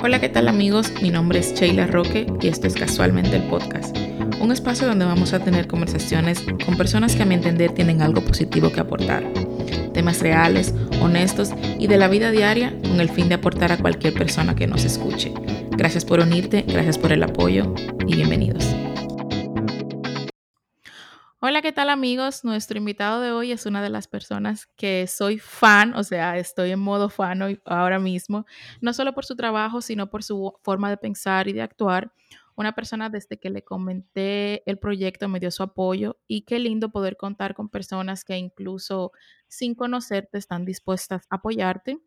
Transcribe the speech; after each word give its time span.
Hola, 0.00 0.20
¿qué 0.20 0.28
tal 0.28 0.46
amigos? 0.46 0.92
Mi 1.02 1.10
nombre 1.10 1.40
es 1.40 1.54
Sheila 1.54 1.88
Roque 1.88 2.26
y 2.40 2.46
esto 2.46 2.68
es 2.68 2.74
Casualmente 2.74 3.34
el 3.34 3.42
Podcast, 3.42 3.96
un 4.40 4.52
espacio 4.52 4.86
donde 4.86 5.04
vamos 5.04 5.32
a 5.32 5.40
tener 5.40 5.66
conversaciones 5.66 6.44
con 6.64 6.76
personas 6.76 7.16
que 7.16 7.24
a 7.24 7.26
mi 7.26 7.34
entender 7.34 7.72
tienen 7.72 8.00
algo 8.00 8.20
positivo 8.20 8.70
que 8.70 8.78
aportar, 8.78 9.24
temas 9.92 10.20
reales, 10.20 10.72
honestos 11.02 11.50
y 11.80 11.88
de 11.88 11.96
la 11.96 12.06
vida 12.06 12.30
diaria 12.30 12.72
con 12.88 13.00
el 13.00 13.08
fin 13.08 13.28
de 13.28 13.34
aportar 13.34 13.72
a 13.72 13.76
cualquier 13.76 14.14
persona 14.14 14.54
que 14.54 14.68
nos 14.68 14.84
escuche. 14.84 15.32
Gracias 15.72 16.04
por 16.04 16.20
unirte, 16.20 16.62
gracias 16.62 16.96
por 16.96 17.12
el 17.12 17.24
apoyo 17.24 17.74
y 18.06 18.14
bienvenidos. 18.14 18.64
Hola, 21.40 21.62
¿qué 21.62 21.72
tal 21.72 21.88
amigos? 21.88 22.42
Nuestro 22.44 22.78
invitado 22.78 23.20
de 23.20 23.30
hoy 23.30 23.52
es 23.52 23.64
una 23.64 23.80
de 23.80 23.90
las 23.90 24.08
personas 24.08 24.66
que 24.76 25.06
soy 25.06 25.38
fan, 25.38 25.94
o 25.94 26.02
sea, 26.02 26.36
estoy 26.36 26.72
en 26.72 26.80
modo 26.80 27.08
fan 27.10 27.40
hoy, 27.42 27.60
ahora 27.64 28.00
mismo, 28.00 28.44
no 28.80 28.92
solo 28.92 29.14
por 29.14 29.24
su 29.24 29.36
trabajo, 29.36 29.80
sino 29.80 30.10
por 30.10 30.24
su 30.24 30.54
forma 30.62 30.90
de 30.90 30.96
pensar 30.96 31.46
y 31.46 31.52
de 31.52 31.62
actuar. 31.62 32.12
Una 32.56 32.74
persona 32.74 33.08
desde 33.08 33.38
que 33.38 33.50
le 33.50 33.62
comenté 33.62 34.68
el 34.68 34.78
proyecto 34.80 35.28
me 35.28 35.38
dio 35.38 35.52
su 35.52 35.62
apoyo 35.62 36.18
y 36.26 36.42
qué 36.42 36.58
lindo 36.58 36.90
poder 36.90 37.16
contar 37.16 37.54
con 37.54 37.68
personas 37.68 38.24
que 38.24 38.36
incluso 38.36 39.12
sin 39.46 39.76
conocerte 39.76 40.38
están 40.38 40.64
dispuestas 40.64 41.22
a 41.30 41.36
apoyarte. 41.36 42.00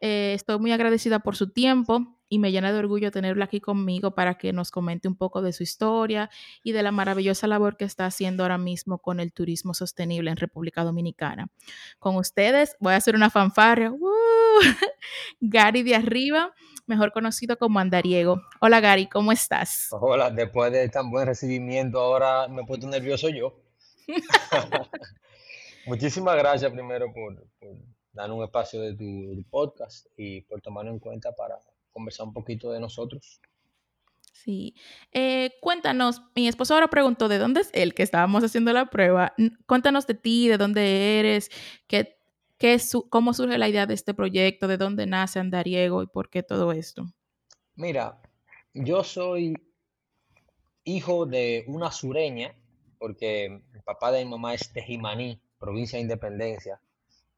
Eh, 0.00 0.32
estoy 0.34 0.58
muy 0.58 0.72
agradecida 0.72 1.20
por 1.20 1.36
su 1.36 1.50
tiempo 1.52 2.15
y 2.28 2.38
me 2.38 2.52
llena 2.52 2.72
de 2.72 2.78
orgullo 2.78 3.10
tenerla 3.10 3.46
aquí 3.46 3.60
conmigo 3.60 4.14
para 4.14 4.36
que 4.36 4.52
nos 4.52 4.70
comente 4.70 5.08
un 5.08 5.16
poco 5.16 5.42
de 5.42 5.52
su 5.52 5.62
historia 5.62 6.30
y 6.62 6.72
de 6.72 6.82
la 6.82 6.92
maravillosa 6.92 7.46
labor 7.46 7.76
que 7.76 7.84
está 7.84 8.06
haciendo 8.06 8.42
ahora 8.42 8.58
mismo 8.58 8.98
con 8.98 9.20
el 9.20 9.32
turismo 9.32 9.74
sostenible 9.74 10.30
en 10.30 10.36
República 10.36 10.84
Dominicana. 10.84 11.48
Con 11.98 12.16
ustedes 12.16 12.76
voy 12.80 12.94
a 12.94 12.96
hacer 12.96 13.14
una 13.14 13.30
fanfarria. 13.30 13.92
Gary 15.40 15.82
de 15.82 15.94
Arriba, 15.94 16.54
mejor 16.86 17.12
conocido 17.12 17.58
como 17.58 17.78
Andariego. 17.78 18.40
Hola 18.60 18.80
Gary, 18.80 19.08
¿cómo 19.08 19.32
estás? 19.32 19.88
Hola, 19.90 20.30
después 20.30 20.72
de 20.72 20.88
tan 20.88 21.10
buen 21.10 21.26
recibimiento, 21.26 22.00
ahora 22.00 22.48
me 22.48 22.62
he 22.62 22.66
puesto 22.66 22.88
nervioso 22.88 23.28
yo. 23.28 23.60
Muchísimas 25.86 26.36
gracias 26.36 26.72
primero 26.72 27.12
por, 27.12 27.46
dar 28.12 28.32
un 28.32 28.42
espacio 28.42 28.80
de 28.80 28.96
tu 28.96 29.44
podcast 29.50 30.06
y 30.16 30.40
por 30.42 30.60
tomarlo 30.60 30.90
en 30.90 30.98
cuenta 30.98 31.32
para 31.32 31.60
conversar 31.96 32.26
un 32.26 32.34
poquito 32.34 32.70
de 32.70 32.78
nosotros. 32.78 33.40
Sí. 34.32 34.74
Eh, 35.12 35.52
cuéntanos, 35.60 36.22
mi 36.34 36.46
esposo 36.46 36.74
ahora 36.74 36.88
preguntó 36.88 37.26
de 37.26 37.38
dónde 37.38 37.62
es 37.62 37.70
él, 37.72 37.94
que 37.94 38.02
estábamos 38.02 38.44
haciendo 38.44 38.72
la 38.72 38.86
prueba. 38.86 39.34
Cuéntanos 39.66 40.06
de 40.06 40.14
ti, 40.14 40.46
de 40.46 40.58
dónde 40.58 41.18
eres, 41.18 41.50
qué, 41.86 42.18
qué 42.58 42.78
cómo 43.08 43.32
surge 43.32 43.56
la 43.56 43.68
idea 43.68 43.86
de 43.86 43.94
este 43.94 44.12
proyecto, 44.12 44.68
de 44.68 44.76
dónde 44.76 45.06
nace 45.06 45.40
Andariego 45.40 46.02
y 46.02 46.06
por 46.06 46.28
qué 46.28 46.42
todo 46.42 46.70
esto. 46.72 47.06
Mira, 47.74 48.20
yo 48.74 49.02
soy 49.02 49.54
hijo 50.84 51.24
de 51.24 51.64
una 51.66 51.90
sureña, 51.90 52.54
porque 52.98 53.46
el 53.46 53.82
papá 53.84 54.12
de 54.12 54.24
mi 54.24 54.30
mamá 54.30 54.54
es 54.54 54.70
Tejimaní, 54.70 55.40
provincia 55.58 55.96
de 55.96 56.02
Independencia, 56.02 56.78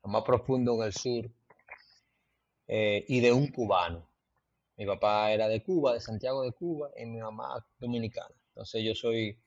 lo 0.03 0.11
más 0.11 0.25
profundo 0.25 0.75
en 0.75 0.83
el 0.83 0.93
sur, 0.93 1.31
eh, 2.67 3.05
y 3.09 3.21
de 3.21 3.33
un 3.33 3.47
cubano. 3.47 4.08
Mi 4.79 4.87
papá 4.87 5.33
era 5.33 5.49
de 5.49 5.63
Cuba, 5.63 5.93
de 5.93 6.01
Santiago 6.01 6.43
de 6.43 6.53
Cuba, 6.53 6.91
y 6.97 7.05
mi 7.05 7.19
mamá 7.19 7.67
dominicana. 7.79 8.35
Entonces 8.51 8.83
yo 8.83 8.95
soy 8.95 9.39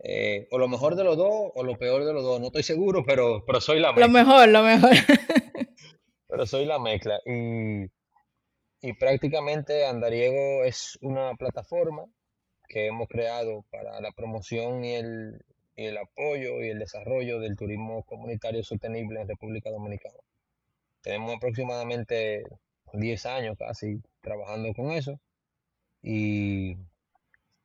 eh, 0.00 0.46
o 0.52 0.58
lo 0.58 0.68
mejor 0.68 0.94
de 0.94 1.02
los 1.02 1.16
dos 1.16 1.50
o 1.54 1.62
lo 1.64 1.76
peor 1.76 2.04
de 2.04 2.12
los 2.12 2.22
dos. 2.22 2.40
No 2.40 2.46
estoy 2.46 2.62
seguro, 2.62 3.04
pero, 3.04 3.44
pero 3.44 3.60
soy 3.60 3.80
la 3.80 3.92
mezcla. 3.92 4.06
Lo 4.06 4.12
mejor, 4.12 4.48
lo 4.48 4.62
mejor. 4.62 4.90
pero 6.28 6.46
soy 6.46 6.66
la 6.66 6.78
mezcla. 6.78 7.20
Y, 7.26 7.86
y 8.80 8.92
prácticamente 8.92 9.86
Andariego 9.86 10.64
es 10.64 10.98
una 11.00 11.34
plataforma 11.34 12.04
que 12.68 12.86
hemos 12.86 13.08
creado 13.08 13.64
para 13.70 14.00
la 14.00 14.12
promoción 14.12 14.84
y 14.84 14.94
el, 14.94 15.42
y 15.74 15.86
el 15.86 15.96
apoyo 15.96 16.62
y 16.62 16.68
el 16.68 16.78
desarrollo 16.78 17.40
del 17.40 17.56
turismo 17.56 18.04
comunitario 18.04 18.62
sostenible 18.62 19.20
en 19.20 19.28
República 19.28 19.70
Dominicana. 19.70 20.18
Tenemos 21.00 21.34
aproximadamente 21.36 22.44
10 22.92 23.26
años 23.26 23.56
casi 23.58 24.00
trabajando 24.20 24.72
con 24.74 24.92
eso 24.92 25.18
y 26.02 26.76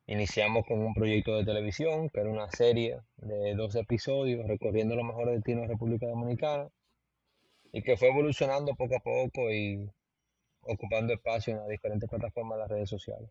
iniciamos 0.07 0.65
con 0.67 0.79
un 0.79 0.93
proyecto 0.93 1.37
de 1.37 1.45
televisión 1.45 2.09
que 2.09 2.19
era 2.19 2.29
una 2.29 2.49
serie 2.51 2.99
de 3.17 3.55
12 3.55 3.79
episodios 3.79 4.47
recorriendo 4.47 4.95
los 4.95 5.05
mejores 5.05 5.35
destinos 5.35 5.63
de 5.63 5.73
República 5.73 6.07
Dominicana 6.07 6.69
y 7.71 7.81
que 7.81 7.97
fue 7.97 8.09
evolucionando 8.09 8.75
poco 8.75 8.95
a 8.97 8.99
poco 8.99 9.51
y 9.51 9.89
ocupando 10.61 11.13
espacio 11.13 11.53
en 11.53 11.59
las 11.59 11.69
diferentes 11.69 12.09
plataformas 12.09 12.57
de 12.57 12.61
las 12.61 12.69
redes 12.69 12.89
sociales. 12.89 13.29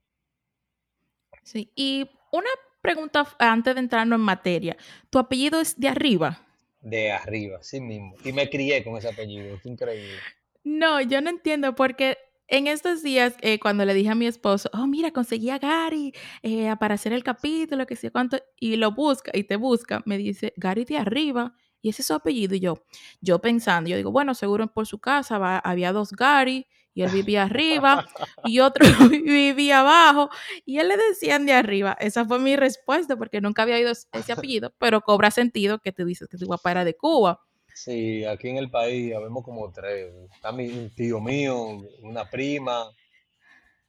Sí, 1.43 1.71
y 1.75 2.11
una 2.31 2.49
pregunta 2.83 3.27
antes 3.39 3.75
de 3.75 3.81
entrarnos 3.81 4.19
en 4.19 4.25
materia. 4.25 4.77
¿Tu 5.09 5.19
apellido 5.19 5.61
es 5.61 5.79
de 5.79 5.89
arriba? 5.89 6.47
De 6.81 7.13
arriba, 7.13 7.63
sí 7.63 7.81
mismo. 7.81 8.15
Y 8.25 8.33
me 8.33 8.51
crié 8.51 8.83
con 8.85 8.97
ese 8.97 9.09
apellido, 9.09 9.55
es 9.55 9.65
increíble. 9.65 10.19
No, 10.65 11.01
yo 11.01 11.21
no 11.21 11.31
entiendo 11.31 11.75
porque 11.75 12.19
en 12.49 12.67
estos 12.67 13.03
días, 13.03 13.35
eh, 13.41 13.59
cuando 13.59 13.85
le 13.85 13.95
dije 13.95 14.11
a 14.11 14.15
mi 14.15 14.27
esposo, 14.27 14.69
oh, 14.75 14.87
mira, 14.87 15.11
conseguí 15.11 15.51
a 15.51 15.59
Gary 15.59 16.13
eh, 16.43 16.75
para 16.79 16.95
hacer 16.95 17.13
el 17.13 17.25
capítulo, 17.25 17.87
que 17.87 17.97
sé 17.97 18.11
cuánto, 18.11 18.39
y 18.61 18.77
lo 18.77 18.93
busca 18.93 19.31
y 19.35 19.45
te 19.45 19.57
busca, 19.57 20.03
me 20.07 20.19
dice, 20.19 20.53
Gary 20.57 20.85
de 20.85 20.99
arriba, 20.99 21.55
y 21.81 21.89
ese 21.89 22.03
es 22.03 22.07
su 22.09 22.15
apellido. 22.15 22.55
Y 22.55 22.61
yo, 22.61 22.85
yo 23.21 23.41
pensando, 23.41 23.89
yo 23.91 23.97
digo, 23.97 24.13
bueno, 24.13 24.35
seguro 24.35 24.69
por 24.73 24.87
su 24.87 24.99
casa 25.01 25.59
había 25.61 25.93
dos 25.93 26.13
Gary, 26.13 26.67
y 26.95 27.03
él 27.03 27.11
vivía 27.11 27.45
arriba, 27.45 28.05
y 28.45 28.61
otro 28.61 28.85
vivía 29.11 29.81
abajo, 29.81 30.29
y 30.67 30.79
él 30.79 30.89
le 30.89 30.97
decían 30.99 31.47
de 31.47 31.55
arriba. 31.55 31.97
Esa 32.01 32.25
fue 32.27 32.39
mi 32.39 32.55
respuesta, 32.57 33.17
porque 33.17 33.41
nunca 33.41 33.63
había 33.63 33.77
oído 33.77 33.93
ese 34.13 34.33
apellido, 34.33 34.75
pero 34.79 35.01
cobra 35.01 35.31
sentido 35.31 35.79
que 35.79 35.93
te 35.93 36.05
dices 36.05 36.29
que 36.29 36.37
tu 36.37 36.47
papá 36.47 36.73
era 36.73 36.85
de 36.85 36.95
Cuba. 36.97 37.41
Sí, 37.75 38.25
aquí 38.25 38.49
en 38.49 38.59
el 38.59 38.71
país 38.71 39.15
habemos 39.15 39.45
como 39.45 39.73
tres. 39.73 40.13
Está 40.35 40.53
mi 40.53 40.89
tío 40.91 41.21
mío, 41.21 41.83
una 42.03 42.29
prima, 42.29 42.91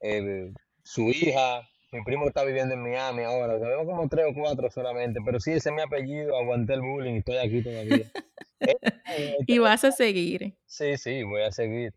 eh, 0.02 0.52
su 0.84 1.10
hija, 1.10 1.62
mi 1.92 2.04
primo 2.04 2.28
está 2.28 2.44
viviendo 2.44 2.74
en 2.74 2.82
Miami 2.82 3.24
ahora. 3.24 3.60
Sabemos 3.60 3.86
como 3.86 4.10
tres 4.10 4.26
o 4.30 4.34
cuatro 4.34 4.70
solamente, 4.70 5.20
pero 5.24 5.40
sí, 5.40 5.52
ese 5.52 5.70
es 5.70 5.76
mi 5.76 5.82
apellido, 5.82 6.38
aguanté 6.38 6.74
el 6.74 6.82
bullying 6.82 7.16
y 7.16 7.18
estoy 7.20 7.38
aquí 7.38 7.62
todavía. 7.62 8.12
Eh, 8.60 8.76
eh, 9.18 9.38
y 9.46 9.58
vas 9.60 9.84
a 9.84 9.92
seguir. 9.92 10.56
Sí, 10.66 10.98
sí, 10.98 11.24
voy 11.24 11.44
a 11.44 11.52
seguir. 11.52 11.94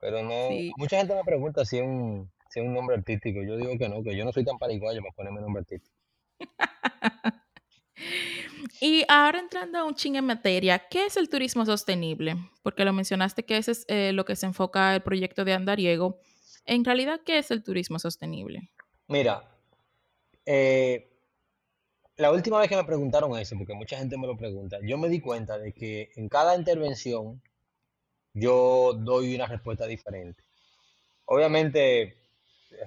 Pero 0.00 0.22
no, 0.22 0.50
mucha 0.76 0.98
gente 0.98 1.14
me 1.14 1.24
pregunta 1.24 1.64
si 1.64 1.78
es, 1.78 1.82
un, 1.82 2.30
si 2.50 2.60
es 2.60 2.66
un 2.66 2.74
nombre 2.74 2.96
artístico. 2.96 3.42
Yo 3.42 3.56
digo 3.56 3.76
que 3.78 3.88
no, 3.88 4.02
que 4.02 4.16
yo 4.16 4.24
no 4.24 4.32
soy 4.32 4.44
tan 4.44 4.58
pariguayo 4.58 5.00
para 5.00 5.14
ponerme 5.14 5.40
nombre 5.40 5.60
artístico. 5.60 5.96
Y 8.80 9.04
ahora 9.08 9.38
entrando 9.38 9.86
un 9.86 9.94
ching 9.94 10.16
en 10.16 10.24
materia, 10.24 10.88
¿qué 10.90 11.06
es 11.06 11.16
el 11.16 11.28
turismo 11.28 11.64
sostenible? 11.64 12.36
Porque 12.62 12.84
lo 12.84 12.92
mencionaste 12.92 13.44
que 13.44 13.56
ese 13.56 13.72
es 13.72 13.84
eh, 13.88 14.12
lo 14.12 14.24
que 14.24 14.36
se 14.36 14.46
enfoca 14.46 14.94
el 14.94 15.02
proyecto 15.02 15.44
de 15.44 15.52
Andariego. 15.52 16.20
En 16.66 16.84
realidad, 16.84 17.20
¿qué 17.24 17.38
es 17.38 17.50
el 17.50 17.62
turismo 17.62 17.98
sostenible? 17.98 18.70
Mira, 19.08 19.48
eh, 20.46 21.10
la 22.16 22.32
última 22.32 22.58
vez 22.60 22.68
que 22.68 22.76
me 22.76 22.84
preguntaron 22.84 23.38
eso, 23.38 23.56
porque 23.56 23.74
mucha 23.74 23.98
gente 23.98 24.16
me 24.16 24.26
lo 24.26 24.36
pregunta, 24.36 24.78
yo 24.82 24.98
me 24.98 25.08
di 25.08 25.20
cuenta 25.20 25.58
de 25.58 25.72
que 25.72 26.10
en 26.16 26.28
cada 26.28 26.56
intervención 26.56 27.42
yo 28.32 28.94
doy 28.94 29.34
una 29.34 29.46
respuesta 29.46 29.86
diferente. 29.86 30.42
Obviamente 31.26 32.16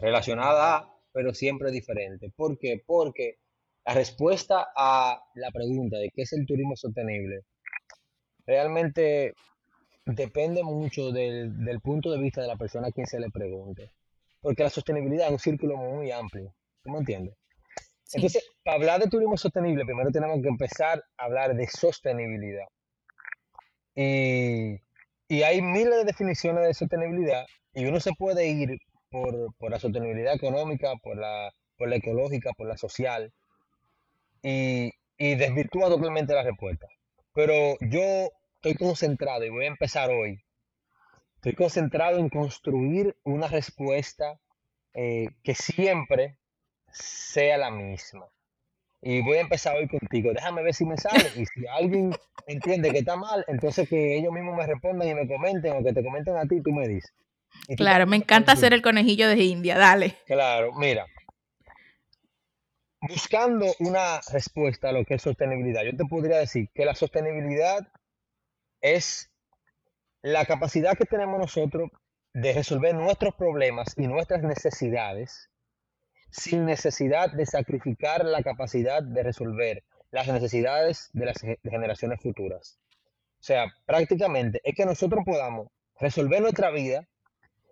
relacionada, 0.02 0.94
pero 1.12 1.34
siempre 1.34 1.72
diferente. 1.72 2.31
¿Por 2.36 2.58
qué? 2.59 2.84
Porque 2.86 3.40
la 3.88 3.94
respuesta 3.94 4.68
a 4.75 5.18
la 5.36 5.52
pregunta 5.52 5.98
de 5.98 6.09
qué 6.14 6.24
es 6.24 6.34
el 6.34 6.46
turismo 6.46 6.75
sostenible 6.75 7.44
realmente 8.46 9.34
depende 10.06 10.62
mucho 10.62 11.12
del, 11.12 11.80
punto 11.81 12.12
de 12.12 12.20
vista 12.20 12.42
de 12.42 12.47
la 12.47 12.58
persona 12.58 12.88
a 12.88 12.92
quien 12.92 13.08
se 13.08 13.20
le 13.20 13.30
pregunte. 13.30 13.92
Porque 14.42 14.64
la 14.64 14.70
sostenibilidad 14.70 15.28
es 15.28 15.32
un 15.34 15.40
círculo 15.40 15.78
muy 15.78 16.11
amplio. 16.11 16.53
¿Tú 16.84 16.91
me 16.91 17.00
entiendes? 17.00 17.35
Entonces, 18.14 18.46
para 18.64 18.76
hablar 18.76 19.02
de 19.02 19.09
turismo 19.09 19.38
sostenible, 19.38 19.85
primero 19.85 20.11
tenemos 20.11 20.41
que 20.41 20.47
empezar 20.50 21.02
a 21.17 21.26
hablar 21.26 21.56
de 21.56 21.67
sostenibilidad. 21.67 22.66
Y, 23.96 24.79
hay 25.44 25.61
miles 25.61 25.96
de 25.96 26.03
definiciones 26.06 26.67
de 26.67 26.73
sostenibilidad 26.73 27.46
y 27.73 27.85
uno 27.85 28.00
se 28.00 28.11
puede 28.17 28.47
ir 28.47 28.78
por, 29.09 29.53
la 29.70 29.79
sostenibilidad 29.79 30.35
económica, 30.35 30.94
por 31.02 31.17
la, 31.17 31.52
por 31.78 31.90
la 31.90 31.97
ecológica, 31.97 32.52
por 32.58 32.67
la 32.67 32.78
social 32.78 33.34
y, 34.47 34.94
y 35.17 35.35
desvirtúa 35.35 35.90
totalmente 35.90 36.34
la 36.34 36.44
respuesta. 36.44 36.88
Pero 37.34 37.76
yo 37.82 38.32
estoy 38.55 38.76
concentrado 38.76 39.44
y 39.44 39.49
voy 39.49 39.66
a 39.66 39.70
empezar 39.70 40.09
hoy. 40.09 40.41
Estoy 41.35 41.53
concentrado 41.53 42.17
en 42.17 42.29
construir 42.29 43.16
una 43.23 43.47
respuesta 43.47 44.40
eh, 44.94 45.28
que 45.44 45.53
siempre 45.53 46.38
sea 46.90 47.58
la 47.58 47.72
misma. 47.72 48.26
Y 49.02 49.22
voy 49.22 49.38
a 49.38 49.41
empezar 49.41 49.76
hoy 49.76 49.88
contigo. 49.88 50.32
Déjame 50.34 50.64
ver 50.64 50.73
si 50.73 50.85
me 50.85 50.97
sale. 50.97 51.29
Y 51.35 51.46
si 51.46 51.67
alguien 51.67 52.16
entiende 52.47 52.91
que 52.91 52.99
está 52.99 53.17
mal, 53.17 53.44
entonces 53.47 53.88
que 53.88 54.17
ellos 54.17 54.32
mismos 54.32 54.55
me 54.55 54.66
respondan 54.66 55.09
y 55.09 55.14
me 55.14 55.28
comenten 55.28 55.73
o 55.73 55.84
que 55.84 55.94
te 55.94 56.03
comenten 56.03 56.38
a 56.38 56.46
ti, 56.47 56.61
tú 56.61 56.72
me 56.72 56.88
dices. 56.88 57.14
Claro, 57.76 58.08
me 58.08 58.16
encanta 58.16 58.55
decir, 58.55 58.73
el 58.73 58.82
conejillo 58.82 59.28
de 59.28 59.44
India, 59.44 59.78
dale. 59.78 60.16
claro, 60.26 60.72
mira, 60.73 61.05
buscando 63.02 63.66
una 63.79 64.20
respuesta 64.32 64.90
a 64.90 64.91
lo 64.91 65.05
que 65.05 65.16
es 65.16 65.22
sostenibilidad, 65.22 65.84
yo 65.84 65.96
te 65.96 66.05
podría 66.05 66.38
decir 66.38 66.70
que 66.73 66.85
la 66.85 66.96
sostenibilidad 66.96 67.88
es 68.82 69.29
la 70.22 70.46
capacidad 70.46 70.97
que 70.97 71.05
tenemos 71.05 71.40
nosotros 71.40 71.90
de 72.34 72.53
resolver 72.53 72.96
nuestros 72.96 73.35
problemas 73.35 73.94
y 73.97 74.08
nuestras 74.08 74.44
necesidades 74.44 75.49
sin 76.29 76.66
necesidad 76.66 77.32
de 77.32 77.46
sacrificar 77.46 78.26
la 78.26 78.44
capacidad 78.44 79.02
de 79.02 79.23
resolver 79.23 79.84
las 80.11 80.28
necesidades 80.28 81.09
de 81.14 81.26
las 81.26 81.40
ge- 81.40 81.59
generaciones 81.64 82.20
futuras. 82.22 82.79
O 83.40 83.44
sea, 83.44 83.73
prácticamente 83.85 84.59
es 84.64 84.76
que 84.76 84.85
nosotros 84.85 85.23
podamos 85.26 85.67
resolver 85.99 86.41
nuestra 86.41 86.70
vida 86.70 87.08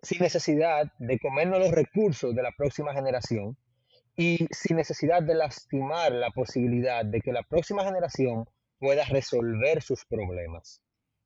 sin 0.01 0.19
necesidad 0.19 0.92
de 1.00 1.19
comernos 1.19 1.60
los 1.60 1.72
recursos 1.72 2.33
de 2.36 2.44
la 2.44 2.51
próxima 2.51 2.94
generación 2.94 3.57
y 4.15 4.47
sin 4.51 4.77
necesidad 4.77 5.23
de 5.23 5.35
lastimar 5.35 6.12
la 6.12 6.31
posibilidad 6.31 7.03
de 7.03 7.21
que 7.21 7.33
la 7.33 7.44
próxima 7.44 7.83
generación 7.83 8.45
pueda 8.79 9.03
resolver 9.06 9.81
sus 9.81 10.06
problemas. 10.06 10.81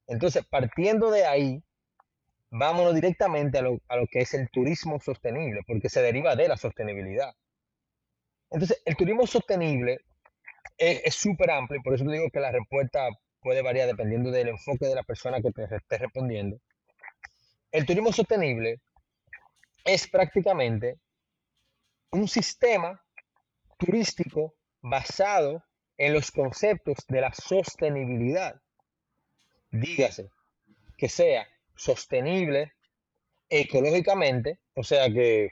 Entonces, 0.07 0.44
partiendo 0.50 1.12
de 1.12 1.25
ahí, 1.25 1.63
vámonos 2.50 2.95
directamente 2.95 3.59
a 3.59 3.62
lo, 3.62 3.80
a 3.88 3.97
lo 3.97 4.07
que 4.07 4.21
es 4.21 4.33
el 4.33 4.50
turismo 4.50 5.00
sostenible, 5.00 5.62
porque 5.68 5.89
se 5.89 6.01
deriva 6.01 6.36
de 6.36 6.47
la 6.47 6.57
sostenibilidad. 6.57 7.33
Entonces, 8.50 8.81
el 8.86 8.95
turismo 8.95 9.27
sostenible 9.27 10.00
es 10.80 11.15
súper 11.15 11.51
amplio 11.51 11.81
por 11.83 11.94
eso 11.94 12.06
digo 12.06 12.30
que 12.31 12.39
la 12.39 12.51
respuesta 12.51 13.09
puede 13.41 13.62
variar 13.62 13.88
dependiendo 13.88 14.31
del 14.31 14.50
enfoque 14.50 14.86
de 14.86 14.95
la 14.95 15.03
persona 15.03 15.41
que 15.41 15.51
te 15.51 15.63
esté 15.63 15.97
respondiendo. 15.97 16.57
El 17.71 17.86
turismo 17.86 18.12
sostenible 18.12 18.80
es 19.86 20.07
prácticamente 20.07 20.97
un 22.12 22.28
sistema 22.28 23.04
turístico 23.78 24.56
basado 24.82 25.64
en 25.98 26.14
los 26.14 26.32
conceptos 26.32 26.98
de 27.08 27.22
la 27.22 27.34
sostenibilidad. 27.34 28.62
Dígase, 29.72 30.32
que 30.98 31.10
sea 31.10 31.48
sostenible 31.76 32.74
ecológicamente, 33.50 34.60
o 34.76 34.84
sea 34.84 35.10
que 35.10 35.52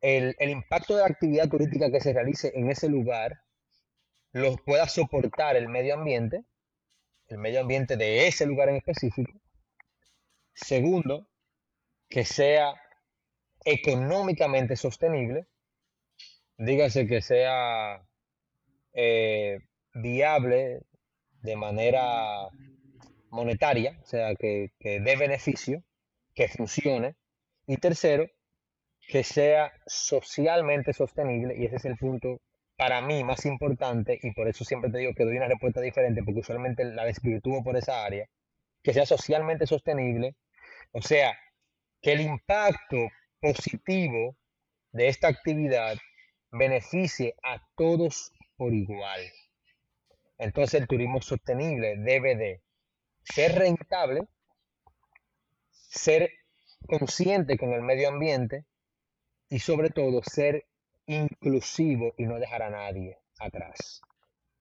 el, 0.00 0.34
el 0.38 0.50
impacto 0.50 0.94
de 0.94 1.02
la 1.02 1.08
actividad 1.08 1.48
turística 1.48 1.90
que 1.90 2.00
se 2.00 2.12
realice 2.12 2.52
en 2.54 2.70
ese 2.70 2.88
lugar 2.88 3.42
lo 4.32 4.56
pueda 4.56 4.88
soportar 4.88 5.56
el 5.56 5.68
medio 5.68 5.94
ambiente, 5.94 6.44
el 7.28 7.38
medio 7.38 7.60
ambiente 7.60 7.96
de 7.96 8.26
ese 8.26 8.46
lugar 8.46 8.68
en 8.68 8.76
específico. 8.76 9.32
Segundo, 10.54 11.28
que 12.08 12.24
sea 12.24 12.74
económicamente 13.64 14.76
sostenible, 14.76 15.46
dígase 16.56 17.06
que 17.06 17.22
sea 17.22 18.02
eh, 18.92 19.58
viable 19.94 20.82
de 21.42 21.56
manera 21.56 22.48
monetaria, 23.30 23.98
o 24.02 24.06
sea, 24.06 24.34
que, 24.34 24.70
dé 24.80 25.16
beneficio, 25.16 25.82
que 26.34 26.48
funcione. 26.48 27.16
Y 27.66 27.76
tercero, 27.76 28.26
que 29.08 29.22
sea 29.22 29.72
socialmente 29.86 30.92
sostenible, 30.92 31.54
y 31.56 31.66
ese 31.66 31.76
es 31.76 31.84
el 31.84 31.96
punto 31.96 32.40
para 32.76 33.00
mí 33.00 33.22
más 33.24 33.46
importante, 33.46 34.18
y 34.22 34.32
por 34.32 34.48
eso 34.48 34.64
siempre 34.64 34.90
te 34.90 34.98
digo 34.98 35.12
que 35.14 35.24
doy 35.24 35.36
una 35.36 35.48
respuesta 35.48 35.80
diferente, 35.80 36.22
porque 36.24 36.40
usualmente 36.40 36.84
la 36.84 37.04
desvirtúo 37.04 37.62
por 37.62 37.76
esa 37.76 38.04
área, 38.04 38.26
que 38.82 38.94
sea 38.94 39.06
socialmente 39.06 39.66
sostenible, 39.66 40.34
o 40.92 41.02
sea, 41.02 41.38
que 42.00 42.12
el 42.12 42.22
impacto 42.22 42.96
positivo 43.40 44.36
de 44.92 45.08
esta 45.08 45.28
actividad 45.28 45.96
beneficie 46.50 47.34
a 47.42 47.60
todos 47.76 48.32
por 48.56 48.74
igual. 48.74 49.20
Entonces 50.38 50.80
el 50.80 50.88
turismo 50.88 51.20
sostenible 51.20 51.96
debe 51.96 52.36
de 52.36 52.62
ser 53.22 53.58
rentable, 53.58 54.26
ser 55.70 56.30
consciente 56.86 57.58
con 57.58 57.72
el 57.72 57.82
medio 57.82 58.08
ambiente 58.08 58.64
y 59.48 59.58
sobre 59.58 59.90
todo 59.90 60.22
ser 60.22 60.64
inclusivo 61.06 62.14
y 62.16 62.24
no 62.24 62.38
dejar 62.38 62.62
a 62.62 62.70
nadie 62.70 63.18
atrás. 63.38 64.00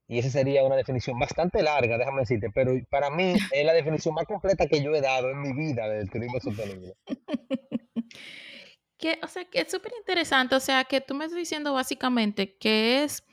Y 0.07 0.17
esa 0.17 0.31
sería 0.31 0.63
una 0.63 0.75
definición 0.75 1.19
bastante 1.19 1.61
larga, 1.61 1.97
déjame 1.97 2.21
decirte, 2.21 2.49
pero 2.49 2.73
para 2.89 3.11
mí 3.11 3.35
es 3.51 3.65
la 3.65 3.73
definición 3.73 4.15
más 4.15 4.25
completa 4.25 4.65
que 4.65 4.81
yo 4.81 4.95
he 4.95 5.01
dado 5.01 5.29
en 5.29 5.39
mi 5.39 5.53
vida 5.53 5.87
del 5.87 6.09
turismo 6.09 6.39
sostenible. 6.39 6.95
Que, 8.99 9.19
o 9.23 9.27
sea, 9.27 9.45
que 9.45 9.61
es 9.61 9.71
súper 9.71 9.93
interesante. 9.97 10.55
O 10.55 10.59
sea, 10.59 10.83
que 10.83 11.01
tú 11.01 11.15
me 11.15 11.25
estás 11.25 11.37
diciendo 11.37 11.73
básicamente 11.73 12.57
que 12.57 13.03
es 13.03 13.23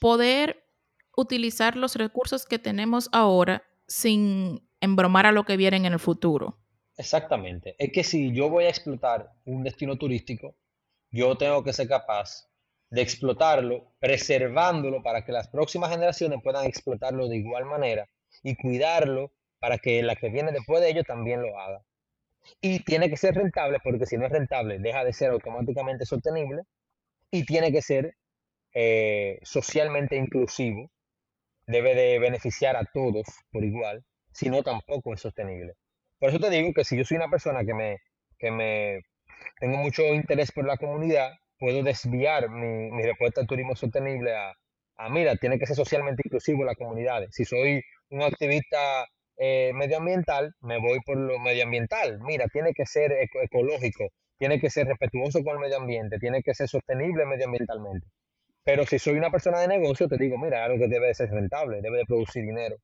poder 0.00 0.64
utilizar 1.16 1.76
los 1.76 1.96
recursos 1.96 2.46
que 2.46 2.58
tenemos 2.58 3.10
ahora 3.12 3.64
sin 3.86 4.66
embromar 4.80 5.26
a 5.26 5.32
lo 5.32 5.44
que 5.44 5.56
viene 5.56 5.76
en 5.76 5.86
el 5.86 5.98
futuro. 5.98 6.58
Exactamente. 6.96 7.74
Es 7.78 7.92
que 7.92 8.04
si 8.04 8.32
yo 8.32 8.48
voy 8.48 8.64
a 8.64 8.68
explotar 8.68 9.32
un 9.44 9.62
destino 9.62 9.96
turístico, 9.96 10.56
yo 11.10 11.36
tengo 11.36 11.64
que 11.64 11.72
ser 11.72 11.88
capaz 11.88 12.48
de 12.90 13.02
explotarlo, 13.02 13.92
preservándolo 13.98 15.02
para 15.02 15.24
que 15.24 15.32
las 15.32 15.48
próximas 15.48 15.90
generaciones 15.90 16.40
puedan 16.42 16.66
explotarlo 16.66 17.28
de 17.28 17.36
igual 17.36 17.66
manera 17.66 18.08
y 18.42 18.56
cuidarlo 18.56 19.32
para 19.58 19.78
que 19.78 20.02
la 20.02 20.16
que 20.16 20.30
viene 20.30 20.52
después 20.52 20.80
de 20.80 20.90
ellos 20.90 21.04
también 21.06 21.42
lo 21.42 21.58
haga. 21.58 21.82
Y 22.60 22.80
tiene 22.84 23.10
que 23.10 23.16
ser 23.16 23.34
rentable 23.34 23.78
porque 23.82 24.06
si 24.06 24.16
no 24.16 24.26
es 24.26 24.32
rentable 24.32 24.78
deja 24.78 25.04
de 25.04 25.12
ser 25.12 25.30
automáticamente 25.30 26.06
sostenible 26.06 26.62
y 27.30 27.44
tiene 27.44 27.72
que 27.72 27.82
ser 27.82 28.14
eh, 28.74 29.38
socialmente 29.42 30.16
inclusivo, 30.16 30.90
debe 31.66 31.94
de 31.94 32.18
beneficiar 32.18 32.76
a 32.76 32.84
todos 32.84 33.26
por 33.50 33.64
igual, 33.64 34.04
si 34.32 34.50
no 34.50 34.62
tampoco 34.62 35.14
es 35.14 35.20
sostenible. 35.20 35.74
Por 36.18 36.30
eso 36.30 36.40
te 36.40 36.50
digo 36.50 36.72
que 36.74 36.84
si 36.84 36.96
yo 36.96 37.04
soy 37.04 37.16
una 37.18 37.30
persona 37.30 37.64
que 37.64 37.74
me, 37.74 37.98
que 38.38 38.50
me 38.50 39.00
tengo 39.60 39.78
mucho 39.78 40.02
interés 40.14 40.52
por 40.52 40.66
la 40.66 40.76
comunidad, 40.76 41.32
puedo 41.58 41.82
desviar 41.82 42.48
mi, 42.50 42.90
mi 42.90 43.02
respuesta 43.02 43.40
al 43.40 43.46
turismo 43.46 43.76
sostenible 43.76 44.34
a, 44.34 44.52
a, 44.96 45.08
mira, 45.10 45.36
tiene 45.36 45.58
que 45.58 45.66
ser 45.66 45.76
socialmente 45.76 46.22
inclusivo 46.24 46.64
las 46.64 46.76
comunidades. 46.76 47.30
Si 47.32 47.44
soy 47.44 47.82
un 48.10 48.22
activista 48.22 49.06
eh, 49.38 49.72
medioambiental, 49.74 50.54
me 50.60 50.78
voy 50.80 51.00
por 51.06 51.16
lo 51.18 51.38
medioambiental. 51.38 52.20
Mira, 52.20 52.46
tiene 52.52 52.72
que 52.74 52.86
ser 52.86 53.12
eco- 53.12 53.40
ecológico, 53.42 54.08
tiene 54.38 54.60
que 54.60 54.70
ser 54.70 54.86
respetuoso 54.88 55.42
con 55.44 55.54
el 55.54 55.60
medio 55.60 55.78
ambiente, 55.78 56.18
tiene 56.18 56.42
que 56.42 56.54
ser 56.54 56.68
sostenible 56.68 57.26
medioambientalmente. 57.26 58.06
Pero 58.64 58.86
si 58.86 58.98
soy 59.00 59.14
una 59.18 59.30
persona 59.30 59.60
de 59.60 59.68
negocio, 59.68 60.08
te 60.08 60.18
digo, 60.18 60.38
mira, 60.38 60.64
algo 60.64 60.78
que 60.78 60.88
debe 60.88 61.08
de 61.08 61.14
ser 61.14 61.30
rentable, 61.30 61.80
debe 61.82 61.98
de 61.98 62.06
producir 62.06 62.44
dinero. 62.44 62.76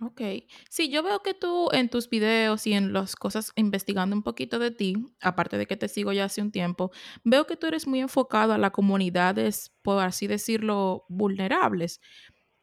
Ok. 0.00 0.20
Sí, 0.68 0.90
yo 0.90 1.02
veo 1.02 1.22
que 1.22 1.34
tú 1.34 1.68
en 1.72 1.88
tus 1.88 2.10
videos 2.10 2.66
y 2.66 2.72
en 2.74 2.92
las 2.92 3.14
cosas 3.14 3.52
investigando 3.54 4.14
un 4.16 4.22
poquito 4.24 4.58
de 4.58 4.70
ti, 4.72 4.94
aparte 5.20 5.56
de 5.56 5.66
que 5.66 5.76
te 5.76 5.88
sigo 5.88 6.12
ya 6.12 6.24
hace 6.24 6.42
un 6.42 6.50
tiempo, 6.50 6.90
veo 7.22 7.46
que 7.46 7.56
tú 7.56 7.68
eres 7.68 7.86
muy 7.86 8.00
enfocado 8.00 8.52
a 8.52 8.58
las 8.58 8.72
comunidades, 8.72 9.72
por 9.82 10.02
así 10.02 10.26
decirlo, 10.26 11.04
vulnerables, 11.08 12.00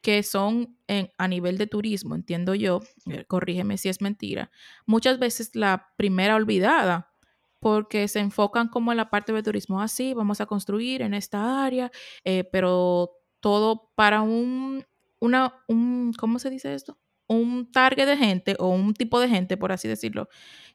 que 0.01 0.23
son 0.23 0.77
en- 0.87 1.09
a 1.17 1.27
nivel 1.27 1.57
de 1.57 1.67
turismo, 1.67 2.15
entiendo 2.15 2.55
yo, 2.55 2.81
eh, 3.09 3.25
corrígeme 3.25 3.77
si 3.77 3.89
es 3.89 4.01
mentira, 4.01 4.51
muchas 4.85 5.19
veces 5.19 5.55
la 5.55 5.89
primera 5.95 6.35
olvidada, 6.35 7.13
porque 7.59 8.07
se 8.07 8.19
enfocan 8.19 8.67
como 8.67 8.91
en 8.91 8.97
la 8.97 9.11
parte 9.11 9.31
de 9.31 9.43
turismo, 9.43 9.81
así, 9.81 10.15
vamos 10.15 10.41
a 10.41 10.47
construir 10.47 11.03
en 11.03 11.13
esta 11.13 11.63
área, 11.63 11.91
eh, 12.23 12.43
pero 12.51 13.11
todo 13.39 13.91
para 13.95 14.21
un, 14.21 14.83
una, 15.19 15.53
un, 15.67 16.13
¿cómo 16.17 16.39
se 16.39 16.49
dice 16.49 16.73
esto? 16.73 16.97
Un 17.27 17.71
target 17.71 18.07
de 18.07 18.17
gente 18.17 18.55
o 18.57 18.69
un 18.69 18.95
tipo 18.95 19.19
de 19.19 19.29
gente, 19.29 19.57
por 19.57 19.71
así 19.71 19.87
decirlo, 19.87 20.27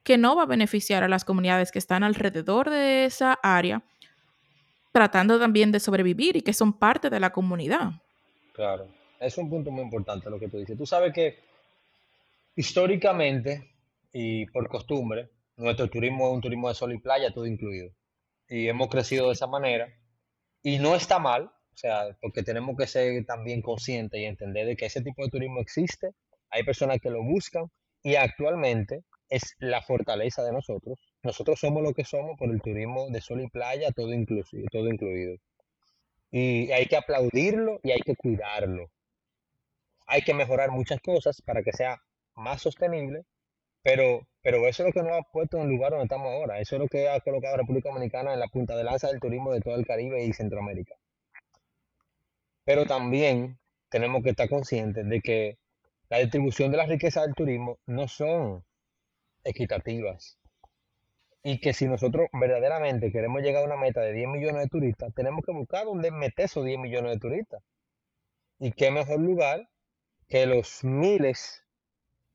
que 0.05 0.17
no 0.17 0.37
va 0.37 0.45
a 0.45 0.47
beneficiar 0.47 1.03
a 1.03 1.09
las 1.09 1.25
comunidades 1.25 1.73
que 1.73 1.81
están 1.81 2.05
alrededor 2.05 2.71
de 2.71 3.05
esa 3.07 3.37
área, 3.43 3.83
tratando 4.93 5.39
también 5.39 5.73
de 5.73 5.81
sobrevivir 5.81 6.37
y 6.37 6.43
que 6.43 6.53
son 6.53 6.73
parte 6.73 7.11
de 7.11 7.21
la 7.21 7.31
comunidad. 7.31 7.91
Claro, 8.53 8.89
es 9.21 9.39
un 9.39 9.51
punto 9.51 9.71
muy 9.71 9.83
importante 9.83 10.31
lo 10.31 10.39
que 10.39 10.49
tú 10.49 10.59
dices. 10.59 10.77
Tú 10.77 10.87
sabes 10.87 11.13
que 11.13 11.39
históricamente 12.55 13.71
y 14.13 14.47
por 14.47 14.69
costumbre, 14.69 15.29
nuestro 15.57 15.89
turismo 15.89 16.29
es 16.29 16.35
un 16.35 16.41
turismo 16.41 16.69
de 16.69 16.75
sol 16.75 16.93
y 16.95 16.99
playa, 16.99 17.33
todo 17.33 17.47
incluido. 17.47 17.91
Y 18.49 18.69
hemos 18.69 18.89
crecido 18.89 19.27
de 19.27 19.35
esa 19.35 19.47
manera. 19.47 19.89
Y 20.63 20.79
no 20.79 20.95
está 20.95 21.19
mal, 21.19 21.45
o 21.45 21.77
sea, 21.77 22.17
porque 22.23 22.43
tenemos 22.43 22.77
que 22.77 22.87
ser 22.87 23.25
también 23.27 23.61
conscientes 23.61 24.19
y 24.19 24.25
entender 24.25 24.67
de 24.67 24.77
que 24.77 24.87
ese 24.87 25.03
tipo 25.03 25.23
de 25.23 25.29
turismo 25.31 25.61
existe, 25.61 26.13
hay 26.49 26.63
personas 26.63 26.99
que 27.01 27.11
lo 27.11 27.23
buscan 27.23 27.71
y 28.03 28.15
actualmente 28.15 29.05
es 29.29 29.55
la 29.59 29.83
fortaleza 29.83 30.43
de 30.43 30.53
nosotros. 30.53 30.99
Nosotros 31.23 31.61
somos 31.61 31.83
lo 31.83 31.93
que 31.93 32.05
somos 32.05 32.39
por 32.39 32.51
el 32.51 32.63
turismo 32.63 33.09
de 33.11 33.21
sol 33.21 33.43
y 33.43 33.49
playa, 33.49 33.91
todo 33.93 34.13
inclusive, 34.15 34.65
todo 34.73 34.89
incluido. 34.89 35.37
Y 36.31 36.71
hay 36.73 36.87
que 36.87 36.97
aplaudirlo 36.97 37.81
y 37.83 37.91
hay 37.91 38.01
que 38.01 38.17
cuidarlo. 38.17 38.91
Hay 40.07 40.23
que 40.23 40.35
mejorar 40.35 40.71
muchas 40.71 41.01
cosas 41.01 41.43
para 41.43 41.63
que 41.63 41.73
sea 41.73 42.01
más 42.35 42.63
sostenible, 42.63 43.25
pero 43.83 44.27
Pero 44.43 44.67
eso 44.69 44.85
es 44.85 44.89
lo 44.89 44.93
que 44.93 45.03
nos 45.09 45.19
ha 45.19 45.23
puesto 45.33 45.57
en 45.59 45.65
el 45.65 45.71
lugar 45.71 45.91
donde 45.91 46.05
estamos 46.05 46.29
ahora. 46.33 46.61
Eso 46.61 46.77
es 46.77 46.81
lo 46.83 46.89
que 46.89 47.09
ha 47.09 47.21
colocado 47.21 47.55
a 47.55 47.59
República 47.59 47.89
Dominicana 47.91 48.33
en 48.33 48.41
la 48.41 48.49
punta 48.49 48.77
de 48.77 48.85
lanza 48.85 49.09
del 49.09 49.21
turismo 49.21 49.53
de 49.53 49.61
todo 49.61 49.75
el 49.75 49.85
Caribe 49.87 50.25
y 50.25 50.33
Centroamérica. 50.33 50.95
Pero 52.65 52.85
también 52.87 53.59
tenemos 53.89 54.23
que 54.23 54.31
estar 54.31 54.49
conscientes 54.49 55.09
de 55.09 55.21
que 55.21 55.59
la 56.09 56.19
distribución 56.19 56.71
de 56.71 56.77
las 56.77 56.89
riquezas 56.89 57.25
del 57.25 57.35
turismo 57.35 57.79
no 57.87 58.09
son 58.09 58.65
equitativas. 59.45 60.39
Y 61.43 61.61
que 61.61 61.73
si 61.73 61.87
nosotros 61.87 62.29
verdaderamente 62.33 63.11
queremos 63.11 63.43
llegar 63.43 63.63
a 63.63 63.67
una 63.67 63.77
meta 63.77 64.01
de 64.01 64.13
10 64.13 64.29
millones 64.29 64.63
de 64.63 64.69
turistas, 64.69 65.15
tenemos 65.15 65.45
que 65.45 65.53
buscar 65.53 65.87
dónde 65.87 66.11
meter 66.11 66.45
esos 66.45 66.65
10 66.65 66.79
millones 66.79 67.13
de 67.15 67.19
turistas. 67.19 67.63
Y 68.59 68.73
qué 68.73 68.91
mejor 68.91 69.21
lugar 69.21 69.69
que 70.29 70.47
los 70.47 70.83
miles 70.85 71.63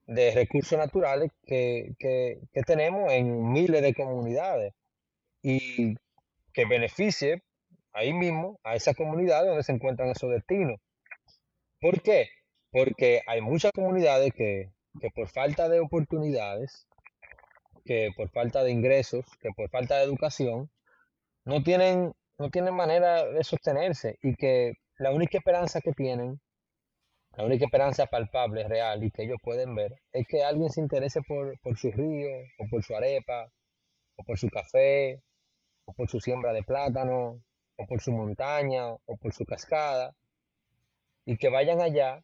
de 0.07 0.31
recursos 0.31 0.77
naturales 0.77 1.31
que, 1.45 1.93
que, 1.99 2.39
tenemos 2.65 3.11
en 3.11 3.51
miles 3.51 3.81
de 3.81 3.93
comunidades 3.93 4.73
y 5.41 5.95
que 6.53 6.65
beneficie 6.65 7.43
ahí 7.93 8.13
mismo 8.13 8.59
a 8.63 8.75
esas 8.75 8.95
comunidades 8.95 9.47
donde 9.47 9.63
se 9.63 9.71
encuentran 9.71 10.09
esos 10.09 10.31
destinos. 10.31 10.79
¿Por 11.79 12.01
qué? 12.01 12.29
Porque 12.71 13.21
hay 13.27 13.41
muchas 13.41 13.71
comunidades 13.71 14.33
que, 14.33 14.71
que 14.99 15.09
por 15.09 15.27
falta 15.27 15.69
de 15.69 15.79
oportunidades, 15.79 16.87
que 17.85 18.09
por 18.15 18.29
falta 18.29 18.63
de 18.63 18.71
ingresos, 18.71 19.25
que 19.41 19.49
por 19.55 19.69
falta 19.69 19.97
de 19.97 20.03
educación, 20.03 20.69
no 21.45 21.63
tienen, 21.63 22.13
no 22.37 22.49
tienen 22.49 22.73
manera 22.73 23.25
de 23.25 23.43
sostenerse 23.43 24.17
y 24.21 24.35
que 24.35 24.73
la 24.97 25.11
única 25.11 25.37
esperanza 25.37 25.81
que 25.81 25.93
tienen, 25.93 26.39
la 27.37 27.45
única 27.45 27.65
esperanza 27.65 28.07
palpable, 28.07 28.67
real 28.67 29.03
y 29.03 29.11
que 29.11 29.23
ellos 29.23 29.39
pueden 29.41 29.73
ver, 29.73 29.95
es 30.11 30.27
que 30.27 30.43
alguien 30.43 30.69
se 30.69 30.81
interese 30.81 31.21
por, 31.21 31.57
su 31.77 31.91
río, 31.91 32.29
o 32.59 32.67
por 32.69 32.83
su 32.83 32.95
arepa, 32.95 33.49
o 34.17 34.23
por 34.23 34.37
su 34.37 34.49
café, 34.49 35.21
o 35.85 35.93
por 35.93 36.09
su 36.09 36.19
siembra 36.19 36.51
de 36.53 36.63
plátano, 36.63 37.41
o 37.77 37.85
por 37.87 38.01
su 38.01 38.11
montaña, 38.11 38.91
o 38.91 39.17
por 39.17 39.33
su 39.33 39.45
cascada, 39.45 40.13
y 41.25 41.37
que 41.37 41.49
vayan 41.49 41.81
allá 41.81 42.23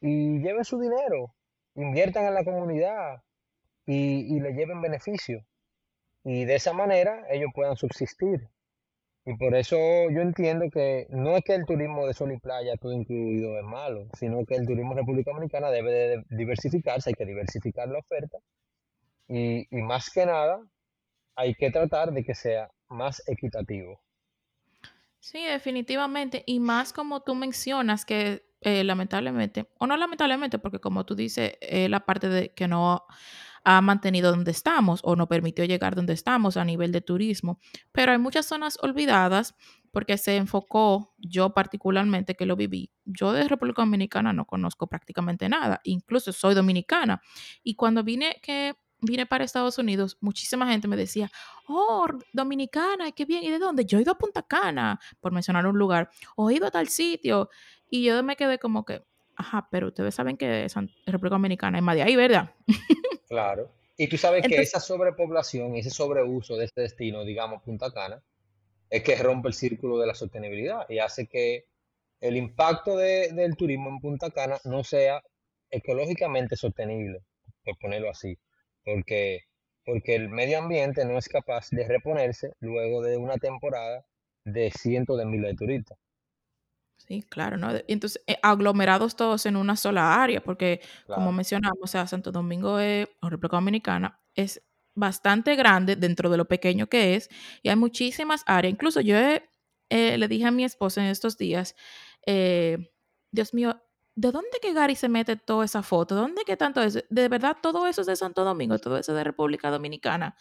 y 0.00 0.40
lleven 0.40 0.64
su 0.64 0.80
dinero, 0.80 1.34
inviertan 1.74 2.26
en 2.26 2.34
la 2.34 2.44
comunidad 2.44 3.22
y, 3.86 4.34
y 4.34 4.40
le 4.40 4.52
lleven 4.54 4.80
beneficio. 4.80 5.44
Y 6.24 6.44
de 6.44 6.54
esa 6.54 6.72
manera 6.72 7.26
ellos 7.30 7.50
puedan 7.54 7.76
subsistir. 7.76 8.48
Y 9.24 9.36
por 9.36 9.54
eso 9.54 9.76
yo 10.10 10.20
entiendo 10.20 10.66
que 10.70 11.06
no 11.10 11.36
es 11.36 11.44
que 11.44 11.54
el 11.54 11.64
turismo 11.64 12.06
de 12.06 12.14
sol 12.14 12.32
y 12.32 12.38
playa 12.38 12.76
todo 12.76 12.92
incluido 12.92 13.56
es 13.56 13.64
malo, 13.64 14.08
sino 14.18 14.44
que 14.44 14.56
el 14.56 14.66
turismo 14.66 14.92
en 14.92 14.98
República 14.98 15.30
Dominicana 15.30 15.70
debe 15.70 15.92
de 15.92 16.24
diversificarse, 16.30 17.10
hay 17.10 17.14
que 17.14 17.26
diversificar 17.26 17.88
la 17.88 18.00
oferta 18.00 18.38
y, 19.28 19.66
y 19.70 19.82
más 19.82 20.10
que 20.10 20.26
nada 20.26 20.60
hay 21.36 21.54
que 21.54 21.70
tratar 21.70 22.12
de 22.12 22.24
que 22.24 22.34
sea 22.34 22.70
más 22.88 23.22
equitativo. 23.28 24.00
Sí, 25.20 25.44
definitivamente. 25.44 26.42
Y 26.46 26.58
más 26.58 26.92
como 26.92 27.22
tú 27.22 27.36
mencionas 27.36 28.04
que 28.04 28.42
eh, 28.60 28.84
lamentablemente, 28.84 29.66
o 29.78 29.86
no 29.86 29.96
lamentablemente, 29.96 30.58
porque 30.58 30.78
como 30.78 31.04
tú 31.04 31.14
dices, 31.14 31.54
eh, 31.60 31.88
la 31.88 32.06
parte 32.06 32.28
de 32.28 32.52
que 32.54 32.68
no 32.68 33.04
ha 33.64 33.80
mantenido 33.80 34.30
donde 34.30 34.50
estamos 34.50 35.00
o 35.04 35.16
no 35.16 35.28
permitió 35.28 35.64
llegar 35.64 35.94
donde 35.94 36.12
estamos 36.12 36.56
a 36.56 36.64
nivel 36.64 36.92
de 36.92 37.00
turismo, 37.00 37.58
pero 37.92 38.12
hay 38.12 38.18
muchas 38.18 38.46
zonas 38.46 38.78
olvidadas 38.82 39.54
porque 39.92 40.16
se 40.16 40.36
enfocó, 40.36 41.14
yo 41.18 41.52
particularmente 41.52 42.34
que 42.34 42.46
lo 42.46 42.56
viví, 42.56 42.90
yo 43.04 43.32
de 43.32 43.46
República 43.46 43.82
Dominicana 43.82 44.32
no 44.32 44.46
conozco 44.46 44.86
prácticamente 44.86 45.48
nada, 45.48 45.80
incluso 45.84 46.32
soy 46.32 46.54
dominicana. 46.54 47.20
Y 47.62 47.74
cuando 47.74 48.02
vine 48.02 48.40
que 48.42 48.74
vine 49.02 49.26
para 49.26 49.44
Estados 49.44 49.78
Unidos, 49.78 50.16
muchísima 50.20 50.66
gente 50.66 50.88
me 50.88 50.96
decía, 50.96 51.30
oh, 51.66 52.06
dominicana, 52.32 53.10
qué 53.12 53.24
bien, 53.24 53.42
¿y 53.42 53.50
de 53.50 53.58
dónde? 53.58 53.84
Yo 53.84 53.98
he 53.98 54.02
ido 54.02 54.12
a 54.12 54.18
Punta 54.18 54.42
Cana, 54.42 54.98
por 55.20 55.32
mencionar 55.32 55.66
un 55.66 55.76
lugar, 55.76 56.08
o 56.36 56.48
he 56.48 56.54
ido 56.54 56.66
a 56.66 56.70
tal 56.70 56.88
sitio, 56.88 57.50
y 57.90 58.04
yo 58.04 58.22
me 58.22 58.36
quedé 58.36 58.58
como 58.58 58.84
que, 58.84 59.04
ajá, 59.36 59.68
pero 59.70 59.88
ustedes 59.88 60.14
saben 60.14 60.36
que 60.36 60.68
San- 60.68 60.90
República 61.06 61.34
Dominicana 61.34 61.78
es 61.78 61.84
más 61.84 61.94
de 61.96 62.02
ahí, 62.02 62.16
¿verdad? 62.16 62.54
Claro. 63.28 63.70
Y 63.96 64.08
tú 64.08 64.18
sabes 64.18 64.42
que 64.46 64.56
esa 64.60 64.78
sobrepoblación, 64.78 65.74
ese 65.76 65.88
sobreuso 65.88 66.56
de 66.58 66.66
este 66.66 66.82
destino, 66.82 67.24
digamos 67.24 67.62
Punta 67.62 67.90
Cana, 67.90 68.22
es 68.90 69.02
que 69.02 69.16
rompe 69.16 69.48
el 69.48 69.54
círculo 69.54 69.98
de 69.98 70.06
la 70.06 70.14
sostenibilidad 70.14 70.84
y 70.90 70.98
hace 70.98 71.26
que 71.26 71.64
el 72.20 72.36
impacto 72.36 72.96
de- 72.96 73.32
del 73.32 73.56
turismo 73.56 73.88
en 73.88 74.00
Punta 74.00 74.30
Cana 74.30 74.58
no 74.64 74.84
sea 74.84 75.22
ecológicamente 75.70 76.56
sostenible, 76.56 77.20
por 77.64 77.78
ponerlo 77.78 78.10
así, 78.10 78.38
porque, 78.84 79.40
porque 79.84 80.14
el 80.14 80.28
medio 80.28 80.58
ambiente 80.58 81.04
no 81.06 81.16
es 81.16 81.28
capaz 81.28 81.68
de 81.70 81.88
reponerse 81.88 82.52
luego 82.60 83.00
de 83.02 83.16
una 83.16 83.38
temporada 83.38 84.04
de 84.44 84.70
cientos 84.72 85.16
de 85.18 85.24
miles 85.24 85.52
de 85.52 85.56
turistas. 85.56 85.98
Sí, 87.06 87.22
claro, 87.28 87.56
¿no? 87.56 87.70
Entonces, 87.88 88.22
eh, 88.26 88.36
aglomerados 88.42 89.16
todos 89.16 89.46
en 89.46 89.56
una 89.56 89.76
sola 89.76 90.22
área, 90.22 90.42
porque 90.42 90.80
como 91.10 91.32
mencionamos, 91.32 91.78
o 91.82 91.86
sea, 91.86 92.06
Santo 92.06 92.32
Domingo 92.32 92.78
es, 92.78 93.08
o 93.20 93.28
República 93.30 93.56
Dominicana 93.56 94.20
es 94.34 94.62
bastante 94.94 95.56
grande 95.56 95.96
dentro 95.96 96.30
de 96.30 96.36
lo 96.36 96.46
pequeño 96.46 96.86
que 96.88 97.14
es, 97.16 97.28
y 97.62 97.68
hay 97.70 97.76
muchísimas 97.76 98.42
áreas. 98.46 98.72
Incluso 98.72 99.00
yo 99.00 99.16
he- 99.16 99.48
eh, 99.90 100.16
le 100.18 100.28
dije 100.28 100.46
a 100.46 100.50
mi 100.50 100.64
esposa 100.64 101.02
en 101.02 101.08
estos 101.08 101.36
días, 101.38 101.74
eh, 102.26 102.78
Dios 103.30 103.54
mío, 103.54 103.82
¿de 104.14 104.30
dónde 104.30 104.58
que 104.60 104.72
Gary 104.74 104.94
se 104.96 105.08
mete 105.08 105.36
toda 105.36 105.64
esa 105.64 105.82
foto? 105.82 106.14
¿De 106.14 106.20
dónde 106.22 106.44
que 106.44 106.56
tanto 106.56 106.82
es? 106.82 107.04
De 107.08 107.28
verdad, 107.28 107.56
todo 107.62 107.86
eso 107.86 108.02
es 108.02 108.06
de 108.06 108.16
Santo 108.16 108.44
Domingo, 108.44 108.78
todo 108.78 108.98
eso 108.98 109.12
es 109.12 109.16
de 109.18 109.24
República 109.24 109.70
Dominicana. 109.70 110.36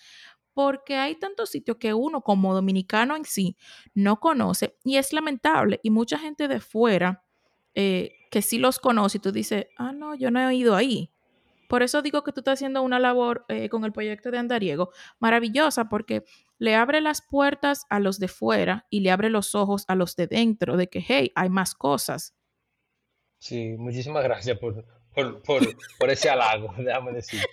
Porque 0.54 0.96
hay 0.96 1.16
tantos 1.16 1.50
sitios 1.50 1.78
que 1.78 1.94
uno 1.94 2.22
como 2.22 2.54
dominicano 2.54 3.16
en 3.16 3.26
sí 3.26 3.58
no 3.94 4.20
conoce 4.20 4.78
y 4.84 4.98
es 4.98 5.14
lamentable 5.14 5.80
y 5.84 5.90
mucha 5.90 6.18
gente 6.18 6.48
de 6.48 6.60
fuera 6.60 7.24
eh, 7.74 8.14
que 8.30 8.42
sí 8.42 8.58
los 8.60 8.80
conoce 8.80 9.18
y 9.18 9.22
tú 9.22 9.32
dices, 9.32 9.68
ah, 9.78 9.92
no, 9.92 10.16
yo 10.16 10.32
no 10.32 10.40
he 10.40 10.56
ido 10.56 10.76
ahí. 10.76 11.12
Por 11.68 11.84
eso 11.84 12.02
digo 12.02 12.24
que 12.24 12.34
tú 12.34 12.42
estás 12.42 12.56
haciendo 12.56 12.82
una 12.82 13.00
labor 13.00 13.46
eh, 13.48 13.70
con 13.70 13.86
el 13.86 13.94
proyecto 13.94 14.30
de 14.30 14.38
Andariego 14.38 14.92
maravillosa 15.20 15.88
porque 15.88 16.26
le 16.58 16.76
abre 16.76 17.00
las 17.00 17.22
puertas 17.22 17.86
a 17.90 18.00
los 18.00 18.20
de 18.20 18.28
fuera 18.28 18.88
y 18.90 19.00
le 19.00 19.12
abre 19.12 19.30
los 19.30 19.56
ojos 19.56 19.86
a 19.88 19.96
los 19.96 20.16
de 20.18 20.28
dentro 20.28 20.76
de 20.76 20.88
que, 20.88 21.04
hey, 21.06 21.32
hay 21.34 21.50
más 21.50 21.74
cosas. 21.74 22.36
Sí, 23.40 23.76
muchísimas 23.78 24.24
gracias 24.24 24.60
por, 24.60 24.86
por, 25.16 25.42
por, 25.44 25.62
por 25.98 26.10
ese 26.10 26.30
halago, 26.30 26.74
déjame 26.78 27.14
decirte. 27.14 27.48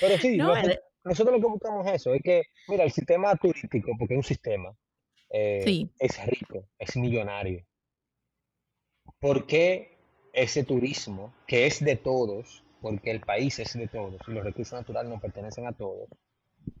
Pero 0.00 0.16
sí, 0.18 0.36
No, 0.38 0.56
eh, 0.56 0.80
nosotros 1.04 1.36
lo 1.36 1.40
que 1.40 1.52
buscamos 1.52 1.86
es 1.86 1.94
eso, 1.94 2.14
es 2.14 2.22
que, 2.22 2.42
mira, 2.68 2.84
el 2.84 2.92
sistema 2.92 3.34
turístico, 3.36 3.92
porque 3.98 4.14
es 4.14 4.18
un 4.18 4.24
sistema, 4.24 4.76
eh, 5.30 5.62
sí, 5.64 5.90
es 5.98 6.26
rico, 6.26 6.68
es 6.78 6.96
millonario. 6.96 7.64
¿Por 9.18 9.46
qué 9.46 9.98
ese 10.32 10.64
turismo, 10.64 11.34
que 11.46 11.66
es 11.66 11.84
de 11.84 11.96
todos, 11.96 12.64
porque 12.80 13.10
el 13.10 13.20
país 13.20 13.58
es 13.58 13.74
de 13.74 13.88
todos 13.88 14.20
y 14.26 14.32
los 14.32 14.44
recursos 14.44 14.78
naturales 14.78 15.10
nos 15.10 15.20
pertenecen 15.20 15.66
a 15.66 15.72
todos, 15.72 16.08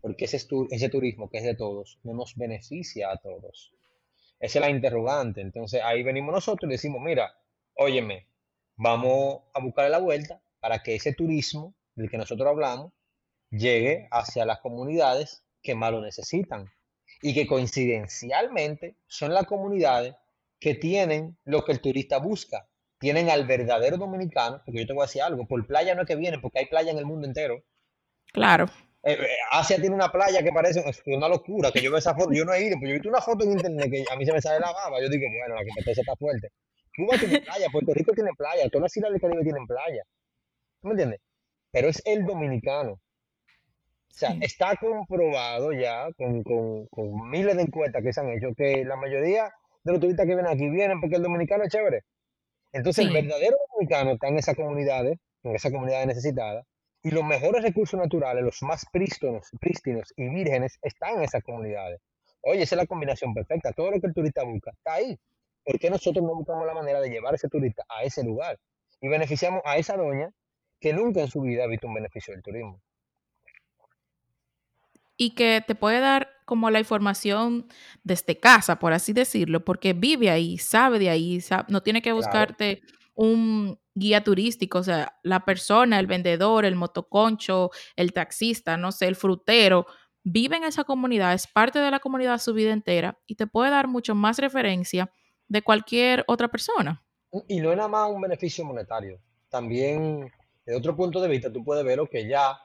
porque 0.00 0.24
ese, 0.26 0.38
ese 0.70 0.88
turismo 0.88 1.28
que 1.30 1.38
es 1.38 1.44
de 1.44 1.54
todos 1.54 1.98
no 2.02 2.14
nos 2.14 2.36
beneficia 2.36 3.10
a 3.10 3.16
todos? 3.16 3.72
Esa 4.38 4.58
es 4.58 4.64
la 4.64 4.70
interrogante. 4.70 5.42
Entonces 5.42 5.82
ahí 5.82 6.02
venimos 6.02 6.32
nosotros 6.34 6.68
y 6.68 6.72
decimos, 6.72 7.00
mira, 7.02 7.34
óyeme, 7.74 8.26
vamos 8.76 9.42
a 9.52 9.60
buscar 9.60 9.90
la 9.90 9.98
vuelta 9.98 10.42
para 10.60 10.82
que 10.82 10.94
ese 10.94 11.12
turismo 11.12 11.74
del 11.94 12.10
que 12.10 12.16
nosotros 12.16 12.48
hablamos 12.48 12.92
llegue 13.50 14.08
hacia 14.10 14.44
las 14.44 14.60
comunidades 14.60 15.44
que 15.62 15.74
más 15.74 15.92
lo 15.92 16.00
necesitan 16.00 16.70
y 17.22 17.34
que 17.34 17.46
coincidencialmente 17.46 18.96
son 19.06 19.34
las 19.34 19.46
comunidades 19.46 20.14
que 20.58 20.74
tienen 20.74 21.38
lo 21.44 21.64
que 21.64 21.72
el 21.72 21.80
turista 21.80 22.18
busca. 22.18 22.68
Tienen 22.98 23.30
al 23.30 23.46
verdadero 23.46 23.96
dominicano, 23.96 24.62
porque 24.64 24.80
yo 24.80 24.86
te 24.86 24.92
voy 24.92 25.02
a 25.02 25.06
decir 25.06 25.22
algo, 25.22 25.46
por 25.46 25.66
playa 25.66 25.94
no 25.94 26.02
es 26.02 26.08
que 26.08 26.16
vienen, 26.16 26.40
porque 26.40 26.58
hay 26.60 26.66
playa 26.66 26.92
en 26.92 26.98
el 26.98 27.06
mundo 27.06 27.26
entero. 27.26 27.62
claro, 28.32 28.66
Eh, 29.02 29.14
eh, 29.14 29.26
Asia 29.52 29.76
tiene 29.80 29.94
una 29.94 30.12
playa 30.12 30.42
que 30.42 30.52
parece 30.52 30.84
una 31.06 31.28
locura, 31.28 31.72
que 31.72 31.80
yo 31.80 31.90
veo 31.90 31.98
esa 31.98 32.14
foto, 32.14 32.32
yo 32.34 32.44
no 32.44 32.52
he 32.52 32.62
ido, 32.62 32.76
pero 32.78 32.88
yo 32.88 32.90
he 32.90 32.98
visto 32.98 33.08
una 33.08 33.22
foto 33.22 33.44
en 33.44 33.52
internet 33.52 33.90
que 33.90 34.04
a 34.12 34.16
mí 34.16 34.26
se 34.26 34.32
me 34.32 34.42
sale 34.42 34.60
la 34.60 34.72
baba, 34.72 35.00
yo 35.00 35.08
digo, 35.08 35.26
bueno, 35.30 35.54
la 35.54 35.64
competencia 35.64 36.02
está 36.02 36.14
fuerte. 36.16 36.50
Cuba 36.94 37.16
tiene 37.18 37.40
playa, 37.40 37.68
Puerto 37.72 37.94
Rico 37.94 38.12
tiene 38.12 38.30
playa, 38.36 38.68
todas 38.68 38.82
las 38.82 38.96
islas 38.96 39.12
del 39.12 39.20
Caribe 39.22 39.42
tienen 39.42 39.66
playa, 39.66 40.02
¿tú 40.82 40.88
me 40.88 40.92
entiendes? 40.92 41.20
Pero 41.72 41.88
es 41.88 42.02
el 42.04 42.26
dominicano. 42.26 43.00
O 44.10 44.14
sea, 44.20 44.32
sí, 44.32 44.38
está 44.42 44.76
comprobado 44.76 45.72
ya 45.72 46.08
con, 46.16 46.42
con- 46.42 46.86
con 46.88 47.30
miles 47.30 47.56
de 47.56 47.62
encuestas 47.62 48.02
que 48.02 48.12
se 48.12 48.20
han 48.20 48.28
hecho 48.30 48.48
que 48.56 48.84
la 48.84 48.96
mayoría 48.96 49.50
de 49.84 49.92
los 49.92 50.00
turistas 50.00 50.26
que 50.26 50.34
vienen 50.34 50.52
aquí 50.52 50.68
vienen 50.68 51.00
porque 51.00 51.16
el 51.16 51.22
dominicano 51.22 51.64
es 51.64 51.70
chévere. 51.72 52.02
Entonces, 52.72 53.06
el 53.06 53.12
verdadero 53.12 53.56
dominicano 53.72 54.12
está 54.12 54.28
en 54.28 54.38
esas 54.38 54.54
comunidades, 54.56 55.18
en 55.42 55.54
esas 55.56 55.72
comunidades 55.72 56.06
necesitadas, 56.06 56.66
y 57.02 57.10
los 57.10 57.24
mejores 57.24 57.62
recursos 57.62 57.98
naturales, 57.98 58.44
los 58.44 58.62
más 58.62 58.84
prístinos, 58.92 59.48
prístinos 59.60 60.12
y 60.16 60.28
vírgenes, 60.28 60.78
están 60.82 61.16
en 61.16 61.22
esas 61.22 61.42
comunidades. 61.42 62.00
Oye, 62.42 62.62
esa 62.62 62.74
es 62.74 62.80
la 62.82 62.86
combinación 62.86 63.32
perfecta. 63.34 63.72
Todo 63.72 63.90
lo 63.90 64.00
que 64.00 64.06
el 64.06 64.14
turista 64.14 64.44
busca 64.44 64.70
está 64.70 64.94
ahí. 64.94 65.18
¿Por 65.64 65.78
qué 65.78 65.88
nosotros 65.90 66.24
no 66.24 66.34
buscamos 66.34 66.66
la 66.66 66.74
manera 66.74 67.00
de 67.00 67.08
llevar 67.10 67.32
a 67.32 67.36
ese 67.36 67.48
turista 67.48 67.84
a 67.88 68.02
ese 68.04 68.22
lugar? 68.24 68.58
Y 69.00 69.08
beneficiamos 69.08 69.62
a 69.64 69.76
esa 69.78 69.96
doña 69.96 70.30
que 70.78 70.92
nunca 70.92 71.20
en 71.20 71.28
su 71.28 71.40
vida 71.42 71.64
ha 71.64 71.66
visto 71.68 71.86
un 71.86 71.94
beneficio 71.94 72.34
del 72.34 72.42
turismo. 72.42 72.80
Y 75.20 75.34
que 75.34 75.62
te 75.66 75.74
puede 75.74 76.00
dar 76.00 76.30
como 76.46 76.70
la 76.70 76.78
información 76.78 77.66
desde 78.04 78.40
casa, 78.40 78.78
por 78.78 78.94
así 78.94 79.12
decirlo, 79.12 79.62
porque 79.66 79.92
vive 79.92 80.30
ahí, 80.30 80.56
sabe 80.56 80.98
de 80.98 81.10
ahí, 81.10 81.44
no 81.68 81.82
tiene 81.82 82.00
que 82.00 82.08
Claro. 82.08 82.16
buscarte 82.16 82.80
un 83.12 83.78
guía 83.94 84.24
turístico, 84.24 84.78
o 84.78 84.82
sea, 84.82 85.18
la 85.22 85.44
persona, 85.44 86.00
el 86.00 86.06
vendedor, 86.06 86.64
el 86.64 86.74
motoconcho, 86.74 87.70
el 87.96 88.14
taxista, 88.14 88.78
no 88.78 88.92
sé, 88.92 89.08
el 89.08 89.14
frutero, 89.14 89.84
vive 90.24 90.56
en 90.56 90.64
esa 90.64 90.84
comunidad, 90.84 91.34
es 91.34 91.46
parte 91.46 91.80
de 91.80 91.90
la 91.90 91.98
comunidad 92.00 92.38
su 92.38 92.54
vida 92.54 92.72
entera 92.72 93.18
y 93.26 93.34
te 93.34 93.46
puede 93.46 93.70
dar 93.70 93.88
mucho 93.88 94.14
más 94.14 94.38
referencia 94.38 95.12
de 95.48 95.60
cualquier 95.60 96.24
otra 96.28 96.48
persona. 96.48 97.04
Y 97.46 97.60
no 97.60 97.72
es 97.72 97.76
nada 97.76 97.90
más 97.90 98.10
un 98.10 98.22
beneficio 98.22 98.64
monetario. 98.64 99.20
También, 99.50 100.32
de 100.64 100.74
otro 100.74 100.96
punto 100.96 101.20
de 101.20 101.28
vista, 101.28 101.52
tú 101.52 101.62
puedes 101.62 101.84
ver 101.84 102.00
que 102.10 102.26
ya 102.26 102.58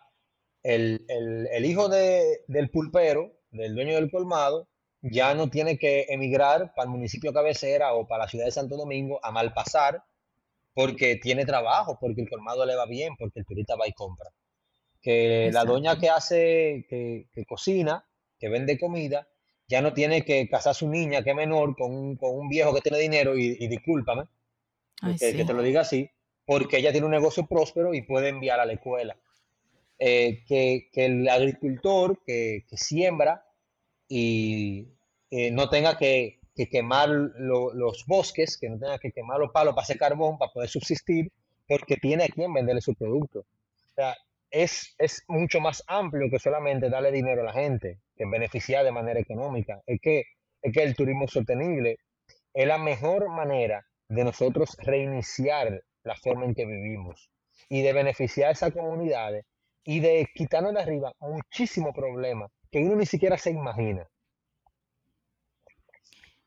el, 0.66 1.06
el- 1.08 1.48
el 1.52 1.66
hijo 1.66 1.88
de- 1.90 2.42
del 2.48 2.70
pulpero, 2.70 3.32
del 3.52 3.76
dueño 3.76 3.96
del 3.96 4.12
colmado, 4.12 4.68
ya 5.02 5.34
no 5.36 5.50
tiene 5.50 5.78
que 5.78 6.06
emigrar 6.10 6.74
para 6.76 6.86
el 6.86 6.90
municipio 6.92 7.32
cabecera 7.32 7.94
o 7.94 8.08
para 8.08 8.24
la 8.26 8.30
ciudad 8.30 8.46
de 8.46 8.52
Santo 8.52 8.76
Domingo 8.76 9.20
a 9.24 9.32
malpasar 9.32 10.04
porque 10.74 11.16
tiene 11.18 11.46
trabajo, 11.46 11.98
porque 12.02 12.22
el 12.22 12.30
colmado 12.30 12.66
le 12.66 12.76
va 12.76 12.86
bien, 12.86 13.16
porque 13.18 13.40
el 13.40 13.46
turista 13.46 13.76
va 13.76 13.88
y 13.88 13.94
compra. 13.94 14.30
Que 15.02 15.50
la 15.54 15.64
doña 15.74 16.00
que 16.00 16.10
hace, 16.10 16.86
que, 16.90 17.28
que 17.32 17.46
cocina, 17.46 18.06
que 18.40 18.50
vende 18.50 18.80
comida, 18.80 19.28
ya 19.68 19.82
no 19.82 19.94
tiene 19.94 20.26
que 20.26 20.50
casar 20.50 20.72
a 20.72 20.74
su 20.74 20.90
niña, 20.90 21.24
que 21.24 21.30
es 21.30 21.36
menor, 21.36 21.76
con 21.78 21.92
un, 21.96 22.16
con 22.18 22.36
un 22.38 22.50
viejo 22.50 22.74
que 22.74 22.82
tiene 22.82 22.98
dinero, 23.00 23.38
y, 23.38 23.56
y 23.60 23.68
discúlpame, 23.68 24.24
Ay, 25.02 25.16
que, 25.18 25.36
que 25.38 25.46
te 25.46 25.54
lo 25.54 25.62
diga 25.62 25.82
así, 25.82 26.10
porque 26.46 26.78
ella 26.78 26.92
tiene 26.92 27.06
un 27.06 27.12
negocio 27.14 27.46
próspero 27.48 27.94
y 27.94 28.02
puede 28.02 28.30
enviar 28.30 28.60
a 28.60 28.66
la 28.66 28.74
escuela. 28.74 29.16
Eh, 29.98 30.44
que, 30.48 30.90
que 30.92 31.06
el 31.06 31.30
agricultor 31.30 32.20
que, 32.26 32.66
que 32.70 32.78
siembra 32.78 33.46
y 34.08 34.88
eh, 35.32 35.52
no 35.52 35.70
tenga 35.70 35.98
que, 35.98 36.40
que 36.56 36.68
quemar 36.68 37.10
lo- 37.10 37.74
los 37.74 38.06
bosques, 38.06 38.58
que 38.58 38.70
no 38.70 38.78
tenga 38.78 39.00
que 39.00 39.12
quemar 39.12 39.40
los 39.40 39.52
palos 39.52 39.74
para 39.74 39.84
hacer 39.84 39.98
carbón, 39.98 40.38
para 40.38 40.52
poder 40.52 40.70
subsistir, 40.70 41.32
porque 41.68 41.96
tiene 41.98 42.26
a 42.26 42.28
quien 42.28 42.54
venderle 42.54 42.82
su 42.82 42.94
producto. 42.96 43.40
O 43.40 43.94
sea, 43.96 44.16
es, 44.52 44.96
es 44.98 45.24
mucho 45.28 45.60
más 45.60 45.84
amplio 45.88 46.30
que 46.30 46.40
solamente 46.40 46.90
darle 46.90 47.12
dinero 47.12 47.42
a 47.42 47.46
la 47.46 47.54
gente, 47.54 48.00
que 48.16 48.26
beneficiar 48.26 48.84
de 48.86 48.92
manera 48.92 49.20
económica. 49.20 49.82
Es 49.88 50.00
que, 50.02 50.24
es 50.62 50.74
que 50.74 50.84
el 50.84 50.96
turismo 50.96 51.28
sostenible 51.28 51.98
es 52.54 52.68
la 52.68 52.78
mejor 52.78 53.30
manera 53.30 53.86
de 54.10 54.24
nosotros 54.24 54.78
reiniciar 54.80 55.84
la 56.04 56.16
forma 56.16 56.46
en 56.46 56.54
que 56.54 56.66
vivimos 56.66 57.30
y 57.70 57.82
de 57.82 57.94
beneficiar 57.94 58.50
a 58.50 58.52
esas 58.52 58.72
comunidades 58.74 59.46
y 59.86 60.00
de 60.00 60.28
quitarnos 60.34 60.74
de 60.74 60.82
arriba 60.82 61.14
muchísimos 61.20 61.94
problemas 61.94 62.52
que 62.72 62.80
uno 62.80 62.96
ni 62.96 63.06
siquiera 63.06 63.38
se 63.38 63.52
imagina. 63.52 64.06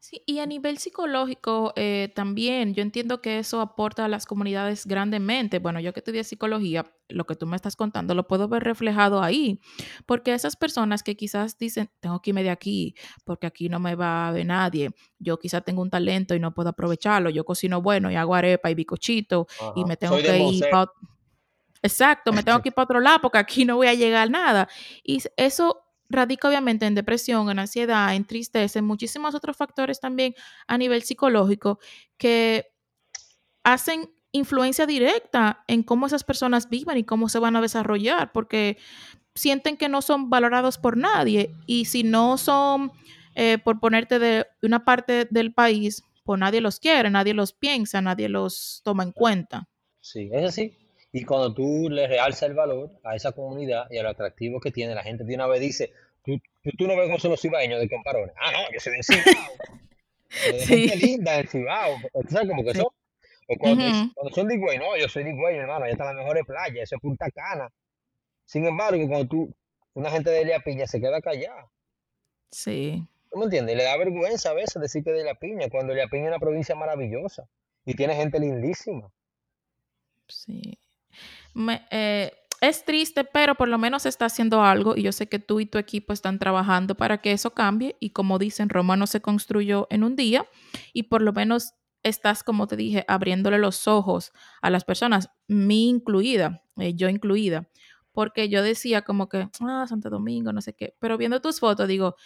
Sí, 0.00 0.22
y 0.24 0.38
a 0.38 0.46
nivel 0.46 0.78
psicológico 0.78 1.74
eh, 1.76 2.10
también, 2.14 2.72
yo 2.72 2.82
entiendo 2.82 3.20
que 3.20 3.38
eso 3.38 3.60
aporta 3.60 4.06
a 4.06 4.08
las 4.08 4.24
comunidades 4.24 4.86
grandemente. 4.86 5.58
Bueno, 5.58 5.80
yo 5.80 5.92
que 5.92 6.00
estudié 6.00 6.24
psicología, 6.24 6.90
lo 7.08 7.26
que 7.26 7.34
tú 7.34 7.46
me 7.46 7.56
estás 7.56 7.76
contando 7.76 8.14
lo 8.14 8.26
puedo 8.26 8.48
ver 8.48 8.62
reflejado 8.62 9.22
ahí, 9.22 9.60
porque 10.06 10.32
esas 10.32 10.56
personas 10.56 11.02
que 11.02 11.14
quizás 11.14 11.58
dicen, 11.58 11.90
tengo 12.00 12.22
que 12.22 12.30
irme 12.30 12.42
de 12.42 12.48
aquí, 12.48 12.94
porque 13.24 13.46
aquí 13.46 13.68
no 13.68 13.80
me 13.80 13.96
va 13.96 14.28
a 14.28 14.32
ver 14.32 14.46
nadie, 14.46 14.92
yo 15.18 15.38
quizás 15.38 15.62
tengo 15.62 15.82
un 15.82 15.90
talento 15.90 16.34
y 16.34 16.40
no 16.40 16.54
puedo 16.54 16.70
aprovecharlo, 16.70 17.28
yo 17.28 17.44
cocino 17.44 17.82
bueno 17.82 18.10
y 18.10 18.14
hago 18.14 18.34
arepa 18.34 18.70
y 18.70 18.74
bicochito 18.74 19.46
y 19.74 19.80
Ajá. 19.80 19.88
me 19.88 19.96
tengo 19.98 20.14
Soy 20.14 20.22
que 20.22 20.38
ir 20.38 20.64
para... 20.70 20.90
Exacto, 21.82 22.32
me 22.32 22.42
tengo 22.42 22.60
que 22.60 22.70
ir 22.70 22.74
para 22.74 22.84
otro 22.84 23.00
lado 23.00 23.20
porque 23.20 23.38
aquí 23.38 23.64
no 23.64 23.76
voy 23.76 23.86
a 23.86 23.94
llegar 23.94 24.26
a 24.26 24.30
nada. 24.30 24.68
Y 25.02 25.22
eso 25.36 25.84
radica 26.08 26.48
obviamente 26.48 26.86
en 26.86 26.94
depresión, 26.94 27.50
en 27.50 27.58
ansiedad, 27.58 28.14
en 28.14 28.24
tristeza, 28.24 28.78
en 28.78 28.86
muchísimos 28.86 29.34
otros 29.34 29.56
factores 29.56 30.00
también 30.00 30.34
a 30.66 30.78
nivel 30.78 31.02
psicológico 31.02 31.78
que 32.16 32.72
hacen 33.62 34.10
influencia 34.32 34.86
directa 34.86 35.64
en 35.66 35.82
cómo 35.82 36.06
esas 36.06 36.24
personas 36.24 36.68
viven 36.68 36.98
y 36.98 37.04
cómo 37.04 37.28
se 37.28 37.38
van 37.38 37.56
a 37.56 37.60
desarrollar, 37.60 38.32
porque 38.32 38.78
sienten 39.34 39.76
que 39.76 39.88
no 39.88 40.02
son 40.02 40.30
valorados 40.30 40.78
por 40.78 40.96
nadie 40.96 41.54
y 41.66 41.86
si 41.86 42.02
no 42.02 42.38
son, 42.38 42.92
eh, 43.34 43.58
por 43.58 43.80
ponerte 43.80 44.18
de 44.18 44.46
una 44.62 44.84
parte 44.84 45.26
del 45.30 45.52
país, 45.52 46.02
pues 46.24 46.40
nadie 46.40 46.60
los 46.60 46.80
quiere, 46.80 47.10
nadie 47.10 47.34
los 47.34 47.52
piensa, 47.52 48.00
nadie 48.00 48.28
los 48.28 48.82
toma 48.84 49.02
en 49.02 49.12
cuenta. 49.12 49.68
Sí, 50.00 50.28
es 50.32 50.48
así. 50.48 50.76
Y 51.12 51.24
cuando 51.24 51.54
tú 51.54 51.88
le 51.88 52.06
realzas 52.06 52.42
el 52.42 52.54
valor 52.54 52.90
a 53.02 53.16
esa 53.16 53.32
comunidad 53.32 53.86
y 53.90 53.98
a 53.98 54.02
lo 54.02 54.10
atractivo 54.10 54.60
que 54.60 54.70
tiene, 54.70 54.94
la 54.94 55.02
gente 55.02 55.24
de 55.24 55.34
una 55.34 55.46
vez 55.46 55.60
dice, 55.60 55.92
tú, 56.24 56.38
tú, 56.62 56.70
tú 56.76 56.86
no 56.86 56.96
ves 56.96 57.06
cómo 57.06 57.18
son 57.18 57.30
los 57.30 57.40
cibaeños 57.40 57.80
de 57.80 57.88
comparones. 57.88 58.34
Ah, 58.38 58.52
no, 58.52 58.58
yo 58.72 58.80
soy 58.80 58.94
de 58.94 59.02
Cibao, 59.02 59.52
Sí, 60.66 60.86
linda 61.00 61.36
del 61.38 61.48
Cibao. 61.48 61.96
¿Tú 62.12 62.28
sabes 62.28 62.48
cómo 62.48 62.62
que 62.62 62.72
sí. 62.72 62.78
son? 62.78 62.88
O 63.50 63.56
cuando, 63.58 63.82
son 64.34 64.46
de 64.46 64.56
Higüey, 64.56 64.78
no, 64.78 64.94
yo 64.98 65.08
soy 65.08 65.24
de 65.24 65.30
Higüey, 65.30 65.56
hermano, 65.56 65.84
allá 65.86 65.92
están 65.92 66.08
las 66.08 66.16
mejores 66.16 66.44
playas, 66.44 66.82
eso 66.82 66.96
es 66.96 67.00
Punta 67.00 67.30
Cana. 67.30 67.72
Sin 68.44 68.66
embargo, 68.66 69.08
cuando 69.08 69.26
tú, 69.26 69.54
una 69.94 70.10
gente 70.10 70.28
de 70.28 70.42
Elia 70.42 70.60
Piña 70.60 70.86
se 70.86 71.00
queda 71.00 71.22
callada, 71.22 71.70
Sí, 72.50 73.06
¿tú 73.30 73.38
me 73.38 73.44
entiendes? 73.44 73.74
Y 73.74 73.78
le 73.78 73.84
da 73.84 73.96
vergüenza 73.96 74.50
a 74.50 74.54
veces 74.54 74.80
decir 74.80 75.04
que 75.04 75.12
de 75.12 75.20
Elia 75.20 75.34
Piña, 75.34 75.68
cuando 75.70 75.92
Elia 75.92 76.08
Piña 76.08 76.24
es 76.24 76.28
una 76.28 76.38
provincia 76.38 76.74
maravillosa 76.74 77.48
y 77.84 77.94
tiene 77.94 78.14
gente 78.14 78.38
lindísima. 78.38 79.10
sí. 80.28 80.78
Eh, 81.90 82.32
es 82.60 82.84
triste, 82.84 83.24
pero 83.24 83.54
por 83.54 83.68
lo 83.68 83.78
menos 83.78 84.04
está 84.06 84.26
haciendo 84.26 84.62
algo 84.62 84.96
y 84.96 85.02
yo 85.02 85.12
sé 85.12 85.28
que 85.28 85.38
tú 85.38 85.60
y 85.60 85.66
tu 85.66 85.78
equipo 85.78 86.12
están 86.12 86.38
trabajando 86.38 86.96
para 86.96 87.18
que 87.18 87.32
eso 87.32 87.54
cambie 87.54 87.96
y 88.00 88.10
como 88.10 88.38
dicen, 88.38 88.68
Roma 88.68 88.96
no 88.96 89.06
se 89.06 89.20
construyó 89.20 89.86
en 89.90 90.02
un 90.02 90.16
día 90.16 90.46
y 90.92 91.04
por 91.04 91.22
lo 91.22 91.32
menos 91.32 91.74
estás, 92.02 92.42
como 92.42 92.66
te 92.66 92.76
dije, 92.76 93.04
abriéndole 93.06 93.58
los 93.58 93.86
ojos 93.86 94.32
a 94.60 94.70
las 94.70 94.84
personas, 94.84 95.30
mi 95.46 95.88
incluida, 95.88 96.62
eh, 96.78 96.94
yo 96.94 97.08
incluida, 97.08 97.68
porque 98.12 98.48
yo 98.48 98.62
decía 98.62 99.02
como 99.02 99.28
que, 99.28 99.48
ah, 99.60 99.86
Santo 99.88 100.10
Domingo, 100.10 100.52
no 100.52 100.60
sé 100.60 100.74
qué, 100.74 100.94
pero 100.98 101.16
viendo 101.16 101.40
tus 101.40 101.60
fotos 101.60 101.86
digo, 101.86 102.16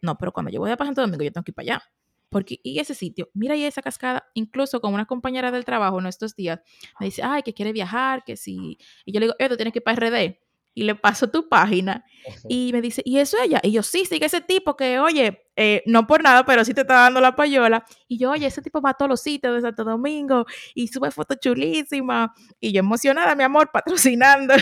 no, 0.00 0.18
pero 0.18 0.32
cuando 0.32 0.50
yo 0.50 0.60
voy 0.60 0.70
a 0.70 0.76
Santo 0.76 1.00
Domingo, 1.00 1.22
yo 1.24 1.32
tengo 1.32 1.44
que 1.44 1.50
ir 1.52 1.54
para 1.54 1.64
allá. 1.64 1.82
Porque, 2.28 2.58
y 2.62 2.78
ese 2.80 2.94
sitio, 2.94 3.30
mira 3.34 3.54
ahí 3.54 3.64
esa 3.64 3.82
cascada, 3.82 4.28
incluso 4.34 4.80
con 4.80 4.92
una 4.94 5.06
compañera 5.06 5.50
del 5.50 5.64
trabajo 5.64 5.98
en 6.00 6.06
estos 6.06 6.34
días, 6.34 6.60
me 6.98 7.06
dice, 7.06 7.22
ay, 7.24 7.42
que 7.42 7.54
quiere 7.54 7.72
viajar, 7.72 8.24
que 8.24 8.36
sí. 8.36 8.78
Y 9.04 9.12
yo 9.12 9.20
le 9.20 9.26
digo, 9.26 9.36
eh, 9.38 9.48
tú 9.48 9.56
tienes 9.56 9.72
que 9.72 9.78
ir 9.78 9.84
para 9.84 10.08
RD. 10.08 10.38
Y 10.78 10.82
le 10.82 10.94
paso 10.94 11.30
tu 11.30 11.48
página 11.48 12.04
y 12.50 12.70
me 12.70 12.82
dice, 12.82 13.00
¿y 13.02 13.16
eso 13.16 13.38
ella? 13.42 13.60
Y 13.62 13.72
yo, 13.72 13.82
sí, 13.82 14.04
sigue 14.04 14.26
ese 14.26 14.42
tipo 14.42 14.76
que, 14.76 14.98
oye, 14.98 15.46
eh, 15.56 15.82
no 15.86 16.06
por 16.06 16.22
nada, 16.22 16.44
pero 16.44 16.66
sí 16.66 16.74
te 16.74 16.82
está 16.82 16.96
dando 16.96 17.18
la 17.22 17.34
payola. 17.34 17.82
Y 18.06 18.18
yo, 18.18 18.30
oye, 18.30 18.46
ese 18.46 18.60
tipo 18.60 18.82
va 18.82 18.90
a 18.90 18.94
todos 18.94 19.08
los 19.08 19.22
sitios 19.22 19.54
de 19.54 19.62
Santo 19.62 19.84
Domingo 19.84 20.44
y 20.74 20.88
sube 20.88 21.10
fotos 21.10 21.38
chulísimas. 21.40 22.28
Y 22.60 22.72
yo 22.72 22.80
emocionada, 22.80 23.34
mi 23.34 23.42
amor, 23.42 23.70
patrocinando. 23.72 24.52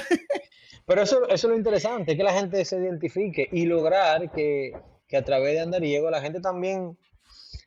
Pero 0.86 1.02
eso, 1.02 1.24
eso 1.24 1.34
es 1.34 1.44
lo 1.44 1.56
interesante, 1.56 2.16
que 2.16 2.22
la 2.22 2.32
gente 2.32 2.64
se 2.64 2.76
identifique 2.76 3.48
y 3.50 3.66
lograr 3.66 4.30
que, 4.30 4.72
que 5.08 5.16
a 5.16 5.24
través 5.24 5.54
de 5.54 5.62
Andariego 5.62 6.10
la 6.10 6.20
gente 6.20 6.40
también 6.40 6.96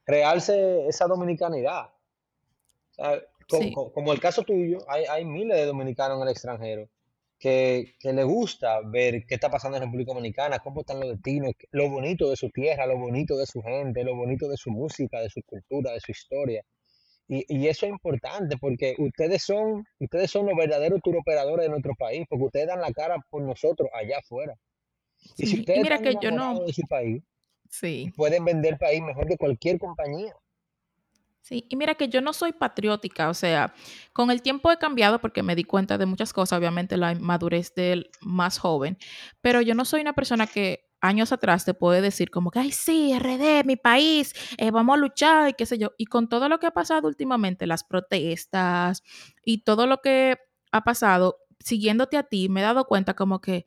realce 0.07 0.87
esa 0.87 1.05
dominicanidad. 1.05 1.85
O 1.87 2.93
sea, 2.93 3.21
co- 3.47 3.57
Sí, 3.59 3.73
co- 3.73 3.91
como, 3.91 4.13
el 4.13 4.19
caso 4.19 4.43
tuyo, 4.43 4.79
hay, 4.89 5.05
hay 5.05 5.25
miles 5.25 5.57
de 5.57 5.65
dominicanos 5.65 6.17
en 6.17 6.23
el 6.23 6.29
extranjero 6.29 6.89
que, 7.37 7.93
que 7.99 8.13
les 8.13 8.25
gusta 8.25 8.81
ver 8.81 9.25
qué 9.27 9.35
está 9.35 9.51
pasando 9.51 9.77
en 9.77 9.83
República 9.83 10.13
Dominicana, 10.13 10.59
cómo 10.59 10.81
están 10.81 10.99
los 10.99 11.09
destinos, 11.09 11.53
lo 11.71 11.89
bonito 11.89 12.29
de 12.29 12.35
su 12.35 12.49
tierra, 12.49 12.87
lo 12.87 12.97
bonito 12.97 13.37
de 13.37 13.45
su 13.45 13.61
gente, 13.61 14.03
lo 14.03 14.15
bonito 14.15 14.47
de 14.47 14.57
su 14.57 14.71
música, 14.71 15.21
de 15.21 15.29
su 15.29 15.41
cultura, 15.43 15.91
de 15.91 15.99
su 15.99 16.11
historia. 16.11 16.63
Y, 17.27 17.45
y 17.49 17.67
eso 17.67 17.85
es 17.85 17.91
importante 17.91 18.55
porque 18.57 18.95
ustedes 18.97 19.43
son, 19.43 19.85
ustedes 19.99 20.31
son 20.31 20.45
los 20.45 20.55
verdaderos 20.55 21.01
turoperadores 21.03 21.65
de 21.65 21.69
nuestro 21.69 21.93
país, 21.95 22.25
porque 22.29 22.45
ustedes 22.45 22.67
dan 22.67 22.79
la 22.81 22.91
cara 22.93 23.17
por 23.29 23.41
nosotros 23.43 23.89
allá 23.93 24.19
afuera. 24.19 24.55
Y 25.37 25.45
si 25.45 25.47
sí. 25.47 25.57
Y 25.57 25.59
ustedes 25.59 25.83
mira 25.83 25.95
están 25.95 26.13
que 26.13 26.19
yo 26.25 26.31
no, 26.31 26.61
de 26.61 26.73
su 26.73 26.83
país, 26.87 27.21
sí. 27.69 28.11
pueden 28.15 28.45
vender 28.45 28.73
el 28.73 28.79
país 28.79 29.01
mejor 29.01 29.27
que 29.27 29.37
cualquier 29.37 29.79
compañía. 29.79 30.33
Sí, 31.41 31.65
y 31.69 31.77
mira 31.77 31.95
que 31.95 32.09
yo 32.09 32.19
no 32.19 32.33
soy 32.33 32.51
patriótica, 32.51 33.29
o 33.29 33.33
sea, 33.33 33.73
con 34.11 34.31
el 34.31 34.41
tiempo 34.41 34.69
he 34.69 34.77
cambiado 34.77 35.19
porque 35.19 35.43
me 35.43 35.55
di 35.55 35.63
cuenta 35.63 35.97
de 35.97 36.05
muchas 36.05 36.33
cosas, 36.33 36.59
obviamente 36.59 36.97
la 36.97 37.15
madurez 37.15 37.73
del 37.73 38.09
más 38.19 38.59
joven, 38.59 38.97
pero 39.39 39.61
yo 39.61 39.73
no 39.73 39.85
soy 39.85 40.01
una 40.01 40.11
persona 40.11 40.45
que 40.45 40.87
años 40.99 41.31
atrás 41.31 41.63
te 41.63 41.73
puede 41.73 42.01
decir 42.01 42.31
como 42.31 42.51
que, 42.51 42.59
ay, 42.59 42.71
sí, 42.71 43.13
RD, 43.17 43.63
mi 43.65 43.77
país, 43.77 44.33
eh, 44.57 44.71
vamos 44.71 44.95
a 44.97 44.99
luchar 44.99 45.49
y 45.49 45.53
qué 45.53 45.65
sé 45.65 45.77
yo. 45.77 45.93
Y 45.97 46.07
con 46.07 46.27
todo 46.27 46.49
lo 46.49 46.59
que 46.59 46.67
ha 46.67 46.71
pasado 46.71 47.07
últimamente, 47.07 47.67
las 47.67 47.83
protestas 47.83 49.03
y 49.43 49.59
todo 49.59 49.87
lo 49.87 50.01
que 50.01 50.37
ha 50.71 50.83
pasado, 50.83 51.37
siguiéndote 51.59 52.17
a 52.17 52.23
ti, 52.23 52.49
me 52.49 52.59
he 52.61 52.63
dado 52.63 52.85
cuenta 52.85 53.13
como 53.13 53.39
que, 53.39 53.65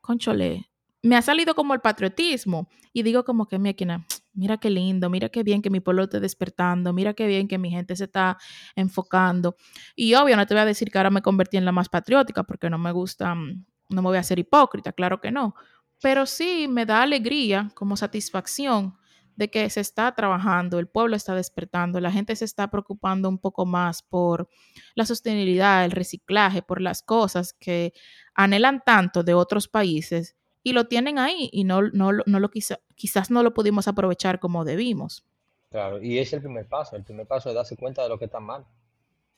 conchole, 0.00 0.70
me 1.02 1.16
ha 1.16 1.22
salido 1.22 1.54
como 1.54 1.74
el 1.74 1.80
patriotismo 1.80 2.68
y 2.92 3.02
digo 3.02 3.24
como 3.24 3.46
que, 3.46 3.58
máquina, 3.58 4.06
mira 4.34 4.58
qué 4.58 4.70
lindo, 4.70 5.10
mira 5.10 5.28
qué 5.28 5.42
bien 5.42 5.60
que 5.62 5.70
mi 5.70 5.80
pueblo 5.80 6.04
esté 6.04 6.20
despertando, 6.20 6.92
mira 6.92 7.14
qué 7.14 7.26
bien 7.26 7.48
que 7.48 7.58
mi 7.58 7.70
gente 7.70 7.96
se 7.96 8.04
está 8.04 8.38
enfocando. 8.76 9.56
Y 9.96 10.14
obvio, 10.14 10.36
no 10.36 10.46
te 10.46 10.54
voy 10.54 10.62
a 10.62 10.66
decir 10.66 10.90
que 10.90 10.98
ahora 10.98 11.10
me 11.10 11.22
convertí 11.22 11.56
en 11.56 11.64
la 11.64 11.72
más 11.72 11.88
patriótica 11.88 12.44
porque 12.44 12.70
no 12.70 12.78
me 12.78 12.92
gusta, 12.92 13.34
mm, 13.34 13.64
no 13.90 14.02
me 14.02 14.08
voy 14.08 14.16
a 14.16 14.20
hacer 14.20 14.38
hipócrita, 14.38 14.92
claro 14.92 15.20
que 15.20 15.30
no. 15.30 15.54
pero 16.00 16.26
sí 16.26 16.66
me 16.68 16.84
da 16.86 17.02
alegría 17.02 17.70
como 17.74 17.96
satisfacción 17.96 18.96
de 19.36 19.50
que 19.50 19.70
se 19.70 19.80
está 19.80 20.12
trabajando, 20.14 20.78
el 20.78 20.88
pueblo 20.88 21.16
está 21.16 21.34
despertando, 21.34 22.00
la 22.00 22.10
gente 22.12 22.36
se 22.36 22.44
está 22.44 22.70
preocupando 22.70 23.28
un 23.28 23.38
poco 23.38 23.66
más 23.66 24.02
por 24.02 24.48
la 24.94 25.06
sostenibilidad, 25.06 25.84
el 25.84 25.92
reciclaje, 25.92 26.62
por 26.62 26.80
las 26.80 27.02
cosas 27.02 27.54
que 27.54 27.92
anhelan 28.34 28.82
tanto 28.84 29.22
de 29.22 29.34
otros 29.34 29.68
países 29.68 30.36
y 30.62 30.72
lo 30.72 30.86
tienen 30.86 31.18
ahí 31.18 31.48
y 31.52 31.64
no, 31.64 31.82
no, 31.82 32.12
no 32.12 32.40
lo 32.40 32.50
quizás 32.94 33.30
no 33.30 33.42
lo 33.42 33.54
pudimos 33.54 33.88
aprovechar 33.88 34.38
como 34.40 34.64
debimos. 34.64 35.24
Claro, 35.70 36.02
y 36.02 36.18
es 36.18 36.32
el 36.32 36.40
primer 36.40 36.66
paso, 36.66 36.96
el 36.96 37.04
primer 37.04 37.26
paso 37.26 37.48
es 37.48 37.54
darse 37.54 37.76
cuenta 37.76 38.02
de 38.02 38.08
lo 38.08 38.18
que 38.18 38.26
está 38.26 38.40
mal. 38.40 38.64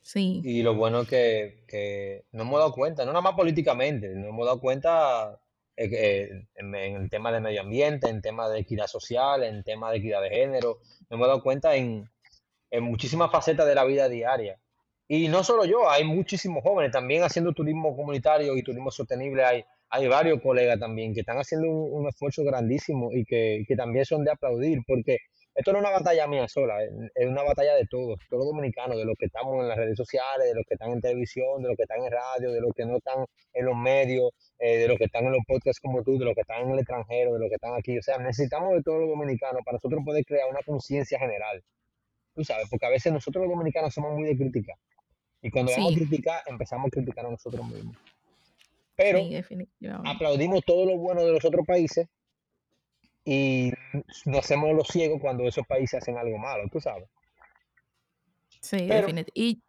Sí, 0.03 0.43
Y 0.45 0.63
lo 0.63 0.75
bueno 0.75 1.03
es 1.03 1.09
que, 1.09 1.65
que 1.67 2.25
nos 2.33 2.47
hemos 2.47 2.59
dado 2.59 2.73
cuenta, 2.73 3.05
no 3.05 3.13
nada 3.13 3.23
más 3.23 3.35
políticamente, 3.35 4.09
nos 4.09 4.29
hemos 4.29 4.45
dado 4.45 4.61
cuenta 4.61 5.41
eh, 5.77 5.89
que, 5.89 6.23
en, 6.57 6.75
en 6.75 6.97
el 6.97 7.09
tema 7.09 7.33
de 7.33 7.41
medio 7.41 7.63
ambiente, 7.63 8.11
en 8.11 8.21
tema 8.21 8.49
de 8.51 8.61
equidad 8.61 8.87
social, 8.87 9.45
en 9.45 9.63
tema 9.63 9.91
de 9.91 9.99
equidad 9.99 10.21
de 10.21 10.29
género, 10.29 10.81
nos 11.09 11.11
hemos 11.11 11.27
dado 11.29 11.43
cuenta 11.43 11.75
en, 11.77 12.11
en 12.71 12.85
muchísimas 12.85 13.31
facetas 13.31 13.67
de 13.67 13.75
la 13.75 13.85
vida 13.85 14.09
diaria. 14.09 14.59
Y 15.07 15.29
no 15.29 15.45
solo 15.45 15.65
yo, 15.65 15.89
hay 15.89 16.05
muchísimos 16.05 16.63
jóvenes 16.63 16.91
también 16.91 17.23
haciendo 17.23 17.53
turismo 17.53 17.95
comunitario 17.97 18.57
y 18.57 18.63
turismo 18.63 18.91
sostenible. 18.91 19.45
Hay, 19.45 19.65
hay 19.91 20.09
varios 20.09 20.41
colegas 20.41 20.79
también 20.79 21.15
que 21.15 21.21
están 21.21 21.37
haciendo 21.37 21.69
un, 21.69 22.01
un 22.03 22.09
esfuerzo 22.09 22.43
grandísimo 22.45 23.11
y 23.13 23.25
que, 23.25 23.65
que 23.67 23.77
también 23.77 24.05
son 24.05 24.25
de 24.25 24.33
aplaudir, 24.33 24.81
porque 24.87 25.19
esto 25.55 25.73
no 25.73 25.79
es 25.79 25.85
una 25.85 25.93
batalla 25.93 26.27
mía 26.27 26.49
sola, 26.49 26.83
es, 26.83 27.27
una 27.29 27.45
batalla 27.45 27.75
de 27.75 27.87
todos, 27.87 28.19
todos 28.29 28.45
los 28.45 28.47
dominicanos, 28.47 28.97
de 28.99 29.05
los 29.05 29.15
que 29.17 29.27
estamos 29.27 29.55
en 29.61 29.69
las 29.69 29.77
redes 29.77 29.97
sociales, 29.97 30.49
de 30.49 30.55
los 30.55 30.65
que 30.67 30.75
están 30.75 30.91
en 30.91 31.01
televisión, 31.01 31.63
de 31.63 31.69
los 31.69 31.77
que 31.77 31.85
están 31.85 32.03
en 32.03 32.11
radio, 32.11 32.51
de 32.51 32.61
los 32.61 32.73
que 32.75 32.85
no 32.85 32.97
están 32.97 33.25
en 33.53 33.65
los 33.65 33.77
medios, 33.77 34.33
eh, 34.59 34.79
de 34.79 34.89
los 34.89 34.99
que 34.99 35.05
están 35.05 35.27
en 35.27 35.33
los 35.33 35.43
podcasts 35.47 35.81
como 35.81 36.03
tú, 36.03 36.19
de 36.19 36.25
los 36.25 36.35
que 36.35 36.41
están 36.41 36.63
en 36.63 36.71
el 36.71 36.81
extranjero, 36.81 37.35
de 37.35 37.39
los 37.39 37.49
que 37.49 37.55
están 37.55 37.75
aquí. 37.79 37.97
O 37.97 38.03
sea, 38.03 38.19
necesitamos 38.19 38.75
de 38.75 38.83
todos 38.83 38.99
los 38.99 39.09
dominicanos 39.09 39.63
para 39.65 39.77
nosotros 39.77 40.03
poder 40.05 40.25
crear 40.25 40.51
una 40.51 40.61
conciencia 40.67 41.21
general. 41.21 41.63
Tú 42.35 42.43
sabes, 42.43 42.69
porque 42.69 42.87
a 42.87 42.91
veces 42.91 43.13
nosotros 43.13 43.45
los 43.45 43.53
dominicanos 43.53 43.95
somos 43.95 44.13
muy 44.13 44.25
de 44.25 44.37
criticar. 44.37 44.77
Y 45.41 45.51
cuando 45.51 45.71
vamos 45.71 45.93
a 45.93 45.97
criticar, 45.97 46.43
empezamos 46.47 46.89
a 46.89 46.91
criticar 46.91 47.27
a 47.27 47.31
nosotros 47.31 47.65
mismos. 47.69 47.97
Pero 48.97 49.19
sí, 49.19 49.37
aplaudimos 50.05 50.65
todo 50.65 50.87
lo 50.87 50.97
bueno 50.99 51.25
de 51.25 51.33
los 51.33 51.45
otros 51.45 51.67
países 51.67 52.09
y 53.25 53.73
nos 54.27 54.39
hacemos 54.41 54.75
los 54.75 54.87
ciegos 54.89 55.21
cuando 55.21 55.45
esos 55.45 55.67
países 55.67 56.03
hacen 56.03 56.19
algo 56.19 56.39
malo, 56.39 56.69
tú 56.71 56.81
sabes. 56.81 57.09
Sí, 58.61 58.77
Pero, 58.89 59.07
definitivamente. 59.07 59.33
Y, 59.35 59.63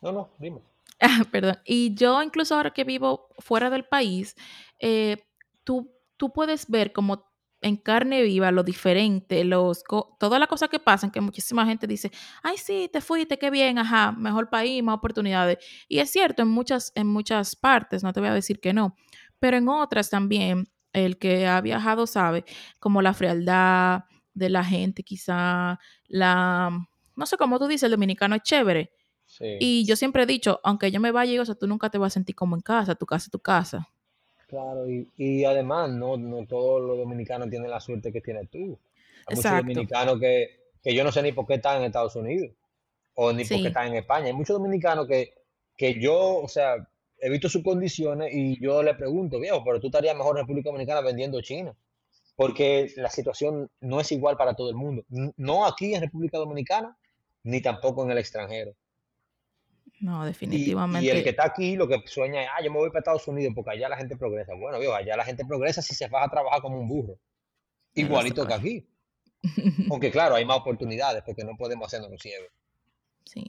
no, 0.00 0.12
no, 0.12 0.30
dime. 0.38 0.60
Ah, 1.04 1.24
perdón. 1.32 1.58
Y 1.64 1.96
yo 1.96 2.22
incluso 2.22 2.54
ahora 2.54 2.72
que 2.72 2.84
vivo 2.84 3.26
fuera 3.40 3.70
del 3.70 3.84
país, 3.84 4.36
eh, 4.78 5.16
tú, 5.64 5.90
tú 6.16 6.32
puedes 6.32 6.70
ver 6.70 6.92
como 6.92 7.31
en 7.62 7.76
carne 7.76 8.22
viva 8.22 8.50
lo 8.52 8.62
diferente, 8.64 9.44
los, 9.44 9.82
co- 9.84 10.16
todas 10.20 10.38
las 10.40 10.48
cosas 10.48 10.68
que 10.68 10.78
pasan, 10.80 11.10
que 11.10 11.20
muchísima 11.20 11.64
gente 11.66 11.86
dice, 11.86 12.10
ay, 12.42 12.58
sí, 12.58 12.90
te 12.92 13.00
fuiste, 13.00 13.38
qué 13.38 13.50
bien, 13.50 13.78
ajá, 13.78 14.12
mejor 14.12 14.50
país, 14.50 14.82
más 14.82 14.96
oportunidades. 14.96 15.58
Y 15.88 15.98
es 16.00 16.10
cierto, 16.10 16.42
en 16.42 16.48
muchas, 16.48 16.92
en 16.94 17.06
muchas 17.06 17.56
partes, 17.56 18.02
no 18.02 18.12
te 18.12 18.20
voy 18.20 18.28
a 18.30 18.34
decir 18.34 18.60
que 18.60 18.72
no, 18.72 18.96
pero 19.38 19.56
en 19.56 19.68
otras 19.68 20.10
también, 20.10 20.68
el 20.92 21.18
que 21.18 21.46
ha 21.46 21.60
viajado 21.60 22.06
sabe, 22.06 22.44
como 22.78 23.00
la 23.02 23.14
frialdad 23.14 24.04
de 24.34 24.50
la 24.50 24.64
gente, 24.64 25.02
quizá 25.02 25.78
la, 26.08 26.70
no 27.16 27.26
sé 27.26 27.36
cómo 27.36 27.58
tú 27.58 27.66
dices, 27.66 27.84
el 27.84 27.90
dominicano 27.92 28.34
es 28.36 28.42
chévere 28.42 28.92
Sí, 29.26 29.44
y 29.58 29.84
yo 29.86 29.96
siempre 29.96 30.24
he 30.24 30.26
dicho, 30.26 30.60
aunque 30.64 30.90
yo 30.90 31.00
me 31.00 31.12
vaya, 31.12 31.40
o 31.40 31.44
sea, 31.44 31.54
tú 31.54 31.66
nunca 31.66 31.90
te 31.90 31.98
vas 31.98 32.12
a 32.12 32.14
sentir 32.14 32.34
como 32.34 32.56
en 32.56 32.62
casa, 32.62 32.94
tu 32.94 33.06
casa 33.06 33.26
es 33.26 33.30
tu 33.30 33.40
casa. 33.40 33.88
Claro, 34.52 34.86
y, 34.86 35.08
y 35.16 35.44
además 35.46 35.90
no, 35.90 36.18
no 36.18 36.46
todos 36.46 36.82
los 36.82 36.98
dominicanos 36.98 37.48
tienen 37.48 37.70
la 37.70 37.80
suerte 37.80 38.12
que 38.12 38.20
tienes 38.20 38.50
tú. 38.50 38.78
Hay 39.26 39.36
muchos 39.36 39.50
dominicanos 39.50 40.20
que, 40.20 40.60
que 40.82 40.94
yo 40.94 41.02
no 41.04 41.10
sé 41.10 41.22
ni 41.22 41.32
por 41.32 41.46
qué 41.46 41.54
están 41.54 41.78
en 41.78 41.84
Estados 41.84 42.14
Unidos 42.16 42.50
o 43.14 43.32
ni 43.32 43.44
por 43.44 43.48
qué 43.48 43.62
Sí, 43.62 43.66
están 43.66 43.86
en 43.86 43.94
España. 43.94 44.26
Hay 44.26 44.34
muchos 44.34 44.58
dominicanos 44.58 45.08
que, 45.08 45.32
que 45.74 45.98
yo, 45.98 46.36
o 46.36 46.48
sea, 46.48 46.86
he 47.18 47.30
visto 47.30 47.48
sus 47.48 47.62
condiciones 47.62 48.30
y 48.34 48.60
yo 48.60 48.82
le 48.82 48.94
pregunto, 48.94 49.40
viejo, 49.40 49.64
pero 49.64 49.80
tú 49.80 49.86
estarías 49.86 50.14
mejor 50.14 50.36
en 50.36 50.42
República 50.42 50.68
Dominicana 50.68 51.00
vendiendo 51.00 51.40
China, 51.40 51.74
porque 52.36 52.92
la 52.96 53.08
situación 53.08 53.70
no 53.80 54.00
es 54.00 54.12
igual 54.12 54.36
para 54.36 54.52
todo 54.52 54.68
el 54.68 54.76
mundo. 54.76 55.02
No 55.38 55.64
aquí 55.64 55.94
en 55.94 56.02
República 56.02 56.36
Dominicana, 56.36 56.94
ni 57.44 57.62
tampoco 57.62 58.04
en 58.04 58.10
el 58.10 58.18
extranjero. 58.18 58.74
No, 60.02 60.24
Y, 60.24 60.26
y 60.26 60.30
el 60.30 60.34
que 60.34 60.46
definitivamente 60.46 61.30
está 61.30 61.46
aquí 61.46 61.76
lo 61.76 61.86
que 61.86 62.02
sueña 62.06 62.42
es, 62.42 62.48
ah, 62.52 62.60
yo 62.62 62.72
me 62.72 62.78
voy 62.78 62.88
para 62.88 62.98
Estados 62.98 63.28
Unidos 63.28 63.52
porque 63.54 63.70
allá 63.70 63.88
la 63.88 63.96
gente 63.96 64.16
progresa. 64.16 64.52
Bueno, 64.54 64.80
viejo, 64.80 64.94
allá 64.94 65.16
la 65.16 65.24
gente 65.24 65.44
progresa 65.44 65.80
si 65.80 65.94
se 65.94 66.08
va 66.08 66.24
a 66.24 66.28
trabajar 66.28 66.60
como 66.60 66.80
un 66.80 66.88
burro, 66.88 67.20
igualito 67.94 68.44
que 68.44 68.52
aquí. 68.52 68.88
Aunque 69.90 70.10
claro, 70.10 70.34
hay 70.34 70.44
más 70.44 70.58
oportunidades 70.58 71.22
porque 71.24 71.44
no 71.44 71.56
podemos 71.56 71.86
hacernos 71.86 72.10
los 72.10 72.20
ciegos. 72.20 72.48
Sí. 73.24 73.44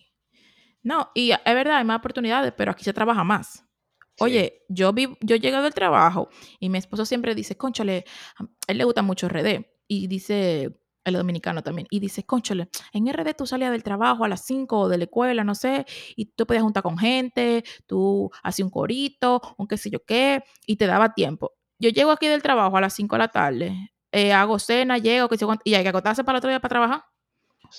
No, 0.83 1.09
y 1.15 1.31
es 1.31 1.39
verdad, 1.43 1.77
hay 1.77 1.85
más 1.85 1.97
oportunidades, 1.97 2.53
pero 2.55 2.71
aquí 2.71 2.83
se 2.83 2.93
trabaja 2.93 3.23
más. 3.23 3.65
Sí, 4.15 4.23
Oye, 4.23 4.63
yo 4.69 4.93
vi, 4.93 5.17
yo 5.21 5.35
llego 5.37 5.59
del 5.63 5.73
trabajo 5.73 6.29
y 6.59 6.69
mi 6.69 6.77
esposo 6.77 7.03
siempre 7.03 7.33
dice, 7.33 7.57
cónchale, 7.57 8.05
a 8.37 8.45
él 8.67 8.77
le 8.77 8.83
gusta 8.83 9.01
mucho 9.01 9.27
RD 9.27 9.65
y 9.87 10.05
dice, 10.05 10.79
el 11.05 11.15
dominicano 11.15 11.61
también, 11.63 11.87
y 11.89 11.99
dice, 11.99 12.23
cónchale, 12.23 12.69
en 12.93 13.11
RD 13.11 13.33
tú 13.35 13.45
salías 13.45 13.71
del 13.71 13.83
trabajo 13.83 14.25
a 14.25 14.27
las 14.27 14.45
5 14.45 14.89
de 14.89 14.97
la 14.97 15.03
escuela, 15.05 15.43
no 15.43 15.55
sé, 15.55 15.85
y 16.15 16.25
tú 16.25 16.45
podías 16.45 16.63
juntar 16.63 16.83
con 16.83 16.97
gente, 16.97 17.63
tú 17.85 18.31
hacías 18.43 18.65
un 18.65 18.71
corito, 18.71 19.41
un 19.57 19.67
qué 19.67 19.77
sé 19.77 19.89
yo 19.89 20.03
qué, 20.03 20.43
y 20.65 20.77
te 20.77 20.87
daba 20.87 21.13
tiempo. 21.13 21.51
Yo 21.79 21.89
llego 21.89 22.11
aquí 22.11 22.27
del 22.27 22.41
trabajo 22.41 22.77
a 22.77 22.81
las 22.81 22.93
5 22.93 23.15
de 23.15 23.19
la 23.19 23.27
tarde, 23.27 23.93
eh, 24.11 24.31
hago 24.31 24.59
cena, 24.59 24.97
llego, 24.97 25.27
qué 25.27 25.37
sé 25.37 25.45
cuánto, 25.45 25.63
y 25.65 25.73
hay 25.75 25.83
que 25.83 25.89
acotarse 25.89 26.23
para 26.23 26.37
el 26.37 26.39
otro 26.39 26.49
día 26.49 26.59
para 26.59 26.69
trabajar. 26.69 27.03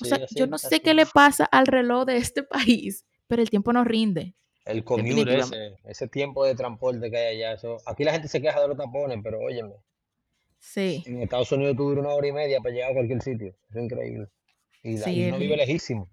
O 0.00 0.04
sea, 0.04 0.18
yo 0.18 0.24
así, 0.24 0.46
no 0.48 0.58
sé 0.58 0.80
qué 0.80 0.92
le 0.92 1.06
pasa 1.06 1.44
al 1.44 1.66
reloj 1.66 2.04
de 2.04 2.16
este 2.16 2.42
país, 2.82 3.06
pero 3.26 3.42
el 3.42 3.50
tiempo 3.50 3.72
no 3.72 3.84
rinde, 3.84 4.34
El 4.64 4.84
commute 4.84 5.40
ese 5.84 6.08
tiempo 6.08 6.44
de 6.44 6.54
transporte 6.54 7.10
que 7.10 7.16
hay 7.16 7.36
allá, 7.36 7.52
eso. 7.52 7.78
Aquí 7.86 8.04
la 8.04 8.12
gente 8.12 8.28
se 8.28 8.42
queja 8.42 8.60
de 8.60 8.68
los 8.68 8.76
tapones, 8.76 9.18
pero 9.22 9.40
óyeme, 9.40 9.74
Sí, 10.66 11.04
en 11.06 11.20
Estados 11.20 11.52
Unidos 11.52 11.76
tú 11.76 11.84
duras 11.84 12.04
una 12.04 12.14
hora 12.14 12.26
y 12.26 12.32
media 12.32 12.58
para 12.58 12.74
llegar 12.74 12.90
a 12.90 12.94
cualquier 12.94 13.20
sitio. 13.20 13.54
Es 13.68 13.76
increíble. 13.76 14.28
Y, 14.82 14.96
sí, 14.96 15.10
y 15.10 15.28
uno 15.28 15.38
vive 15.38 15.58
lejísimo. 15.58 16.10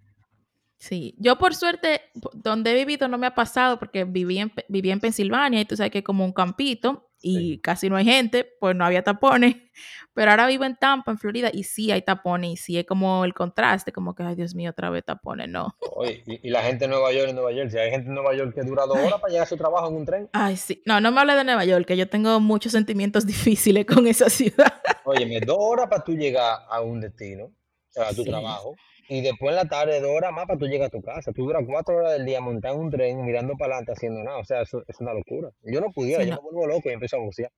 Sí, 0.77 1.15
yo 1.17 1.37
por 1.37 1.55
suerte, 1.55 2.01
donde 2.33 2.71
he 2.71 2.75
vivido 2.75 3.07
no 3.07 3.17
me 3.17 3.27
ha 3.27 3.33
pasado 3.33 3.79
porque 3.79 4.03
viví 4.03 4.39
en, 4.39 4.51
viví 4.67 4.91
en 4.91 4.99
Pensilvania 4.99 5.61
y 5.61 5.65
tú 5.65 5.77
sabes 5.77 5.91
que 5.91 5.99
es 5.99 6.03
como 6.03 6.25
un 6.25 6.33
campito 6.33 7.10
Sí. 7.29 7.53
y 7.53 7.57
casi 7.59 7.89
no 7.89 7.95
hay 7.95 8.05
gente, 8.05 8.47
pues 8.59 8.75
no 8.75 8.83
había 8.85 9.03
tapones, 9.03 9.55
pero 10.13 10.31
ahora 10.31 10.47
vivo 10.47 10.63
en 10.65 10.75
Tampa, 10.75 11.11
en 11.11 11.17
Florida, 11.17 11.49
y 11.53 11.63
sí 11.63 11.91
hay 11.91 12.01
tapones 12.01 12.51
y 12.51 12.57
sí 12.57 12.77
es 12.77 12.85
como 12.85 13.23
el 13.25 13.33
contraste, 13.33 13.91
como 13.91 14.15
que, 14.15 14.23
ay 14.23 14.35
Dios 14.35 14.55
mío, 14.55 14.71
otra 14.71 14.89
vez 14.89 15.05
tapones, 15.05 15.47
no. 15.49 15.75
Oye, 15.95 16.23
y, 16.25 16.47
y 16.47 16.49
la 16.51 16.63
gente 16.63 16.85
en 16.85 16.91
Nueva 16.91 17.11
York, 17.13 17.29
en 17.29 17.35
Nueva 17.35 17.51
York, 17.51 17.69
si 17.69 17.77
hay 17.77 17.91
gente 17.91 18.07
en 18.09 18.15
Nueva 18.15 18.35
York 18.35 18.53
que 18.55 18.63
dura 18.63 18.85
dos 18.85 18.97
Ay, 18.97 19.05
horas 19.07 19.19
para 19.21 19.31
llegar 19.31 19.45
a 19.45 19.49
su 19.49 19.57
trabajo 19.57 19.87
en 19.89 19.95
un 19.95 20.05
tren, 20.05 20.29
ay, 20.33 20.57
sí, 20.57 20.81
no, 20.85 20.99
no 20.99 21.11
me 21.11 21.21
hables 21.21 21.35
de 21.37 21.43
Nueva 21.43 21.65
York, 21.65 21.85
que 21.85 21.95
yo 21.97 22.09
tengo 22.09 22.39
muchos 22.39 22.71
sentimientos 22.71 23.25
difíciles 23.27 23.85
con 23.85 24.07
esa 24.07 24.29
ciudad. 24.29 24.81
óyeme, 25.03 25.39
dos 25.41 25.57
horas 25.59 25.87
para 25.89 26.03
tú 26.03 26.13
llegar 26.13 26.59
a 26.69 26.81
un 26.81 26.99
destino, 27.01 27.51
a 27.97 28.09
tu 28.13 28.23
Sí, 28.23 28.29
trabajo, 28.29 28.75
y 29.13 29.21
después 29.21 29.49
en 29.51 29.55
la 29.57 29.65
tarde 29.65 29.99
dos 29.99 30.11
horas 30.15 30.31
más 30.31 30.45
para 30.45 30.57
tú 30.57 30.65
llegar 30.67 30.87
a 30.87 30.89
tu 30.89 31.01
casa. 31.01 31.31
Tú 31.33 31.43
duras 31.45 31.63
cuatro 31.67 31.97
horas 31.97 32.13
del 32.13 32.25
día 32.25 32.39
montado 32.39 32.75
en 32.75 32.81
un 32.81 32.89
tren, 32.91 33.25
mirando 33.25 33.55
para 33.57 33.73
adelante, 33.75 33.91
haciendo 33.91 34.23
nada. 34.23 34.37
O 34.37 34.45
sea, 34.45 34.61
eso 34.61 34.83
es 34.87 34.99
una 34.99 35.13
locura. 35.13 35.49
Yo 35.63 35.81
no 35.81 35.91
pudiera, 35.91 36.23
sí, 36.23 36.29
yo 36.29 36.35
me 36.37 36.41
vuelvo 36.41 36.67
loco 36.67 36.89
y 36.89 36.93
empiezo 36.93 37.17
a 37.17 37.19
bucear. 37.19 37.51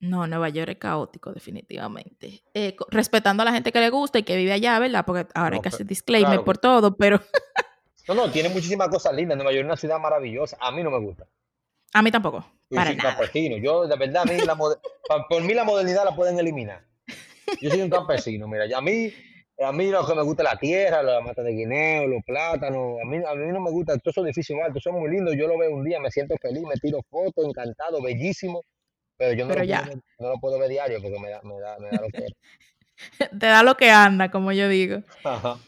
no, 0.00 0.26
Nueva 0.26 0.48
York 0.48 0.70
es 0.70 0.76
caótico, 0.78 1.32
definitivamente. 1.32 2.42
Eh, 2.54 2.76
respetando 2.90 3.42
a 3.42 3.46
la 3.46 3.52
gente 3.52 3.70
que 3.72 3.80
le 3.80 3.90
gusta 3.90 4.18
y 4.18 4.22
que 4.24 4.36
vive 4.36 4.52
allá, 4.52 4.78
¿verdad? 4.78 5.04
Porque 5.06 5.26
ahora 5.34 5.56
hay 5.56 5.62
que 5.62 5.68
hacer 5.68 5.86
disclaimer 5.86 6.28
claro 6.30 6.44
por 6.44 6.58
todo, 6.58 6.96
pero 6.96 7.20
No, 8.08 8.14
no, 8.14 8.30
tiene 8.30 8.48
muchísimas 8.48 8.88
cosas 8.88 9.12
lindas. 9.14 9.36
Nueva 9.36 9.52
York 9.52 9.60
es 9.62 9.66
una 9.66 9.76
ciudad 9.76 9.98
maravillosa. 10.00 10.56
A 10.60 10.70
mí 10.72 10.82
no 10.82 10.90
me 10.90 10.98
gusta. 10.98 11.26
a 11.92 12.00
mí 12.02 12.10
tampoco, 12.10 12.44
Yo 12.70 12.76
para 12.76 12.88
soy 12.90 12.96
nada. 12.96 13.10
campesino. 13.16 13.56
Yo, 13.58 13.86
de 13.86 13.96
verdad, 13.96 14.22
a 14.22 14.24
mí 14.24 14.38
la 14.46 14.56
por 15.28 15.42
mí 15.42 15.52
la 15.54 15.64
modernidad 15.64 16.04
la 16.04 16.16
pueden 16.16 16.38
eliminar. 16.38 16.82
Yo 17.60 17.70
soy 17.70 17.82
un 17.82 17.90
campesino, 17.90 18.48
mira. 18.48 18.66
y 18.66 18.72
A 18.72 18.80
mí, 18.80 19.12
a 19.60 19.72
mí 19.72 19.90
lo 19.90 20.06
que 20.06 20.14
me 20.14 20.22
gusta 20.22 20.42
es 20.44 20.50
la 20.52 20.58
tierra, 20.58 21.02
la 21.02 21.20
mata 21.20 21.42
de 21.42 21.52
guineo, 21.52 22.06
los 22.06 22.22
plátanos. 22.24 23.00
A 23.02 23.06
mí, 23.06 23.18
a 23.26 23.34
mí 23.34 23.52
no 23.52 23.60
me 23.60 23.70
gusta 23.70 23.98
todos 23.98 24.14
esos 24.14 24.24
edificios 24.24 24.58
altos. 24.64 24.82
Son 24.82 24.94
muy 24.94 25.10
lindos. 25.10 25.34
Yo 25.36 25.48
lo 25.48 25.58
veo 25.58 25.74
un 25.74 25.84
día, 25.84 25.98
me 26.00 26.10
siento 26.10 26.36
feliz, 26.40 26.62
me 26.62 26.76
tiro 26.76 27.00
fotos, 27.10 27.44
encantado, 27.44 28.00
bellísimo. 28.02 28.62
Pero 29.16 29.32
yo 29.34 29.46
no 29.46 29.54
Pero 29.54 29.64
lo 29.64 29.66
puedo 29.66 29.82
ya, 29.82 29.82
ver, 29.82 29.98
no 30.18 30.28
lo 30.28 30.38
puedo 30.38 30.58
ver 30.58 30.70
diario 30.70 31.02
porque 31.02 31.18
me 31.18 31.30
da, 31.30 31.40
me 31.42 31.58
da, 31.58 31.78
me 31.78 31.90
da 31.90 32.00
lo 32.00 32.08
que 32.08 32.18
es. 32.26 33.30
te 33.38 33.46
da 33.46 33.62
lo 33.62 33.76
que 33.76 33.90
anda, 33.90 34.30
como 34.30 34.52
yo 34.52 34.68
digo. 34.68 35.02
Ajá. 35.24 35.58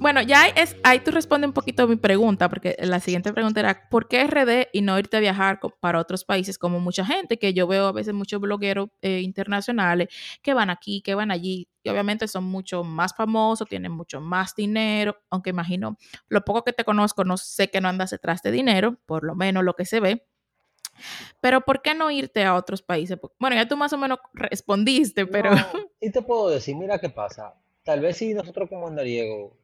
Bueno, 0.00 0.22
ya 0.22 0.46
es, 0.46 0.76
ahí 0.84 1.00
tú 1.00 1.10
respondes 1.10 1.48
un 1.48 1.54
poquito 1.54 1.82
a 1.82 1.86
mi 1.86 1.96
pregunta, 1.96 2.48
porque 2.48 2.76
la 2.80 3.00
siguiente 3.00 3.32
pregunta 3.32 3.60
era, 3.60 3.88
¿por 3.88 4.06
qué 4.08 4.24
RD 4.24 4.68
y 4.72 4.82
no 4.82 4.98
irte 4.98 5.16
a 5.16 5.20
viajar 5.20 5.58
para 5.80 5.98
otros 5.98 6.24
países 6.24 6.56
como 6.58 6.78
mucha 6.78 7.04
gente? 7.04 7.38
Que 7.38 7.52
yo 7.52 7.66
veo 7.66 7.86
a 7.86 7.92
veces 7.92 8.14
muchos 8.14 8.40
blogueros 8.40 8.90
eh, 9.02 9.20
internacionales 9.20 10.08
que 10.42 10.54
van 10.54 10.70
aquí, 10.70 11.02
que 11.02 11.14
van 11.14 11.30
allí, 11.30 11.68
y 11.82 11.88
obviamente 11.88 12.28
son 12.28 12.44
mucho 12.44 12.84
más 12.84 13.14
famosos, 13.14 13.68
tienen 13.68 13.92
mucho 13.92 14.20
más 14.20 14.54
dinero, 14.54 15.16
aunque 15.30 15.50
imagino, 15.50 15.96
lo 16.28 16.44
poco 16.44 16.62
que 16.62 16.72
te 16.72 16.84
conozco, 16.84 17.24
no 17.24 17.36
sé 17.36 17.68
que 17.68 17.80
no 17.80 17.88
andas 17.88 18.10
detrás 18.10 18.42
de 18.42 18.52
dinero, 18.52 18.98
por 19.06 19.24
lo 19.24 19.34
menos 19.34 19.64
lo 19.64 19.74
que 19.74 19.84
se 19.84 20.00
ve. 20.00 20.26
Pero 21.40 21.60
¿por 21.62 21.82
qué 21.82 21.94
no 21.94 22.10
irte 22.10 22.44
a 22.44 22.54
otros 22.54 22.82
países? 22.82 23.18
Bueno, 23.38 23.56
ya 23.56 23.66
tú 23.66 23.76
más 23.76 23.92
o 23.92 23.98
menos 23.98 24.18
respondiste, 24.32 25.26
pero... 25.26 25.54
No, 25.54 25.66
y 26.00 26.10
te 26.10 26.22
puedo 26.22 26.50
decir, 26.50 26.76
mira 26.76 26.98
qué 26.98 27.10
pasa. 27.10 27.54
Tal 27.84 28.00
vez 28.00 28.16
si 28.18 28.34
nosotros 28.34 28.68
como 28.68 28.86
andariego 28.86 29.56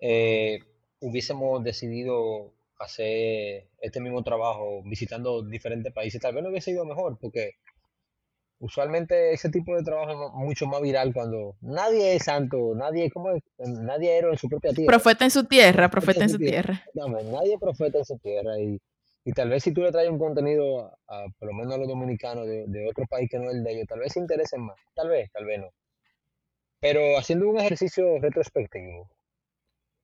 eh, 0.00 0.58
hubiésemos 1.00 1.62
decidido 1.64 2.52
hacer 2.78 3.68
este 3.80 4.00
mismo 4.00 4.22
trabajo 4.22 4.82
visitando 4.84 5.42
diferentes 5.42 5.92
países, 5.92 6.20
tal 6.20 6.34
vez 6.34 6.42
no 6.44 6.50
hubiese 6.50 6.72
ido 6.72 6.84
mejor, 6.84 7.18
porque 7.20 7.52
usualmente 8.58 9.32
ese 9.32 9.50
tipo 9.50 9.74
de 9.76 9.82
trabajo 9.82 10.10
es 10.12 10.16
mu- 10.18 10.46
mucho 10.46 10.66
más 10.66 10.80
viral 10.80 11.12
cuando 11.12 11.56
nadie 11.60 12.16
es 12.16 12.24
santo, 12.24 12.74
nadie, 12.74 13.10
¿cómo 13.10 13.30
es? 13.32 13.42
Nadie 13.58 14.12
es 14.14 14.18
héroe 14.18 14.32
en 14.32 14.38
su 14.38 14.48
propia 14.48 14.72
tierra. 14.72 14.92
Profeta 14.92 15.24
en 15.24 15.30
su 15.30 15.44
tierra, 15.44 15.90
Profeta 15.90 15.90
profeta 15.90 16.24
en 16.24 16.30
su 16.30 16.38
tierra. 16.38 16.62
tierra. 16.62 16.84
Dame, 16.94 17.22
nadie 17.24 17.54
es 17.54 17.60
profeta 17.60 17.98
en 17.98 18.04
su 18.04 18.18
tierra 18.18 18.58
y, 18.58 18.78
y 19.24 19.32
tal 19.32 19.50
vez 19.50 19.62
si 19.62 19.72
tú 19.72 19.82
le 19.82 19.92
traes 19.92 20.08
un 20.10 20.18
contenido 20.18 20.80
a, 20.86 20.96
a, 21.08 21.26
por 21.38 21.48
lo 21.48 21.54
menos 21.54 21.74
a 21.74 21.78
los 21.78 21.88
dominicanos 21.88 22.46
de, 22.46 22.64
de 22.66 22.88
otro 22.88 23.04
país 23.08 23.28
que 23.30 23.38
no 23.38 23.50
es 23.50 23.56
el 23.56 23.64
de 23.64 23.72
ellos, 23.72 23.86
tal 23.88 24.00
vez 24.00 24.12
se 24.12 24.20
interesen 24.20 24.62
más, 24.62 24.76
tal 24.94 25.08
vez, 25.08 25.30
tal 25.32 25.44
vez 25.44 25.60
no. 25.60 25.68
Pero 26.80 27.18
haciendo 27.18 27.48
un 27.48 27.58
ejercicio 27.58 28.18
retrospectivo, 28.20 29.10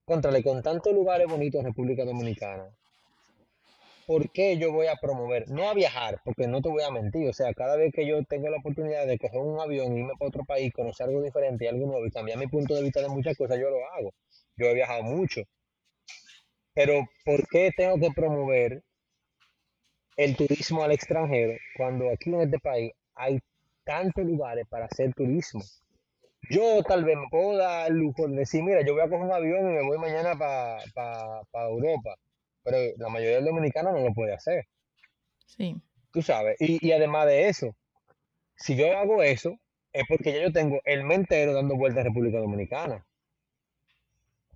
contrale 0.05 0.43
con 0.43 0.63
tantos 0.63 0.93
lugares 0.93 1.27
bonitos 1.29 1.61
en 1.61 1.67
República 1.67 2.05
Dominicana, 2.05 2.69
¿por 4.07 4.31
qué 4.31 4.59
yo 4.59 4.73
voy 4.73 4.89
a 4.89 4.97
promover? 4.97 5.49
No 5.51 5.69
a 5.69 5.75
viajar, 5.75 6.21
porque 6.25 6.47
no 6.49 6.61
te 6.61 6.69
voy 6.69 6.83
a 6.83 6.91
mentir, 6.91 7.29
o 7.29 7.33
sea, 7.33 7.55
cada 7.55 7.77
vez 7.77 7.93
que 7.95 8.07
yo 8.07 8.23
tengo 8.25 8.49
la 8.49 8.59
oportunidad 8.59 9.07
de 9.07 9.19
coger 9.19 9.41
un 9.41 9.61
avión, 9.61 9.97
irme 9.97 10.13
para 10.19 10.29
otro 10.29 10.45
país, 10.45 10.73
conocer 10.73 11.07
algo 11.07 11.23
diferente, 11.23 11.69
algo 11.69 11.87
nuevo 11.87 12.07
y 12.07 12.11
cambiar 12.11 12.39
mi 12.39 12.49
punto 12.49 12.75
de 12.75 12.83
vista 12.83 13.01
de 13.01 13.09
muchas 13.09 13.37
cosas, 13.37 13.59
yo 13.59 13.71
lo 13.71 13.79
hago. 13.93 14.13
Yo 14.57 14.67
he 14.67 14.75
viajado 14.75 15.03
mucho, 15.05 15.43
pero 16.75 17.07
¿por 17.25 17.47
qué 17.49 17.71
tengo 17.77 17.99
que 17.99 18.11
promover 18.15 18.83
el 20.17 20.37
turismo 20.37 20.83
al 20.83 20.93
extranjero 20.93 21.55
cuando 21.77 22.11
aquí 22.11 22.31
en 22.31 22.43
este 22.43 22.59
país 22.59 22.93
hay 23.15 23.41
tantos 23.85 24.25
lugares 24.25 24.67
para 24.69 24.87
hacer 24.87 25.13
turismo? 25.15 25.63
Yo 26.51 26.83
tal 26.83 27.05
vez 27.05 27.17
me 27.17 27.29
puedo 27.31 27.57
dar 27.57 27.91
el 27.91 27.99
lujo 27.99 28.29
de 28.29 28.37
decir, 28.37 28.63
mira, 28.63 28.83
yo 28.85 28.93
voy 28.95 29.03
a 29.03 29.09
coger 29.09 29.25
un 29.27 29.33
avión 29.33 29.71
y 29.71 29.75
me 29.75 29.83
voy 29.85 29.99
mañana 29.99 30.37
para 30.37 31.69
Europa, 31.69 32.17
pero 32.63 32.79
la 32.99 33.09
mayoría 33.09 33.37
de 33.37 33.43
los 33.43 33.51
dominicanos 33.51 33.93
no 33.95 34.01
lo 34.01 34.13
puede 34.15 34.35
hacer, 34.35 34.67
Sí, 35.47 35.77
tú 36.13 36.23
sabes. 36.23 36.57
Y, 36.61 36.85
y 36.87 36.93
además 36.93 37.27
de 37.27 37.49
eso, 37.49 37.77
si 38.57 38.77
yo 38.77 38.97
hago 38.97 39.23
eso, 39.23 39.59
es 39.93 40.05
porque 40.09 40.33
ya 40.33 40.43
yo 40.43 40.53
tengo 40.53 40.81
el 40.85 41.05
mes 41.05 41.19
entero 41.19 41.53
dando 41.53 41.77
vueltas 41.77 42.01
en 42.01 42.13
República 42.13 42.39
Dominicana. 42.39 43.05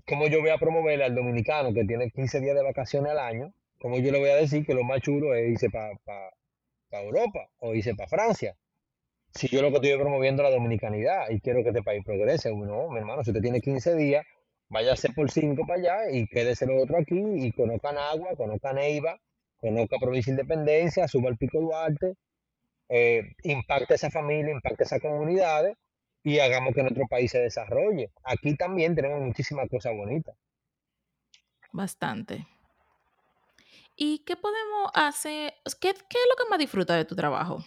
¿Cómo 0.06 0.28
yo 0.28 0.40
voy 0.40 0.50
a 0.50 0.58
promover 0.58 1.02
al 1.02 1.14
dominicano 1.14 1.74
que 1.74 1.84
tiene 1.84 2.10
15 2.10 2.40
días 2.40 2.54
de 2.56 2.62
vacaciones 2.62 3.12
al 3.12 3.18
año? 3.18 3.52
¿Cómo 3.80 3.98
yo 3.98 4.10
le 4.12 4.18
voy 4.18 4.30
a 4.30 4.36
decir 4.36 4.64
que 4.64 4.74
lo 4.74 4.84
más 4.84 5.02
chulo 5.02 5.34
es 5.34 5.50
irse 5.50 5.68
para 5.70 5.92
Europa 6.92 7.50
o 7.58 7.74
irse 7.74 7.94
para 7.94 8.08
Francia? 8.08 8.56
Si 9.36 9.48
yo 9.48 9.60
lo 9.60 9.70
que 9.70 9.76
estoy 9.76 9.98
promoviendo 9.98 10.42
es 10.42 10.48
la 10.48 10.56
dominicanidad 10.56 11.28
y 11.28 11.40
quiero 11.40 11.62
que 11.62 11.68
este 11.68 11.82
país 11.82 12.02
progrese, 12.04 12.50
no, 12.50 12.88
mi 12.88 12.98
hermano, 12.98 13.22
si 13.22 13.30
usted 13.30 13.42
tiene 13.42 13.60
15 13.60 13.94
días, 13.94 14.24
váyase 14.68 15.12
por 15.12 15.30
5 15.30 15.62
para 15.66 15.78
allá 15.78 16.10
y 16.10 16.26
quédese 16.26 16.66
lo 16.66 16.82
otro 16.82 16.98
aquí 16.98 17.18
y 17.18 17.52
conozcan 17.52 17.98
Agua, 17.98 18.30
conozcan 18.34 18.76
Neiva, 18.76 19.20
conozca 19.58 19.98
Provincia 20.00 20.30
Independencia, 20.30 21.06
suba 21.06 21.28
al 21.28 21.36
Pico 21.36 21.60
Duarte, 21.60 22.14
eh, 22.88 23.34
impacte 23.42 23.94
a 23.94 23.96
esa 23.96 24.10
familia, 24.10 24.52
impacte 24.52 24.84
a 24.84 24.86
esas 24.86 25.02
comunidades 25.02 25.76
y 26.22 26.38
hagamos 26.38 26.74
que 26.74 26.82
nuestro 26.82 27.06
país 27.06 27.30
se 27.30 27.40
desarrolle. 27.40 28.10
Aquí 28.24 28.56
también 28.56 28.94
tenemos 28.94 29.20
muchísimas 29.20 29.68
cosas 29.68 29.94
bonitas. 29.94 30.34
bastante. 31.72 32.46
¿Y 33.96 34.20
qué 34.20 34.36
podemos 34.36 34.90
hacer? 34.94 35.54
¿Qué, 35.80 35.92
qué 35.92 36.18
es 36.18 36.26
lo 36.30 36.36
que 36.36 36.50
más 36.50 36.58
disfrutas 36.58 36.96
de 36.96 37.04
tu 37.04 37.14
trabajo? 37.14 37.62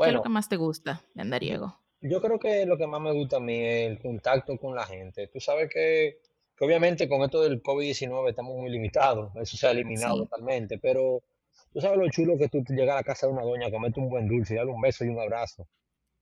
¿Qué 0.00 0.10
es 0.10 0.12
lo 0.14 0.22
que 0.22 0.28
Bueno, 0.28 0.34
más 0.34 0.48
te 0.48 0.56
gusta 0.56 1.02
de 1.14 1.22
andariego? 1.22 1.78
yo 2.00 2.20
creo 2.20 2.38
que 2.38 2.66
lo 2.66 2.76
que 2.76 2.86
más 2.86 3.00
me 3.00 3.12
gusta 3.12 3.36
a 3.36 3.40
mí 3.40 3.54
es 3.58 3.90
el 3.90 3.98
contacto 4.00 4.58
con 4.58 4.74
la 4.74 4.84
gente. 4.86 5.28
Tú 5.28 5.40
sabes 5.40 5.70
que, 5.72 6.18
que 6.56 6.64
obviamente 6.64 7.08
con 7.08 7.22
esto 7.22 7.40
del 7.42 7.62
COVID-19 7.62 8.28
estamos 8.30 8.56
muy 8.56 8.70
limitados, 8.70 9.34
eso 9.36 9.56
se 9.56 9.66
ha 9.66 9.70
eliminado 9.70 10.16
Sí. 10.16 10.24
totalmente, 10.24 10.78
pero 10.78 11.22
tú 11.72 11.80
sabes 11.80 11.98
lo 11.98 12.08
chulo 12.10 12.36
que 12.38 12.48
tú 12.48 12.62
llegas 12.68 12.94
a 12.94 12.96
la 12.96 13.04
casa 13.04 13.26
de 13.26 13.32
una 13.32 13.42
doña, 13.42 13.70
comerte 13.70 14.00
un 14.00 14.08
buen 14.10 14.28
dulce, 14.28 14.56
darle 14.56 14.72
un 14.72 14.80
beso 14.80 15.04
y 15.04 15.08
un 15.08 15.20
abrazo, 15.20 15.66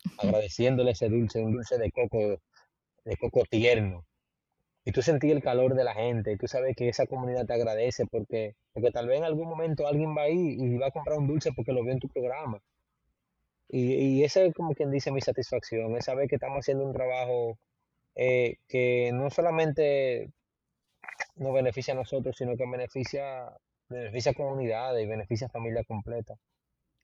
agradeciéndole 0.18 0.92
ese 0.92 1.08
dulce, 1.08 1.40
un 1.42 1.52
dulce 1.52 1.78
de 1.78 1.90
coco, 1.92 2.40
de 3.04 3.16
coco 3.18 3.44
tierno. 3.50 4.06
Y 4.84 4.92
tú 4.92 5.02
sentir 5.02 5.32
el 5.32 5.42
calor 5.42 5.74
de 5.74 5.84
la 5.84 5.94
gente, 5.94 6.32
y 6.32 6.36
tú 6.36 6.48
sabes 6.48 6.76
que 6.76 6.88
esa 6.88 7.06
comunidad 7.06 7.46
te 7.46 7.54
agradece 7.54 8.06
porque, 8.06 8.56
porque 8.72 8.90
tal 8.92 9.08
vez 9.08 9.18
en 9.18 9.24
algún 9.24 9.48
momento 9.48 9.86
alguien 9.86 10.16
va 10.16 10.22
ahí 10.22 10.56
y 10.58 10.78
va 10.78 10.88
a 10.88 10.90
comprar 10.90 11.18
un 11.18 11.28
dulce 11.28 11.52
porque 11.52 11.72
lo 11.72 11.82
vio 11.84 11.92
en 11.92 12.00
tu 12.00 12.08
programa. 12.08 12.62
Y, 13.72 13.94
y 13.94 14.24
esa 14.24 14.42
es 14.42 14.52
como 14.54 14.74
quien 14.74 14.90
dice 14.90 15.12
mi 15.12 15.20
satisfacción, 15.20 15.96
es 15.96 16.04
saber 16.04 16.28
que 16.28 16.34
estamos 16.36 16.58
haciendo 16.58 16.84
un 16.84 16.92
trabajo 16.92 17.56
eh, 18.16 18.56
que 18.68 19.12
no 19.14 19.30
solamente 19.30 20.30
nos 21.36 21.54
beneficia 21.54 21.94
a 21.94 21.96
nosotros, 21.96 22.36
sino 22.36 22.56
que 22.56 22.64
beneficia, 22.68 23.50
beneficia 23.88 24.32
a 24.32 24.34
comunidades 24.34 25.04
y 25.04 25.08
beneficia 25.08 25.46
a 25.46 25.50
familias 25.50 25.86
completas. 25.86 26.38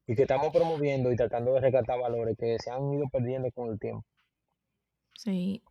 Y 0.07 0.14
que 0.14 0.22
estamos 0.22 0.52
promoviendo 0.52 1.11
y 1.11 1.16
tratando 1.16 1.55
de 1.55 1.61
rescatar 1.61 1.98
valores 1.98 2.37
que 2.38 2.59
se 2.59 2.70
han 2.70 2.92
ido 2.92 3.09
perdiendo 3.09 3.50
con 3.52 3.70
el 3.70 3.79
tiempo. 3.79 4.05
Sí. 5.14 5.62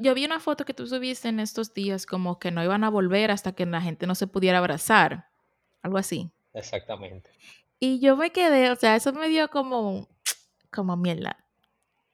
Yo 0.00 0.14
vi 0.14 0.24
una 0.24 0.40
foto 0.40 0.64
que 0.64 0.74
tú 0.74 0.86
subiste 0.86 1.28
en 1.28 1.40
estos 1.40 1.72
días 1.72 2.06
como 2.06 2.38
que 2.38 2.50
no 2.50 2.62
iban 2.62 2.84
a 2.84 2.90
volver 2.90 3.30
hasta 3.30 3.52
que 3.52 3.66
la 3.66 3.80
gente 3.80 4.06
no 4.06 4.14
se 4.14 4.26
pudiera 4.26 4.58
abrazar, 4.58 5.28
algo 5.82 5.98
así. 5.98 6.30
Exactamente. 6.52 7.30
Y 7.78 8.00
yo 8.00 8.16
me 8.16 8.30
quedé, 8.30 8.70
o 8.70 8.76
sea, 8.76 8.96
eso 8.96 9.12
me 9.12 9.28
dio 9.28 9.48
como, 9.48 10.06
como 10.70 10.96
mierda. 10.96 11.36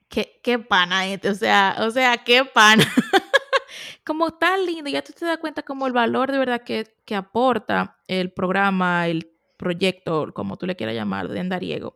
Qué, 0.09 0.41
qué 0.43 0.59
pana 0.59 1.07
este, 1.07 1.31
o 1.31 1.35
sea, 1.35 1.77
o 1.81 1.91
sea, 1.91 2.19
qué 2.19 2.45
pana. 2.45 2.85
como 4.05 4.33
tan 4.33 4.65
lindo, 4.65 4.89
ya 4.89 5.03
tú 5.03 5.13
te 5.13 5.25
das 5.25 5.39
cuenta 5.39 5.63
como 5.63 5.87
el 5.87 5.93
valor 5.93 6.31
de 6.31 6.39
verdad 6.39 6.63
que, 6.63 6.95
que 7.05 7.17
aporta 7.17 7.99
el 8.07 8.33
programa, 8.33 9.09
el 9.09 9.33
proyecto, 9.57 10.33
como 10.33 10.57
tú 10.57 10.67
le 10.67 10.77
quieras 10.77 10.95
llamar, 10.95 11.29
de 11.29 11.41
Andariego 11.41 11.95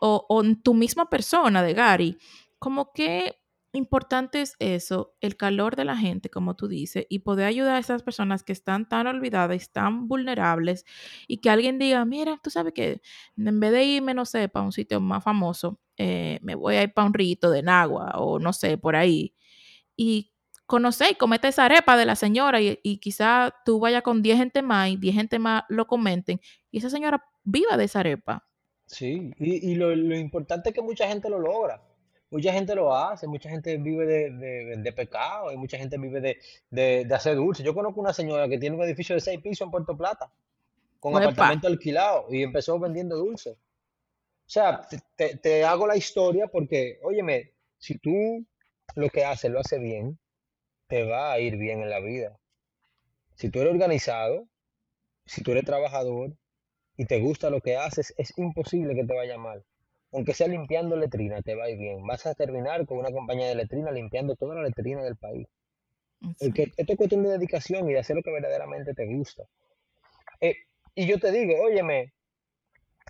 o, 0.00 0.26
o 0.28 0.42
en 0.42 0.62
tu 0.62 0.74
misma 0.74 1.08
persona 1.08 1.62
de 1.62 1.74
Gary, 1.74 2.18
como 2.58 2.92
que 2.92 3.38
importante 3.76 4.42
es 4.42 4.54
eso, 4.58 5.14
el 5.20 5.36
calor 5.36 5.76
de 5.76 5.84
la 5.84 5.96
gente, 5.96 6.30
como 6.30 6.56
tú 6.56 6.68
dices, 6.68 7.06
y 7.08 7.20
poder 7.20 7.46
ayudar 7.46 7.76
a 7.76 7.78
esas 7.78 8.02
personas 8.02 8.42
que 8.42 8.52
están 8.52 8.88
tan 8.88 9.06
olvidadas, 9.06 9.70
tan 9.70 10.08
vulnerables, 10.08 10.84
y 11.28 11.38
que 11.38 11.50
alguien 11.50 11.78
diga, 11.78 12.04
mira, 12.04 12.40
tú 12.42 12.50
sabes 12.50 12.72
que 12.72 13.00
en 13.36 13.60
vez 13.60 13.72
de 13.72 13.84
irme, 13.84 14.14
no 14.14 14.24
sé, 14.24 14.48
para 14.48 14.64
un 14.64 14.72
sitio 14.72 15.00
más 15.00 15.22
famoso, 15.22 15.80
eh, 15.96 16.38
me 16.42 16.54
voy 16.54 16.76
a 16.76 16.82
ir 16.82 16.92
para 16.92 17.06
un 17.06 17.14
rito 17.14 17.50
de 17.50 17.62
Nagua 17.62 18.12
o 18.16 18.38
no 18.38 18.52
sé, 18.52 18.78
por 18.78 18.96
ahí, 18.96 19.34
y 19.96 20.32
conocer 20.66 21.12
y 21.12 21.14
comete 21.14 21.48
esa 21.48 21.64
arepa 21.64 21.96
de 21.96 22.06
la 22.06 22.16
señora 22.16 22.60
y, 22.60 22.78
y 22.82 22.98
quizá 22.98 23.54
tú 23.64 23.78
vayas 23.78 24.02
con 24.02 24.22
10 24.22 24.36
gente 24.38 24.62
más 24.62 24.88
y 24.90 24.96
10 24.96 25.14
gente 25.14 25.38
más 25.38 25.62
lo 25.68 25.86
comenten 25.86 26.40
y 26.70 26.78
esa 26.78 26.90
señora 26.90 27.24
viva 27.44 27.76
de 27.76 27.84
esa 27.84 28.00
arepa. 28.00 28.46
Sí, 28.86 29.32
y, 29.38 29.74
lo, 29.74 29.94
lo 29.96 30.16
importante 30.16 30.68
es 30.68 30.74
que 30.74 30.82
mucha 30.82 31.08
gente 31.08 31.28
lo 31.28 31.40
logra. 31.40 31.82
Mucha 32.30 32.52
gente 32.52 32.74
lo 32.74 32.94
hace, 32.94 33.26
mucha 33.28 33.48
gente 33.50 33.76
vive 33.78 34.06
de, 34.06 34.30
de, 34.30 34.76
de 34.78 34.92
pecado 34.92 35.52
y 35.52 35.56
mucha 35.56 35.78
gente 35.78 35.96
vive 35.98 36.20
de, 36.20 36.38
de, 36.70 37.04
de 37.04 37.14
hacer 37.14 37.36
dulce. 37.36 37.62
Yo 37.62 37.74
conozco 37.74 38.00
una 38.00 38.12
señora 38.12 38.48
que 38.48 38.58
tiene 38.58 38.76
un 38.76 38.82
edificio 38.82 39.14
de 39.14 39.20
seis 39.20 39.40
pisos 39.40 39.66
en 39.66 39.70
Puerto 39.70 39.96
Plata, 39.96 40.30
con 41.00 41.16
apartamento 41.16 41.68
alquilado 41.68 42.26
y 42.30 42.42
empezó 42.42 42.78
vendiendo 42.80 43.16
dulce. 43.16 43.52
O 43.52 44.50
sea, 44.50 44.82
te, 44.88 44.98
te- 45.16 45.36
te 45.38 45.64
hago 45.64 45.86
la 45.86 45.96
historia 45.96 46.48
porque, 46.48 46.98
óyeme, 47.02 47.52
si 47.78 47.98
tú 47.98 48.44
lo 48.96 49.08
que 49.10 49.24
haces 49.24 49.50
lo 49.50 49.60
haces 49.60 49.80
bien, 49.80 50.18
te 50.88 51.04
va 51.04 51.32
a 51.32 51.40
ir 51.40 51.56
bien 51.58 51.82
en 51.82 51.90
la 51.90 52.00
vida. 52.00 52.38
Si 53.36 53.50
tú 53.50 53.60
eres 53.60 53.72
organizado, 53.72 54.48
si 55.26 55.42
tú 55.42 55.52
eres 55.52 55.64
trabajador 55.64 56.36
y 56.96 57.06
te 57.06 57.20
gusta 57.20 57.50
lo 57.50 57.60
que 57.60 57.76
haces, 57.76 58.14
es 58.18 58.32
imposible 58.38 58.94
que 58.94 59.04
te 59.04 59.14
vaya 59.14 59.38
mal. 59.38 59.64
Aunque 60.16 60.32
sea 60.32 60.48
limpiando 60.48 60.96
letrina, 60.96 61.42
te 61.42 61.54
va 61.54 61.64
a 61.64 61.70
ir 61.70 61.78
bien. 61.78 62.06
Vas 62.06 62.24
a 62.24 62.34
terminar 62.34 62.86
con 62.86 62.96
una 62.96 63.12
compañía 63.12 63.48
de 63.48 63.54
letrina 63.54 63.90
limpiando 63.90 64.34
toda 64.34 64.54
la 64.54 64.62
letrina 64.62 65.04
del 65.04 65.16
país. 65.16 65.46
Porque 66.40 66.62
Exacto. 66.62 66.74
esto 66.78 66.92
es 66.94 66.96
cuestión 66.96 67.22
de 67.22 67.28
dedicación 67.28 67.90
y 67.90 67.92
de 67.92 67.98
hacer 67.98 68.16
lo 68.16 68.22
que 68.22 68.32
verdaderamente 68.32 68.94
te 68.94 69.04
gusta. 69.04 69.44
Eh, 70.40 70.56
y 70.94 71.06
yo 71.06 71.18
te 71.18 71.30
digo, 71.30 71.62
óyeme, 71.62 72.14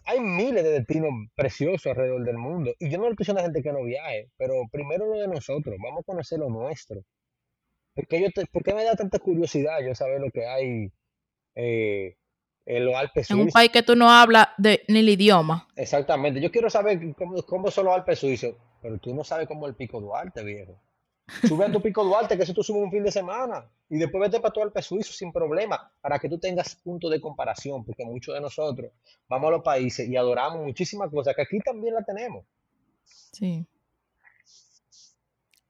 hay 0.04 0.18
miles 0.18 0.64
de 0.64 0.70
destinos 0.70 1.12
preciosos 1.36 1.86
alrededor 1.86 2.24
del 2.24 2.38
mundo. 2.38 2.74
Y 2.80 2.90
yo 2.90 2.98
no 2.98 3.08
le 3.08 3.14
diciendo 3.16 3.38
a 3.38 3.42
la 3.42 3.50
gente 3.50 3.62
que 3.62 3.72
no 3.72 3.84
viaje, 3.84 4.28
pero 4.36 4.62
primero 4.72 5.06
lo 5.06 5.20
de 5.20 5.28
nosotros, 5.28 5.76
vamos 5.80 6.00
a 6.00 6.04
conocer 6.04 6.40
lo 6.40 6.50
nuestro. 6.50 7.02
Porque 7.94 8.20
yo 8.20 8.32
te, 8.32 8.46
¿por 8.46 8.64
qué 8.64 8.74
me 8.74 8.82
da 8.82 8.96
tanta 8.96 9.20
curiosidad 9.20 9.78
yo 9.80 9.94
saber 9.94 10.20
lo 10.20 10.30
que 10.32 10.44
hay 10.44 10.92
eh, 11.54 12.16
en 12.66 12.84
los 12.84 12.94
Alpes 12.94 13.30
En 13.30 13.40
un 13.40 13.48
país 13.48 13.70
que 13.70 13.82
tú 13.82 13.96
no 13.96 14.10
hablas 14.10 14.48
de, 14.58 14.82
ni 14.88 14.98
el 14.98 15.08
idioma. 15.08 15.66
Exactamente, 15.76 16.40
yo 16.40 16.50
quiero 16.50 16.68
saber 16.68 17.00
cómo, 17.16 17.42
cómo 17.42 17.70
son 17.70 17.86
los 17.86 17.94
Alpes 17.94 18.18
suizos, 18.18 18.54
pero 18.82 18.98
tú 18.98 19.14
no 19.14 19.24
sabes 19.24 19.46
cómo 19.46 19.66
el 19.66 19.74
Pico 19.74 20.00
Duarte, 20.00 20.42
viejo. 20.42 20.78
Sube 21.46 21.64
a 21.64 21.72
tu 21.72 21.80
Pico 21.80 22.04
Duarte, 22.04 22.36
que 22.36 22.44
eso 22.44 22.54
tú 22.54 22.62
subes 22.62 22.82
un 22.82 22.90
fin 22.90 23.02
de 23.02 23.10
semana. 23.10 23.68
Y 23.88 23.98
después 23.98 24.20
vete 24.20 24.40
para 24.40 24.52
todo 24.52 24.64
el 24.64 24.82
Suizo 24.82 25.12
sin 25.12 25.32
problema, 25.32 25.92
para 26.00 26.18
que 26.18 26.28
tú 26.28 26.38
tengas 26.38 26.74
punto 26.76 27.08
de 27.08 27.20
comparación, 27.20 27.84
porque 27.84 28.04
muchos 28.04 28.34
de 28.34 28.40
nosotros 28.40 28.92
vamos 29.28 29.48
a 29.48 29.50
los 29.52 29.62
países 29.62 30.08
y 30.08 30.16
adoramos 30.16 30.64
muchísimas 30.64 31.10
cosas 31.10 31.34
que 31.34 31.42
aquí 31.42 31.58
también 31.60 31.94
la 31.94 32.02
tenemos. 32.02 32.44
Sí. 33.04 33.66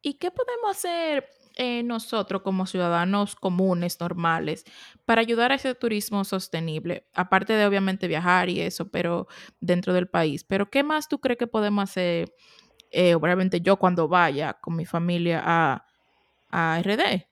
¿Y 0.03 0.15
qué 0.15 0.31
podemos 0.31 0.71
hacer 0.71 1.29
eh, 1.57 1.83
nosotros 1.83 2.43
como 2.43 2.67
ciudadanos 2.67 3.37
comunes, 3.37 3.99
normales, 4.01 4.65
para 5.05 5.21
ayudar 5.23 5.53
a 5.53 5.57
ese 5.57 5.75
turismo 5.75 6.25
sostenible? 6.25 7.07
Aparte 7.15 7.55
de 7.55 7.67
obviamente 7.67 8.09
viajar 8.09 8.49
y 8.51 8.61
eso, 8.61 8.91
pero 8.91 9.27
dentro 9.61 9.93
del 9.95 10.09
país. 10.09 10.45
Pero 10.45 10.71
¿qué 10.71 10.83
más 10.85 11.09
tú 11.09 11.21
crees 11.21 11.39
que 11.39 11.47
podemos 11.47 11.85
hacer? 11.91 12.33
eh, 12.91 13.15
obviamente 13.15 13.61
yo 13.61 13.77
cuando 13.79 14.09
vaya 14.09 14.55
con 14.55 14.77
mi 14.77 14.87
familia 14.87 15.43
a, 15.45 15.87
a 16.51 16.81
RD 16.81 17.29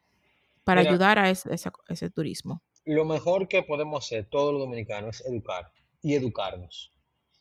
para 0.65 0.81
Mira, 0.81 0.83
ayudar 0.83 1.19
a 1.19 1.31
ese, 1.31 1.55
ese- 1.55 1.71
ese 1.89 2.11
turismo. 2.11 2.63
lo 2.87 3.05
mejor 3.05 3.49
que 3.49 3.63
podemos 3.63 4.05
hacer 4.05 4.27
todos 4.31 4.53
los 4.53 4.63
dominicanos 4.63 5.21
es 5.21 5.27
educar 5.27 5.71
y 6.03 6.15
educarnos. 6.15 6.93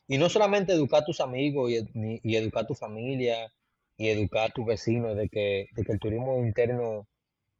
Y 0.08 0.18
no 0.18 0.28
solamente 0.28 0.72
educar 0.74 1.02
a 1.02 1.06
tus 1.06 1.20
amigos 1.20 1.70
y, 1.72 2.20
y 2.22 2.36
educar 2.36 2.64
a 2.64 2.66
tu 2.66 2.74
familia 2.74 3.52
y 3.96 4.08
educar 4.08 4.50
a 4.50 4.52
tus 4.52 4.66
vecinos 4.66 5.16
de 5.16 5.28
que, 5.28 5.66
de 5.72 5.84
que 5.84 5.92
el 5.92 5.98
turismo 5.98 6.38
interno 6.44 7.06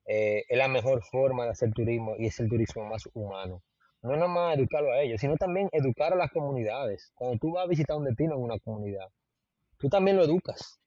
eh, 0.07 0.45
es 0.49 0.59
la 0.59 0.69
mejor 0.69 1.03
forma 1.05 1.45
de 1.45 1.51
hacer 1.51 1.73
turismo 1.73 2.15
y 2.19 2.27
es 2.27 2.41
el 2.41 2.49
turismo 2.49 2.85
más 2.87 3.09
humano. 3.15 3.63
No 4.03 4.13
nada 4.13 4.29
más 4.29 4.57
educarlo 4.59 4.93
a 4.93 5.01
ellos, 5.01 5.21
sino 5.21 5.37
también 5.37 5.69
educar 5.73 6.13
a 6.13 6.17
las 6.17 6.31
comunidades. 6.31 7.13
Cuando 7.15 7.39
tú 7.39 7.53
vas 7.53 7.65
a 7.65 7.69
visitar 7.69 7.97
un 7.97 8.05
destino 8.05 8.35
en 8.35 8.43
una 8.43 8.59
comunidad, 8.59 9.09
tú 9.79 9.89
también 9.89 10.17
lo 10.17 10.25
educas. 10.25 10.81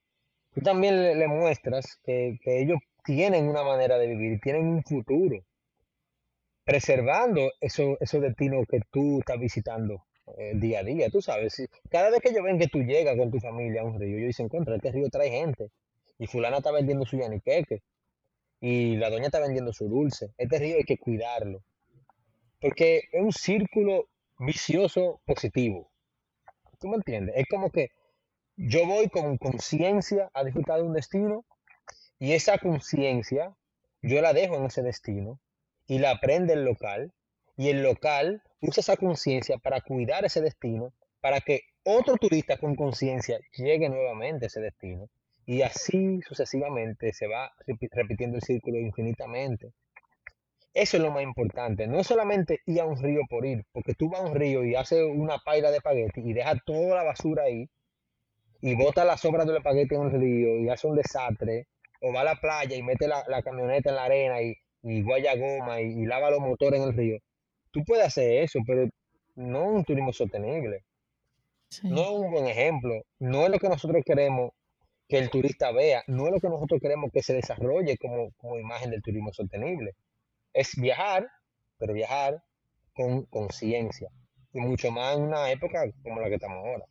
Tú 0.53 0.61
también 0.61 1.01
le, 1.01 1.15
le 1.15 1.27
muestras 1.27 1.99
que, 2.03 2.37
que 2.41 2.61
ellos 2.61 2.79
tienen 3.03 3.47
una 3.47 3.63
manera 3.63 3.97
de 3.97 4.07
vivir, 4.07 4.39
tienen 4.41 4.67
un 4.67 4.83
futuro, 4.83 5.37
preservando 6.65 7.51
esos 7.61 7.97
esos 8.01 8.21
destinos 8.21 8.65
que 8.69 8.81
tú 8.91 9.19
estás 9.19 9.39
visitando 9.39 10.06
eh, 10.37 10.53
día 10.55 10.79
a 10.79 10.83
día. 10.83 11.09
Tú 11.09 11.21
sabes, 11.21 11.53
si- 11.53 11.67
cada 11.89 12.09
vez 12.09 12.19
que 12.21 12.29
ellos 12.29 12.43
ven 12.43 12.59
que 12.59 12.67
tú 12.67 12.79
llegas 12.83 13.15
con 13.17 13.31
tu 13.31 13.39
familia 13.39 13.81
a 13.81 13.85
un 13.85 13.99
río, 13.99 14.17
ellos 14.17 14.27
dicen, 14.27 14.49
contra, 14.49 14.75
este 14.75 14.91
río 14.91 15.09
trae 15.09 15.29
gente. 15.29 15.69
Y 16.19 16.27
fulana 16.27 16.57
está 16.57 16.71
vendiendo 16.71 17.05
su 17.05 17.17
yaniqueque. 17.17 17.81
Y 18.59 18.95
la 18.97 19.09
doña 19.09 19.25
está 19.25 19.39
vendiendo 19.39 19.71
su 19.71 19.87
dulce. 19.87 20.31
Este 20.37 20.57
río 20.59 20.77
hay 20.77 20.83
que 20.83 20.97
cuidarlo. 20.97 21.63
Porque 22.59 23.03
es 23.11 23.21
un 23.21 23.31
círculo 23.31 24.09
vicioso 24.39 25.21
positivo. 25.25 25.91
¿Tú 26.79 26.87
me 26.87 26.95
entiendes? 26.97 27.35
Es 27.37 27.45
como 27.49 27.69
que 27.71 27.89
yo 28.55 28.85
voy 28.87 29.09
con 29.09 29.37
conciencia 29.37 30.29
a 30.33 30.43
disfrutar 30.43 30.77
de 30.79 30.87
un 30.87 30.93
destino 30.93 31.45
y 32.19 32.33
esa 32.33 32.57
conciencia 32.57 33.55
yo 34.01 34.21
la 34.21 34.33
dejo 34.33 34.55
en 34.55 34.65
ese 34.65 34.81
destino 34.81 35.39
y 35.87 35.99
la 35.99 36.11
aprende 36.11 36.53
el 36.53 36.65
local 36.65 37.13
y 37.57 37.69
el 37.69 37.83
local 37.83 38.41
usa 38.61 38.81
esa 38.81 38.97
conciencia 38.97 39.57
para 39.57 39.81
cuidar 39.81 40.23
ese 40.25 40.41
destino 40.41 40.93
para 41.21 41.41
que 41.41 41.61
otro 41.83 42.15
turista 42.17 42.57
con 42.57 42.75
conciencia 42.75 43.39
llegue 43.57 43.89
nuevamente 43.89 44.45
a 44.45 44.47
ese 44.47 44.61
destino 44.61 45.09
y 45.45 45.61
así 45.63 46.21
sucesivamente 46.27 47.13
se 47.13 47.27
va 47.27 47.51
repi- 47.65 47.89
repitiendo 47.91 48.37
el 48.37 48.43
círculo 48.43 48.77
infinitamente. 48.79 49.71
Eso 50.73 50.97
es 50.97 51.03
lo 51.03 51.11
más 51.11 51.23
importante, 51.23 51.87
no 51.87 51.99
es 51.99 52.07
solamente 52.07 52.61
ir 52.67 52.79
a 52.81 52.85
un 52.85 53.01
río 53.01 53.21
por 53.29 53.45
ir, 53.45 53.65
porque 53.73 53.95
tú 53.95 54.09
vas 54.09 54.21
a 54.21 54.25
un 54.27 54.35
río 54.35 54.63
y 54.63 54.75
haces 54.75 55.03
una 55.03 55.39
paila 55.39 55.71
de 55.71 55.77
espagueti 55.77 56.21
y 56.21 56.33
dejas 56.33 56.59
toda 56.65 56.95
la 56.95 57.03
basura 57.03 57.43
ahí 57.43 57.67
y 58.61 58.75
bota 58.75 59.05
las 59.05 59.21
sobras 59.21 59.47
del 59.47 59.57
espagueti 59.57 59.95
en 59.95 60.03
el 60.03 60.11
río 60.11 60.57
y 60.59 60.69
hace 60.69 60.87
un 60.87 60.95
desastre, 60.95 61.67
o 62.01 62.13
va 62.13 62.21
a 62.21 62.25
la 62.25 62.35
playa 62.35 62.75
y 62.75 62.83
mete 62.83 63.07
la, 63.07 63.23
camioneta 63.43 63.89
en 63.89 63.95
la 63.95 64.03
arena 64.05 64.41
y, 64.41 64.55
y 64.83 65.01
guaya 65.03 65.35
goma 65.35 65.81
y, 65.81 65.85
y 66.01 66.05
lava 66.05 66.29
los 66.31 66.39
motores 66.41 66.79
en 66.81 66.87
el 66.89 66.95
río. 66.95 67.17
Tú 67.77 67.83
puedes 67.85 68.07
hacer 68.07 68.41
eso, 68.41 68.59
pero 68.65 68.89
no 69.35 69.65
un 69.65 69.83
turismo 69.83 70.11
sostenible, 70.11 70.83
no 71.83 72.01
es 72.01 72.09
un 72.09 72.31
buen 72.31 72.47
ejemplo, 72.47 73.03
no 73.19 73.43
es 73.43 73.51
lo 73.51 73.59
que 73.59 73.69
nosotros 73.69 74.01
queremos 74.03 74.49
que 75.07 75.19
el 75.19 75.29
turista 75.29 75.71
vea, 75.71 76.03
no 76.07 76.25
es 76.25 76.33
lo 76.33 76.39
que 76.39 76.49
nosotros 76.49 76.81
queremos 76.81 77.11
que 77.13 77.21
se 77.21 77.35
desarrolle 77.35 77.95
como, 77.99 78.31
como 78.37 78.57
imagen 78.57 78.89
del 78.89 79.03
turismo 79.03 79.31
sostenible. 79.31 79.93
Es 80.53 80.71
viajar, 80.75 81.27
pero 81.77 81.93
viajar 81.93 82.43
con 82.95 83.25
conciencia, 83.25 84.09
y 84.53 84.59
mucho 84.59 84.89
más 84.89 85.15
en 85.15 85.25
una 85.25 85.51
época 85.51 85.85
como 86.01 86.19
la 86.19 86.29
que 86.29 86.35
estamos 86.35 86.57
ahora. 86.57 86.85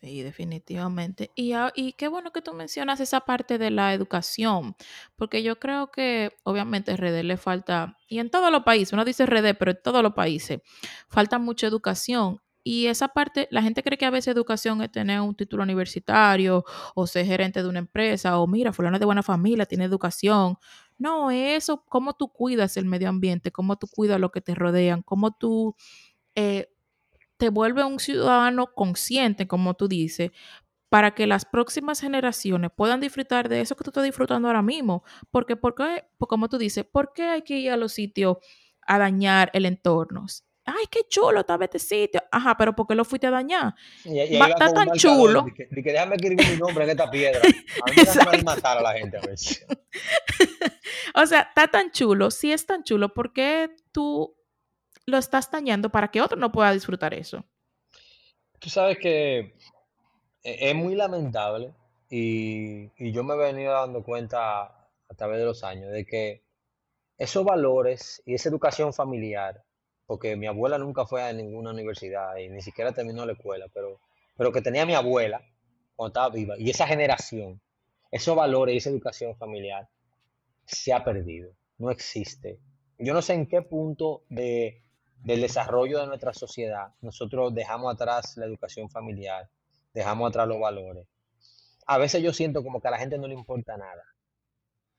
Sí, 0.00 0.22
definitivamente. 0.22 1.30
Y, 1.34 1.52
y 1.74 1.92
qué 1.94 2.08
bueno 2.08 2.32
que 2.32 2.42
tú 2.42 2.52
mencionas 2.54 3.00
esa 3.00 3.20
parte 3.20 3.58
de 3.58 3.70
la 3.70 3.94
educación, 3.94 4.76
porque 5.16 5.42
yo 5.42 5.58
creo 5.58 5.90
que 5.90 6.32
obviamente 6.44 6.96
RD 6.96 7.22
le 7.24 7.36
falta, 7.36 7.96
y 8.08 8.18
en 8.18 8.30
todos 8.30 8.52
los 8.52 8.62
países, 8.62 8.92
uno 8.92 9.04
dice 9.04 9.26
RD, 9.26 9.54
pero 9.58 9.72
en 9.72 9.78
todos 9.82 10.02
los 10.02 10.14
países, 10.14 10.60
falta 11.08 11.38
mucha 11.38 11.66
educación. 11.66 12.40
Y 12.62 12.88
esa 12.88 13.08
parte, 13.08 13.46
la 13.52 13.62
gente 13.62 13.82
cree 13.84 13.96
que 13.96 14.06
a 14.06 14.10
veces 14.10 14.34
educación 14.34 14.82
es 14.82 14.90
tener 14.90 15.20
un 15.20 15.36
título 15.36 15.62
universitario 15.62 16.64
o 16.96 17.06
ser 17.06 17.24
gerente 17.24 17.62
de 17.62 17.68
una 17.68 17.78
empresa 17.78 18.40
o 18.40 18.46
mira, 18.48 18.72
fulano 18.72 18.96
es 18.96 19.00
de 19.00 19.06
buena 19.06 19.22
familia, 19.22 19.66
tiene 19.66 19.84
educación. 19.84 20.58
No, 20.98 21.30
eso, 21.30 21.84
cómo 21.88 22.14
tú 22.14 22.28
cuidas 22.32 22.76
el 22.76 22.86
medio 22.86 23.08
ambiente, 23.08 23.52
cómo 23.52 23.76
tú 23.76 23.86
cuidas 23.86 24.18
lo 24.18 24.32
que 24.32 24.40
te 24.40 24.54
rodean, 24.56 25.02
cómo 25.02 25.32
tú 25.32 25.76
eh, 26.34 26.68
te 27.36 27.50
vuelves 27.50 27.84
un 27.84 28.00
ciudadano 28.00 28.72
consciente, 28.74 29.46
como 29.46 29.74
tú 29.74 29.88
dices, 29.88 30.30
para 30.88 31.14
que 31.14 31.26
las 31.26 31.44
próximas 31.44 32.00
generaciones 32.00 32.70
puedan 32.74 33.00
disfrutar 33.00 33.48
de 33.48 33.60
eso 33.60 33.76
que 33.76 33.84
tú 33.84 33.90
estás 33.90 34.04
disfrutando 34.04 34.48
ahora 34.48 34.62
mismo. 34.62 35.04
Porque, 35.30 35.56
¿por 35.56 35.74
qué? 35.74 36.04
Pues 36.18 36.28
como 36.28 36.48
tú 36.48 36.58
dices, 36.58 36.84
¿por 36.84 37.12
qué 37.12 37.24
hay 37.24 37.42
que 37.42 37.58
ir 37.58 37.70
a 37.70 37.76
los 37.76 37.92
sitios 37.92 38.38
a 38.82 38.98
dañar 38.98 39.50
el 39.52 39.66
entorno? 39.66 40.26
Ay, 40.64 40.86
qué 40.90 41.00
chulo 41.08 41.40
estaba 41.40 41.64
este 41.64 41.78
sitio. 41.78 42.20
Ajá, 42.30 42.56
pero 42.56 42.74
¿por 42.74 42.88
qué 42.88 42.94
lo 42.96 43.04
fuiste 43.04 43.28
a 43.28 43.30
dañar? 43.30 43.74
Y, 44.04 44.20
y 44.20 44.38
Va, 44.38 44.48
está 44.48 44.72
tan 44.72 44.90
chulo. 44.92 45.46
que, 45.54 45.68
de 45.70 45.82
que 45.82 45.92
déjame 45.92 46.16
escribir 46.16 46.48
mi 46.48 46.56
nombre 46.56 46.84
en 46.84 46.90
esta 46.90 47.08
piedra. 47.08 47.40
A 47.86 47.90
mí 47.90 48.38
me 48.38 48.42
matar 48.42 48.78
a 48.78 48.82
la 48.82 48.92
gente 48.94 49.16
a 49.16 49.20
veces. 49.20 49.64
O 51.14 51.24
sea, 51.24 51.42
está 51.42 51.68
tan 51.68 51.90
chulo. 51.92 52.30
Si 52.30 52.52
es 52.52 52.66
tan 52.66 52.82
chulo, 52.82 53.14
¿por 53.14 53.32
qué 53.32 53.70
tú 53.92 54.36
lo 55.06 55.18
estás 55.18 55.50
dañando 55.50 55.90
para 55.90 56.08
que 56.10 56.20
otro 56.22 56.36
no 56.38 56.52
pueda 56.52 56.72
disfrutar 56.72 57.14
eso? 57.14 57.44
Tú 58.58 58.70
sabes 58.70 58.98
que 58.98 59.38
e- 60.44 60.70
es 60.70 60.74
muy 60.74 60.94
lamentable 60.94 61.74
y, 62.10 62.90
y 62.98 63.12
yo 63.12 63.24
me 63.24 63.34
he 63.34 63.38
venido 63.38 63.72
dando 63.74 64.02
cuenta 64.04 64.62
a 64.64 65.14
través 65.16 65.38
de 65.40 65.44
los 65.46 65.64
años 65.64 65.92
de 65.92 66.04
que 66.06 66.42
esos 67.18 67.44
valores 67.44 68.22
y 68.26 68.34
esa 68.34 68.48
educación 68.50 68.92
familiar, 68.94 69.64
porque 70.06 70.36
mi 70.36 70.46
abuela 70.46 70.78
nunca 70.78 71.06
fue 71.06 71.22
a 71.22 71.32
ninguna 71.32 71.72
universidad 71.72 72.36
y 72.38 72.48
ni 72.48 72.62
siquiera 72.62 72.92
terminó 72.92 73.26
la 73.26 73.32
escuela, 73.34 73.66
pero, 73.74 74.00
pero 74.36 74.52
que 74.52 74.62
tenía 74.62 74.86
mi 74.86 74.94
abuela 74.94 75.42
cuando 75.96 76.08
estaba 76.10 76.30
viva 76.34 76.56
y 76.58 76.70
esa 76.70 76.86
generación, 76.88 77.60
esos 78.12 78.36
valores 78.36 78.74
y 78.74 78.78
esa 78.78 78.90
educación 78.90 79.36
familiar 79.36 79.88
se 80.66 80.92
ha 80.92 81.04
perdido, 81.04 81.52
no 81.78 81.90
existe. 81.90 82.60
Yo 82.98 83.14
no 83.14 83.22
sé 83.22 83.34
en 83.34 83.46
qué 83.46 83.62
punto 83.62 84.24
de, 84.28 84.82
del 85.24 85.40
desarrollo 85.40 86.00
de 86.00 86.06
nuestra 86.06 86.32
sociedad 86.32 86.94
nosotros 87.00 87.54
dejamos 87.54 87.92
atrás 87.92 88.36
la 88.36 88.46
educación 88.46 88.88
familiar, 88.90 89.48
dejamos 89.92 90.28
atrás 90.28 90.48
los 90.48 90.60
valores. 90.60 91.06
A 91.86 91.98
veces 91.98 92.22
yo 92.22 92.32
siento 92.32 92.62
como 92.62 92.80
que 92.80 92.88
a 92.88 92.92
la 92.92 92.98
gente 92.98 93.18
no 93.18 93.28
le 93.28 93.34
importa 93.34 93.76
nada. 93.76 94.02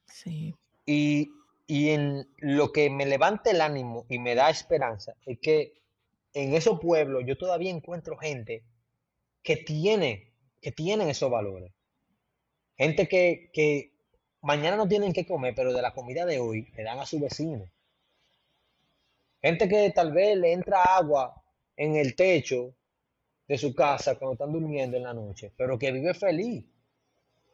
Sí, 0.05 0.55
Y, 0.85 1.29
y 1.67 1.89
en 1.89 2.29
lo 2.37 2.71
que 2.71 2.89
me 2.89 3.05
levanta 3.05 3.51
el 3.51 3.61
ánimo 3.61 4.05
y 4.09 4.19
me 4.19 4.35
da 4.35 4.49
esperanza 4.49 5.13
es 5.25 5.39
que 5.39 5.81
en 6.33 6.53
esos 6.55 6.79
pueblos 6.79 7.23
yo 7.25 7.37
todavía 7.37 7.71
encuentro 7.71 8.17
gente 8.17 8.63
que 9.43 9.57
tiene, 9.57 10.33
que 10.61 10.71
tienen 10.71 11.09
esos 11.09 11.29
valores. 11.31 11.71
Gente 12.77 13.07
que, 13.07 13.49
que 13.53 13.93
mañana 14.41 14.77
no 14.77 14.87
tienen 14.87 15.13
que 15.13 15.25
comer, 15.25 15.53
pero 15.55 15.73
de 15.73 15.81
la 15.81 15.93
comida 15.93 16.25
de 16.25 16.39
hoy 16.39 16.71
le 16.75 16.83
dan 16.83 16.99
a 16.99 17.05
su 17.05 17.19
vecino. 17.19 17.69
Gente 19.47 19.69
que 19.69 19.91
tal 19.91 20.11
vez 20.11 20.35
le 20.35 20.51
entra 20.51 20.83
agua 20.83 21.41
en 21.77 21.95
el 21.95 22.17
techo 22.17 22.75
de 23.47 23.57
su 23.57 23.73
casa 23.73 24.15
cuando 24.15 24.33
están 24.33 24.51
durmiendo 24.51 24.97
en 24.97 25.03
la 25.03 25.13
noche, 25.13 25.53
pero 25.55 25.79
que 25.79 25.89
vive 25.89 26.13
feliz. 26.13 26.65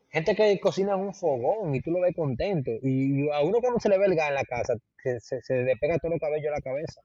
Gente 0.10 0.36
que 0.36 0.60
cocina 0.60 0.96
en 0.96 1.02
un 1.02 1.14
fogón 1.14 1.76
y 1.76 1.82
tú 1.82 1.91
lo 1.91 2.02
ves 2.02 2.16
contento. 2.16 2.72
Y 2.82 3.30
a 3.30 3.41
uno 3.41 3.60
cuando 3.62 3.80
se 3.80 3.89
le 3.89 4.00
ve 4.00 4.08
el 4.08 4.16
gas 4.16 4.30
en 4.30 4.34
la 4.34 4.44
casa, 4.44 4.74
se, 5.04 5.20
se, 5.20 5.39
se 5.44 5.54
le 5.62 5.78
pega 5.78 6.00
todo 6.00 6.14
el 6.14 6.20
cabello 6.20 6.50
a 6.50 6.54
la 6.54 6.62
cabeza. 6.62 7.00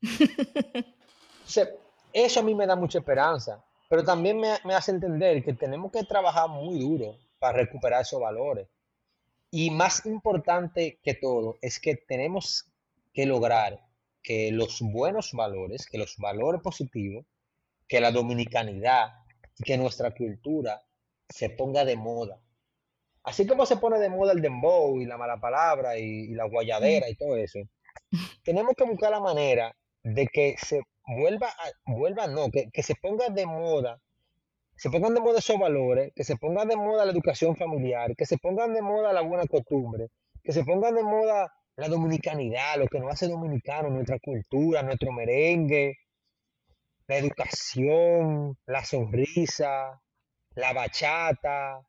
Entonces, 0.00 1.68
eso 2.10 2.40
a 2.40 2.42
mí 2.42 2.54
me 2.54 2.66
da 2.66 2.76
mucha 2.76 3.00
esperanza, 3.00 3.62
pero 3.90 4.02
también 4.04 4.40
me, 4.40 4.54
me 4.64 4.72
hace 4.72 4.90
entender 4.90 5.44
que 5.44 5.52
tenemos 5.52 5.92
que 5.92 6.02
trabajar 6.04 6.48
muy 6.48 6.78
duro 6.78 7.18
para 7.38 7.58
recuperar 7.58 8.00
esos 8.00 8.18
valores. 8.18 8.68
Y 9.50 9.70
más 9.70 10.06
importante 10.06 10.98
que 11.02 11.12
todo 11.12 11.58
es 11.60 11.78
que 11.78 11.96
tenemos 11.96 12.72
que 13.12 13.26
lograr 13.26 13.89
que 14.22 14.52
los 14.52 14.80
buenos 14.82 15.32
valores, 15.32 15.86
que 15.86 15.98
los 15.98 16.16
valores 16.18 16.60
positivos, 16.62 17.26
que 17.88 18.00
la 18.00 18.12
dominicanidad 18.12 19.10
que 19.64 19.76
nuestra 19.78 20.12
cultura 20.14 20.82
se 21.28 21.50
ponga 21.50 21.84
de 21.84 21.96
moda. 21.96 22.40
así 23.24 23.46
como 23.46 23.66
se 23.66 23.76
pone 23.76 23.98
de 23.98 24.08
moda 24.10 24.32
el 24.32 24.42
dembow 24.42 25.00
y 25.00 25.06
la 25.06 25.18
mala 25.18 25.38
palabra 25.40 25.98
y, 25.98 26.04
y 26.04 26.34
la 26.34 26.44
guayadera 26.46 27.08
y 27.08 27.16
todo 27.16 27.36
eso, 27.36 27.60
tenemos 28.44 28.74
que 28.76 28.84
buscar 28.84 29.10
la 29.10 29.20
manera 29.20 29.74
de 30.02 30.26
que 30.28 30.56
se 30.58 30.82
vuelva, 31.06 31.48
a- 31.48 31.92
vuelva 31.92 32.26
no, 32.28 32.50
que, 32.50 32.70
que 32.72 32.82
se 32.82 32.94
ponga 32.96 33.28
de 33.30 33.46
moda, 33.46 34.00
se 34.76 34.90
pongan 34.90 35.14
de 35.14 35.20
moda 35.20 35.38
esos 35.40 35.58
valores, 35.58 36.12
que 36.14 36.24
se 36.24 36.36
ponga 36.36 36.64
de 36.64 36.76
moda 36.76 37.04
la 37.04 37.12
educación 37.12 37.56
familiar, 37.56 38.16
que 38.16 38.26
se 38.26 38.38
pongan 38.38 38.74
de 38.74 38.82
moda 38.82 39.12
la 39.12 39.20
buena 39.22 39.46
costumbre, 39.46 40.08
que 40.42 40.52
se 40.52 40.64
pongan 40.64 40.94
de 40.94 41.02
moda 41.04 41.52
la 41.80 41.88
dominicanidad, 41.88 42.76
lo 42.76 42.86
que 42.88 43.00
nos 43.00 43.10
hace 43.10 43.26
dominicanos, 43.26 43.90
nuestra 43.90 44.18
cultura, 44.18 44.82
nuestro 44.82 45.12
merengue, 45.12 45.96
la 47.08 47.16
educación, 47.16 48.58
la 48.66 48.84
sonrisa, 48.84 49.98
la 50.56 50.72
bachata, 50.74 51.80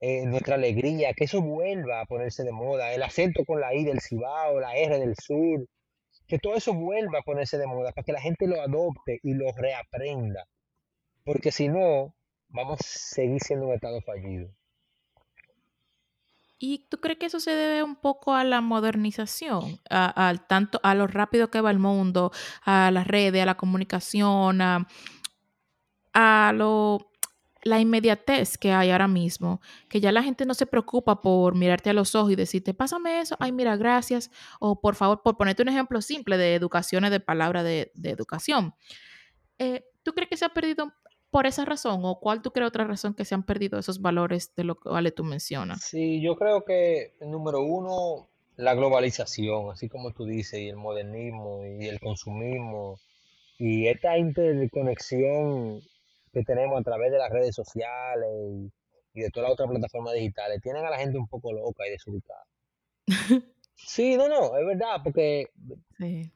eh, 0.00 0.26
nuestra 0.26 0.56
alegría, 0.56 1.12
que 1.14 1.24
eso 1.24 1.40
vuelva 1.42 2.00
a 2.00 2.06
ponerse 2.06 2.42
de 2.42 2.50
moda, 2.50 2.92
el 2.92 3.04
acento 3.04 3.44
con 3.44 3.60
la 3.60 3.72
I 3.72 3.84
del 3.84 4.00
Cibao, 4.00 4.58
la 4.58 4.74
R 4.76 4.98
del 4.98 5.14
sur, 5.14 5.64
que 6.26 6.38
todo 6.40 6.56
eso 6.56 6.74
vuelva 6.74 7.20
a 7.20 7.22
ponerse 7.22 7.56
de 7.56 7.68
moda 7.68 7.92
para 7.92 8.04
que 8.04 8.12
la 8.12 8.20
gente 8.20 8.48
lo 8.48 8.60
adopte 8.60 9.20
y 9.22 9.34
lo 9.34 9.52
reaprenda, 9.52 10.44
porque 11.24 11.52
si 11.52 11.68
no, 11.68 12.14
vamos 12.48 12.80
a 12.80 12.84
seguir 12.84 13.40
siendo 13.40 13.68
un 13.68 13.74
estado 13.74 14.00
fallido. 14.02 14.50
¿Y 16.62 16.86
tú 16.90 17.00
crees 17.00 17.18
que 17.18 17.24
eso 17.24 17.40
se 17.40 17.52
debe 17.52 17.82
un 17.82 17.96
poco 17.96 18.34
a 18.34 18.44
la 18.44 18.60
modernización, 18.60 19.80
a, 19.88 20.34
tanto 20.46 20.78
a 20.82 20.94
lo 20.94 21.06
rápido 21.06 21.50
que 21.50 21.62
va 21.62 21.70
el 21.70 21.78
mundo, 21.78 22.32
a 22.62 22.90
las 22.90 23.06
redes, 23.06 23.42
a 23.42 23.46
la 23.46 23.56
comunicación, 23.56 24.60
a, 24.60 26.52
lo 26.54 27.10
la 27.62 27.80
inmediatez 27.80 28.58
que 28.58 28.72
hay 28.72 28.90
ahora 28.90 29.08
mismo, 29.08 29.62
que 29.88 30.00
ya 30.00 30.12
la 30.12 30.22
gente 30.22 30.44
no 30.44 30.52
se 30.52 30.66
preocupa 30.66 31.22
por 31.22 31.54
mirarte 31.54 31.88
a 31.88 31.94
los 31.94 32.14
ojos 32.14 32.32
y 32.32 32.36
decirte, 32.36 32.74
pásame 32.74 33.20
eso, 33.20 33.36
ay, 33.40 33.52
mira, 33.52 33.76
gracias, 33.76 34.30
o 34.60 34.82
por 34.82 34.96
favor, 34.96 35.22
por 35.22 35.38
ponerte 35.38 35.62
un 35.62 35.68
ejemplo 35.68 36.02
simple 36.02 36.36
de 36.36 36.54
educaciones 36.54 37.10
de 37.10 37.20
palabra 37.20 37.62
de, 37.62 37.90
de 37.94 38.10
educación. 38.10 38.74
Eh, 39.58 39.84
¿Tú 40.02 40.12
crees 40.12 40.28
que 40.28 40.36
se 40.36 40.44
ha 40.44 40.50
perdido 40.50 40.92
por 41.30 41.46
esa 41.46 41.64
razón 41.64 42.00
o 42.04 42.18
cuál 42.20 42.42
tú 42.42 42.52
crees 42.52 42.68
otra 42.68 42.84
razón 42.84 43.14
que 43.14 43.24
se 43.24 43.34
han 43.34 43.44
perdido 43.44 43.78
esos 43.78 44.00
valores 44.00 44.54
de 44.56 44.64
lo 44.64 44.74
que 44.76 44.88
vale 44.88 45.12
tú 45.12 45.24
mencionas? 45.24 45.82
Sí, 45.82 46.20
yo 46.20 46.36
creo 46.36 46.64
que, 46.64 47.14
número 47.20 47.62
uno, 47.62 48.28
la 48.56 48.74
globalización, 48.74 49.70
así 49.70 49.88
como 49.88 50.12
tú 50.12 50.24
dices, 50.24 50.60
y 50.60 50.68
el 50.68 50.76
modernismo 50.76 51.64
y 51.64 51.86
el 51.86 52.00
consumismo, 52.00 52.98
y 53.58 53.86
esta 53.86 54.18
interconexión 54.18 55.80
que 56.32 56.42
tenemos 56.44 56.80
a 56.80 56.84
través 56.84 57.12
de 57.12 57.18
las 57.18 57.30
redes 57.30 57.54
sociales 57.54 58.28
y, 59.14 59.18
y 59.18 59.22
de 59.22 59.30
todas 59.30 59.48
las 59.48 59.54
otras 59.54 59.70
plataformas 59.70 60.14
digitales, 60.14 60.60
tienen 60.62 60.84
a 60.84 60.90
la 60.90 60.98
gente 60.98 61.18
un 61.18 61.26
poco 61.28 61.52
loca 61.52 61.86
y 61.86 61.90
desubicada. 61.90 62.44
Sí, 63.82 64.16
no, 64.16 64.28
no, 64.28 64.56
es 64.58 64.66
verdad, 64.66 65.00
porque 65.02 65.46
Sí. 65.96 66.30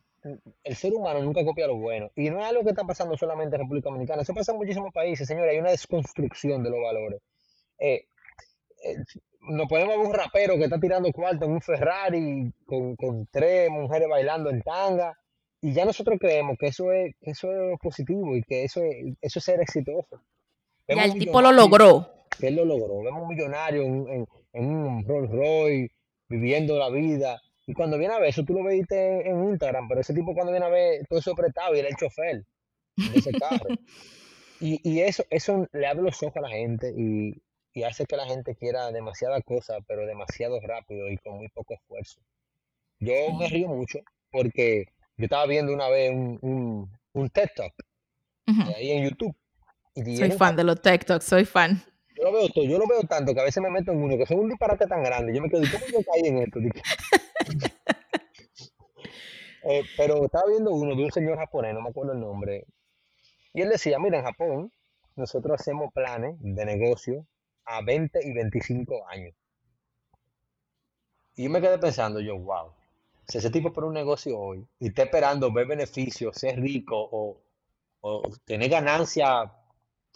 El 0.64 0.76
ser 0.76 0.92
humano 0.94 1.22
nunca 1.22 1.44
copia 1.44 1.66
lo 1.66 1.76
bueno. 1.76 2.10
Y 2.16 2.30
no 2.30 2.40
es 2.40 2.46
algo 2.46 2.62
que 2.62 2.70
está 2.70 2.84
pasando 2.84 3.16
solamente 3.16 3.56
en 3.56 3.62
República 3.62 3.88
Dominicana, 3.90 4.22
eso 4.22 4.34
pasa 4.34 4.52
en 4.52 4.58
muchísimos 4.58 4.92
países, 4.92 5.26
señores, 5.28 5.52
hay 5.52 5.58
una 5.58 5.70
desconstrucción 5.70 6.62
de 6.62 6.70
los 6.70 6.80
valores. 6.80 7.20
Eh, 7.78 8.06
eh, 8.84 8.96
nos 9.40 9.68
ponemos 9.68 9.94
a 9.94 9.98
ver 9.98 10.06
un 10.06 10.14
rapero 10.14 10.56
que 10.56 10.64
está 10.64 10.78
tirando 10.80 11.10
cuarto 11.12 11.44
en 11.44 11.52
un 11.52 11.60
Ferrari 11.60 12.52
con, 12.64 12.96
con 12.96 13.26
tres 13.30 13.68
mujeres 13.70 14.08
bailando 14.08 14.48
en 14.50 14.62
tanga 14.62 15.18
y 15.60 15.72
ya 15.72 15.84
nosotros 15.84 16.18
creemos 16.20 16.56
que 16.58 16.68
eso 16.68 16.92
es, 16.92 17.14
que 17.20 17.30
eso 17.32 17.50
es 17.52 17.78
positivo 17.80 18.36
y 18.36 18.42
que 18.42 18.64
eso 18.64 18.82
es, 18.82 19.14
eso 19.20 19.38
es 19.38 19.44
ser 19.44 19.60
exitoso. 19.60 20.22
Vemos 20.88 21.04
el 21.06 21.18
tipo 21.18 21.40
lo 21.42 21.52
logró. 21.52 22.10
que 22.38 22.48
él 22.48 22.56
lo 22.56 22.64
logró, 22.64 23.00
vemos 23.02 23.22
un 23.22 23.28
millonario 23.28 23.82
en, 23.82 24.08
en- 24.08 24.26
en 24.54 24.66
un 24.66 25.04
Rolls 25.06 25.30
Royce 25.30 25.92
viviendo 26.28 26.78
la 26.78 26.88
vida 26.88 27.40
y 27.66 27.72
cuando 27.74 27.98
viene 27.98 28.14
a 28.14 28.18
ver 28.18 28.30
eso 28.30 28.44
tú 28.44 28.52
lo 28.54 28.62
veiste 28.64 29.28
en 29.28 29.44
Instagram, 29.50 29.88
pero 29.88 30.00
ese 30.00 30.14
tipo 30.14 30.34
cuando 30.34 30.52
viene 30.52 30.66
a 30.66 30.70
ver 30.70 31.06
todo 31.08 31.18
eso 31.18 31.32
apretado 31.32 31.74
y 31.74 31.80
es 31.80 31.86
el 31.86 31.96
chofer 31.96 32.44
de 32.96 33.18
ese 33.18 33.32
carro. 33.32 33.66
Y, 34.60 34.80
y 34.88 35.00
eso, 35.00 35.24
eso 35.30 35.66
le 35.72 35.86
abre 35.86 36.02
los 36.04 36.22
ojos 36.22 36.36
a 36.36 36.40
la 36.40 36.48
gente 36.48 36.94
y, 36.96 37.42
y 37.74 37.82
hace 37.82 38.06
que 38.06 38.16
la 38.16 38.24
gente 38.24 38.54
quiera 38.54 38.92
demasiada 38.92 39.42
cosa, 39.42 39.78
pero 39.86 40.06
demasiado 40.06 40.58
rápido 40.60 41.10
y 41.10 41.18
con 41.18 41.36
muy 41.36 41.48
poco 41.48 41.74
esfuerzo. 41.74 42.20
Yo 43.00 43.12
me 43.38 43.48
río 43.48 43.68
mucho 43.68 43.98
porque 44.30 44.86
yo 45.16 45.24
estaba 45.24 45.46
viendo 45.46 45.72
una 45.74 45.88
vez 45.88 46.12
un, 46.12 46.38
un, 46.40 46.90
un 47.12 47.30
TED 47.30 47.48
Talk 47.54 47.74
ahí 48.76 48.92
en 48.92 49.04
YouTube 49.10 49.36
y 49.94 50.16
Soy 50.16 50.26
era 50.26 50.34
un 50.34 50.38
fan 50.38 50.56
de 50.56 50.64
los 50.64 50.80
TikTok, 50.80 51.20
soy 51.20 51.44
fan. 51.44 51.82
yo 52.16 52.24
lo 52.24 52.32
veo 52.32 52.48
todo, 52.48 52.64
yo 52.64 52.78
lo 52.78 52.86
veo 52.86 53.02
tanto 53.02 53.34
que 53.34 53.40
a 53.40 53.44
veces 53.44 53.62
me 53.62 53.70
meto 53.70 53.92
en 53.92 54.02
uno 54.02 54.16
que 54.16 54.26
son 54.26 54.38
un 54.38 54.48
disparate 54.48 54.86
tan 54.86 55.02
grande. 55.02 55.34
Yo 55.34 55.42
me 55.42 55.50
quedo, 55.50 55.62
¿y 55.62 55.68
cómo 55.68 55.84
yo 55.86 55.98
caí 56.12 56.28
en 56.28 56.38
esto? 56.38 56.60
Eh, 59.64 59.82
pero 59.96 60.24
estaba 60.24 60.48
viendo 60.48 60.72
uno 60.72 60.94
de 60.94 61.04
un 61.04 61.12
señor 61.12 61.38
japonés, 61.38 61.74
no 61.74 61.82
me 61.82 61.88
acuerdo 61.88 62.12
el 62.12 62.20
nombre, 62.20 62.66
y 63.52 63.62
él 63.62 63.68
decía, 63.68 63.98
mira, 63.98 64.18
en 64.18 64.24
Japón 64.24 64.72
nosotros 65.16 65.60
hacemos 65.60 65.92
planes 65.92 66.36
de 66.40 66.64
negocio 66.64 67.26
a 67.64 67.82
20 67.82 68.20
y 68.22 68.32
25 68.32 69.08
años. 69.08 69.34
Y 71.36 71.44
yo 71.44 71.50
me 71.50 71.60
quedé 71.60 71.78
pensando, 71.78 72.20
yo, 72.20 72.38
wow, 72.38 72.72
si 73.26 73.38
ese 73.38 73.50
tipo 73.50 73.72
por 73.72 73.84
un 73.84 73.94
negocio 73.94 74.38
hoy 74.38 74.66
y 74.78 74.88
está 74.88 75.04
esperando 75.04 75.52
ver 75.52 75.66
beneficios, 75.66 76.36
ser 76.36 76.60
rico 76.60 76.96
o, 76.96 77.40
o 78.00 78.22
tener 78.44 78.68
ganancia 78.68 79.52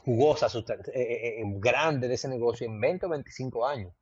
jugosa, 0.05 0.47
eh, 0.47 0.63
eh, 0.95 1.41
eh, 1.41 1.43
grande 1.59 2.09
de 2.09 2.15
ese 2.15 2.29
negocio 2.29 2.67
en 2.67 2.81
20 2.81 3.07
o 3.07 3.09
25 3.09 3.67
años. 3.67 3.93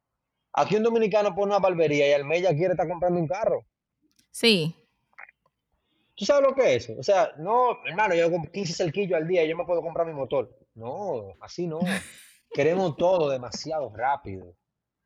Aquí 0.53 0.77
un 0.77 0.83
dominicano 0.83 1.35
pone 1.35 1.53
una 1.53 1.59
barbería 1.59 2.09
y 2.09 2.13
al 2.13 2.25
mes 2.25 2.43
ya 2.43 2.55
quiere 2.55 2.73
estar 2.73 2.89
comprando 2.89 3.21
un 3.21 3.27
carro. 3.27 3.67
Sí, 4.31 4.75
¿Tú 6.17 6.25
sabes 6.25 6.49
lo 6.49 6.55
que 6.55 6.75
es 6.77 6.85
eso? 6.85 6.99
O 6.99 7.03
sea, 7.03 7.33
no, 7.39 7.85
hermano, 7.87 8.15
yo 8.15 8.31
con 8.31 8.47
15 8.47 8.73
cerquillos 8.73 9.17
al 9.21 9.29
día 9.29 9.45
y 9.45 9.49
yo 9.51 9.57
me 9.57 9.65
puedo 9.65 9.83
comprar 9.83 10.07
mi 10.07 10.15
motor. 10.15 10.57
No, 10.75 11.35
así 11.41 11.67
no. 11.67 11.81
Queremos 12.53 12.97
todo 12.97 13.31
demasiado 13.31 13.93
rápido 13.95 14.55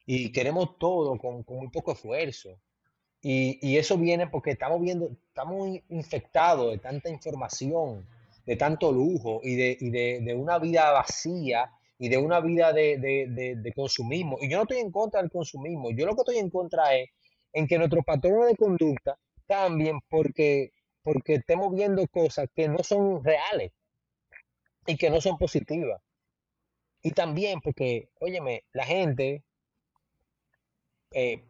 y 0.07 0.33
queremos 0.33 0.79
todo 0.79 1.19
con, 1.19 1.43
con 1.43 1.57
muy 1.59 1.69
poco 1.71 1.93
esfuerzo. 1.93 2.51
Y, 3.23 3.59
y 3.67 3.77
eso 3.79 3.99
viene 3.99 4.29
porque 4.29 4.53
estamos 4.53 4.81
viendo, 4.81 5.11
estamos 5.29 5.69
in- 5.69 5.85
infectados 5.91 6.71
de 6.73 6.79
tanta 6.79 7.11
información, 7.11 8.07
de 8.47 8.57
tanto 8.57 8.93
lujo 8.93 9.41
y 9.43 9.57
de, 9.57 9.77
y 9.81 9.91
de, 9.91 10.21
de 10.23 10.35
una 10.35 10.59
vida 10.59 10.91
vacía 10.93 11.71
y 11.99 12.09
de 12.09 12.17
una 12.19 12.41
vida 12.41 12.73
de- 12.73 12.97
de 12.99 13.73
consumismo. 13.75 14.39
Y 14.41 14.51
yo 14.51 14.57
no 14.57 14.63
estoy 14.63 14.79
en 14.79 14.91
contra 14.91 15.21
del 15.21 15.31
consumismo, 15.31 15.91
yo 15.91 16.07
lo 16.07 16.15
que 16.15 16.21
estoy 16.23 16.39
en 16.39 16.51
contra 16.51 16.95
es 16.97 17.11
en 17.53 17.67
que 17.67 17.79
nuestros 17.79 18.05
patrones 18.05 18.49
de 18.51 18.57
conducta 18.57 19.19
cambien 19.47 19.99
porque, 20.09 20.73
porque 21.03 21.35
estemos 21.35 21.75
viendo 21.75 22.07
cosas 22.09 22.49
que 22.55 22.69
no 22.69 22.83
son 22.83 23.25
reales 23.25 23.73
y 24.87 24.97
que 24.97 25.11
no 25.11 25.21
son 25.21 25.39
positivas. 25.39 26.03
Y 27.03 27.13
también 27.13 27.61
porque, 27.61 28.11
óyeme, 28.21 28.65
la 28.73 28.85
gente 28.85 29.45
eh, 31.13 31.43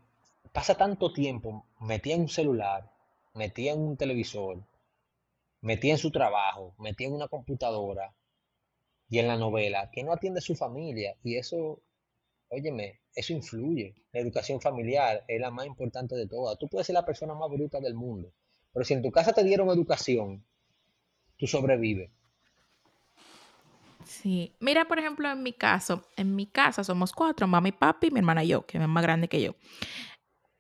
pasa 0.52 0.76
tanto 0.76 1.12
tiempo 1.12 1.66
metida 1.80 2.14
en 2.14 2.22
un 2.22 2.28
celular, 2.28 2.90
metida 3.34 3.72
en 3.72 3.80
un 3.80 3.96
televisor, 3.96 4.62
metida 5.60 5.92
en 5.92 5.98
su 5.98 6.10
trabajo, 6.10 6.74
metida 6.78 7.08
en 7.08 7.14
una 7.14 7.28
computadora 7.28 8.14
y 9.08 9.18
en 9.18 9.28
la 9.28 9.36
novela, 9.36 9.90
que 9.90 10.04
no 10.04 10.12
atiende 10.12 10.38
a 10.38 10.42
su 10.42 10.54
familia. 10.54 11.16
Y 11.22 11.36
eso, 11.36 11.82
óyeme, 12.48 13.00
eso 13.14 13.32
influye. 13.32 13.94
La 14.12 14.20
educación 14.20 14.60
familiar 14.60 15.24
es 15.28 15.40
la 15.40 15.50
más 15.50 15.66
importante 15.66 16.14
de 16.16 16.26
todas. 16.28 16.58
Tú 16.58 16.68
puedes 16.68 16.86
ser 16.86 16.94
la 16.94 17.04
persona 17.04 17.34
más 17.34 17.50
bruta 17.50 17.80
del 17.80 17.94
mundo, 17.94 18.32
pero 18.72 18.84
si 18.84 18.94
en 18.94 19.02
tu 19.02 19.10
casa 19.10 19.32
te 19.32 19.44
dieron 19.44 19.68
educación, 19.68 20.44
tú 21.36 21.46
sobrevives. 21.46 22.10
sí. 24.04 24.54
Mira, 24.60 24.86
por 24.86 24.98
ejemplo, 24.98 25.30
en 25.30 25.42
mi 25.42 25.52
caso, 25.52 26.04
en 26.16 26.34
mi 26.34 26.46
casa 26.46 26.84
somos 26.84 27.12
cuatro, 27.12 27.46
mamá 27.46 27.68
y 27.68 27.72
papi, 27.72 28.10
mi 28.10 28.18
hermana 28.18 28.44
y 28.44 28.48
yo, 28.48 28.66
que 28.66 28.78
es 28.78 28.88
más 28.88 29.02
grande 29.02 29.28
que 29.28 29.40
yo. 29.40 29.54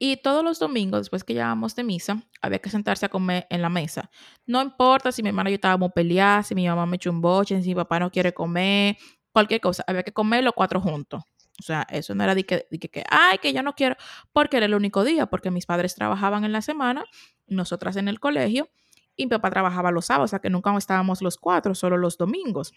Y 0.02 0.16
todos 0.16 0.42
los 0.42 0.58
domingos, 0.58 1.02
después 1.02 1.24
que 1.24 1.34
llegábamos 1.34 1.76
de 1.76 1.84
misa, 1.84 2.22
había 2.40 2.58
que 2.58 2.70
sentarse 2.70 3.04
a 3.04 3.10
comer 3.10 3.46
en 3.50 3.60
la 3.60 3.68
mesa. 3.68 4.10
No 4.46 4.62
importa 4.62 5.12
si 5.12 5.22
mi 5.22 5.28
hermana 5.28 5.50
y 5.50 5.52
yo 5.52 5.54
estábamos 5.56 5.92
peleadas, 5.92 6.46
si 6.46 6.54
mi 6.54 6.66
mamá 6.66 6.86
me 6.86 6.96
echó 6.96 7.10
un 7.10 7.20
boche, 7.20 7.62
si 7.62 7.68
mi 7.68 7.74
papá 7.74 8.00
no 8.00 8.10
quiere 8.10 8.32
comer, 8.32 8.96
cualquier 9.30 9.60
cosa, 9.60 9.84
había 9.86 10.02
que 10.02 10.12
comer 10.12 10.42
los 10.42 10.54
cuatro 10.54 10.80
juntos. 10.80 11.22
O 11.60 11.62
sea, 11.62 11.86
eso 11.90 12.14
no 12.14 12.24
era 12.24 12.34
de 12.34 12.44
que, 12.44 12.66
que, 12.70 12.88
que, 12.88 13.04
ay, 13.10 13.36
que 13.36 13.52
yo 13.52 13.62
no 13.62 13.74
quiero, 13.74 13.96
porque 14.32 14.56
era 14.56 14.66
el 14.66 14.74
único 14.74 15.04
día, 15.04 15.26
porque 15.26 15.50
mis 15.50 15.66
padres 15.66 15.94
trabajaban 15.94 16.44
en 16.44 16.52
la 16.52 16.62
semana, 16.62 17.04
nosotras 17.46 17.96
en 17.96 18.08
el 18.08 18.18
colegio, 18.18 18.70
y 19.14 19.26
mi 19.26 19.30
papá 19.30 19.50
trabajaba 19.50 19.90
los 19.90 20.06
sábados, 20.06 20.30
o 20.30 20.32
sea 20.32 20.38
que 20.38 20.48
nunca 20.48 20.74
estábamos 20.78 21.20
los 21.20 21.36
cuatro, 21.36 21.74
solo 21.74 21.98
los 21.98 22.16
domingos. 22.16 22.72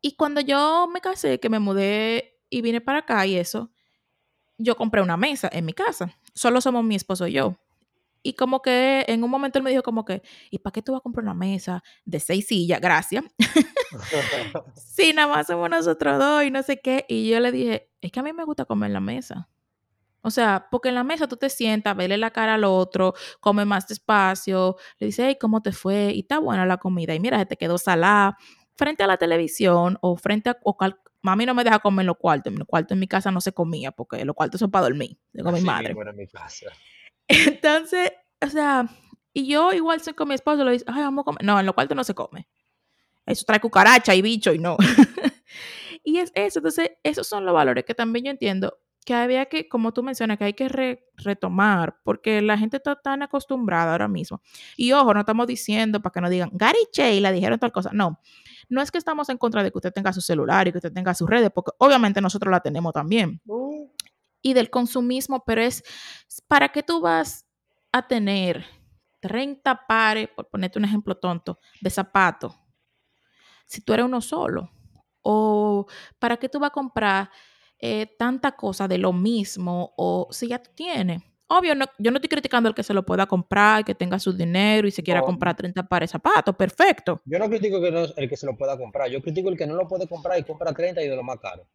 Y 0.00 0.16
cuando 0.16 0.40
yo 0.40 0.88
me 0.90 1.02
casé, 1.02 1.38
que 1.38 1.50
me 1.50 1.58
mudé 1.58 2.40
y 2.48 2.62
vine 2.62 2.80
para 2.80 3.00
acá 3.00 3.26
y 3.26 3.36
eso, 3.36 3.70
yo 4.56 4.74
compré 4.76 5.02
una 5.02 5.18
mesa 5.18 5.50
en 5.52 5.66
mi 5.66 5.74
casa. 5.74 6.14
Solo 6.34 6.62
somos 6.62 6.82
mi 6.82 6.94
esposo 6.94 7.26
y 7.26 7.32
yo. 7.32 7.58
Y 8.22 8.34
como 8.34 8.60
que 8.60 9.04
en 9.08 9.24
un 9.24 9.30
momento 9.30 9.58
él 9.58 9.64
me 9.64 9.70
dijo 9.70 9.82
como 9.82 10.04
que, 10.04 10.22
¿y 10.50 10.58
para 10.58 10.72
qué 10.72 10.82
tú 10.82 10.92
vas 10.92 11.00
a 11.00 11.02
comprar 11.02 11.24
una 11.24 11.34
mesa 11.34 11.82
de 12.04 12.20
seis 12.20 12.46
sillas? 12.46 12.80
Gracias. 12.80 13.24
Sí, 14.74 15.12
nada 15.14 15.34
más 15.34 15.46
somos 15.46 15.70
nosotros 15.70 16.18
dos 16.18 16.44
y 16.44 16.50
no 16.50 16.62
sé 16.62 16.80
qué. 16.80 17.04
Y 17.08 17.28
yo 17.30 17.40
le 17.40 17.52
dije, 17.52 17.90
es 18.00 18.12
que 18.12 18.20
a 18.20 18.22
mí 18.22 18.32
me 18.32 18.44
gusta 18.44 18.64
comer 18.64 18.88
en 18.88 18.94
la 18.94 19.00
mesa. 19.00 19.48
O 20.22 20.30
sea, 20.30 20.68
porque 20.70 20.90
en 20.90 20.94
la 20.96 21.04
mesa 21.04 21.26
tú 21.26 21.36
te 21.36 21.48
sientas, 21.48 21.96
verle 21.96 22.18
la 22.18 22.30
cara 22.30 22.54
al 22.54 22.64
otro, 22.64 23.14
come 23.40 23.64
más 23.64 23.88
despacio, 23.88 24.76
le 24.98 25.06
dices, 25.06 25.24
hey, 25.26 25.38
¿cómo 25.40 25.62
te 25.62 25.72
fue? 25.72 26.12
Y 26.14 26.20
está 26.20 26.38
buena 26.38 26.66
la 26.66 26.76
comida. 26.76 27.14
Y 27.14 27.20
mira, 27.20 27.38
se 27.38 27.46
te 27.46 27.56
quedó 27.56 27.78
salada. 27.78 28.36
Frente 28.76 29.02
a 29.02 29.06
la 29.06 29.16
televisión 29.16 29.98
o 30.00 30.16
frente 30.16 30.50
a... 30.50 30.58
O 30.62 30.76
mami 31.22 31.46
no 31.46 31.54
me 31.54 31.64
deja 31.64 31.78
comer 31.78 32.04
en 32.04 32.08
los 32.08 32.16
cuartos. 32.16 32.52
En 32.52 32.58
los 32.58 32.68
cuartos 32.68 32.92
en 32.92 33.00
mi 33.00 33.08
casa 33.08 33.30
no 33.30 33.40
se 33.40 33.52
comía 33.52 33.92
porque 33.92 34.24
los 34.24 34.34
cuartos 34.34 34.58
son 34.58 34.70
para 34.70 34.84
dormir. 34.84 35.18
Digo 35.32 35.52
mi 35.52 35.60
madre. 35.60 35.94
Bueno, 35.94 36.10
en 36.10 36.16
mi 36.16 36.26
casa. 36.26 36.66
Entonces, 37.30 38.12
o 38.42 38.48
sea, 38.48 38.88
y 39.32 39.46
yo 39.46 39.72
igual 39.72 40.00
soy 40.00 40.14
con 40.14 40.28
mi 40.28 40.34
esposo, 40.34 40.64
le 40.64 40.72
dice, 40.72 40.84
ay, 40.88 41.02
vamos 41.02 41.22
a 41.22 41.24
comer. 41.24 41.44
No, 41.44 41.58
en 41.58 41.66
los 41.66 41.74
cuartos 41.74 41.96
no 41.96 42.04
se 42.04 42.14
come. 42.14 42.48
Eso 43.26 43.44
trae 43.46 43.60
cucaracha 43.60 44.14
y 44.14 44.22
bicho 44.22 44.52
y 44.52 44.58
no. 44.58 44.76
y 46.04 46.18
es 46.18 46.32
eso. 46.34 46.58
Entonces, 46.58 46.90
esos 47.02 47.28
son 47.28 47.44
los 47.44 47.54
valores 47.54 47.84
que 47.84 47.94
también 47.94 48.24
yo 48.24 48.30
entiendo 48.32 48.78
que 49.04 49.14
había 49.14 49.46
que, 49.46 49.68
como 49.68 49.92
tú 49.92 50.02
mencionas, 50.02 50.36
que 50.36 50.44
hay 50.44 50.52
que 50.52 51.00
retomar, 51.16 51.96
porque 52.02 52.42
la 52.42 52.58
gente 52.58 52.76
está 52.76 52.96
tan 52.96 53.22
acostumbrada 53.22 53.92
ahora 53.92 54.08
mismo. 54.08 54.42
Y 54.76 54.92
ojo, 54.92 55.14
no 55.14 55.20
estamos 55.20 55.46
diciendo 55.46 56.02
para 56.02 56.12
que 56.12 56.20
no 56.20 56.28
digan, 56.28 56.50
Gary 56.52 56.86
Che 56.92 57.20
la 57.20 57.32
dijeron 57.32 57.58
tal 57.58 57.72
cosa. 57.72 57.90
No, 57.92 58.20
no 58.68 58.82
es 58.82 58.90
que 58.90 58.98
estamos 58.98 59.28
en 59.30 59.38
contra 59.38 59.62
de 59.62 59.70
que 59.70 59.78
usted 59.78 59.92
tenga 59.92 60.12
su 60.12 60.20
celular 60.20 60.68
y 60.68 60.72
que 60.72 60.78
usted 60.78 60.92
tenga 60.92 61.14
sus 61.14 61.30
redes, 61.30 61.50
porque 61.54 61.70
obviamente 61.78 62.20
nosotros 62.20 62.50
la 62.50 62.60
tenemos 62.60 62.92
también. 62.92 63.40
Uh. 63.46 63.69
Y 64.42 64.54
del 64.54 64.70
consumismo, 64.70 65.44
pero 65.44 65.62
es 65.62 65.82
para 66.48 66.70
que 66.70 66.82
tú 66.82 67.00
vas 67.00 67.46
a 67.92 68.06
tener 68.06 68.64
30 69.20 69.86
pares, 69.86 70.28
por 70.28 70.48
ponerte 70.48 70.78
un 70.78 70.84
ejemplo 70.84 71.14
tonto, 71.16 71.58
de 71.80 71.90
zapatos, 71.90 72.54
si 73.66 73.80
tú 73.82 73.92
eres 73.92 74.06
uno 74.06 74.20
solo. 74.20 74.70
O 75.22 75.86
para 76.18 76.38
qué 76.38 76.48
tú 76.48 76.58
vas 76.58 76.68
a 76.68 76.72
comprar 76.72 77.30
eh, 77.78 78.06
tanta 78.18 78.52
cosa 78.52 78.88
de 78.88 78.98
lo 78.98 79.12
mismo 79.12 79.92
o 79.96 80.28
si 80.30 80.48
ya 80.48 80.62
tú 80.62 80.70
tienes. 80.74 81.22
Obvio, 81.52 81.74
yo 81.98 82.10
no 82.12 82.16
estoy 82.18 82.28
criticando 82.28 82.68
al 82.68 82.74
que 82.76 82.84
se 82.84 82.94
lo 82.94 83.04
pueda 83.04 83.26
comprar, 83.26 83.84
que 83.84 83.94
tenga 83.94 84.20
su 84.20 84.32
dinero 84.32 84.86
y 84.86 84.92
se 84.92 85.02
quiera 85.02 85.20
comprar 85.20 85.56
30 85.56 85.82
pares 85.82 86.08
de 86.08 86.12
zapatos, 86.12 86.54
perfecto. 86.54 87.20
Yo 87.24 87.40
no 87.40 87.48
critico 87.48 87.80
que 87.80 87.90
no, 87.90 88.04
el 88.16 88.28
que 88.28 88.36
se 88.36 88.46
lo 88.46 88.56
pueda 88.56 88.78
comprar, 88.78 89.10
yo 89.10 89.20
critico 89.20 89.48
el 89.48 89.56
que 89.56 89.66
no 89.66 89.74
lo 89.74 89.88
puede 89.88 90.06
comprar 90.06 90.38
y 90.38 90.44
compra 90.44 90.72
30 90.72 91.02
y 91.02 91.08
de 91.08 91.16
lo 91.16 91.24
más 91.24 91.38
caro. 91.40 91.66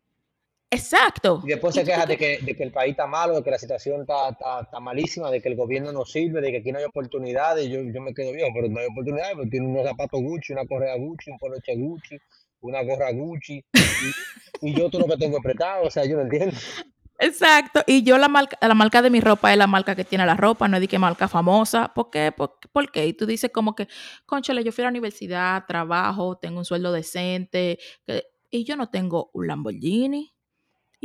Exacto. 0.70 1.42
Y 1.44 1.50
después 1.50 1.76
se 1.76 1.84
queja 1.84 2.06
de 2.06 2.18
que, 2.18 2.40
de 2.40 2.56
que, 2.56 2.64
el 2.64 2.72
país 2.72 2.92
está 2.92 3.08
malo, 3.08 3.36
de 3.36 3.44
que 3.44 3.52
la 3.52 3.60
situación 3.60 4.02
está, 4.02 4.30
está, 4.30 4.80
malísima, 4.80 5.30
de 5.30 5.42
que 5.42 5.50
el 5.50 5.56
gobierno 5.56 5.92
no 5.92 6.06
sirve, 6.06 6.42
de 6.42 6.52
que 6.52 6.58
aquí 6.58 6.72
no 6.72 6.80
hay 6.80 6.86
oportunidades. 6.86 7.70
Yo, 7.70 7.82
yo 7.82 8.02
me 8.02 8.14
quedo 8.14 8.32
bien, 8.34 8.54
pero 8.54 8.68
no 8.68 8.80
hay 8.80 8.88
oportunidades, 8.88 9.36
porque 9.36 9.52
tiene 9.52 9.68
unos 9.68 9.86
zapatos 9.86 10.22
Gucci, 10.22 10.54
una 10.54 10.66
correa 10.66 10.96
Gucci, 10.98 11.32
un 11.32 11.38
poloche 11.38 11.76
Gucci, 11.76 12.18
una 12.62 12.84
gorra 12.84 13.12
Gucci, 13.12 13.64
y, 14.62 14.74
yo 14.74 14.90
todo 14.90 15.02
lo 15.02 15.08
que 15.08 15.18
tengo 15.18 15.38
apretado, 15.38 15.86
o 15.86 15.92
sea, 15.92 16.06
yo 16.06 16.18
no 16.18 16.24
entiendo. 16.24 16.56
Exacto, 17.18 17.82
y 17.88 18.04
yo 18.04 18.18
la 18.18 18.28
marca, 18.28 18.58
la 18.60 18.74
marca 18.74 19.02
de 19.02 19.10
mi 19.10 19.22
ropa 19.22 19.52
es 19.54 19.58
la 19.58 19.68
marca 19.68 19.96
que 19.96 20.04
tiene 20.04 20.26
la 20.26 20.36
ropa, 20.36 20.68
no 20.68 20.76
es 20.76 20.82
de 20.82 20.88
que 20.90 21.00
marca 21.00 21.30
famosa. 21.30 21.94
¿Por 21.94 22.10
qué? 22.10 22.34
¿Por, 22.34 22.92
qué? 22.92 23.06
Y 23.06 23.14
tú 23.14 23.26
dices 23.26 23.52
como 23.54 23.74
que, 23.74 23.88
conchale, 24.26 24.64
yo 24.64 24.74
fui 24.74 24.82
a 24.84 24.88
la 24.88 24.92
universidad, 24.92 25.64
trabajo, 25.66 26.38
tengo 26.38 26.58
un 26.58 26.66
sueldo 26.66 26.92
decente, 26.92 27.80
y 28.52 28.64
yo 28.66 28.76
no 28.76 28.90
tengo 28.90 29.30
un 29.34 29.48
Lamborghini. 29.48 30.35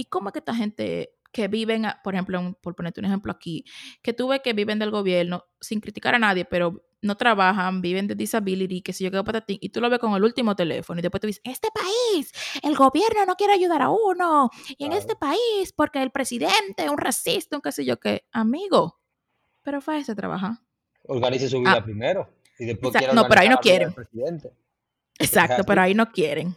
¿Y 0.01 0.07
cómo 0.07 0.30
es 0.30 0.32
que 0.32 0.38
esta 0.38 0.55
gente 0.55 1.12
que 1.30 1.46
viven, 1.46 1.84
por 2.03 2.14
ejemplo, 2.14 2.59
por 2.62 2.74
ponerte 2.74 3.01
un 3.01 3.05
ejemplo 3.05 3.30
aquí, 3.30 3.66
que 4.01 4.14
tú 4.14 4.28
ves 4.28 4.40
que 4.42 4.55
viven 4.55 4.78
del 4.78 4.90
gobierno, 4.90 5.44
sin 5.61 5.78
criticar 5.80 6.14
a 6.14 6.18
nadie, 6.18 6.46
pero 6.46 6.82
no 7.03 7.18
trabajan, 7.18 7.82
viven 7.82 8.07
de 8.07 8.14
disability, 8.14 8.80
que 8.80 8.94
si 8.94 9.05
yo 9.05 9.11
quedo 9.11 9.24
para 9.24 9.42
ti, 9.42 9.59
y 9.61 9.68
tú 9.68 9.82
lo 9.82 9.90
ves 9.90 9.98
con 9.98 10.14
el 10.14 10.24
último 10.24 10.57
teléfono, 10.57 11.01
y 11.01 11.03
después 11.03 11.20
tú 11.20 11.26
dices, 11.26 11.42
este 11.44 11.68
país, 11.70 12.32
el 12.62 12.74
gobierno 12.74 13.26
no 13.26 13.36
quiere 13.36 13.53
ayudar 13.53 13.82
a 13.82 13.90
uno, 13.90 14.48
y 14.78 14.86
en 14.86 14.94
este 14.94 15.16
país, 15.16 15.74
porque 15.76 16.03
el 16.03 16.11
presidente, 16.11 16.88
un 16.88 16.96
racista, 16.96 17.57
un 17.57 17.61
qué 17.61 17.72
sé 17.72 17.84
yo 17.84 18.01
qué, 18.01 18.24
amigo, 18.32 19.03
pero 19.61 19.82
fue 19.82 19.98
ese 19.98 20.14
trabajar. 20.14 20.53
Organice 21.03 21.46
su 21.46 21.61
vida 21.61 21.74
ah. 21.74 21.84
primero, 21.84 22.26
y 22.59 22.64
después 22.64 22.94
No, 23.12 23.28
pero 23.28 23.42
ahí 23.42 23.51
no 23.51 23.59
quieren. 23.59 23.94
Exacto, 25.18 25.62
pero 25.64 25.82
ahí 25.82 25.92
no 25.92 26.11
quieren. 26.11 26.57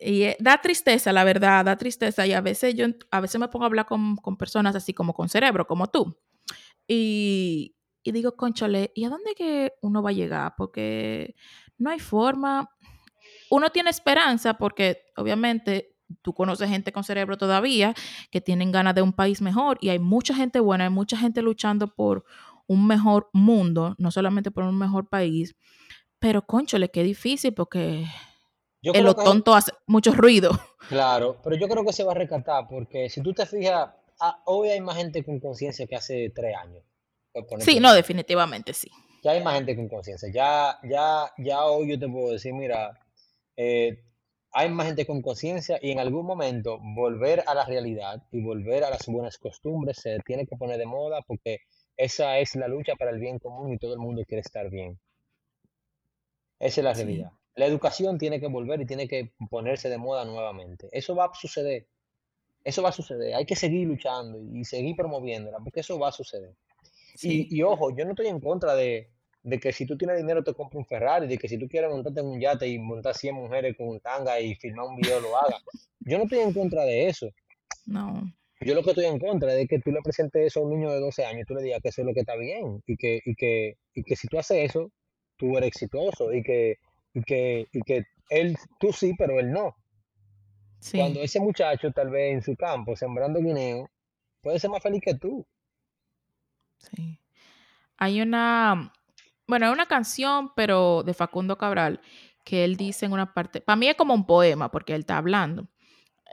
Y 0.00 0.22
eh, 0.22 0.36
da 0.40 0.60
tristeza, 0.60 1.12
la 1.12 1.24
verdad, 1.24 1.64
da 1.64 1.76
tristeza. 1.76 2.26
Y 2.26 2.32
a 2.32 2.40
veces 2.40 2.74
yo, 2.74 2.86
a 3.10 3.20
veces 3.20 3.38
me 3.40 3.48
pongo 3.48 3.64
a 3.64 3.68
hablar 3.68 3.86
con, 3.86 4.16
personas 4.38 4.74
así 4.74 4.94
como 4.94 5.12
con 5.12 5.28
cerebro, 5.28 5.66
como 5.66 5.88
tú. 5.88 6.16
Y, 6.88 7.76
y 8.02 8.12
digo, 8.12 8.36
conchole, 8.36 8.92
¿y 8.94 9.04
a 9.04 9.10
dónde 9.10 9.34
que 9.34 9.74
uno 9.82 10.02
va 10.02 10.10
a 10.10 10.14
llegar? 10.14 10.54
Porque 10.56 11.34
no 11.78 11.90
hay 11.90 12.00
forma. 12.00 12.70
Uno 13.50 13.70
tiene 13.70 13.90
esperanza 13.90 14.54
porque 14.54 15.02
obviamente 15.16 15.96
tú 16.22 16.34
conoces 16.34 16.68
gente 16.68 16.92
con 16.92 17.04
cerebro 17.04 17.36
todavía 17.36 17.94
que 18.30 18.40
tienen 18.40 18.72
ganas 18.72 18.94
de 18.94 19.02
un 19.02 19.12
país 19.12 19.40
mejor 19.40 19.78
y 19.80 19.90
hay 19.90 19.98
mucha 19.98 20.34
gente 20.34 20.60
buena, 20.60 20.84
hay 20.84 20.90
mucha 20.90 21.16
gente 21.16 21.42
luchando 21.42 21.94
por 21.94 22.24
un 22.66 22.86
mejor 22.86 23.28
mundo, 23.32 23.94
no 23.98 24.10
solamente 24.10 24.50
por 24.50 24.64
un 24.64 24.78
mejor 24.78 25.08
país. 25.08 25.56
Pero 26.18 26.46
conchole, 26.46 26.90
qué 26.90 27.02
difícil 27.02 27.54
porque 27.54 28.06
el 28.82 29.04
lo 29.04 29.14
tonto 29.14 29.54
hace 29.54 29.72
mucho 29.86 30.12
ruido. 30.12 30.50
Claro, 30.88 31.38
pero 31.42 31.56
yo 31.56 31.68
creo 31.68 31.84
que 31.84 31.92
se 31.92 32.04
va 32.04 32.12
a 32.12 32.14
rescatar 32.14 32.66
porque 32.68 33.08
si 33.08 33.22
tú 33.22 33.32
te 33.32 33.46
fijas, 33.46 33.90
hoy 34.46 34.70
hay 34.70 34.80
más 34.80 34.96
gente 34.96 35.24
con 35.24 35.38
conciencia 35.38 35.86
que 35.86 35.96
hace 35.96 36.32
tres 36.34 36.56
años. 36.56 36.82
Sí, 37.60 37.78
no, 37.78 37.92
definitivamente 37.94 38.72
sí. 38.72 38.90
Ya 39.22 39.32
hay 39.32 39.42
más 39.42 39.54
gente 39.54 39.76
con 39.76 39.88
conciencia. 39.88 40.28
Ya, 40.32 40.78
ya, 40.82 41.30
ya 41.38 41.64
hoy 41.64 41.90
yo 41.90 41.98
te 41.98 42.08
puedo 42.08 42.32
decir, 42.32 42.54
mira, 42.54 42.98
eh, 43.56 44.02
hay 44.52 44.68
más 44.70 44.86
gente 44.86 45.06
con 45.06 45.22
conciencia 45.22 45.78
y 45.80 45.92
en 45.92 46.00
algún 46.00 46.26
momento 46.26 46.78
volver 46.80 47.44
a 47.46 47.54
la 47.54 47.64
realidad 47.64 48.22
y 48.32 48.42
volver 48.42 48.84
a 48.84 48.90
las 48.90 49.06
buenas 49.06 49.38
costumbres 49.38 49.98
se 49.98 50.18
tiene 50.26 50.46
que 50.46 50.56
poner 50.56 50.78
de 50.78 50.86
moda 50.86 51.22
porque 51.26 51.58
esa 51.96 52.38
es 52.38 52.56
la 52.56 52.66
lucha 52.66 52.96
para 52.96 53.10
el 53.10 53.20
bien 53.20 53.38
común 53.38 53.72
y 53.72 53.78
todo 53.78 53.92
el 53.92 54.00
mundo 54.00 54.24
quiere 54.26 54.40
estar 54.40 54.68
bien. 54.70 54.98
Esa 56.58 56.80
es 56.80 56.84
la 56.84 56.94
realidad. 56.94 57.30
La 57.60 57.66
educación 57.66 58.16
tiene 58.16 58.40
que 58.40 58.46
volver 58.46 58.80
y 58.80 58.86
tiene 58.86 59.06
que 59.06 59.32
ponerse 59.50 59.90
de 59.90 59.98
moda 59.98 60.24
nuevamente. 60.24 60.88
Eso 60.92 61.14
va 61.14 61.26
a 61.26 61.34
suceder. 61.34 61.86
Eso 62.64 62.80
va 62.80 62.88
a 62.88 62.92
suceder. 62.92 63.34
Hay 63.34 63.44
que 63.44 63.54
seguir 63.54 63.86
luchando 63.86 64.40
y 64.50 64.64
seguir 64.64 64.96
promoviéndola 64.96 65.58
porque 65.58 65.80
eso 65.80 65.98
va 65.98 66.08
a 66.08 66.12
suceder. 66.12 66.54
Y, 67.22 67.62
ojo, 67.62 67.94
yo 67.94 68.06
no 68.06 68.12
estoy 68.12 68.28
en 68.28 68.40
contra 68.40 68.74
de, 68.74 69.10
que 69.60 69.72
si 69.72 69.84
tú 69.84 69.98
tienes 69.98 70.16
dinero 70.16 70.42
te 70.42 70.54
compres 70.54 70.78
un 70.78 70.86
Ferrari, 70.86 71.26
de 71.26 71.36
que 71.36 71.48
si 71.48 71.58
tú 71.58 71.68
quieres 71.68 71.90
montarte 71.90 72.20
en 72.20 72.28
un 72.28 72.40
yate 72.40 72.66
y 72.66 72.78
montar 72.78 73.14
100 73.14 73.34
mujeres 73.34 73.76
con 73.76 73.88
un 73.88 74.00
tanga 74.00 74.40
y 74.40 74.54
filmar 74.54 74.86
un 74.86 74.96
video 74.96 75.20
lo 75.20 75.36
hagas. 75.36 75.62
Yo 75.98 76.16
no 76.16 76.24
estoy 76.24 76.38
en 76.38 76.54
contra 76.54 76.84
de 76.84 77.08
eso. 77.08 77.28
No. 77.84 78.22
Yo 78.62 78.74
lo 78.74 78.82
que 78.82 78.90
estoy 78.90 79.04
en 79.04 79.18
contra 79.18 79.54
es 79.54 79.68
que 79.68 79.80
tú 79.80 79.92
le 79.92 80.00
presentes 80.00 80.46
eso 80.46 80.60
a 80.60 80.62
un 80.62 80.70
niño 80.70 80.90
de 80.90 81.00
12 81.00 81.26
años 81.26 81.42
y 81.42 81.44
tú 81.44 81.54
le 81.54 81.62
digas 81.62 81.82
que 81.82 81.90
eso 81.90 82.00
es 82.00 82.06
lo 82.06 82.14
que 82.14 82.20
está 82.20 82.36
bien 82.36 82.82
y 82.86 82.96
que, 82.96 83.20
y 83.22 83.34
que, 83.34 83.76
y 83.92 84.02
que 84.02 84.16
si 84.16 84.28
tú 84.28 84.38
haces 84.38 84.70
eso, 84.70 84.90
tú 85.36 85.58
eres 85.58 85.68
exitoso 85.68 86.32
y 86.32 86.42
que 86.42 86.78
y 87.14 87.22
que, 87.22 87.68
y 87.72 87.80
que 87.82 88.04
él, 88.28 88.56
tú 88.78 88.92
sí, 88.92 89.14
pero 89.18 89.38
él 89.38 89.52
no. 89.52 89.76
Cuando 90.92 91.20
ese 91.20 91.40
muchacho 91.40 91.90
tal 91.92 92.10
vez 92.10 92.32
en 92.32 92.42
su 92.42 92.56
campo, 92.56 92.96
sembrando 92.96 93.40
guineo, 93.40 93.90
puede 94.40 94.58
ser 94.58 94.70
más 94.70 94.82
feliz 94.82 95.02
que 95.04 95.14
tú. 95.14 95.46
Sí. 96.78 97.20
Hay 97.98 98.22
una, 98.22 98.92
bueno, 99.46 99.66
hay 99.66 99.72
una 99.72 99.86
canción, 99.86 100.52
pero 100.54 101.02
de 101.02 101.12
Facundo 101.12 101.58
Cabral, 101.58 102.00
que 102.44 102.64
él 102.64 102.76
dice 102.76 103.04
en 103.04 103.12
una 103.12 103.34
parte, 103.34 103.60
para 103.60 103.76
mí 103.76 103.88
es 103.88 103.94
como 103.94 104.14
un 104.14 104.24
poema, 104.24 104.70
porque 104.70 104.94
él 104.94 105.00
está 105.00 105.18
hablando. 105.18 105.68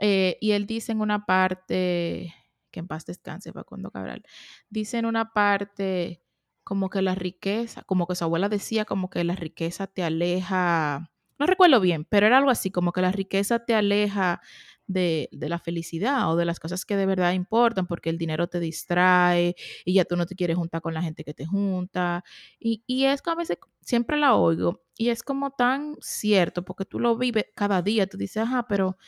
Eh, 0.00 0.38
y 0.40 0.52
él 0.52 0.66
dice 0.66 0.92
en 0.92 1.00
una 1.00 1.26
parte, 1.26 2.34
que 2.70 2.80
en 2.80 2.88
paz 2.88 3.04
descanse 3.04 3.52
Facundo 3.52 3.90
Cabral, 3.90 4.24
dice 4.70 4.98
en 4.98 5.04
una 5.04 5.32
parte 5.32 6.22
como 6.68 6.90
que 6.90 7.00
la 7.00 7.14
riqueza, 7.14 7.82
como 7.84 8.06
que 8.06 8.14
su 8.14 8.24
abuela 8.24 8.50
decía, 8.50 8.84
como 8.84 9.08
que 9.08 9.24
la 9.24 9.34
riqueza 9.34 9.86
te 9.86 10.02
aleja, 10.02 11.10
no 11.38 11.46
recuerdo 11.46 11.80
bien, 11.80 12.04
pero 12.04 12.26
era 12.26 12.36
algo 12.36 12.50
así, 12.50 12.70
como 12.70 12.92
que 12.92 13.00
la 13.00 13.10
riqueza 13.10 13.64
te 13.64 13.74
aleja 13.74 14.42
de, 14.86 15.30
la 15.32 15.58
felicidad 15.58 16.30
o 16.30 16.36
de 16.36 16.44
las 16.44 16.60
cosas 16.60 16.84
que 16.84 16.94
de 16.98 17.06
verdad 17.06 17.32
importan, 17.32 17.86
porque 17.86 18.10
el 18.10 18.18
dinero 18.18 18.48
te 18.48 18.60
distrae 18.60 19.56
y 19.86 19.94
ya 19.94 20.04
tú 20.04 20.14
no 20.14 20.26
te 20.26 20.34
quieres 20.34 20.58
juntar 20.58 20.82
con 20.82 20.92
la 20.92 21.00
gente 21.00 21.24
que 21.24 21.32
te 21.32 21.46
junta. 21.46 22.22
Y, 22.60 22.84
y 22.86 23.06
es 23.06 23.22
que 23.22 23.30
a 23.30 23.34
veces 23.34 23.56
siempre 23.80 24.18
la 24.18 24.34
oigo 24.34 24.82
y 24.98 25.08
es 25.08 25.22
como 25.22 25.52
tan 25.52 25.96
cierto, 26.02 26.66
porque 26.66 26.84
tú 26.84 27.00
lo 27.00 27.16
vives 27.16 27.46
cada 27.54 27.80
día, 27.80 28.06
tú 28.06 28.18
dices, 28.18 28.42
ajá, 28.42 28.66
pero 28.68 28.98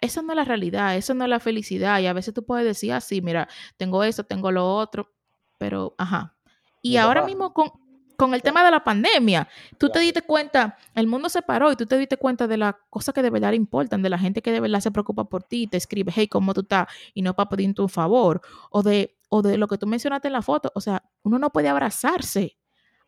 esa 0.00 0.22
no 0.22 0.32
es 0.32 0.36
la 0.36 0.44
realidad, 0.44 0.96
eso 0.96 1.12
no 1.12 1.24
es 1.24 1.30
la 1.30 1.40
felicidad. 1.40 2.00
Y 2.00 2.06
a 2.06 2.14
veces 2.14 2.32
tú 2.32 2.46
puedes 2.46 2.64
decir 2.64 2.94
así, 2.94 3.20
mira, 3.20 3.46
tengo 3.76 4.04
eso, 4.04 4.24
tengo 4.24 4.50
lo 4.50 4.74
otro, 4.74 5.12
pero, 5.58 5.94
ajá, 5.98 6.37
y 6.82 6.96
ahora 6.96 7.24
mismo 7.24 7.52
con, 7.52 7.70
con 8.18 8.34
el 8.34 8.42
tema 8.42 8.64
de 8.64 8.72
la 8.72 8.82
pandemia, 8.82 9.48
tú 9.78 9.90
te 9.90 10.00
diste 10.00 10.22
cuenta, 10.22 10.76
el 10.96 11.06
mundo 11.06 11.28
se 11.28 11.40
paró 11.40 11.70
y 11.70 11.76
tú 11.76 11.86
te 11.86 11.96
diste 11.96 12.16
cuenta 12.16 12.48
de 12.48 12.56
las 12.56 12.74
cosas 12.90 13.14
que 13.14 13.22
de 13.22 13.30
verdad 13.30 13.52
importan, 13.52 14.02
de 14.02 14.10
la 14.10 14.18
gente 14.18 14.42
que 14.42 14.50
de 14.50 14.58
verdad 14.58 14.80
se 14.80 14.90
preocupa 14.90 15.24
por 15.24 15.44
ti, 15.44 15.68
te 15.68 15.76
escribe, 15.76 16.12
hey, 16.12 16.26
¿cómo 16.26 16.52
tú 16.52 16.62
estás? 16.62 16.88
Y 17.14 17.22
no 17.22 17.36
para 17.36 17.48
pedirte 17.48 17.80
un 17.80 17.88
favor, 17.88 18.40
o 18.70 18.82
de, 18.82 19.16
o 19.28 19.40
de 19.40 19.56
lo 19.56 19.68
que 19.68 19.78
tú 19.78 19.86
mencionaste 19.86 20.26
en 20.26 20.32
la 20.32 20.42
foto, 20.42 20.72
o 20.74 20.80
sea, 20.80 21.04
uno 21.22 21.38
no 21.38 21.50
puede 21.50 21.68
abrazarse. 21.68 22.58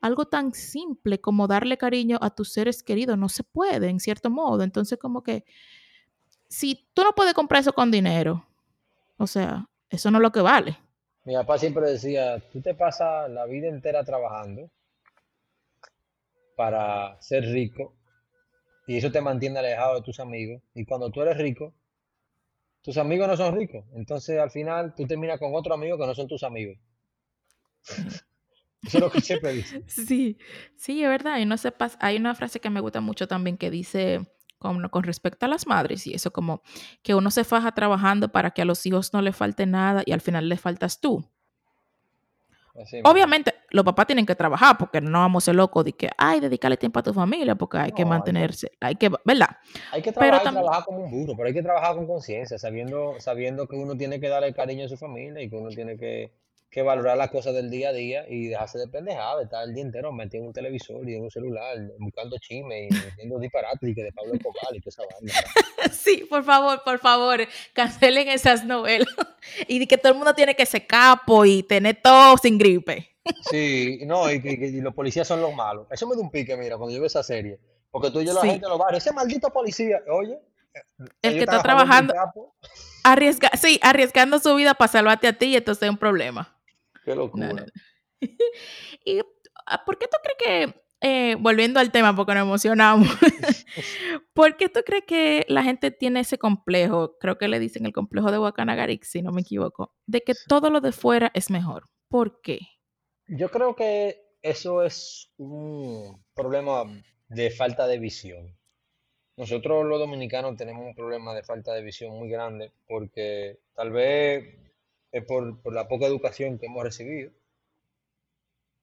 Algo 0.00 0.26
tan 0.26 0.54
simple 0.54 1.20
como 1.20 1.48
darle 1.48 1.76
cariño 1.76 2.16
a 2.22 2.30
tus 2.30 2.52
seres 2.52 2.82
queridos 2.82 3.18
no 3.18 3.28
se 3.28 3.42
puede, 3.42 3.88
en 3.88 3.98
cierto 3.98 4.30
modo. 4.30 4.62
Entonces, 4.62 4.96
como 4.96 5.24
que 5.24 5.44
si 6.48 6.88
tú 6.94 7.02
no 7.02 7.12
puedes 7.16 7.34
comprar 7.34 7.62
eso 7.62 7.72
con 7.72 7.90
dinero, 7.90 8.46
o 9.16 9.26
sea, 9.26 9.68
eso 9.88 10.10
no 10.12 10.18
es 10.18 10.22
lo 10.22 10.32
que 10.32 10.40
vale. 10.40 10.78
Mi 11.24 11.34
papá 11.34 11.58
siempre 11.58 11.90
decía, 11.90 12.40
tú 12.52 12.60
te 12.62 12.74
pasas 12.74 13.30
la 13.30 13.46
vida 13.46 13.68
entera 13.68 14.04
trabajando 14.04 14.70
para 16.56 17.20
ser 17.20 17.44
rico 17.44 17.94
y 18.86 18.96
eso 18.96 19.10
te 19.10 19.20
mantiene 19.20 19.58
alejado 19.58 19.96
de 19.96 20.02
tus 20.02 20.18
amigos. 20.20 20.62
Y 20.74 20.84
cuando 20.84 21.10
tú 21.10 21.22
eres 21.22 21.36
rico, 21.36 21.74
tus 22.82 22.96
amigos 22.96 23.28
no 23.28 23.36
son 23.36 23.56
ricos. 23.56 23.84
Entonces 23.94 24.38
al 24.38 24.50
final 24.50 24.94
tú 24.94 25.06
terminas 25.06 25.38
con 25.38 25.54
otro 25.54 25.74
amigo 25.74 25.98
que 25.98 26.06
no 26.06 26.14
son 26.14 26.26
tus 26.26 26.42
amigos. 26.42 26.78
Eso 28.82 28.98
es 28.98 29.00
lo 29.00 29.10
que 29.10 29.20
siempre 29.20 29.52
dice. 29.52 29.84
Sí, 29.88 30.38
sí, 30.76 31.02
es 31.02 31.08
verdad. 31.08 31.38
Y 31.38 31.46
no 31.46 31.56
sepas, 31.56 31.98
hay 32.00 32.16
una 32.16 32.34
frase 32.34 32.60
que 32.60 32.70
me 32.70 32.80
gusta 32.80 33.00
mucho 33.00 33.28
también 33.28 33.58
que 33.58 33.70
dice 33.70 34.26
con, 34.60 34.88
con 34.90 35.02
respecto 35.02 35.46
a 35.46 35.48
las 35.48 35.66
madres 35.66 36.06
y 36.06 36.14
eso 36.14 36.30
como 36.30 36.62
que 37.02 37.14
uno 37.16 37.30
se 37.32 37.42
faja 37.42 37.72
trabajando 37.72 38.28
para 38.28 38.50
que 38.52 38.62
a 38.62 38.64
los 38.64 38.84
hijos 38.86 39.12
no 39.12 39.22
le 39.22 39.32
falte 39.32 39.66
nada 39.66 40.02
y 40.06 40.12
al 40.12 40.20
final 40.20 40.48
le 40.48 40.56
faltas 40.56 41.00
tú. 41.00 41.24
Así 42.80 42.96
mismo. 42.96 43.10
Obviamente, 43.10 43.52
los 43.70 43.84
papás 43.84 44.06
tienen 44.06 44.26
que 44.26 44.34
trabajar 44.34 44.76
porque 44.78 45.00
no 45.00 45.18
vamos 45.18 45.42
a 45.42 45.46
ser 45.46 45.56
locos 45.56 45.84
de 45.84 45.92
que, 45.92 46.10
ay, 46.16 46.40
dedicarle 46.40 46.76
tiempo 46.76 47.00
a 47.00 47.02
tu 47.02 47.12
familia 47.12 47.54
porque 47.56 47.78
hay 47.78 47.92
que 47.92 48.04
No, 48.04 48.10
que, 48.10 48.10
mantenerse, 48.10 48.70
hay 48.80 48.94
que, 48.96 49.10
¿verdad? 49.24 49.56
hay 49.90 50.02
que 50.02 50.12
Pero 50.12 50.38
trabajar 50.38 50.40
y 50.40 50.44
también, 50.44 50.64
trabajar 50.64 50.84
como 50.84 51.04
un 51.04 51.10
burro, 51.10 51.34
pero 51.36 51.48
hay 51.48 51.54
que 51.54 51.62
trabajar 51.62 51.96
con 51.96 52.06
conciencia, 52.06 52.58
sabiendo, 52.58 53.14
sabiendo 53.18 53.66
que 53.66 53.76
uno 53.76 53.96
tiene 53.96 54.20
que 54.20 54.28
darle 54.28 54.52
cariño 54.54 54.84
a 54.84 54.88
su 54.88 54.96
familia 54.96 55.42
y 55.42 55.50
que 55.50 55.56
uno 55.56 55.70
tiene 55.70 55.96
que, 55.96 56.32
que 56.70 56.82
valorar 56.82 57.16
las 57.16 57.30
cosas 57.30 57.52
del 57.54 57.68
día 57.68 57.88
a 57.88 57.92
día 57.92 58.24
y 58.28 58.46
dejarse 58.46 58.78
de 58.78 58.86
pendejada, 58.86 59.38
de 59.38 59.44
estar 59.44 59.64
el 59.64 59.74
día 59.74 59.82
entero 59.82 60.12
metido 60.12 60.42
en 60.42 60.48
un 60.48 60.52
televisor 60.52 61.08
y 61.08 61.16
en 61.16 61.24
un 61.24 61.30
celular, 61.30 61.76
buscando 61.98 62.38
chisme 62.38 62.84
y 62.84 62.88
haciendo 62.88 63.40
disparates 63.40 63.88
y 63.88 63.94
que 63.94 64.04
de 64.04 64.12
Pablo 64.12 64.34
Escobar 64.34 64.74
y 64.74 64.80
toda 64.80 64.90
esa 64.90 65.02
vaina. 65.12 65.32
sí, 65.92 66.24
por 66.30 66.44
favor, 66.44 66.82
por 66.84 67.00
favor, 67.00 67.40
cancelen 67.72 68.28
esas 68.28 68.64
novelas 68.64 69.08
y 69.66 69.84
que 69.86 69.98
todo 69.98 70.12
el 70.12 70.18
mundo 70.18 70.34
tiene 70.34 70.54
que 70.54 70.64
ser 70.64 70.86
capo 70.86 71.44
y 71.44 71.64
tener 71.64 72.00
todo 72.00 72.38
sin 72.38 72.56
gripe. 72.56 73.16
Sí, 73.50 74.00
no, 74.06 74.30
y 74.30 74.36
y 74.36 74.80
los 74.80 74.94
policías 74.94 75.26
son 75.26 75.40
los 75.40 75.52
malos. 75.52 75.88
Eso 75.90 76.06
me 76.06 76.14
da 76.14 76.20
un 76.20 76.30
pique, 76.30 76.56
mira, 76.56 76.76
cuando 76.76 76.94
yo 76.94 77.00
veo 77.00 77.08
esa 77.08 77.22
serie. 77.22 77.58
Porque 77.90 78.12
tú 78.12 78.20
y 78.20 78.26
yo 78.26 78.32
la 78.32 78.42
Sí, 78.42 78.50
gente 78.50 78.66
en 78.66 78.70
los 78.70 78.78
barrios, 78.78 79.04
ese 79.04 79.12
maldito 79.12 79.50
policía, 79.50 80.00
oye, 80.08 80.38
el 81.22 81.34
que 81.34 81.40
está 81.40 81.60
trabajando, 81.62 82.14
arriesga, 83.02 83.50
sí, 83.60 83.80
arriesgando 83.82 84.38
su 84.38 84.54
vida 84.54 84.74
para 84.74 84.90
salvarte 84.90 85.26
a 85.26 85.32
ti 85.32 85.46
y 85.46 85.56
entonces 85.56 85.82
es 85.82 85.90
un 85.90 85.98
problema. 85.98 86.59
Qué 87.10 87.16
no, 87.16 87.22
locura. 87.22 87.52
no. 87.52 87.66
¿Y 89.04 89.20
ah, 89.66 89.84
por 89.84 89.98
qué 89.98 90.06
tú 90.06 90.16
crees 90.22 90.38
que, 90.38 90.82
eh, 91.00 91.36
volviendo 91.40 91.80
al 91.80 91.90
tema, 91.90 92.14
porque 92.14 92.34
nos 92.34 92.42
emocionamos, 92.42 93.08
¿por 94.34 94.56
qué 94.56 94.68
tú 94.68 94.80
crees 94.84 95.04
que 95.06 95.46
la 95.48 95.62
gente 95.62 95.90
tiene 95.90 96.20
ese 96.20 96.38
complejo, 96.38 97.16
creo 97.18 97.38
que 97.38 97.48
le 97.48 97.58
dicen 97.58 97.86
el 97.86 97.92
complejo 97.92 98.30
de 98.30 98.38
Guacanagarik, 98.38 99.04
si 99.04 99.22
no 99.22 99.32
me 99.32 99.40
equivoco, 99.40 99.94
de 100.06 100.22
que 100.22 100.34
todo 100.46 100.70
lo 100.70 100.80
de 100.80 100.92
fuera 100.92 101.30
es 101.34 101.50
mejor? 101.50 101.88
¿Por 102.08 102.40
qué? 102.42 102.60
Yo 103.26 103.50
creo 103.50 103.76
que 103.76 104.20
eso 104.42 104.82
es 104.82 105.30
un 105.36 106.22
problema 106.34 106.84
de 107.28 107.50
falta 107.50 107.86
de 107.86 107.98
visión. 107.98 108.56
Nosotros 109.36 109.86
los 109.86 109.98
dominicanos 109.98 110.56
tenemos 110.56 110.84
un 110.84 110.94
problema 110.94 111.34
de 111.34 111.42
falta 111.42 111.72
de 111.72 111.82
visión 111.82 112.12
muy 112.18 112.28
grande 112.28 112.72
porque 112.86 113.58
tal 113.74 113.90
vez 113.90 114.44
es 115.12 115.24
por, 115.24 115.60
por 115.62 115.72
la 115.74 115.88
poca 115.88 116.06
educación 116.06 116.58
que 116.58 116.66
hemos 116.66 116.84
recibido 116.84 117.32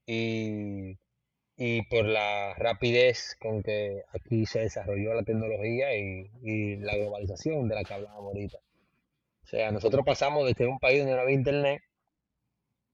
y, 0.05 0.97
y 1.57 1.81
por 1.83 2.05
la 2.05 2.53
rapidez 2.55 3.35
con 3.41 3.63
que 3.63 4.03
aquí 4.13 4.45
se 4.45 4.59
desarrolló 4.61 5.13
la 5.13 5.23
tecnología 5.23 5.95
y, 5.97 6.31
y 6.41 6.77
la 6.77 6.95
globalización 6.95 7.67
de 7.67 7.75
la 7.75 7.83
que 7.83 7.93
hablábamos 7.93 8.33
ahorita. 8.33 8.57
O 9.43 9.47
sea, 9.47 9.71
nosotros 9.71 10.05
pasamos 10.05 10.45
de 10.47 10.53
ser 10.53 10.67
un 10.67 10.79
país 10.79 10.99
donde 10.99 11.15
no 11.15 11.21
había 11.21 11.35
internet 11.35 11.81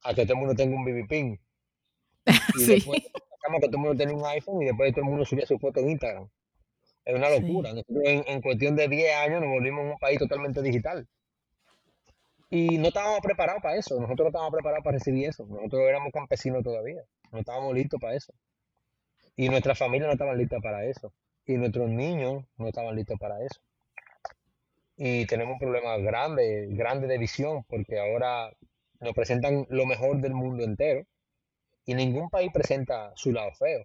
a 0.03 0.13
que 0.13 0.23
todo 0.25 0.33
el 0.33 0.39
mundo 0.39 0.55
tenga 0.55 0.75
un 0.75 0.85
BB 0.85 1.07
pin. 1.07 1.39
Y 2.55 2.65
después 2.65 3.01
pasamos 3.29 3.57
a 3.57 3.61
que 3.61 3.67
todo 3.67 3.77
el 3.77 3.83
mundo 3.83 3.97
tenía 3.97 4.15
un 4.15 4.25
iPhone 4.25 4.61
y 4.61 4.65
después 4.65 4.91
todo 4.93 5.01
el 5.05 5.09
mundo 5.09 5.25
subía 5.25 5.45
su 5.45 5.57
foto 5.59 5.79
en 5.79 5.89
Instagram. 5.91 6.29
Es 7.05 7.15
una 7.15 7.29
locura. 7.29 7.71
sí, 7.71 7.75
Nosotros 7.75 8.03
en, 8.05 8.23
en 8.27 8.41
cuestión 8.41 8.75
de 8.75 8.87
10 8.87 9.15
años 9.17 9.41
nos 9.41 9.49
volvimos 9.49 9.85
un 9.85 9.97
país 9.99 10.19
totalmente 10.19 10.61
digital. 10.61 11.07
Y 12.55 12.77
no 12.77 12.89
estábamos 12.89 13.19
preparados 13.21 13.63
para 13.63 13.77
eso. 13.77 13.95
Nosotros 13.95 14.25
no 14.25 14.27
estábamos 14.27 14.53
preparados 14.53 14.83
para 14.83 14.97
recibir 14.99 15.27
eso. 15.27 15.43
Nosotros 15.47 15.81
éramos 15.89 16.11
campesinos 16.13 16.63
todavía. 16.63 17.01
No 17.31 17.39
estábamos 17.39 17.73
listos 17.73 17.99
para 17.99 18.13
eso. 18.13 18.31
Y 19.35 19.49
nuestras 19.49 19.75
familias 19.79 20.05
no 20.05 20.13
estaban 20.13 20.37
listas 20.37 20.61
para 20.61 20.85
eso. 20.85 21.11
Y 21.47 21.53
nuestros 21.53 21.89
niños 21.89 22.45
no 22.57 22.67
estaban 22.67 22.95
listos 22.95 23.17
para 23.19 23.43
eso. 23.43 23.59
Y 24.97 25.25
tenemos 25.25 25.53
un 25.53 25.59
problema 25.61 25.97
grande, 25.97 26.67
grande 26.69 27.07
de 27.07 27.17
visión, 27.17 27.63
porque 27.63 27.99
ahora 27.99 28.55
nos 28.99 29.15
presentan 29.15 29.65
lo 29.69 29.87
mejor 29.87 30.21
del 30.21 30.35
mundo 30.35 30.63
entero 30.63 31.07
y 31.87 31.95
ningún 31.95 32.29
país 32.29 32.51
presenta 32.53 33.13
su 33.15 33.31
lado 33.31 33.51
feo. 33.55 33.83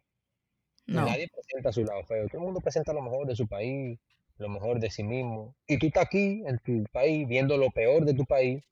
No, 0.84 1.06
nadie 1.06 1.26
presenta 1.28 1.72
su 1.72 1.84
lado 1.84 2.04
feo. 2.04 2.28
Todo 2.28 2.42
el 2.42 2.44
mundo 2.44 2.60
presenta 2.60 2.92
lo 2.92 3.00
mejor 3.00 3.26
de 3.26 3.34
su 3.34 3.48
país, 3.48 3.98
lo 4.38 4.48
mejor 4.48 4.80
de 4.80 4.90
sí 4.90 5.02
mismo. 5.02 5.54
Y 5.66 5.78
tú 5.78 5.86
estás 5.86 6.06
aquí 6.06 6.42
en 6.46 6.58
tu 6.58 6.84
país 6.92 7.26
viendo 7.28 7.56
lo 7.56 7.70
peor 7.70 8.04
de 8.04 8.14
tu 8.14 8.24
país, 8.24 8.64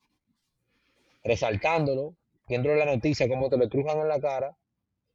resaltándolo, 1.25 2.15
viendo 2.49 2.75
la 2.75 2.85
noticia, 2.85 3.29
cómo 3.29 3.51
te 3.51 3.57
lo 3.57 3.69
trujan 3.69 3.99
en 3.99 4.09
la 4.09 4.21
cara 4.21 4.57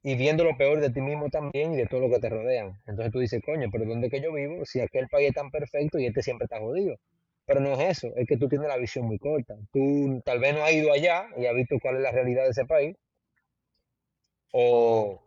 y 0.03 0.15
viendo 0.15 0.43
lo 0.43 0.57
peor 0.57 0.81
de 0.81 0.89
ti 0.89 1.01
mismo 1.01 1.29
también 1.29 1.73
y 1.73 1.77
de 1.77 1.87
todo 1.87 2.01
lo 2.01 2.09
que 2.09 2.19
te 2.19 2.29
rodean. 2.29 2.79
Entonces 2.85 3.11
tú 3.11 3.19
dices, 3.19 3.41
coño, 3.45 3.69
pero 3.71 3.85
¿dónde 3.85 4.09
que 4.09 4.21
yo 4.21 4.33
vivo? 4.33 4.65
Si 4.65 4.79
aquel 4.79 5.07
país 5.07 5.29
es 5.29 5.35
tan 5.35 5.51
perfecto 5.51 5.99
y 5.99 6.05
este 6.05 6.21
siempre 6.23 6.45
está 6.45 6.59
jodido. 6.59 6.97
Pero 7.45 7.59
no 7.59 7.73
es 7.73 7.97
eso, 7.97 8.11
es 8.15 8.27
que 8.27 8.37
tú 8.37 8.47
tienes 8.47 8.67
la 8.67 8.77
visión 8.77 9.05
muy 9.05 9.19
corta. 9.19 9.55
Tú 9.71 10.21
tal 10.25 10.39
vez 10.39 10.53
no 10.53 10.63
has 10.63 10.73
ido 10.73 10.91
allá 10.91 11.27
y 11.37 11.45
has 11.45 11.55
visto 11.55 11.77
cuál 11.81 11.97
es 11.97 12.01
la 12.01 12.11
realidad 12.11 12.43
de 12.43 12.51
ese 12.51 12.65
país, 12.65 12.95
o, 14.51 15.21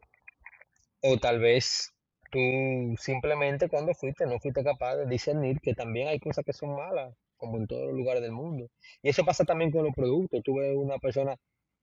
o 1.02 1.16
tal 1.18 1.40
vez 1.40 1.93
tú 2.34 2.96
simplemente 3.00 3.68
cuando 3.68 3.94
fuiste 3.94 4.26
no 4.26 4.40
fuiste 4.40 4.64
capaz 4.64 4.96
de 4.96 5.06
discernir 5.06 5.60
que 5.60 5.72
también 5.74 6.08
hay 6.08 6.18
cosas 6.18 6.44
que 6.44 6.52
son 6.52 6.74
malas, 6.74 7.14
como 7.36 7.58
en 7.58 7.66
todos 7.68 7.86
los 7.88 7.96
lugares 7.96 8.22
del 8.22 8.32
mundo. 8.32 8.68
Y 9.02 9.08
eso 9.10 9.24
pasa 9.24 9.44
también 9.44 9.70
con 9.70 9.84
los 9.84 9.94
productos. 9.94 10.42
Tú 10.42 10.56
ves 10.56 10.74
una 10.76 10.98
persona, 10.98 11.36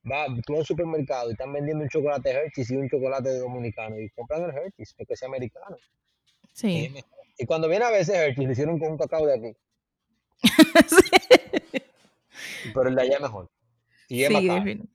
va, 0.09 0.25
tú 0.45 0.57
al 0.57 0.65
supermercado 0.65 1.29
y 1.29 1.33
están 1.33 1.53
vendiendo 1.53 1.83
un 1.83 1.89
chocolate 1.89 2.31
Hershey's 2.31 2.69
y 2.71 2.75
un 2.75 2.89
chocolate 2.89 3.37
dominicano 3.39 3.97
y 3.99 4.09
compran 4.09 4.43
el 4.43 4.49
Hershey's 4.55 4.93
porque 4.97 5.13
es 5.13 5.23
americano. 5.23 5.77
Y, 6.43 6.47
sí, 6.53 6.93
y 7.37 7.45
cuando 7.45 7.69
viene 7.69 7.85
a 7.85 7.91
veces 7.91 8.15
Hershey's 8.15 8.45
lo 8.47 8.51
hicieron 8.51 8.79
con 8.79 8.91
un 8.91 8.97
cacao 8.97 9.25
de 9.25 9.35
aquí, 9.35 9.57
sí, 10.87 11.81
pero 12.73 12.89
el 12.89 12.95
de 12.95 13.01
allá 13.03 13.15
es 13.15 13.21
mejor. 13.21 13.49
Y 14.09 14.23
es 14.23 14.31
más 14.31 14.41
sí, 14.41 14.47
caro. 14.47 14.63
defini- 14.63 14.89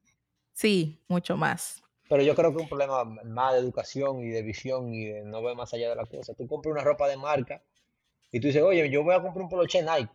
sí, 0.52 1.00
mucho 1.08 1.36
más. 1.36 1.82
Pero 2.08 2.22
yo 2.22 2.34
creo 2.34 2.50
que 2.50 2.58
es 2.58 2.62
un 2.62 2.68
problema 2.68 3.04
más 3.04 3.54
de 3.54 3.60
educación 3.60 4.22
y 4.22 4.28
de 4.28 4.42
visión 4.42 4.92
y 4.92 5.06
de 5.06 5.22
no 5.24 5.42
ver 5.42 5.56
más 5.56 5.72
allá 5.74 5.88
de 5.88 5.96
la 5.96 6.06
cosa. 6.06 6.34
Tú 6.34 6.46
compras 6.46 6.72
una 6.72 6.84
ropa 6.84 7.08
de 7.08 7.16
marca 7.16 7.62
y 8.30 8.40
tú 8.40 8.46
dices, 8.46 8.62
oye, 8.62 8.88
yo 8.90 9.02
voy 9.02 9.14
a 9.14 9.22
comprar 9.22 9.42
un 9.42 9.48
poloche 9.48 9.82
Nike 9.82 10.12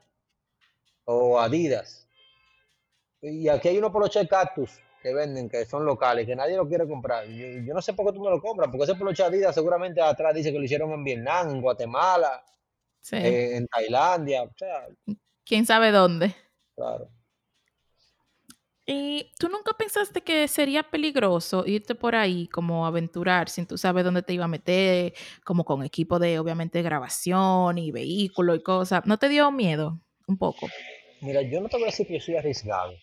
o 1.05 1.39
Adidas. 1.39 2.07
Y 3.21 3.49
aquí 3.49 3.67
hay 3.67 3.77
unos 3.77 3.91
poloche 3.91 4.27
Cactus 4.27 4.79
que 5.01 5.13
venden, 5.13 5.49
que 5.49 5.65
son 5.65 5.85
locales, 5.85 6.25
que 6.25 6.35
nadie 6.35 6.55
lo 6.55 6.67
quiere 6.67 6.87
comprar. 6.87 7.25
Yo, 7.27 7.47
yo 7.65 7.73
no 7.73 7.81
sé 7.81 7.93
por 7.93 8.05
qué 8.05 8.13
tú 8.13 8.23
no 8.23 8.29
lo 8.29 8.41
compras, 8.41 8.69
porque 8.69 8.85
ese 8.85 8.95
poloche 8.95 9.23
Adidas 9.23 9.53
seguramente 9.53 10.01
atrás 10.01 10.33
dice 10.33 10.51
que 10.51 10.59
lo 10.59 10.63
hicieron 10.63 10.91
en 10.91 11.03
Vietnam, 11.03 11.49
en 11.49 11.61
Guatemala, 11.61 12.43
Sí, 13.01 13.15
eh, 13.15 13.57
en 13.57 13.67
Tailandia. 13.67 14.43
O 14.43 14.51
sea, 14.55 14.87
quién 15.43 15.65
sabe 15.65 15.91
dónde. 15.91 16.35
claro. 16.75 17.09
¿Y 18.85 19.31
tú 19.37 19.47
nunca 19.47 19.73
pensaste 19.77 20.21
que 20.21 20.47
sería 20.47 20.83
peligroso 20.83 21.65
irte 21.67 21.93
por 21.93 22.15
ahí 22.15 22.47
como 22.47 22.85
aventurar 22.85 23.47
sin 23.47 23.67
tú 23.67 23.77
sabes 23.77 24.03
dónde 24.03 24.23
te 24.23 24.33
iba 24.33 24.45
a 24.45 24.49
meter, 24.49 25.13
como 25.43 25.63
con 25.63 25.83
equipo 25.83 26.17
de 26.17 26.39
obviamente 26.39 26.81
grabación 26.81 27.77
y 27.77 27.91
vehículo 27.91 28.55
y 28.55 28.63
cosas? 28.63 29.05
¿No 29.05 29.17
te 29.17 29.29
dio 29.29 29.51
miedo 29.51 29.99
un 30.27 30.37
poco? 30.37 30.67
Mira, 31.21 31.43
yo 31.43 31.61
no 31.61 31.69
te 31.69 31.77
voy 31.77 31.83
a 31.83 31.87
decir 31.87 32.07
que 32.07 32.15
yo 32.15 32.19
soy 32.19 32.35
arriesgado, 32.37 32.93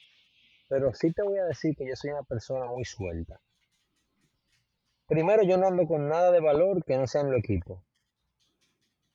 pero 0.68 0.92
sí 0.94 1.12
te 1.12 1.22
voy 1.22 1.38
a 1.38 1.44
decir 1.44 1.76
que 1.76 1.86
yo 1.86 1.94
soy 1.94 2.10
una 2.10 2.24
persona 2.24 2.66
muy 2.66 2.84
suelta. 2.84 3.40
Primero, 5.06 5.44
yo 5.44 5.56
no 5.56 5.68
ando 5.68 5.86
con 5.86 6.08
nada 6.08 6.32
de 6.32 6.40
valor 6.40 6.84
que 6.84 6.98
no 6.98 7.06
sea 7.06 7.20
en 7.20 7.30
los 7.30 7.38
equipos. 7.38 7.80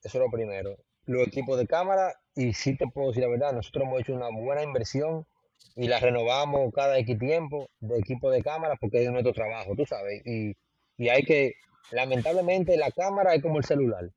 Eso 0.01 0.18
es 0.18 0.24
lo 0.24 0.32
primero. 0.32 0.78
Los 1.05 1.28
equipos 1.28 1.57
de 1.57 1.68
cámara, 1.68 2.14
y 2.34 2.53
sí 2.53 2.78
te 2.78 2.88
puedo 2.88 3.09
decir 3.09 3.24
la 3.24 3.30
verdad, 3.30 3.53
nosotros 3.53 3.84
hemos 3.84 3.99
hecho 3.99 4.14
una 4.14 4.30
buena 4.30 4.64
inversión 4.64 5.28
y 5.76 5.88
la 5.88 5.99
renovamos 5.99 6.72
cada 6.74 6.97
X 6.99 7.18
tiempo 7.20 7.70
de 7.80 7.99
equipo 7.99 8.30
de 8.32 8.43
cámara 8.43 8.76
porque 8.80 9.03
es 9.03 9.11
nuestro 9.11 9.34
trabajo, 9.34 9.76
tú 9.76 9.86
sabes. 9.86 10.22
Y, 10.26 10.55
y 10.97 11.09
hay 11.09 11.24
que, 11.24 11.53
lamentablemente, 11.91 12.78
la 12.78 12.91
cámara 12.91 13.34
es 13.36 13.41
como 13.41 13.57
el 13.59 13.66
celular. 13.66 14.09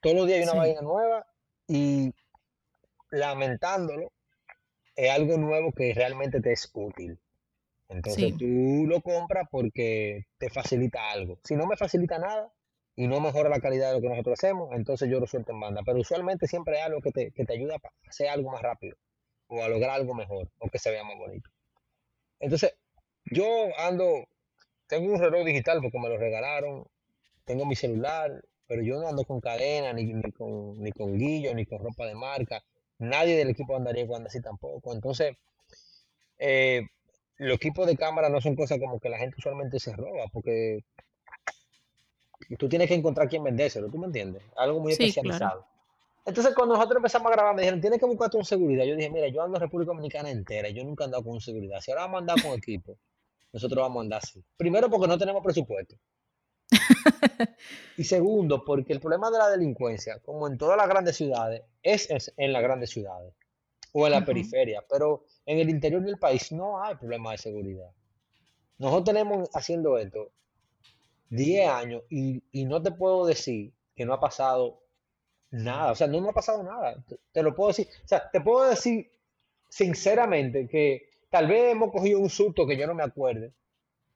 Todos 0.00 0.16
los 0.16 0.26
días 0.26 0.38
hay 0.38 0.44
una 0.44 0.52
Sí, 0.52 0.56
vaina 0.56 0.82
nueva 0.82 1.26
y 1.68 2.12
lamentándolo, 3.10 4.12
es 4.96 5.10
algo 5.10 5.38
nuevo 5.38 5.72
que 5.72 5.94
realmente 5.94 6.40
te 6.40 6.52
es 6.52 6.70
útil. 6.74 7.18
Entonces 7.88 8.32
sí, 8.32 8.38
tú 8.38 8.86
lo 8.88 9.00
compras 9.02 9.48
porque 9.50 10.26
te 10.38 10.50
facilita 10.50 11.10
algo. 11.10 11.40
Si 11.44 11.56
no 11.56 11.66
me 11.66 11.76
facilita 11.76 12.18
nada 12.18 12.52
y 12.96 13.08
no 13.08 13.20
mejora 13.20 13.48
la 13.50 13.60
calidad 13.60 13.88
de 13.88 13.94
lo 13.96 14.00
que 14.02 14.08
nosotros 14.10 14.38
hacemos, 14.38 14.70
entonces 14.74 15.10
yo 15.10 15.20
lo 15.20 15.26
suelto 15.26 15.52
en 15.52 15.60
banda. 15.60 15.82
Pero 15.86 16.00
usualmente 16.00 16.46
siempre 16.48 16.76
hay 16.78 16.82
algo 16.86 17.00
que 17.00 17.12
te, 17.12 17.32
que 17.32 17.44
te 17.44 17.54
ayuda 17.54 17.76
a 17.76 18.08
hacer 18.08 18.28
algo 18.28 18.50
más 18.52 18.62
rápido 18.62 18.96
o 19.48 19.62
a 19.62 19.68
lograr 19.68 19.90
algo 19.90 20.14
mejor 20.14 20.48
o 20.58 20.68
que 20.68 20.78
se 20.78 20.90
vea 20.90 21.04
más 21.04 21.16
bonito. 21.16 21.50
Entonces, 22.40 22.74
yo 23.24 23.46
ando, 23.78 24.26
tengo 24.86 25.12
un 25.12 25.20
reloj 25.20 25.44
digital 25.44 25.80
porque 25.82 25.98
me 25.98 26.08
lo 26.08 26.16
regalaron, 26.16 26.86
tengo 27.44 27.66
mi 27.66 27.74
celular, 27.74 28.44
pero 28.66 28.82
yo 28.82 29.00
no 29.00 29.08
ando 29.08 29.24
con 29.24 29.40
cadena, 29.40 29.92
ni, 29.92 30.12
ni 30.12 30.32
con, 30.32 30.80
ni 30.80 30.92
con 30.92 31.18
guillo, 31.18 31.54
ni 31.54 31.66
con 31.66 31.82
ropa 31.82 32.06
de 32.06 32.14
marca. 32.14 32.62
Nadie 32.98 33.36
del 33.36 33.50
equipo 33.50 33.76
andaría 33.76 34.06
cuando 34.06 34.28
así 34.28 34.40
tampoco. 34.40 34.92
Entonces, 34.92 35.36
eh, 36.38 36.82
los 37.38 37.56
equipos 37.56 37.86
de 37.86 37.96
cámara 37.96 38.28
no 38.28 38.40
son 38.40 38.54
cosas 38.56 38.78
como 38.78 39.00
que 39.00 39.08
la 39.08 39.18
gente 39.18 39.36
usualmente 39.38 39.80
se 39.80 39.94
roba, 39.94 40.26
porque 40.32 40.84
tú 42.58 42.68
tienes 42.68 42.88
que 42.88 42.94
encontrar 42.94 43.28
quién 43.28 43.44
vendérselo, 43.44 43.88
¿tú 43.88 43.98
me 43.98 44.06
entiendes? 44.06 44.42
Algo 44.56 44.80
muy 44.80 44.94
Sí, 44.94 45.12
claro. 45.12 45.66
Entonces, 46.28 46.54
cuando 46.54 46.74
nosotros 46.74 46.98
empezamos 46.98 47.32
a 47.32 47.34
grabar, 47.34 47.54
me 47.54 47.62
dijeron, 47.62 47.80
tienes 47.80 47.98
que 47.98 48.04
buscarte 48.04 48.36
un 48.36 48.44
seguridad. 48.44 48.84
Yo 48.84 48.94
dije, 48.94 49.08
mira, 49.08 49.28
yo 49.28 49.42
ando 49.42 49.56
en 49.56 49.62
República 49.62 49.92
Dominicana 49.92 50.30
entera, 50.30 50.68
yo 50.68 50.84
nunca 50.84 51.04
he 51.04 51.06
andado 51.06 51.24
con 51.24 51.32
un 51.32 51.40
seguridad. 51.40 51.80
Si 51.80 51.90
ahora 51.90 52.02
vamos 52.02 52.16
a 52.16 52.20
andar 52.20 52.42
con 52.42 52.52
equipo, 52.52 52.98
nosotros 53.54 53.80
vamos 53.80 53.96
a 53.96 54.02
andar 54.02 54.20
así. 54.22 54.44
Primero, 54.58 54.90
porque 54.90 55.08
no 55.08 55.16
tenemos 55.16 55.42
presupuesto. 55.42 55.96
Y 57.96 58.04
segundo, 58.04 58.62
porque 58.62 58.92
el 58.92 59.00
problema 59.00 59.30
de 59.30 59.38
la 59.38 59.48
delincuencia, 59.48 60.18
como 60.20 60.46
en 60.46 60.58
todas 60.58 60.76
las 60.76 60.86
grandes 60.86 61.16
ciudades, 61.16 61.62
es, 61.82 62.10
es 62.10 62.34
en 62.36 62.52
las 62.52 62.62
grandes 62.62 62.90
ciudades 62.90 63.32
o 63.92 64.04
en 64.06 64.12
la 64.12 64.22
periferia, 64.22 64.84
pero 64.86 65.24
en 65.46 65.58
el 65.58 65.70
interior 65.70 66.02
del 66.02 66.18
país 66.18 66.52
no 66.52 66.82
hay 66.82 66.96
problema 66.96 67.32
de 67.32 67.38
seguridad. 67.38 67.90
Nosotros 68.76 69.04
tenemos 69.04 69.48
haciendo 69.54 69.96
esto 69.96 70.30
10 71.30 71.70
años 71.70 72.02
y, 72.10 72.42
y 72.52 72.66
no 72.66 72.82
te 72.82 72.92
puedo 72.92 73.24
decir 73.24 73.72
que 73.96 74.04
no 74.04 74.12
ha 74.12 74.20
pasado 74.20 74.82
nada, 75.50 75.92
o 75.92 75.94
sea, 75.94 76.06
no 76.06 76.20
me 76.20 76.30
ha 76.30 76.32
pasado 76.32 76.62
nada, 76.62 76.96
te, 77.06 77.18
te 77.32 77.42
lo 77.42 77.54
puedo 77.54 77.68
decir, 77.68 77.88
o 78.04 78.08
sea, 78.08 78.30
te 78.30 78.40
puedo 78.40 78.68
decir 78.68 79.10
sinceramente 79.68 80.66
que 80.68 81.08
tal 81.30 81.46
vez 81.46 81.72
hemos 81.72 81.90
cogido 81.90 82.18
un 82.18 82.30
susto 82.30 82.66
que 82.66 82.76
yo 82.76 82.86
no 82.86 82.94
me 82.94 83.02
acuerde, 83.02 83.52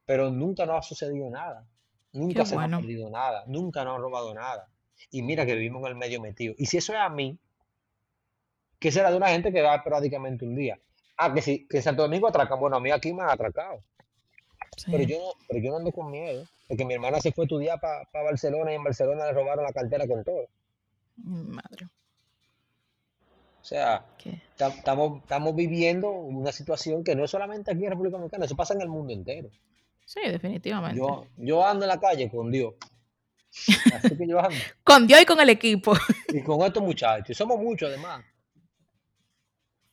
pero 0.05 0.31
nunca 0.31 0.67
nos 0.67 0.77
ha 0.77 0.83
sucedido 0.83 1.31
nada, 1.31 1.67
Qué 2.13 2.19
nunca 2.19 2.45
se 2.45 2.55
nos 2.55 2.65
ha 2.65 2.77
perdido 2.77 3.11
nada, 3.11 3.45
nunca 3.47 3.85
nos 3.85 3.97
han 3.97 4.03
robado 4.03 4.35
nada. 4.35 4.69
Y 5.11 5.23
mira 5.23 5.47
que 5.47 5.55
vivimos 5.55 5.83
en 5.83 5.89
el 5.89 5.97
medio 5.97 6.21
metido. 6.21 6.55
Y 6.59 6.67
si 6.67 6.77
eso 6.77 6.93
es 6.93 6.99
a 6.99 7.09
mí, 7.09 7.39
¿qué 8.79 8.93
será 8.93 9.11
de 9.11 9.17
una 9.17 9.29
gente 9.29 9.53
que 9.53 9.63
va 9.63 9.83
prácticamente 9.83 10.45
un 10.45 10.55
día? 10.55 10.79
Ah, 11.17 11.33
que 11.33 11.43
si 11.43 11.67
que 11.67 11.79
en 11.79 11.83
Santo 11.83 12.03
Domingo 12.03 12.29
atracan, 12.29 12.61
bueno, 12.61 12.77
a 12.77 12.81
mí 12.81 12.91
aquí 12.91 13.13
me 13.13 13.23
han 13.23 13.31
atracado, 13.31 13.83
pero 14.87 15.05
yo 15.05 15.19
no, 15.19 15.33
pero 15.49 15.61
yo 15.61 15.71
no 15.71 15.77
ando 15.79 15.93
con 15.93 16.11
miedo, 16.11 16.47
porque 16.69 16.85
mi 16.85 16.95
hermana 16.95 17.21
se 17.21 17.33
fue 17.33 17.45
a 17.45 17.47
estudiar 17.47 17.81
para 17.81 18.07
Barcelona 18.13 18.73
y 18.73 18.77
en 18.77 18.85
Barcelona 18.85 19.27
le 19.27 19.33
robaron 19.33 19.65
la 19.65 19.73
cartera 19.73 20.07
con 20.07 20.25
todo. 20.25 20.47
Mi 21.17 21.43
madre. 21.45 21.89
O 23.61 23.65
sea, 23.65 24.05
estamos, 24.59 25.21
estamos 25.23 25.55
viviendo 25.55 26.11
una 26.11 26.51
situación 26.51 27.05
que 27.05 27.15
no 27.15 27.25
es 27.25 27.31
solamente 27.31 27.71
aquí 27.71 27.85
en 27.85 27.91
República 27.91 28.17
Dominicana, 28.17 28.45
eso 28.45 28.57
pasa 28.57 28.75
en 28.75 28.81
el 28.81 28.89
mundo 28.89 29.13
entero. 29.13 29.51
Sí, 30.05 30.21
definitivamente. 30.25 30.99
Yo, 30.99 31.27
yo 31.37 31.65
ando 31.65 31.85
en 31.85 31.89
la 31.89 32.01
calle 32.01 32.29
con 32.29 32.51
Dios, 32.51 32.75
así 33.95 34.17
que 34.17 34.27
yo 34.27 34.41
ando. 34.41 34.57
Con 34.85 35.07
Dios 35.07 35.23
y 35.23 35.27
con 35.27 35.41
el 35.41 35.51
equipo 35.51 35.95
Y 36.29 36.43
con 36.43 36.61
estos 36.63 36.83
muchachos, 36.83 37.31
y 37.31 37.35
somos 37.35 37.61
muchos 37.61 37.89
además. 37.89 38.25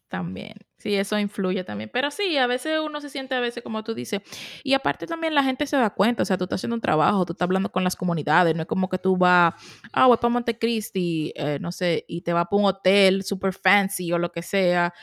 También. 0.10 0.58
Sí, 0.78 0.96
eso 0.96 1.18
influye 1.18 1.64
también. 1.64 1.90
Pero 1.94 2.10
sí, 2.12 2.38
a 2.38 2.48
veces 2.48 2.80
uno 2.84 3.00
se 3.00 3.10
siente, 3.10 3.36
a 3.36 3.40
veces, 3.40 3.64
como 3.64 3.84
tú 3.84 3.94
dices. 3.94 4.22
Y 4.64 4.74
aparte 4.74 5.08
también 5.08 5.36
la 5.36 5.44
gente 5.44 5.68
se 5.68 5.78
da 5.78 5.90
cuenta. 5.90 6.24
O 6.24 6.26
sea, 6.26 6.38
tú 6.38 6.46
estás 6.46 6.60
haciendo 6.60 6.76
un 6.76 6.82
trabajo, 6.82 7.26
tú 7.26 7.34
estás 7.34 7.46
hablando 7.46 7.72
con 7.72 7.84
las 7.84 7.96
comunidades. 7.96 8.56
No 8.56 8.62
es 8.62 8.68
como 8.68 8.90
que 8.90 8.98
tú 8.98 9.16
vas, 9.16 9.54
ah, 9.94 10.08
voy 10.08 10.18
para 10.18 10.30
Montecristi, 10.30 11.34
eh, 11.36 11.60
no 11.62 11.72
sé, 11.72 12.06
y 12.08 12.22
te 12.22 12.34
vas 12.34 12.48
para 12.50 12.62
un 12.62 12.66
hotel 12.68 13.24
super 13.24 13.54
fancy 13.54 14.12
o 14.12 14.18
lo 14.18 14.32
que 14.32 14.42
sea. 14.42 14.94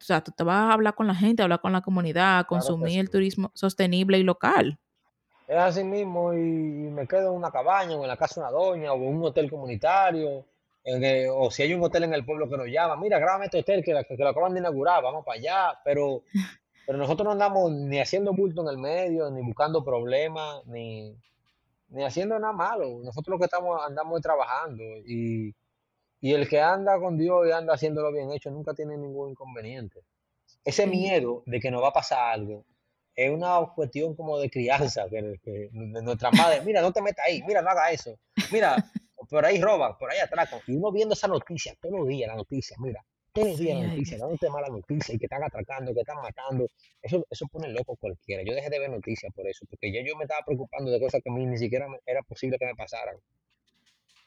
O 0.00 0.04
sea, 0.04 0.22
tú 0.22 0.32
te 0.32 0.44
vas 0.44 0.56
a 0.56 0.72
hablar 0.72 0.94
con 0.94 1.06
la 1.06 1.14
gente, 1.14 1.42
hablar 1.42 1.60
con 1.60 1.72
la 1.72 1.82
comunidad, 1.82 2.46
Claro 2.46 2.48
consumir 2.48 3.00
el 3.00 3.10
turismo 3.10 3.50
sostenible 3.54 4.18
y 4.18 4.22
local. 4.22 4.78
Es 5.48 5.56
así 5.56 5.84
mismo 5.84 6.32
y 6.32 6.38
me 6.38 7.06
quedo 7.06 7.30
en 7.30 7.36
una 7.36 7.50
cabaña 7.50 7.96
o 7.96 8.02
en 8.02 8.08
la 8.08 8.16
casa 8.16 8.40
de 8.40 8.46
una 8.46 8.50
doña 8.50 8.92
o 8.92 8.96
en 8.96 9.16
un 9.16 9.24
hotel 9.24 9.48
comunitario. 9.48 10.44
O 11.32 11.50
si 11.50 11.62
hay 11.62 11.74
un 11.74 11.82
hotel 11.82 12.04
en 12.04 12.14
el 12.14 12.24
pueblo 12.24 12.48
que 12.48 12.56
nos 12.56 12.66
llama, 12.68 12.96
mira, 12.96 13.18
grábame 13.18 13.46
este 13.46 13.58
hotel 13.58 13.82
que, 13.84 13.92
la- 13.92 14.04
que 14.04 14.16
lo 14.16 14.28
acaban 14.28 14.52
de 14.54 14.60
inaugurar, 14.60 15.02
vamos 15.02 15.24
para 15.24 15.38
allá. 15.38 15.80
Pero, 15.84 16.22
pero 16.86 16.98
nosotros 16.98 17.24
no 17.26 17.32
andamos 17.32 17.72
ni 17.72 17.98
haciendo 18.00 18.32
bulto 18.32 18.62
en 18.62 18.68
el 18.68 18.78
medio, 18.78 19.30
ni 19.30 19.42
buscando 19.42 19.84
problemas, 19.84 20.64
ni, 20.66 21.14
ni 21.88 22.04
haciendo 22.04 22.38
nada 22.38 22.52
malo. 22.52 23.00
Nosotros 23.02 23.34
lo 23.34 23.38
que 23.38 23.46
estamos 23.46 23.80
andamos 23.84 24.20
trabajando 24.20 24.82
y, 25.06 25.54
y 26.20 26.32
el 26.34 26.48
que 26.48 26.60
anda 26.60 26.98
con 27.00 27.18
Dios 27.18 27.46
y 27.48 27.52
anda 27.52 27.74
haciéndolo 27.74 28.12
bien 28.12 28.32
hecho 28.32 28.50
nunca 28.50 28.74
tiene 28.74 28.96
ningún 28.96 29.30
inconveniente. 29.30 30.00
Ese 30.64 30.86
miedo 30.86 31.42
de 31.46 31.60
que 31.60 31.70
nos 31.70 31.82
va 31.82 31.88
a 31.88 31.92
pasar 31.92 32.34
algo 32.34 32.64
es 33.14 33.30
una 33.30 33.58
cuestión 33.74 34.14
como 34.14 34.38
de 34.38 34.50
crianza, 34.50 35.08
que, 35.08 35.40
que 35.42 35.70
de 35.72 36.02
nuestra 36.02 36.30
madre, 36.32 36.60
mira, 36.62 36.82
no 36.82 36.92
te 36.92 37.00
metas 37.02 37.24
ahí, 37.26 37.42
mira, 37.46 37.62
no 37.62 37.70
haga 37.70 37.90
eso, 37.90 38.18
mira, 38.52 38.76
por 39.28 39.44
ahí 39.44 39.60
roban, 39.60 39.96
por 39.98 40.10
ahí 40.10 40.18
atracan. 40.18 40.60
Y 40.66 40.76
uno 40.76 40.92
viendo 40.92 41.14
esa 41.14 41.28
noticia 41.28 41.74
todos 41.80 42.00
los 42.00 42.08
días, 42.08 42.28
la 42.28 42.36
noticia, 42.36 42.76
mira, 42.80 43.04
todos 43.32 43.48
los 43.48 43.58
días 43.58 43.78
la 43.78 43.88
noticia, 43.88 44.18
dándote 44.18 44.50
mala 44.50 44.68
noticia 44.68 45.14
y 45.14 45.18
que 45.18 45.26
están 45.26 45.42
atracando, 45.42 45.92
que 45.92 46.00
están 46.00 46.16
matando. 46.16 46.68
Eso, 47.02 47.24
eso 47.30 47.46
pone 47.46 47.68
loco 47.68 47.92
a 47.92 47.96
cualquiera. 47.96 48.42
Yo 48.44 48.54
dejé 48.54 48.70
de 48.70 48.78
ver 48.78 48.90
noticias 48.90 49.32
por 49.34 49.46
eso, 49.46 49.66
porque 49.68 49.92
ya 49.92 50.00
yo 50.06 50.16
me 50.16 50.24
estaba 50.24 50.40
preocupando 50.44 50.90
de 50.90 51.00
cosas 51.00 51.20
que 51.22 51.30
a 51.30 51.32
mí 51.32 51.44
ni 51.46 51.58
siquiera 51.58 51.86
era 52.06 52.22
posible 52.22 52.58
que 52.58 52.66
me 52.66 52.74
pasaran. 52.74 53.16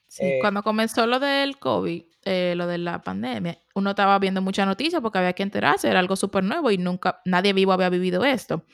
Sí, 0.07 0.23
Eh, 0.25 0.37
cuando 0.41 0.63
comenzó 0.63 1.05
lo 1.05 1.19
del 1.19 1.59
COVID, 1.59 2.03
eh, 2.25 2.53
lo 2.55 2.65
de 2.65 2.79
la 2.79 3.01
pandemia, 3.01 3.59
uno 3.75 3.91
estaba 3.91 4.17
viendo 4.17 4.41
muchas 4.41 4.65
noticias 4.65 5.01
porque 5.01 5.19
había 5.19 5.33
que 5.33 5.43
enterarse, 5.43 5.87
era 5.87 5.99
algo 5.99 6.15
súper 6.15 6.43
nuevo 6.43 6.71
y 6.71 6.77
nunca, 6.77 7.21
nadie 7.25 7.53
vivo 7.53 7.73
había 7.73 7.89
vivido 7.89 8.25
esto. 8.25 8.65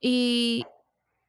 Y 0.00 0.64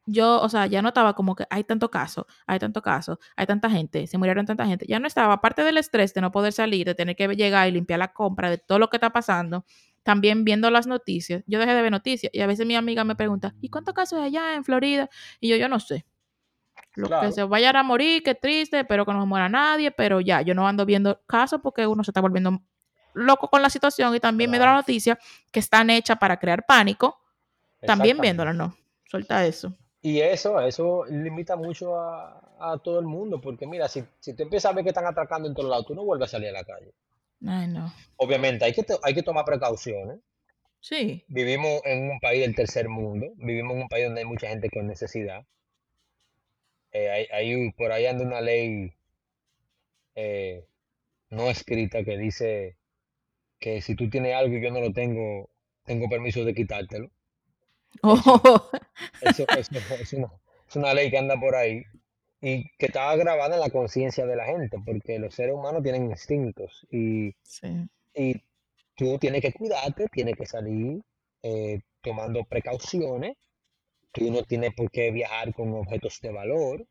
yo, 0.05 0.41
o 0.41 0.49
sea, 0.49 0.65
ya 0.65 0.81
no 0.81 0.89
estaba 0.89 1.13
como 1.13 1.35
que 1.35 1.45
hay 1.49 1.63
tanto 1.63 1.91
caso, 1.91 2.27
hay 2.47 2.59
tanto 2.59 2.81
caso, 2.81 3.19
hay 3.35 3.45
tanta 3.45 3.69
gente, 3.69 4.07
se 4.07 4.17
murieron 4.17 4.45
tanta 4.45 4.65
gente. 4.65 4.85
Ya 4.87 4.99
no 4.99 5.07
estaba, 5.07 5.33
aparte 5.33 5.63
del 5.63 5.77
estrés 5.77 6.13
de 6.13 6.21
no 6.21 6.31
poder 6.31 6.53
salir, 6.53 6.85
de 6.85 6.95
tener 6.95 7.15
que 7.15 7.27
llegar 7.29 7.67
y 7.67 7.71
limpiar 7.71 7.99
la 7.99 8.13
compra, 8.13 8.49
de 8.49 8.57
todo 8.57 8.79
lo 8.79 8.89
que 8.89 8.97
está 8.97 9.11
pasando, 9.11 9.65
también 10.03 10.43
viendo 10.43 10.71
las 10.71 10.87
noticias. 10.87 11.43
Yo 11.45 11.59
dejé 11.59 11.73
de 11.73 11.81
ver 11.81 11.91
noticias 11.91 12.31
y 12.33 12.41
a 12.41 12.47
veces 12.47 12.65
mi 12.65 12.75
amiga 12.75 13.03
me 13.03 13.15
pregunta, 13.15 13.53
¿y 13.61 13.69
cuántos 13.69 13.93
casos 13.93 14.19
hay 14.19 14.27
allá 14.27 14.55
en 14.55 14.63
Florida? 14.63 15.09
Y 15.39 15.49
yo, 15.49 15.55
yo 15.55 15.69
no 15.69 15.79
sé. 15.79 16.05
Los 16.95 17.09
que 17.09 17.15
claro, 17.15 17.31
se 17.31 17.43
vayan 17.43 17.75
a 17.75 17.83
morir, 17.83 18.23
qué 18.23 18.35
triste, 18.35 18.83
pero 18.83 19.05
que 19.05 19.13
no 19.13 19.21
se 19.21 19.27
muera 19.27 19.47
nadie, 19.49 19.91
pero 19.91 20.19
ya, 20.19 20.41
yo 20.41 20.53
no 20.55 20.67
ando 20.67 20.85
viendo 20.85 21.21
casos 21.25 21.61
porque 21.61 21.87
uno 21.87 22.03
se 22.03 22.11
está 22.11 22.21
volviendo 22.21 22.61
loco 23.13 23.49
con 23.49 23.61
la 23.61 23.69
situación 23.69 24.15
y 24.15 24.19
también 24.19 24.49
me 24.49 24.57
da 24.57 24.65
la 24.65 24.71
claro, 24.71 24.81
noticia 24.81 25.19
que 25.51 25.59
están 25.59 25.89
hechas 25.89 26.17
para 26.17 26.37
crear 26.37 26.65
pánico, 26.65 27.21
también 27.85 28.17
viéndola, 28.19 28.51
exactamente. 28.51 28.77
no. 28.77 28.81
Suelta 29.05 29.45
eso. 29.45 29.75
Y 30.03 30.19
eso, 30.21 30.59
eso 30.61 31.05
limita 31.05 31.55
mucho 31.55 31.99
a, 31.99 32.41
a 32.59 32.77
todo 32.79 32.99
el 32.99 33.05
mundo, 33.05 33.41
porque 33.41 33.65
mira, 33.65 33.87
si, 33.87 34.03
si 34.19 34.33
tú 34.35 34.43
empiezas 34.43 34.71
a 34.71 34.75
ver 34.75 34.83
que 34.83 34.89
están 34.89 35.05
atracando 35.07 35.47
en 35.47 35.55
todos 35.55 35.69
lados, 35.69 35.87
tú 35.87 35.95
no 35.95 36.03
vuelves 36.05 36.29
a 36.29 36.31
salir 36.33 36.49
a 36.49 36.53
la 36.53 36.63
calle. 36.63 36.93
Ay, 37.45 37.67
no. 37.67 37.91
Obviamente, 38.15 38.63
hay 38.63 38.71
que, 38.71 38.85
hay 39.03 39.13
que 39.13 39.21
tomar 39.21 39.43
precauciones. 39.43 40.21
Sí, 40.81 41.23
Vivimos 41.29 41.81
en 41.85 42.11
un 42.11 42.19
país 42.19 42.41
del 42.41 42.53
tercer 42.53 42.87
mundo, 42.87 43.33
vivimos 43.37 43.75
en 43.75 43.81
un 43.81 43.87
país 43.89 44.05
donde 44.05 44.21
hay 44.21 44.27
mucha 44.27 44.49
gente 44.49 44.69
con 44.69 44.85
necesidad. 44.85 45.43
Eh, 46.93 47.09
hay, 47.09 47.25
hay- 47.33 47.71
por 47.73 47.91
ahí 47.91 48.05
anda 48.05 48.23
una 48.23 48.39
ley 48.39 48.93
eh, 50.15 50.65
no 51.31 51.49
escrita 51.49 52.03
que 52.03 52.17
dice 52.17 52.77
que 53.59 53.81
si 53.81 53.95
tú 53.95 54.09
tienes 54.09 54.35
algo 54.35 54.57
y 54.57 54.63
yo 54.63 54.71
no 54.71 54.81
lo 54.81 54.93
tengo, 54.93 55.49
tengo 55.85 56.09
permiso 56.09 56.45
de 56.45 56.55
quitártelo. 56.55 57.11
Oh, 58.03 58.69
eso, 59.21 59.45
eso, 59.57 59.75
es 59.99 60.13
una, 60.13 60.31
es 60.67 60.75
una 60.75 60.93
ley 60.93 61.11
que 61.11 61.17
anda 61.17 61.39
por 61.39 61.55
ahí 61.55 61.83
y 62.41 62.67
que 62.77 62.87
está 62.87 63.15
grabada 63.15 63.55
en 63.55 63.61
la 63.61 63.69
conciencia 63.69 64.25
de 64.25 64.35
la 64.35 64.45
gente, 64.45 64.77
porque 64.83 65.19
los 65.19 65.35
seres 65.35 65.53
humanos 65.53 65.83
tienen 65.83 66.09
instintos 66.09 66.87
y, 66.89 67.35
sí, 67.43 67.87
y 68.15 68.41
tú 68.95 69.17
tienes 69.19 69.41
que 69.41 69.53
cuidarte, 69.53 70.07
tienes 70.11 70.35
que 70.35 70.45
salir 70.45 71.01
eh, 71.43 71.81
tomando 72.01 72.43
precauciones, 72.43 73.37
tú 74.11 74.31
no 74.31 74.43
tienes 74.43 74.73
por 74.73 74.89
qué 74.89 75.11
viajar 75.11 75.53
con 75.53 75.73
objetos 75.73 76.19
de 76.21 76.31
valor, 76.31 76.87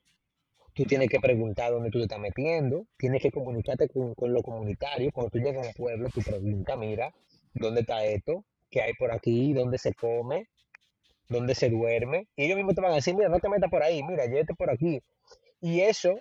tú 0.72 0.84
tienes 0.84 1.08
que 1.08 1.18
preguntar 1.18 1.72
dónde 1.72 1.90
tú 1.90 1.98
te 1.98 2.04
estás 2.04 2.20
metiendo, 2.20 2.86
tienes 2.96 3.20
que 3.20 3.32
comunicarte 3.32 3.88
con, 3.88 4.14
con 4.14 4.32
lo 4.32 4.42
comunitario, 4.42 5.10
cuando 5.12 5.30
tú 5.30 5.38
llegas 5.38 5.66
a 5.66 5.68
un 5.68 5.74
pueblo, 5.74 6.08
tú 6.14 6.20
preguntas, 6.22 6.78
mira, 6.78 7.12
¿dónde 7.54 7.80
está 7.80 8.04
esto? 8.04 8.44
¿Qué 8.70 8.82
hay 8.82 8.94
por 8.94 9.10
aquí? 9.10 9.52
¿Dónde 9.52 9.78
se 9.78 9.92
come? 9.94 10.46
¿Dónde 11.30 11.54
se 11.54 11.70
duerme? 11.70 12.26
Y 12.34 12.44
ellos 12.44 12.56
mismos 12.56 12.74
te 12.74 12.80
van 12.80 12.90
a 12.90 12.96
decir, 12.96 13.14
mira, 13.14 13.28
no 13.28 13.38
te 13.38 13.48
metas 13.48 13.70
por 13.70 13.84
ahí, 13.84 14.02
mira, 14.02 14.26
llévate 14.26 14.52
por 14.54 14.68
aquí. 14.68 15.00
Y 15.60 15.80
eso, 15.80 16.18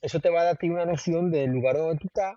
eso 0.00 0.20
te 0.20 0.30
va 0.30 0.42
a 0.42 0.44
dar 0.44 0.58
una 0.62 0.86
noción 0.86 1.30
del 1.32 1.50
lugar 1.50 1.76
donde 1.76 1.98
tú 1.98 2.06
estás, 2.06 2.36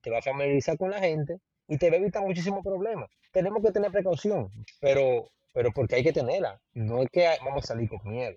te 0.00 0.10
va 0.10 0.18
a 0.18 0.22
familiarizar 0.22 0.78
con 0.78 0.90
la 0.90 0.98
gente 0.98 1.38
y 1.68 1.76
te 1.76 1.90
va 1.90 1.96
a 1.96 2.00
evitar 2.00 2.22
muchísimos 2.22 2.64
problemas. 2.64 3.10
Tenemos 3.32 3.62
que 3.62 3.70
tener 3.70 3.92
precaución, 3.92 4.50
pero, 4.80 5.28
pero 5.52 5.72
porque 5.72 5.96
hay 5.96 6.02
que 6.02 6.12
tenerla. 6.14 6.58
No 6.72 7.02
es 7.02 7.08
que 7.12 7.28
vamos 7.44 7.64
a 7.64 7.66
salir 7.66 7.90
con 7.90 8.00
miedo. 8.10 8.34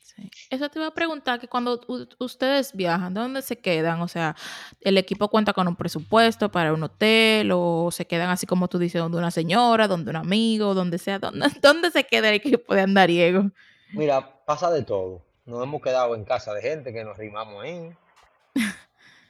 Sí. 0.00 0.28
Eso 0.50 0.68
te 0.68 0.78
iba 0.80 0.88
a 0.88 0.94
preguntar 0.94 1.38
que 1.38 1.46
cuando 1.46 1.80
ustedes 2.18 2.72
viajan, 2.74 3.14
¿de 3.14 3.20
dónde 3.20 3.42
se 3.42 3.58
quedan? 3.58 4.00
O 4.00 4.08
sea, 4.08 4.34
¿el 4.80 4.98
equipo 4.98 5.28
cuenta 5.28 5.52
con 5.52 5.68
un 5.68 5.76
presupuesto 5.76 6.50
para 6.50 6.72
un 6.74 6.82
hotel 6.82 7.50
o 7.54 7.90
se 7.92 8.06
quedan 8.06 8.28
así 8.30 8.44
como 8.46 8.66
tú 8.68 8.78
dices, 8.78 9.00
donde 9.00 9.18
una 9.18 9.30
señora, 9.30 9.86
donde 9.86 10.10
un 10.10 10.16
amigo, 10.16 10.74
donde 10.74 10.98
sea? 10.98 11.18
¿Dónde, 11.18 11.46
dónde 11.62 11.90
se 11.90 12.04
queda 12.04 12.28
el 12.30 12.34
equipo 12.36 12.74
de 12.74 12.80
andariego? 12.80 13.50
Mira, 13.92 14.44
pasa 14.44 14.70
de 14.70 14.82
todo. 14.82 15.22
Nos 15.46 15.62
hemos 15.62 15.80
quedado 15.80 16.14
en 16.14 16.24
casa 16.24 16.52
de 16.54 16.62
gente 16.62 16.92
que 16.92 17.04
nos 17.04 17.16
rimamos 17.16 17.62
ahí. 17.62 17.90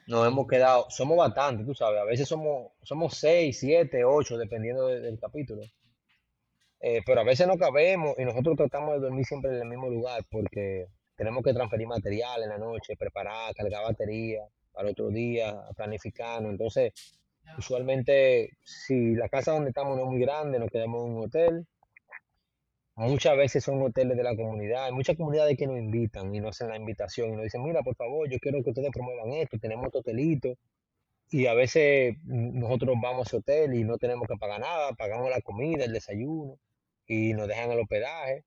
Nos 0.07 0.27
hemos 0.27 0.49
quedado, 0.49 0.87
somos 0.91 1.17
bastantes, 1.17 1.65
tú 1.67 1.75
sabes, 1.75 2.01
a 2.01 2.05
veces 2.05 2.27
somos, 2.29 2.73
somos 2.83 3.17
seis, 3.17 3.61
siete, 3.61 4.05
ocho, 4.05 4.37
dependiendo 4.39 4.87
de- 4.89 5.01
del 5.01 5.19
capítulo. 5.21 5.63
Eh, 6.83 7.03
pero 7.05 7.21
a 7.21 7.25
veces 7.25 7.47
no 7.47 7.59
cabemos 7.59 8.15
y 8.19 8.25
nosotros 8.25 8.57
tratamos 8.57 8.95
de 8.95 9.01
dormir 9.01 9.27
siempre 9.27 9.51
en 9.51 9.59
el 9.59 9.69
mismo 9.69 9.89
lugar 9.91 10.25
porque 10.31 10.87
tenemos 11.15 11.45
que 11.45 11.53
transferir 11.53 11.87
material 11.87 12.43
en 12.43 12.49
la 12.49 12.59
noche, 12.59 12.97
preparar, 12.97 13.55
cargar 13.55 13.85
batería 13.85 14.41
para 14.73 14.89
otro 14.89 15.11
día, 15.11 15.63
planificarnos. 15.77 16.51
Entonces, 16.53 16.95
usualmente, 17.59 18.57
si 18.65 19.15
la 19.15 19.29
casa 19.29 19.53
donde 19.53 19.71
estamos 19.71 19.97
no 19.99 20.05
es 20.05 20.09
muy 20.09 20.21
grande, 20.21 20.59
nos 20.59 20.71
quedamos 20.71 21.07
en 21.07 21.13
un 21.17 21.25
hotel. 21.25 21.67
Muchas 22.97 23.37
veces 23.37 23.63
son 23.65 23.83
hoteles 23.83 24.17
de 24.17 24.23
la 24.23 24.35
comunidad. 24.35 24.87
Hay 24.87 24.93
muchas 24.93 25.17
comunidades 25.17 25.57
que 25.59 25.67
nos 25.67 25.79
invitan 25.79 26.35
y 26.35 26.41
nos 26.41 26.51
hacen 26.51 26.69
la 26.69 26.77
invitación 26.77 27.31
y 27.31 27.33
nos 27.33 27.43
dicen, 27.45 27.63
mira, 27.63 27.83
por 27.83 27.97
favor, 27.97 28.29
yo 28.29 28.39
quiero 28.39 28.63
que 28.63 28.71
ustedes 28.71 28.91
promuevan 28.91 29.33
esto, 29.33 29.59
tenemos 29.59 29.87
este 29.87 29.99
hotelito. 29.99 30.55
Y 31.31 31.47
a 31.47 31.55
veces 31.55 32.17
mm, 32.25 32.59
nosotros 32.59 32.97
vamos 33.03 33.27
a 33.27 33.29
ese 33.29 33.37
hotel 33.39 33.75
y 33.75 33.85
no 33.85 33.99
tenemos 33.99 34.27
que 34.27 34.37
pagar 34.37 34.61
nada, 34.61 34.93
pagamos 34.95 35.31
la 35.31 35.41
comida, 35.43 35.85
el 35.85 35.93
desayuno 35.93 36.59
y 37.11 37.35
nos 37.35 37.49
dejan 37.49 37.73
el 37.73 37.81
hospedaje. 37.81 38.45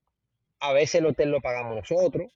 A 0.61 0.71
veces 0.71 0.95
el 0.95 1.07
hotel 1.07 1.31
lo 1.31 1.41
pagamos 1.41 1.75
nosotros, 1.75 2.31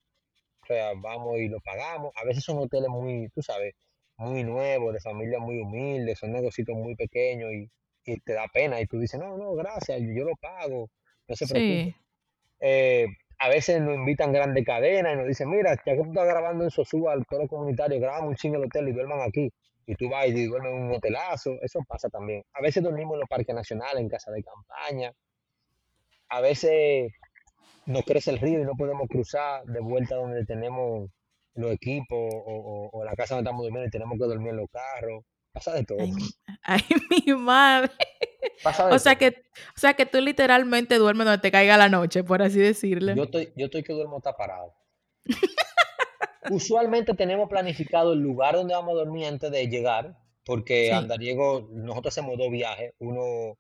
o 0.62 0.66
sea, 0.66 0.92
vamos 0.98 1.38
y 1.40 1.48
lo 1.48 1.62
pagamos. 1.62 2.12
A 2.18 2.26
veces 2.26 2.44
son 2.44 2.58
hoteles 2.58 2.90
muy, 2.90 3.30
tú 3.30 3.42
sabes, 3.42 3.76
muy 4.18 4.44
nuevos, 4.44 4.94
de 4.94 5.00
familias 5.00 5.40
muy 5.40 5.62
humildes, 5.62 6.20
son 6.20 6.34
negocios 6.34 6.68
muy 6.70 6.96
pequeños 6.96 7.54
y, 7.54 7.72
y 8.04 8.20
te 8.20 8.34
da 8.34 8.46
pena 8.54 8.82
y 8.82 8.88
tú 8.88 9.00
dices, 9.00 9.18
no, 9.18 9.38
no, 9.38 9.54
gracias, 9.54 10.02
yo, 10.02 10.08
yo 10.12 10.26
lo 10.26 10.36
pago, 10.36 10.90
no 11.30 11.36
se 11.36 11.48
preocupe. 11.48 11.92
Sí, 11.92 11.96
Eh, 12.60 13.08
a 13.40 13.48
veces 13.50 13.80
nos 13.82 13.96
invitan 13.96 14.34
grandes 14.34 14.66
cadenas 14.66 15.14
y 15.14 15.18
nos 15.18 15.28
dicen, 15.28 15.50
mira, 15.50 15.76
ya 15.86 15.96
que 15.96 16.04
tú 16.04 16.10
estás 16.10 16.28
grabando 16.28 16.66
en 16.66 16.72
Sosúa, 16.72 17.14
al 17.14 17.26
toro 17.26 17.48
comunitario, 17.48 18.02
grabamos 18.02 18.32
un 18.32 18.36
chingo 18.36 18.58
el 18.58 18.66
hotel 18.66 18.90
y 18.90 18.92
duerman 18.92 19.22
aquí. 19.22 19.50
Y 19.86 19.96
tú 19.96 20.10
vas 20.10 20.28
y 20.28 20.46
duermes 20.46 20.74
en 20.74 20.82
un 20.82 20.94
hotelazo, 20.94 21.58
eso 21.62 21.80
pasa 21.88 22.10
también. 22.10 22.44
A 22.52 22.62
veces 22.62 22.84
dormimos 22.84 23.14
en 23.14 23.20
los 23.22 23.30
parques 23.30 23.56
nacionales, 23.56 24.02
en 24.02 24.10
casa 24.10 24.30
de 24.32 24.44
campaña. 24.44 25.14
A 26.30 26.42
veces 26.42 27.12
nos 27.86 28.04
crece 28.04 28.32
el 28.32 28.40
río 28.40 28.60
y 28.60 28.66
no 28.66 28.74
podemos 28.78 29.08
cruzar 29.08 29.64
de 29.66 29.80
vuelta 29.80 30.16
donde 30.16 30.46
tenemos 30.46 31.10
los 31.56 31.72
equipos 31.72 32.18
o, 32.20 32.38
o- 32.46 32.90
o 33.00 33.04
la 33.06 33.16
casa 33.16 33.36
donde 33.36 33.50
estamos 33.50 33.64
durmiendo 33.64 33.88
y 33.88 33.92
tenemos 33.92 34.18
que 34.20 34.26
dormir 34.26 34.50
en 34.50 34.58
los 34.58 34.70
carros. 34.70 35.24
Pasa 35.54 35.74
de 35.74 35.84
todo, 35.86 35.98
ay, 36.02 36.12
mi- 36.12 36.30
ay, 36.64 36.82
mi 37.26 37.34
madre. 37.34 37.92
pasa 38.62 38.86
O 38.88 38.90
de 38.94 39.00
sea 39.00 39.14
todo. 39.18 39.20
que, 39.20 39.42
o 39.76 39.80
sea 39.80 39.94
que 39.96 40.06
tú 40.06 40.20
literalmente 40.22 40.96
duermes 41.00 41.26
donde 41.26 41.42
te 41.42 41.52
caiga 41.52 41.78
la 41.78 41.90
noche, 41.90 42.24
por 42.24 42.42
así 42.44 42.60
decirlo. 42.60 43.16
Yo 43.16 43.24
estoy, 43.24 43.54
yo 43.56 43.66
estoy 43.66 43.84
que 43.84 43.94
duermo 43.94 44.18
está 44.18 44.34
parado. 44.36 44.76
Usualmente 46.50 47.14
tenemos 47.14 47.50
planificado 47.50 48.14
el 48.14 48.20
lugar 48.20 48.56
donde 48.56 48.74
vamos 48.74 48.92
a 48.94 48.98
dormir 49.04 49.26
antes 49.26 49.52
de 49.52 49.68
llegar, 49.68 50.16
porque 50.46 50.86
Sí, 50.86 50.92
Andariego, 50.92 51.68
nosotros 51.72 52.14
hacemos 52.14 52.38
dos 52.38 52.50
viajes, 52.52 52.94
uno 53.00 53.58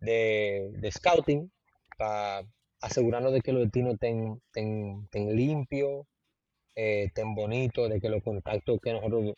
de, 0.00 0.70
de 0.72 0.92
scouting, 0.92 1.50
para 1.96 2.46
asegurarnos 2.80 3.32
de 3.32 3.40
que 3.40 3.52
los 3.52 3.62
destinos 3.64 3.94
estén, 3.94 4.40
estén, 4.46 5.02
estén 5.04 5.36
limpios, 5.36 6.06
eh, 6.76 7.04
estén 7.04 7.34
bonitos, 7.34 7.90
de 7.90 8.00
que 8.00 8.08
los 8.08 8.22
contactos 8.22 8.78
que 8.82 8.92
nosotros 8.92 9.34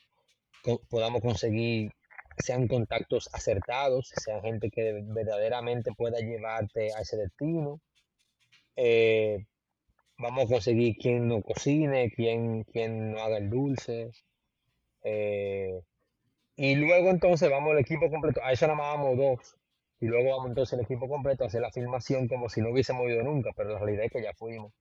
podamos 0.91 1.23
conseguir 1.23 1.93
sean 2.39 2.69
contactos 2.69 3.29
acertados, 3.33 4.13
sean 4.17 4.43
gente 4.43 4.71
que 4.71 5.03
verdaderamente 5.07 5.93
pueda 5.97 6.19
llevarte 6.21 6.93
a 6.95 7.01
ese 7.01 7.17
destino. 7.17 7.81
Eh, 8.77 9.47
vamos 10.19 10.45
a 10.47 10.49
conseguir 10.49 10.97
quien 10.97 11.29
nos 11.29 11.43
cocine, 11.45 12.11
quien, 12.13 12.65
quien 12.65 13.13
nos 13.13 13.23
haga 13.23 13.39
el 13.39 13.51
dulce. 13.51 14.11
eh, 15.05 15.81
y 16.57 16.75
luego 16.77 17.11
entonces 17.11 17.51
vamos 17.51 17.73
el 17.73 17.79
equipo 17.81 18.11
completo. 18.11 18.41
A 18.45 18.53
eso 18.53 18.67
nada 18.67 18.79
más 18.79 18.97
vamos 18.97 19.17
dos. 19.19 19.56
Y 20.01 20.07
luego 20.07 20.31
vamos 20.31 20.49
entonces 20.49 20.79
el 20.79 20.85
equipo 20.85 21.09
completo 21.09 21.45
a 21.45 21.47
hacer 21.47 21.63
la 21.63 21.71
filmación 21.71 22.29
como 22.29 22.49
si 22.49 22.61
no 22.61 22.71
hubiésemos 22.71 23.09
ido 23.09 23.23
nunca, 23.23 23.51
pero 23.57 23.71
la 23.71 23.79
realidad 23.79 24.05
es 24.07 24.13
que 24.13 24.23
ya 24.23 24.35
fuimos. 24.35 24.73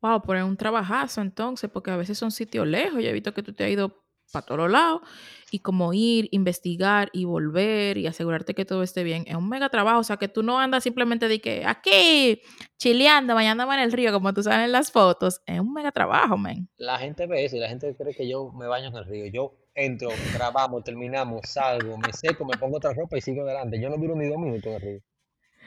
wow, 0.00 0.20
poner 0.22 0.44
un 0.44 0.56
trabajazo 0.56 1.20
entonces, 1.20 1.70
porque 1.70 1.90
a 1.90 1.96
veces 1.96 2.18
son 2.18 2.30
sitios 2.30 2.66
lejos. 2.66 3.02
Yo 3.02 3.08
he 3.08 3.12
visto 3.12 3.32
que 3.32 3.42
tú 3.42 3.52
te 3.52 3.64
has 3.64 3.70
ido 3.70 4.04
para 4.32 4.44
todos 4.44 4.70
lados 4.70 5.02
y 5.50 5.60
como 5.60 5.92
ir, 5.92 6.28
investigar 6.32 7.10
y 7.12 7.24
volver 7.24 7.96
y 7.98 8.06
asegurarte 8.06 8.54
que 8.54 8.64
todo 8.64 8.82
esté 8.82 9.04
bien. 9.04 9.24
Es 9.26 9.36
un 9.36 9.48
mega 9.48 9.68
trabajo, 9.68 10.00
o 10.00 10.04
sea 10.04 10.16
que 10.16 10.28
tú 10.28 10.42
no 10.42 10.58
andas 10.58 10.82
simplemente 10.82 11.28
de 11.28 11.40
que 11.40 11.64
aquí 11.64 12.40
chileando, 12.78 13.34
bañándome 13.34 13.74
en 13.74 13.80
el 13.80 13.92
río, 13.92 14.12
como 14.12 14.34
tú 14.34 14.42
sabes 14.42 14.66
en 14.66 14.72
las 14.72 14.90
fotos. 14.90 15.40
Es 15.46 15.60
un 15.60 15.72
mega 15.72 15.92
trabajo, 15.92 16.36
man. 16.36 16.68
La 16.76 16.98
gente 16.98 17.26
ve 17.26 17.44
eso 17.44 17.56
y 17.56 17.60
la 17.60 17.68
gente 17.68 17.94
cree 17.96 18.14
que 18.14 18.28
yo 18.28 18.50
me 18.52 18.66
baño 18.66 18.88
en 18.88 18.96
el 18.96 19.04
río. 19.04 19.26
Yo 19.26 19.54
entro, 19.76 20.22
grabamos, 20.32 20.84
terminamos, 20.84 21.42
salgo, 21.48 21.98
me 21.98 22.12
seco, 22.14 22.46
me 22.46 22.58
pongo 22.58 22.78
otra 22.78 22.94
ropa 22.94 23.18
y 23.18 23.22
sigo 23.22 23.42
adelante. 23.44 23.80
Yo 23.80 23.90
no 23.90 23.98
duro 23.98 24.16
ni 24.16 24.26
dos 24.28 24.38
minutos 24.38 24.66
en 24.70 24.74
el 24.76 24.82
río. 24.82 25.00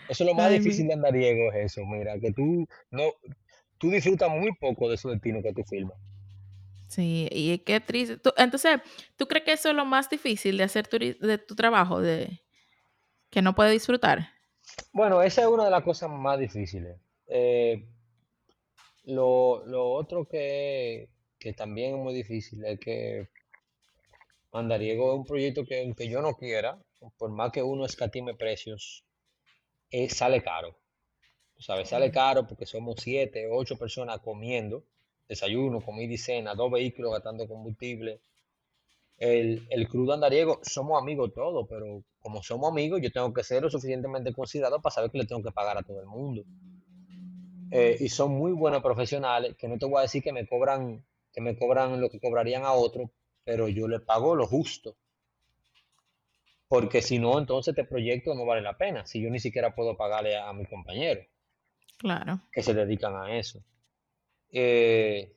Eso 0.08 0.24
es 0.26 0.30
lo 0.30 0.36
más 0.36 0.50
Ay, 0.50 0.60
difícil 0.60 0.88
mi. 0.88 0.88
de 0.88 0.96
andariego, 0.96 1.52
es 1.54 1.74
eso, 1.74 1.86
mira, 1.86 2.20
que 2.20 2.34
tú 2.34 2.68
no, 2.92 3.04
tú 3.80 3.92
disfrutas 3.92 4.30
muy 4.32 4.52
poco 4.60 4.90
de 4.90 4.96
esos 4.96 5.12
destinos 5.14 5.44
que 5.44 5.54
tú 5.54 5.64
filmas. 5.66 5.98
Sí, 6.88 7.28
y 7.32 7.60
qué 7.60 7.80
triste. 7.80 8.18
Tú- 8.18 8.34
entonces, 8.38 8.82
¿tú 9.16 9.28
crees 9.28 9.46
que 9.46 9.54
eso 9.54 9.70
es 9.70 9.76
lo 9.76 9.86
más 9.86 10.10
difícil 10.10 10.58
de 10.58 10.64
hacer 10.64 10.88
tu, 10.88 10.98
de 10.98 11.38
tu 11.38 11.56
trabajo, 11.56 12.02
de 12.02 12.42
que 13.32 13.42
no 13.44 13.56
puedes 13.56 13.74
disfrutar? 13.74 14.30
Bueno, 14.94 15.22
esa 15.24 15.42
es 15.42 15.48
una 15.48 15.66
de 15.66 15.72
las 15.72 15.84
cosas 15.84 16.10
más 16.12 16.38
difíciles. 16.40 16.96
Eh, 17.28 17.88
lo, 19.06 19.66
lo 19.66 19.92
otro 19.92 20.26
que, 20.28 21.10
que 21.40 21.54
también 21.54 21.96
es 21.96 22.02
muy 22.02 22.14
difícil 22.14 22.64
es 22.66 22.80
que 22.80 23.28
Andariego 24.52 25.14
es 25.14 25.20
un 25.20 25.26
proyecto 25.26 25.64
que 25.66 25.82
aunque 25.82 26.08
yo 26.10 26.22
no 26.22 26.36
quiera, 26.36 26.80
por 27.18 27.32
más 27.32 27.52
que 27.52 27.62
uno 27.62 27.86
escatime 27.86 28.34
precios, 28.34 29.04
eh, 29.92 30.10
sale 30.10 30.42
caro. 30.42 30.76
Sabes, 31.58 31.90
sale 31.90 32.10
caro 32.12 32.48
porque 32.48 32.66
somos 32.66 32.96
siete, 33.00 33.48
ocho 33.52 33.78
personas 33.78 34.20
comiendo, 34.20 34.84
desayuno, 35.28 35.82
comida 35.82 36.14
y 36.14 36.18
cena, 36.18 36.56
dos 36.56 36.72
vehículos 36.72 37.12
gastando 37.12 37.48
combustible. 37.48 38.22
El, 39.18 39.68
el 39.70 39.88
crew 39.90 40.06
de 40.08 40.14
Andariego, 40.14 40.62
somos 40.64 41.02
amigos 41.02 41.34
todos, 41.34 41.68
pero 41.70 42.04
como 42.22 42.42
somos 42.42 42.72
amigos, 42.72 43.02
yo 43.02 43.12
tengo 43.12 43.34
que 43.34 43.44
ser 43.44 43.62
lo 43.62 43.70
suficientemente 43.70 44.34
considerado 44.34 44.82
para 44.82 44.94
saber 44.96 45.12
que 45.12 45.18
le 45.18 45.26
tengo 45.26 45.44
que 45.44 45.52
pagar 45.52 45.78
a 45.78 45.84
todo 45.84 46.00
el 46.00 46.08
mundo. 46.08 46.44
Eh, 47.72 47.98
y 48.00 48.10
son 48.10 48.32
muy 48.32 48.54
buenos 48.54 48.82
profesionales, 48.82 49.56
que 49.58 49.68
no 49.68 49.78
te 49.78 49.86
voy 49.86 50.00
a 50.00 50.02
decir 50.04 50.24
que 50.24 50.34
me 50.34 50.48
cobran, 50.48 51.06
que 51.34 51.42
me 51.42 51.58
cobran 51.58 52.00
lo 52.02 52.10
que 52.10 52.20
cobrarían 52.20 52.64
a 52.64 52.72
otros, 52.72 53.10
pero 53.50 53.68
yo 53.68 53.88
les 53.88 54.02
pago 54.02 54.36
lo 54.36 54.46
justo, 54.46 54.96
porque 56.68 57.02
si 57.02 57.18
no, 57.18 57.40
entonces 57.40 57.72
este 57.76 57.84
proyecto 57.90 58.36
no 58.36 58.46
vale 58.46 58.62
la 58.62 58.78
pena, 58.78 59.06
si 59.06 59.20
yo 59.22 59.30
ni 59.32 59.40
siquiera 59.40 59.74
puedo 59.74 59.98
pagarle 59.98 60.38
a, 60.38 60.50
a 60.50 60.54
mis 60.54 60.68
compañeros 60.70 61.26
Claro. 61.98 62.40
que 62.52 62.62
se 62.62 62.74
dedican 62.76 63.16
a 63.16 63.38
eso. 63.38 63.64
Eh, 64.52 65.34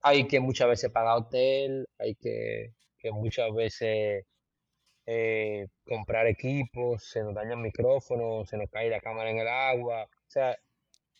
hay 0.00 0.28
que 0.28 0.38
muchas 0.40 0.68
veces 0.68 0.90
pagar 0.92 1.18
hotel, 1.18 1.86
hay 1.98 2.14
que, 2.14 2.72
que 2.98 3.10
muchas 3.10 3.52
veces 3.52 4.24
eh, 5.06 5.68
comprar 5.84 6.26
equipos, 6.28 7.04
se 7.04 7.22
nos 7.24 7.34
dañan 7.34 7.60
micrófonos, 7.62 8.48
se 8.48 8.56
nos 8.56 8.70
cae 8.70 8.88
la 8.90 9.00
cámara 9.00 9.30
en 9.30 9.38
el 9.38 9.48
agua. 9.48 10.04
O 10.04 10.30
sea, 10.30 10.56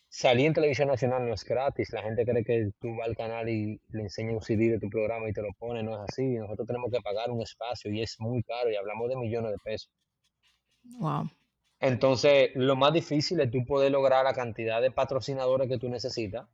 salir 0.09 0.47
en 0.47 0.53
televisión 0.53 0.87
nacional 0.87 1.27
no 1.27 1.33
es 1.33 1.43
gratis. 1.43 1.91
La 1.91 2.01
gente 2.01 2.25
cree 2.25 2.43
que 2.43 2.71
tú 2.79 2.95
vas 2.95 3.07
al 3.07 3.15
canal 3.15 3.49
y 3.49 3.79
le 3.89 4.01
enseñas 4.03 4.33
un 4.33 4.41
CD 4.41 4.69
de 4.69 4.79
tu 4.79 4.89
programa 4.89 5.29
y 5.29 5.33
te 5.33 5.41
lo 5.41 5.49
pone, 5.57 5.83
no 5.83 5.93
es 5.93 6.09
así. 6.09 6.35
Nosotros 6.35 6.67
tenemos 6.67 6.91
que 6.91 7.01
pagar 7.01 7.31
un 7.31 7.41
espacio 7.41 7.91
y 7.91 8.01
es 8.01 8.19
muy 8.19 8.43
caro 8.43 8.71
y 8.71 8.75
hablamos 8.75 9.09
de 9.09 9.15
millones 9.15 9.51
de 9.51 9.57
pesos. 9.63 9.91
Wow. 10.99 11.29
Entonces, 11.79 12.51
lo 12.55 12.75
más 12.75 12.93
difícil 12.93 13.39
es 13.39 13.51
tú 13.51 13.63
poder 13.65 13.91
lograr 13.91 14.23
la 14.23 14.33
cantidad 14.33 14.81
de 14.81 14.91
patrocinadores 14.91 15.67
que 15.67 15.77
tú 15.77 15.89
necesitas 15.89 16.47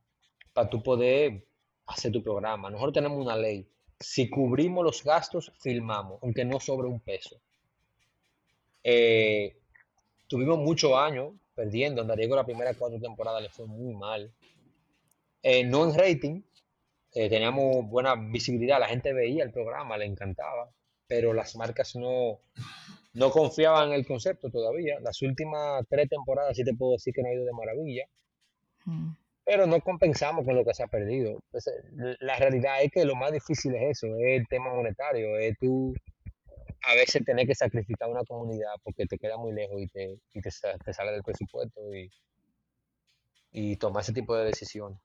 para 0.52 0.68
tú 0.68 0.82
poder 0.82 1.46
hacer 1.86 2.12
tu 2.12 2.22
programa. 2.22 2.70
Nosotros 2.70 2.94
tenemos 2.94 3.18
una 3.18 3.36
ley. 3.36 3.66
Si 3.98 4.28
cubrimos 4.28 4.84
los 4.84 5.02
gastos, 5.02 5.52
filmamos, 5.60 6.18
aunque 6.22 6.44
no 6.44 6.60
sobre 6.60 6.88
un 6.88 7.00
peso. 7.00 7.40
Eh, 8.82 9.56
tuvimos 10.28 10.58
muchos 10.58 10.92
años 10.94 11.32
perdiendo. 11.54 12.02
Andariego 12.02 12.36
la 12.36 12.44
primera 12.44 12.74
cuatro 12.74 13.00
temporadas 13.00 13.42
le 13.42 13.48
fue 13.48 13.66
muy 13.66 13.94
mal. 13.94 14.32
Eh, 15.42 15.64
no 15.64 15.84
en 15.84 15.98
rating, 15.98 16.42
eh, 17.12 17.28
teníamos 17.28 17.86
buena 17.88 18.14
visibilidad, 18.16 18.80
la 18.80 18.88
gente 18.88 19.12
veía 19.12 19.44
el 19.44 19.52
programa, 19.52 19.96
le 19.98 20.06
encantaba, 20.06 20.70
pero 21.06 21.32
las 21.34 21.54
marcas 21.56 21.94
no, 21.96 22.40
no 23.12 23.30
confiaban 23.30 23.88
en 23.88 23.94
el 23.94 24.06
concepto 24.06 24.50
todavía. 24.50 24.98
Las 25.00 25.20
últimas 25.22 25.84
tres 25.88 26.08
temporadas 26.08 26.56
sí 26.56 26.64
te 26.64 26.74
puedo 26.74 26.92
decir 26.92 27.14
que 27.14 27.22
no 27.22 27.28
ha 27.28 27.34
ido 27.34 27.44
de 27.44 27.52
maravilla. 27.52 28.04
Mm. 28.86 29.14
pero 29.46 29.66
no 29.66 29.80
compensamos 29.80 30.44
con 30.44 30.54
lo 30.56 30.64
que 30.64 30.74
se 30.74 30.82
ha 30.82 30.86
perdido. 30.88 31.38
Entonces, 31.46 31.74
la 32.20 32.36
realidad 32.36 32.82
es 32.82 32.90
que 32.90 33.04
lo 33.04 33.14
más 33.14 33.32
difícil 33.32 33.74
es 33.74 33.98
eso, 33.98 34.06
es 34.18 34.40
el 34.40 34.48
tema 34.48 34.74
monetario, 34.74 35.38
es 35.38 35.56
tú 35.58 35.94
a 36.86 36.94
veces 36.94 37.24
tener 37.24 37.46
que 37.46 37.54
sacrificar 37.54 38.08
una 38.08 38.24
comunidad 38.24 38.72
porque 38.82 39.06
te 39.06 39.18
queda 39.18 39.36
muy 39.38 39.52
lejos 39.52 39.80
y 39.80 39.88
te, 39.88 40.18
y 40.32 40.40
te, 40.40 40.50
sa- 40.50 40.76
te 40.78 40.92
sale 40.92 41.12
del 41.12 41.22
presupuesto 41.22 41.80
y, 41.94 42.10
y 43.52 43.76
tomar 43.76 44.02
ese 44.02 44.12
tipo 44.12 44.36
de 44.36 44.44
decisiones. 44.44 45.00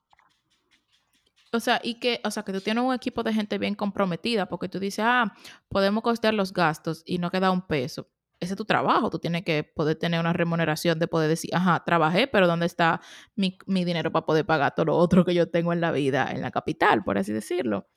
O 1.52 1.60
sea, 1.60 1.80
y 1.84 1.96
que, 2.00 2.22
o 2.24 2.32
sea, 2.32 2.44
que 2.44 2.54
tú 2.54 2.62
tienes 2.62 2.84
un 2.84 2.94
equipo 2.94 3.24
de 3.24 3.34
gente 3.34 3.58
bien 3.58 3.74
comprometida, 3.76 4.48
porque 4.48 4.70
tú 4.70 4.80
dices, 4.80 5.04
ah, 5.08 5.34
podemos 5.68 6.04
costear 6.04 6.34
los 6.36 6.54
gastos 6.54 7.02
y 7.06 7.18
no 7.18 7.32
queda 7.32 7.50
un 7.52 7.66
peso. 7.66 8.08
Ese 8.40 8.54
es 8.54 8.58
tu 8.58 8.66
trabajo, 8.66 9.10
tú 9.10 9.20
tienes 9.20 9.44
que 9.44 9.64
poder 9.64 9.98
tener 9.98 10.20
una 10.20 10.32
remuneración 10.32 11.00
de 11.00 11.08
poder 11.08 11.28
decir, 11.28 11.50
ajá, 11.54 11.84
trabajé, 11.86 12.28
pero 12.28 12.48
¿dónde 12.48 12.68
está 12.68 13.02
mi, 13.36 13.58
mi 13.66 13.84
dinero 13.84 14.12
para 14.12 14.26
poder 14.26 14.46
pagar 14.46 14.76
todo 14.76 14.86
lo 14.86 14.98
otro 14.98 15.26
que 15.26 15.34
yo 15.34 15.50
tengo 15.50 15.74
en 15.74 15.82
la 15.82 15.92
vida, 15.92 16.32
en 16.32 16.42
la 16.42 16.52
capital, 16.52 17.04
por 17.04 17.18
así 17.18 17.34
decirlo? 17.34 17.88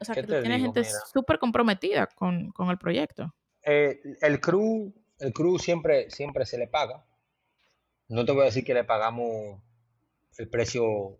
O 0.00 0.04
sea, 0.04 0.16
¿Qué 0.16 0.20
que 0.20 0.26
tú 0.26 0.36
tienes 0.36 0.60
digo? 0.60 0.72
gente 0.74 0.84
súper 0.84 1.38
comprometida 1.38 2.06
con, 2.06 2.50
con 2.52 2.70
el 2.70 2.78
proyecto. 2.78 3.34
eh, 3.64 4.00
el 4.22 4.40
crew, 4.40 4.94
el 5.18 5.32
crew 5.34 5.58
siempre, 5.58 6.10
siempre 6.10 6.46
se 6.46 6.56
le 6.56 6.68
paga. 6.68 7.04
No 8.08 8.24
te 8.24 8.32
voy 8.32 8.42
a 8.42 8.44
decir 8.46 8.64
que 8.64 8.74
le 8.74 8.84
pagamos 8.84 9.60
el 10.38 10.48
precio 10.48 11.18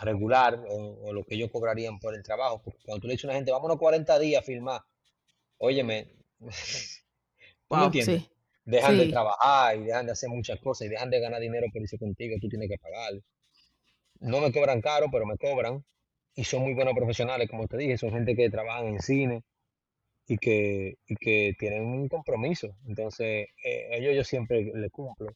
regular 0.00 0.64
o, 0.68 1.08
o 1.08 1.12
lo 1.14 1.24
que 1.24 1.36
ellos 1.36 1.50
cobrarían 1.52 1.98
por 2.00 2.14
el 2.14 2.22
trabajo, 2.24 2.62
porque 2.64 2.80
cuando 2.84 3.02
tú 3.02 3.08
le 3.08 3.14
dices 3.14 3.26
a 3.26 3.28
una 3.28 3.36
gente, 3.36 3.52
vámonos 3.52 3.78
40 3.78 4.18
días 4.18 4.42
a 4.42 4.46
filmar, 4.46 4.82
óyeme, 5.58 6.08
¿tú 7.68 7.78
me 7.78 7.84
Wow, 7.84 7.86
entiendes? 7.86 8.22
sí, 8.22 8.30
Dejan 8.64 8.96
de 8.96 9.06
sí, 9.06 9.08
trabajar 9.08 9.76
y 9.76 9.84
dejan 9.84 10.06
de 10.06 10.12
hacer 10.12 10.28
muchas 10.30 10.60
cosas 10.60 10.86
y 10.86 10.90
dejan 10.90 11.10
de 11.10 11.20
ganar 11.20 11.40
dinero 11.40 11.66
por 11.72 11.82
irse 11.82 11.98
contigo, 11.98 12.36
tú 12.40 12.48
tienes 12.48 12.68
que 12.68 12.78
pagar. 12.78 13.14
No 14.20 14.40
me 14.40 14.50
cobran 14.52 14.80
caro, 14.80 15.08
pero 15.12 15.26
me 15.26 15.36
cobran 15.36 15.84
y 16.34 16.44
son 16.44 16.62
muy 16.62 16.74
buenos 16.74 16.94
profesionales, 16.94 17.48
como 17.50 17.66
te 17.66 17.76
dije, 17.76 17.98
son 17.98 18.12
gente 18.12 18.34
que 18.34 18.50
trabajan 18.50 18.86
en 18.86 19.00
cine 19.00 19.42
y 20.26 20.38
que, 20.38 20.96
y 21.06 21.16
que 21.16 21.54
tienen 21.58 21.84
un 21.84 22.08
compromiso. 22.08 22.76
Entonces, 22.86 23.48
eh, 23.64 23.88
ellos 23.92 24.16
yo 24.16 24.24
siempre 24.24 24.72
le 24.74 24.90
cumplo. 24.90 25.34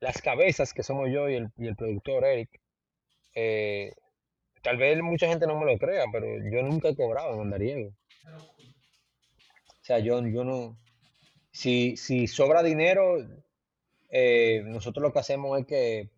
Las 0.00 0.22
cabezas 0.22 0.72
que 0.72 0.82
somos 0.82 1.10
yo 1.10 1.28
y 1.28 1.36
el, 1.36 1.48
y 1.58 1.66
el 1.66 1.76
productor 1.76 2.24
Eric, 2.24 2.48
eh, 3.34 3.92
tal 4.62 4.76
vez 4.78 5.00
mucha 5.02 5.28
gente 5.28 5.46
no 5.46 5.58
me 5.58 5.70
lo 5.70 5.78
crea, 5.78 6.04
pero 6.12 6.26
yo 6.50 6.62
nunca 6.62 6.88
he 6.88 6.96
cobrado 6.96 7.34
en 7.34 7.40
Andariego. 7.40 7.90
O 8.30 9.84
sea, 9.84 9.98
yo, 9.98 10.26
yo 10.26 10.44
no, 10.44 10.78
si, 11.52 11.96
si 11.96 12.26
sobra 12.26 12.62
dinero, 12.62 13.18
eh, 14.10 14.62
nosotros 14.64 15.02
lo 15.02 15.12
que 15.12 15.18
hacemos 15.18 15.58
es 15.60 15.66
que 15.66 16.10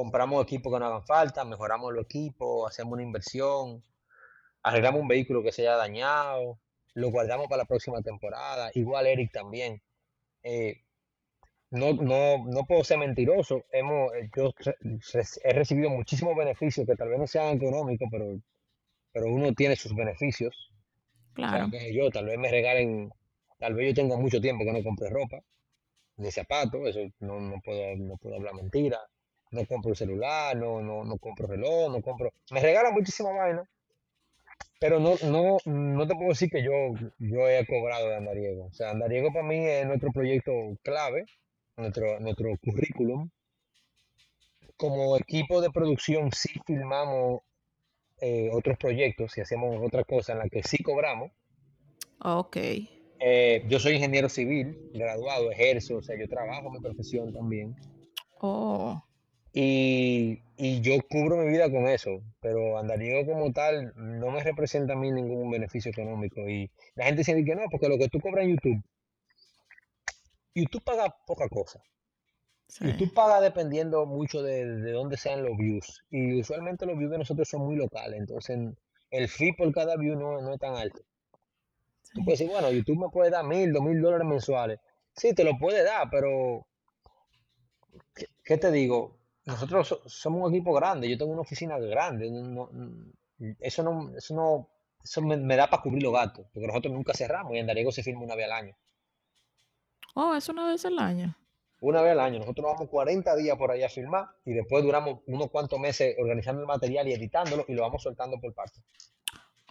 compramos 0.00 0.42
equipos 0.44 0.72
que 0.72 0.78
no 0.80 0.86
hagan 0.86 1.04
falta, 1.04 1.44
mejoramos 1.44 1.92
los 1.92 2.04
equipos, 2.04 2.66
hacemos 2.66 2.94
una 2.94 3.02
inversión, 3.02 3.84
arreglamos 4.62 5.02
un 5.02 5.08
vehículo 5.08 5.42
que 5.42 5.52
se 5.52 5.60
haya 5.62 5.76
dañado, 5.76 6.58
lo 6.94 7.10
guardamos 7.10 7.48
para 7.48 7.64
la 7.64 7.68
próxima 7.68 8.00
temporada. 8.00 8.70
Igual 8.72 9.06
Eric 9.06 9.30
también. 9.30 9.82
Eh, 10.42 10.84
no, 11.70 11.92
no, 11.92 12.46
no 12.46 12.64
puedo 12.64 12.82
ser 12.82 12.96
mentiroso. 12.96 13.66
Hemos, 13.72 14.14
eh, 14.14 14.30
yo 14.34 14.54
he 15.44 15.52
recibido 15.52 15.90
muchísimos 15.90 16.34
beneficios 16.34 16.86
que 16.86 16.96
tal 16.96 17.10
vez 17.10 17.18
no 17.18 17.26
sean 17.26 17.58
económicos, 17.58 18.08
pero, 18.10 18.40
pero 19.12 19.26
uno 19.26 19.52
tiene 19.52 19.76
sus 19.76 19.94
beneficios. 19.94 20.72
O 21.36 21.42
sea, 21.42 21.50
claro. 21.50 21.68
qué 21.70 21.80
sé 21.80 21.94
yo, 21.94 22.10
tal 22.10 22.24
vez 22.24 22.38
me 22.38 22.50
regalen, 22.50 23.10
tal 23.58 23.74
vez 23.74 23.88
yo 23.88 23.94
tengo 24.02 24.16
mucho 24.16 24.40
tiempo 24.40 24.64
que 24.64 24.72
no 24.72 24.82
compre 24.82 25.10
ropa, 25.10 25.40
ni 26.16 26.30
zapatos, 26.30 26.88
eso 26.88 27.00
no, 27.20 27.38
no 27.38 27.60
puedo, 27.62 27.96
no 27.96 28.16
puedo 28.16 28.36
hablar 28.36 28.54
mentira. 28.54 28.98
No 29.50 29.66
compro 29.66 29.94
celular, 29.94 30.56
no, 30.56 30.80
no, 30.80 31.04
no 31.04 31.18
compro 31.18 31.46
reloj, 31.46 31.90
no 31.90 32.02
compro. 32.02 32.32
Me 32.52 32.60
regalan 32.60 32.94
muchísima 32.94 33.32
vaina, 33.32 33.68
pero 34.80 34.98
no, 34.98 35.14
no, 35.24 35.58
no 35.66 36.06
te 36.06 36.14
puedo 36.14 36.30
decir 36.30 36.48
que 36.50 36.62
yo, 36.62 36.72
yo 37.18 37.48
he 37.48 37.66
cobrado 37.66 38.08
de 38.08 38.16
Andariego. 38.16 38.66
O 38.66 38.72
sea, 38.72 38.90
Andariego 38.90 39.32
para 39.32 39.46
mí 39.46 39.58
es 39.58 39.86
nuestro 39.86 40.10
proyecto 40.10 40.52
clave, 40.82 41.26
nuestro, 41.76 42.18
nuestro 42.20 42.56
currículum. 42.64 43.28
Como 44.76 45.16
equipo 45.18 45.60
de 45.60 45.70
producción 45.70 46.30
sí 46.32 46.58
filmamos 46.66 47.42
eh, 48.20 48.48
otros 48.52 48.78
proyectos 48.78 49.36
y 49.36 49.42
hacemos 49.42 49.76
otra 49.84 50.04
cosa 50.04 50.32
en 50.32 50.38
la 50.38 50.48
que 50.48 50.62
sí 50.62 50.82
cobramos. 50.82 51.30
Ok. 52.22 52.56
Eh, 53.22 53.64
yo 53.68 53.78
soy 53.78 53.96
ingeniero 53.96 54.30
civil, 54.30 54.90
graduado, 54.94 55.50
ejerzo, 55.50 55.98
o 55.98 56.02
sea, 56.02 56.18
yo 56.18 56.26
trabajo 56.26 56.70
mi 56.70 56.80
profesión 56.80 57.34
también. 57.34 57.76
Oh, 58.40 59.02
Y, 59.52 60.42
y 60.56 60.80
yo 60.80 60.94
cubro 61.08 61.36
mi 61.36 61.48
vida 61.48 61.70
con 61.70 61.86
eso, 61.88 62.22
pero 62.40 62.78
Andariego 62.78 63.32
como 63.32 63.52
tal 63.52 63.92
no 63.96 64.30
me 64.30 64.42
representa 64.44 64.92
a 64.94 64.96
mí 64.96 65.10
ningún 65.10 65.50
beneficio 65.50 65.90
económico. 65.90 66.48
Y 66.48 66.70
la 66.94 67.06
gente 67.06 67.20
dice 67.20 67.44
que 67.44 67.54
no, 67.56 67.62
porque 67.70 67.88
lo 67.88 67.98
que 67.98 68.08
tú 68.08 68.20
cobras 68.20 68.44
en 68.44 68.52
YouTube, 68.52 68.82
YouTube 70.54 70.84
paga 70.84 71.14
poca 71.26 71.48
cosa. 71.48 71.80
sí, 72.68 72.84
YouTube 72.84 73.12
paga 73.14 73.40
dependiendo 73.40 74.06
mucho 74.06 74.42
de, 74.42 74.66
de 74.66 74.92
dónde 74.92 75.16
sean 75.16 75.42
los 75.44 75.56
views. 75.56 76.02
Y 76.10 76.40
usualmente 76.40 76.86
los 76.86 76.96
views 76.98 77.10
de 77.10 77.18
nosotros 77.18 77.48
son 77.48 77.62
muy 77.62 77.76
locales, 77.76 78.18
entonces 78.20 78.58
el 79.10 79.28
fee 79.28 79.52
por 79.54 79.72
cada 79.72 79.96
view 79.96 80.16
no, 80.16 80.40
no 80.40 80.54
es 80.54 80.60
tan 80.60 80.74
alto. 80.76 81.02
Tú 82.14 82.20
sí. 82.20 82.24
puedes 82.24 82.38
decir, 82.40 82.52
bueno, 82.52 82.70
YouTube 82.70 82.98
me 83.00 83.08
puede 83.10 83.30
dar 83.30 83.44
mil, 83.44 83.72
dos 83.72 83.82
mil 83.82 84.00
dólares 84.00 84.26
mensuales. 84.26 84.78
Sí, 85.16 85.34
te 85.34 85.44
lo 85.44 85.58
puede 85.58 85.82
dar, 85.84 86.08
pero 86.10 86.66
¿qué, 88.14 88.26
qué 88.44 88.56
te 88.56 88.70
digo? 88.70 89.19
Nosotros 89.50 89.88
so- 89.88 90.02
somos 90.08 90.48
un 90.48 90.54
equipo 90.54 90.72
grande, 90.72 91.08
yo 91.08 91.18
tengo 91.18 91.32
una 91.32 91.42
oficina 91.42 91.78
grande. 91.78 92.30
no- 92.30 92.70
eso 93.60 93.82
no, 93.82 94.16
eso 94.16 94.34
no, 94.34 94.68
eso 95.02 95.22
me, 95.22 95.36
me 95.36 95.56
da 95.56 95.68
para 95.70 95.82
cubrir 95.82 96.02
los 96.02 96.12
gastos, 96.12 96.46
porque 96.52 96.66
nosotros 96.66 96.92
nunca 96.92 97.12
cerramos 97.14 97.54
y 97.54 97.58
en 97.58 97.66
Dariego 97.66 97.90
se 97.90 98.02
firma 98.02 98.22
una 98.22 98.34
vez 98.34 98.44
al 98.46 98.52
año. 98.52 98.76
Oh, 100.14 100.34
es 100.34 100.48
una 100.48 100.66
vez 100.66 100.84
al 100.84 100.98
año. 100.98 101.36
Una 101.80 102.02
vez 102.02 102.12
al 102.12 102.20
año. 102.20 102.38
Nosotros 102.40 102.64
nos 102.66 102.74
vamos 102.74 102.90
40 102.90 103.34
días 103.36 103.56
por 103.56 103.70
ahí 103.70 103.82
a 103.82 103.88
filmar 103.88 104.26
y 104.44 104.52
después 104.52 104.82
duramos 104.84 105.20
unos 105.26 105.50
cuantos 105.50 105.78
meses 105.80 106.14
organizando 106.18 106.60
el 106.60 106.66
material 106.66 107.08
y 107.08 107.12
editándolo 107.14 107.64
y 107.68 107.72
lo 107.72 107.82
vamos 107.82 108.02
soltando 108.02 108.38
por 108.38 108.52
partes. 108.52 108.82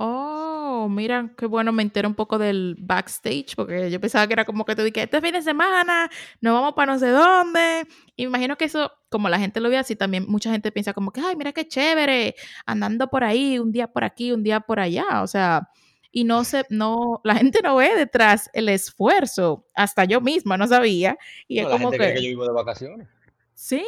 Oh, 0.01 0.87
mira, 0.89 1.29
qué 1.37 1.45
bueno, 1.45 1.73
me 1.73 1.83
entero 1.83 2.07
un 2.07 2.15
poco 2.15 2.37
del 2.37 2.77
backstage, 2.79 3.53
porque 3.57 3.91
yo 3.91 3.99
pensaba 3.99 4.25
que 4.27 4.31
era 4.33 4.45
como 4.45 4.63
que 4.63 4.73
tú 4.73 4.81
dije, 4.83 5.03
este 5.03 5.19
fin 5.19 5.33
de 5.33 5.41
semana 5.41 6.09
nos 6.39 6.53
vamos 6.53 6.73
para 6.73 6.93
no 6.93 6.99
sé 6.99 7.07
dónde. 7.09 7.85
Y 8.15 8.23
me 8.23 8.29
imagino 8.29 8.55
que 8.57 8.63
eso, 8.63 8.89
como 9.09 9.27
la 9.27 9.37
gente 9.39 9.59
lo 9.59 9.69
ve 9.69 9.77
así, 9.77 9.97
también 9.97 10.25
mucha 10.29 10.51
gente 10.51 10.71
piensa 10.71 10.93
como 10.93 11.11
que, 11.11 11.19
ay, 11.19 11.35
mira 11.35 11.51
qué 11.51 11.67
chévere, 11.67 12.33
andando 12.65 13.09
por 13.09 13.25
ahí, 13.25 13.59
un 13.59 13.73
día 13.73 13.87
por 13.87 14.05
aquí, 14.05 14.31
un 14.31 14.41
día 14.41 14.61
por 14.61 14.79
allá. 14.79 15.21
O 15.21 15.27
sea, 15.27 15.67
y 16.13 16.23
no 16.23 16.45
se, 16.45 16.63
no, 16.69 17.19
la 17.25 17.35
gente 17.35 17.59
no 17.61 17.75
ve 17.75 17.93
detrás 17.97 18.49
el 18.53 18.69
esfuerzo. 18.69 19.65
Hasta 19.75 20.05
yo 20.05 20.21
misma 20.21 20.55
no 20.57 20.65
sabía. 20.65 21.17
Y 21.49 21.57
es 21.59 21.63
No, 21.65 21.71
la 21.71 21.75
como 21.75 21.91
gente 21.91 21.97
cree 21.97 22.13
que 22.13 22.19
que, 22.21 22.23
yo 22.23 22.29
vivo 22.29 22.45
de 22.47 22.53
vacaciones. 22.53 23.07
sí, 23.53 23.83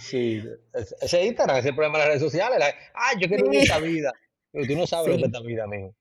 Sí, 0.00 0.42
es- 0.74 0.94
ese 1.00 1.24
Instagram, 1.26 1.56
ese 1.58 1.68
es 1.68 1.70
el 1.70 1.74
problema 1.76 1.98
de 1.98 2.04
las 2.04 2.08
redes 2.08 2.22
sociales. 2.22 2.58
la- 2.58 2.74
ah, 2.94 3.12
yo 3.18 3.28
quiero 3.28 3.44
vivir 3.44 3.60
esta 3.62 3.78
vida. 3.78 4.12
Pero 4.56 4.68
tú 4.68 4.74
no 4.74 4.86
sabes 4.86 5.08
lo 5.08 5.12
que 5.12 5.16
es 5.16 5.20
sí. 5.20 5.26
esta 5.26 5.40
vida, 5.46 5.66
mijo. 5.66 5.94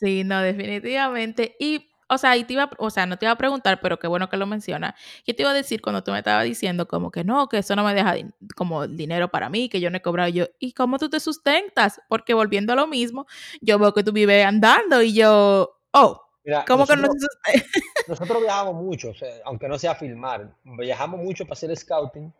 Sí, 0.00 0.24
no, 0.24 0.40
definitivamente. 0.40 1.54
Y, 1.60 1.88
o 2.08 2.18
sea, 2.18 2.36
y 2.36 2.42
te 2.42 2.54
iba, 2.54 2.68
o 2.78 2.90
sea, 2.90 3.06
no 3.06 3.16
te 3.16 3.26
iba 3.26 3.32
a 3.32 3.38
preguntar, 3.38 3.78
pero 3.80 4.00
qué 4.00 4.08
bueno 4.08 4.28
que 4.28 4.36
lo 4.36 4.44
menciona. 4.44 4.96
Yo 5.24 5.36
te 5.36 5.42
iba 5.42 5.52
a 5.52 5.54
decir 5.54 5.80
cuando 5.80 6.02
tú 6.02 6.10
me 6.10 6.18
estabas 6.18 6.44
diciendo 6.46 6.88
como 6.88 7.12
que 7.12 7.22
no, 7.22 7.48
que 7.48 7.58
eso 7.58 7.76
no 7.76 7.84
me 7.84 7.94
deja 7.94 8.16
como 8.56 8.88
dinero 8.88 9.28
para 9.28 9.50
mí, 9.50 9.68
que 9.68 9.80
yo 9.80 9.88
no 9.88 9.98
he 9.98 10.02
cobrado 10.02 10.30
yo. 10.30 10.46
¿Y 10.58 10.72
cómo 10.72 10.98
tú 10.98 11.08
te 11.08 11.20
sustentas? 11.20 12.00
Porque 12.08 12.34
volviendo 12.34 12.72
a 12.72 12.76
lo 12.76 12.88
mismo, 12.88 13.26
yo 13.60 13.78
veo 13.78 13.94
que 13.94 14.02
tú 14.02 14.10
vives 14.10 14.44
andando 14.44 15.00
y 15.00 15.14
yo, 15.14 15.80
oh, 15.92 16.22
Mira, 16.42 16.64
¿cómo 16.66 16.88
que 16.88 16.96
no 16.96 17.02
nosotros, 17.02 17.28
te 17.44 17.52
sustentas? 17.52 17.82
nosotros 18.08 18.42
viajamos 18.42 18.74
mucho, 18.74 19.10
o 19.10 19.14
sea, 19.14 19.32
aunque 19.44 19.68
no 19.68 19.78
sea 19.78 19.94
filmar, 19.94 20.56
viajamos 20.64 21.20
mucho 21.20 21.44
para 21.44 21.52
hacer 21.52 21.76
scouting 21.76 22.34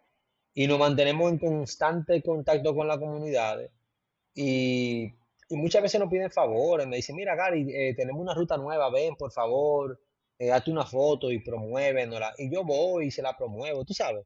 y 0.55 0.67
nos 0.67 0.81
mantenemos 0.81 1.31
en 1.31 1.39
constante 1.39 2.21
contacto 2.21 2.75
con 2.75 2.89
la 2.89 2.99
comunidad. 2.99 3.61
Y, 4.35 5.05
y 5.49 5.57
muchas 5.57 5.83
veces 5.83 6.01
nos 6.01 6.11
piden 6.11 6.31
favores, 6.31 6.87
me 6.87 6.97
dicen, 6.97 7.17
mira, 7.17 7.35
Gary, 7.37 7.67
eh, 7.75 7.95
tenemos 7.97 8.21
una 8.23 8.35
ruta 8.35 8.57
nueva, 8.57 8.91
ven, 8.91 9.17
por 9.17 9.33
favor, 9.33 10.01
eh, 10.39 10.51
hazte 10.53 10.71
una 10.71 10.85
foto 10.87 11.31
y 11.31 11.41
promuévenosla. 11.41 12.35
Y 12.39 12.51
yo 12.53 12.65
voy 12.65 13.07
y 13.07 13.11
se 13.11 13.23
la 13.23 13.37
promuevo, 13.37 13.85
tú 13.85 13.95
sabes, 13.95 14.25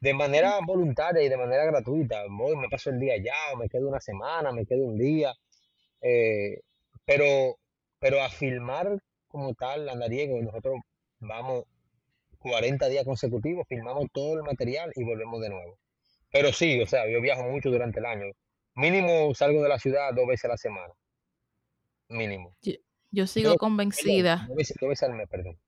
de 0.00 0.14
manera 0.14 0.58
voluntaria 0.66 1.22
y 1.22 1.28
de 1.28 1.36
manera 1.36 1.64
gratuita. 1.66 2.24
Voy, 2.30 2.56
me 2.56 2.68
paso 2.68 2.90
el 2.90 3.00
día 3.00 3.14
allá, 3.14 3.34
o 3.54 3.56
me 3.58 3.68
quedo 3.68 3.88
una 3.88 4.00
semana, 4.00 4.52
me 4.52 4.66
quedo 4.66 4.84
un 4.86 4.98
día. 4.98 5.32
eh, 6.00 6.60
pero, 7.06 7.58
pero 7.98 8.22
a 8.22 8.30
filmar 8.30 8.98
como 9.28 9.54
tal, 9.54 9.88
andariego, 9.88 10.40
nosotros 10.42 10.76
vamos 11.20 11.64
40 12.38 12.88
días 12.88 13.04
consecutivos, 13.04 13.66
filmamos 13.68 14.06
todo 14.12 14.36
el 14.38 14.42
material 14.44 14.92
y 14.96 15.04
volvemos 15.04 15.40
de 15.42 15.50
nuevo. 15.50 15.78
Pero 16.32 16.52
sí, 16.52 16.80
o 16.82 16.86
sea, 16.86 17.08
yo 17.10 17.20
viajo 17.22 17.44
mucho 17.44 17.70
durante 17.70 18.00
el 18.00 18.06
año. 18.06 18.26
Mínimo 18.74 19.34
salgo 19.34 19.62
de 19.62 19.68
la 19.68 19.78
ciudad 19.78 20.12
dos 20.14 20.26
veces 20.26 20.46
a 20.46 20.48
la 20.48 20.56
semana, 20.56 20.92
mínimo. 22.08 22.56
Yo, 22.62 22.72
yo 23.10 23.26
sigo 23.26 23.50
Dos, 23.50 23.56
perdón, 23.56 23.70
convencida, 23.70 24.44
dos 24.48 24.56
veces, 24.56 24.76
dos 24.80 24.88
veces 24.88 25.08
al 25.08 25.14
mes, 25.14 25.28
perdón. 25.28 25.58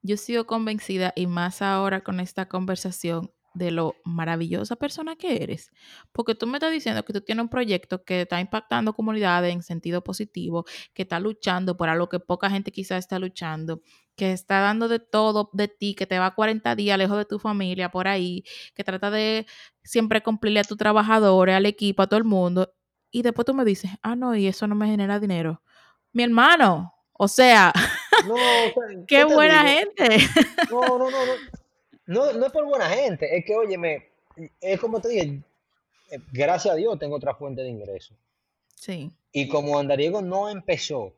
yo 0.00 0.16
sigo 0.16 0.46
convencida 0.46 1.12
y 1.14 1.26
más 1.26 1.60
ahora 1.60 2.00
con 2.02 2.20
esta 2.20 2.48
conversación 2.48 3.30
de 3.54 3.70
lo 3.70 3.96
maravillosa 4.04 4.76
persona 4.76 5.16
que 5.16 5.42
eres. 5.42 5.70
Porque 6.12 6.34
tú 6.34 6.46
me 6.46 6.58
estás 6.58 6.72
diciendo 6.72 7.04
que 7.04 7.12
tú 7.12 7.20
tienes 7.20 7.42
un 7.42 7.48
proyecto 7.48 8.04
que 8.04 8.22
está 8.22 8.40
impactando 8.40 8.92
comunidades 8.94 9.52
en 9.52 9.62
sentido 9.62 10.02
positivo, 10.04 10.64
que 10.94 11.02
está 11.02 11.20
luchando 11.20 11.76
por 11.76 11.88
algo 11.88 12.08
que 12.08 12.20
poca 12.20 12.50
gente 12.50 12.72
quizás 12.72 12.98
está 12.98 13.18
luchando, 13.18 13.80
que 14.16 14.32
está 14.32 14.60
dando 14.60 14.88
de 14.88 14.98
todo 14.98 15.50
de 15.52 15.68
ti, 15.68 15.94
que 15.94 16.06
te 16.06 16.18
va 16.18 16.34
40 16.34 16.74
días 16.76 16.98
lejos 16.98 17.16
de 17.18 17.24
tu 17.24 17.38
familia 17.38 17.90
por 17.90 18.08
ahí, 18.08 18.44
que 18.74 18.84
trata 18.84 19.10
de 19.10 19.46
siempre 19.82 20.22
cumplirle 20.22 20.60
a 20.60 20.64
tus 20.64 20.76
trabajadores, 20.78 21.54
al 21.54 21.66
equipo, 21.66 22.02
a 22.02 22.06
todo 22.06 22.18
el 22.18 22.24
mundo. 22.24 22.72
Y 23.10 23.22
después 23.22 23.44
tú 23.46 23.54
me 23.54 23.64
dices, 23.64 23.90
ah, 24.02 24.16
no, 24.16 24.34
y 24.36 24.46
eso 24.46 24.66
no 24.66 24.74
me 24.74 24.86
genera 24.86 25.20
dinero. 25.20 25.62
Mi 26.12 26.22
hermano, 26.24 26.94
o 27.12 27.28
sea, 27.28 27.72
No, 28.20 28.34
o 28.34 28.72
sea, 28.72 28.88
qué 29.06 29.24
¿qué 29.24 29.24
te 29.26 29.34
buena 29.34 29.64
digo? 29.64 29.64
gente. 29.64 30.18
No, 30.70 30.98
no, 30.98 31.10
no, 31.10 31.26
no. 31.26 31.32
No, 32.06 32.32
no 32.32 32.46
es 32.46 32.52
por 32.52 32.64
buena 32.64 32.88
gente, 32.88 33.36
es 33.36 33.44
que, 33.44 33.54
óyeme, 33.54 34.08
es 34.60 34.80
como 34.80 35.00
te 35.00 35.08
dije, 35.08 35.42
eh, 36.10 36.18
gracias 36.32 36.74
a 36.74 36.76
Dios 36.76 36.98
tengo 36.98 37.16
otra 37.16 37.34
fuente 37.34 37.62
de 37.62 37.68
ingreso. 37.68 38.14
Sí, 38.74 39.12
Y 39.32 39.48
como 39.48 39.78
Andariego 39.78 40.22
no 40.22 40.48
empezó 40.48 41.14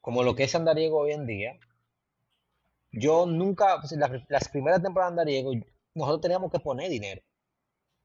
como 0.00 0.22
lo 0.22 0.34
que 0.34 0.44
es 0.44 0.54
Andariego 0.54 0.98
hoy 0.98 1.12
en 1.12 1.26
día, 1.26 1.58
yo 2.92 3.26
nunca, 3.26 3.78
pues, 3.80 3.92
las, 3.92 4.10
las 4.28 4.48
primeras 4.48 4.82
temporadas 4.82 5.14
de 5.14 5.20
Andariego, 5.20 5.52
nosotros 5.94 6.20
teníamos 6.20 6.50
que 6.50 6.60
poner 6.60 6.90
dinero. 6.90 7.22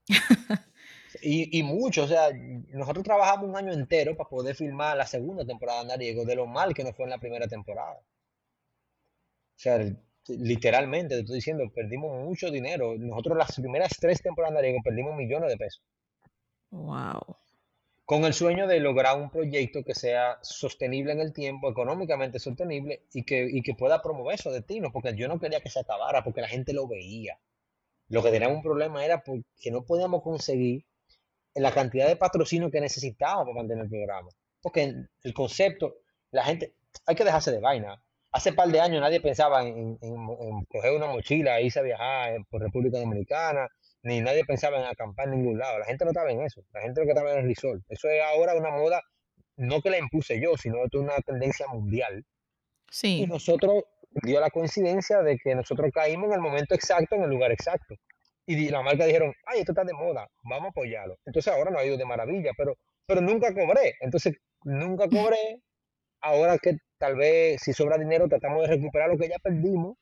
Y, 1.21 1.57
y 1.57 1.63
mucho, 1.63 2.03
o 2.03 2.07
sea, 2.07 2.30
nosotros 2.34 3.03
trabajamos 3.03 3.49
un 3.49 3.55
año 3.55 3.71
entero 3.73 4.15
para 4.17 4.30
poder 4.30 4.55
filmar 4.55 4.97
la 4.97 5.07
segunda 5.07 5.45
temporada 5.45 5.80
de 5.80 5.84
Andariego, 5.84 6.26
de 6.26 6.36
lo 6.36 6.45
mal 6.45 6.73
que 6.73 6.84
nos 6.84 6.95
fue 6.95 7.05
en 7.05 7.11
la 7.11 7.17
primera 7.19 7.47
temporada. 7.47 7.95
O 7.95 8.03
sea, 9.55 9.80
literalmente, 10.28 11.15
te 11.15 11.21
estoy 11.21 11.36
diciendo, 11.36 11.63
perdimos 11.73 12.23
mucho 12.23 12.51
dinero. 12.51 12.95
Nosotros 12.97 13.38
las 13.38 13.55
primeras 13.55 13.91
tres 13.99 14.21
temporadas 14.21 14.61
de 14.61 14.78
perdimos 14.84 15.15
millones 15.15 15.49
de 15.49 15.57
pesos. 15.57 15.84
wow. 16.71 17.38
con 18.05 18.26
el 18.26 18.34
sueño 18.34 18.67
de 18.67 18.80
lograr 18.80 19.17
un 19.19 19.30
proyecto 19.30 19.84
que 19.84 19.95
sea 19.95 20.38
sostenible 20.41 21.13
en 21.13 21.19
el 21.19 21.34
tiempo, 21.34 21.69
económicamente 21.69 22.39
sostenible 22.39 23.03
y 23.13 23.23
que, 23.23 23.47
y 23.49 23.61
que 23.61 23.73
pueda 23.73 24.01
promover 24.01 24.36
esos 24.36 24.53
destinos, 24.53 24.91
porque 24.91 25.15
yo 25.15 25.28
no 25.28 25.39
quería 25.39 25.61
que 25.61 25.69
se 25.69 25.80
acabara, 25.80 26.23
porque 26.23 26.41
la 26.41 26.47
gente 26.47 26.73
lo 26.73 26.88
veía. 26.88 27.39
Lo 28.07 28.21
que 28.21 28.32
teníamos 28.32 28.57
un 28.57 28.63
problema 28.63 29.03
era 29.03 29.23
porque 29.23 29.71
no 29.71 29.84
podíamos 29.86 30.21
conseguir 30.21 30.86
la 31.55 31.71
cantidad 31.71 32.07
de 32.07 32.15
patrocinio 32.15 32.69
que 32.69 32.82
necesitábamos 32.82 33.45
para 33.45 33.55
mantener 33.55 33.86
el 33.86 33.89
programa. 33.89 34.30
Porque 34.61 34.93
el 35.23 35.34
concepto, 35.34 35.95
la 36.32 36.43
gente, 36.43 36.76
hay 37.05 37.15
que 37.15 37.23
dejarse 37.23 37.51
de 37.51 37.59
vaina. 37.59 38.01
Hace 38.36 38.51
par 38.53 38.67
de 38.67 38.81
años 38.81 38.99
nadie 39.01 39.21
pensaba 39.21 39.63
en, 39.63 39.97
en- 40.01 40.29
en 40.41 40.65
coger 40.65 40.91
una 40.93 41.07
mochila 41.07 41.57
e 41.59 41.63
irse 41.65 41.79
a 41.79 41.83
viajar 41.83 42.38
por 42.49 42.61
República 42.61 42.99
Dominicana, 42.99 43.67
ni 44.03 44.19
nadie 44.21 44.43
pensaba 44.45 44.77
en 44.77 44.83
acampar 44.86 45.27
en 45.27 45.36
ningún 45.38 45.57
lado. 45.57 45.79
La 45.79 45.86
gente 45.86 46.03
no 46.03 46.11
estaba 46.11 46.29
en 46.31 46.41
eso. 46.41 46.61
La 46.73 46.81
gente 46.81 46.99
lo 46.99 47.05
que 47.05 47.13
estaba 47.13 47.31
en 47.31 47.39
el 47.39 47.47
resort. 47.47 47.81
Eso 47.88 48.09
es 48.09 48.21
ahora 48.21 48.55
una 48.55 48.71
moda, 48.71 49.01
no 49.55 49.81
que 49.81 49.89
la 49.89 49.97
impuse 49.99 50.39
yo, 50.41 50.57
sino 50.57 50.75
que 50.91 50.97
es 50.97 51.03
una 51.03 51.15
tendencia 51.25 51.65
mundial. 51.67 52.17
Y 52.19 52.23
Sí, 52.91 53.25
nosotros 53.27 53.83
dio 54.23 54.39
la 54.41 54.49
coincidencia 54.49 55.21
de 55.21 55.38
que 55.38 55.55
nosotros 55.55 55.89
caímos 55.93 56.27
en 56.27 56.33
el 56.33 56.41
momento 56.41 56.75
exacto, 56.75 57.15
en 57.15 57.23
el 57.23 57.29
lugar 57.29 57.51
exacto. 57.53 57.95
Y 58.45 58.69
la 58.69 58.81
marca 58.81 59.05
dijeron, 59.05 59.33
ay, 59.47 59.59
esto 59.61 59.71
está 59.71 59.83
de 59.86 59.93
moda, 59.93 60.27
vamos 60.43 60.67
a 60.67 60.69
apoyarlo. 60.71 61.17
Entonces 61.25 61.51
ahora 61.53 61.71
nos 61.71 61.81
ha 61.81 61.86
ido 61.86 61.97
de 61.97 62.05
maravilla, 62.05 62.51
pero, 62.57 62.75
pero 63.07 63.21
nunca 63.21 63.53
cobré. 63.53 63.95
Entonces 64.01 64.36
nunca 64.63 65.07
cobré. 65.07 65.61
Ahora 66.21 66.57
que 66.57 66.77
tal 67.06 67.16
vez 67.16 67.62
si 67.62 67.72
sobra 67.72 67.99
dinero 67.99 68.28
tratamos 68.28 68.64
de 68.64 68.76
recuperar 68.76 69.10
lo 69.10 69.18
que 69.18 69.30
ya 69.30 69.38
perdimos, 69.38 69.95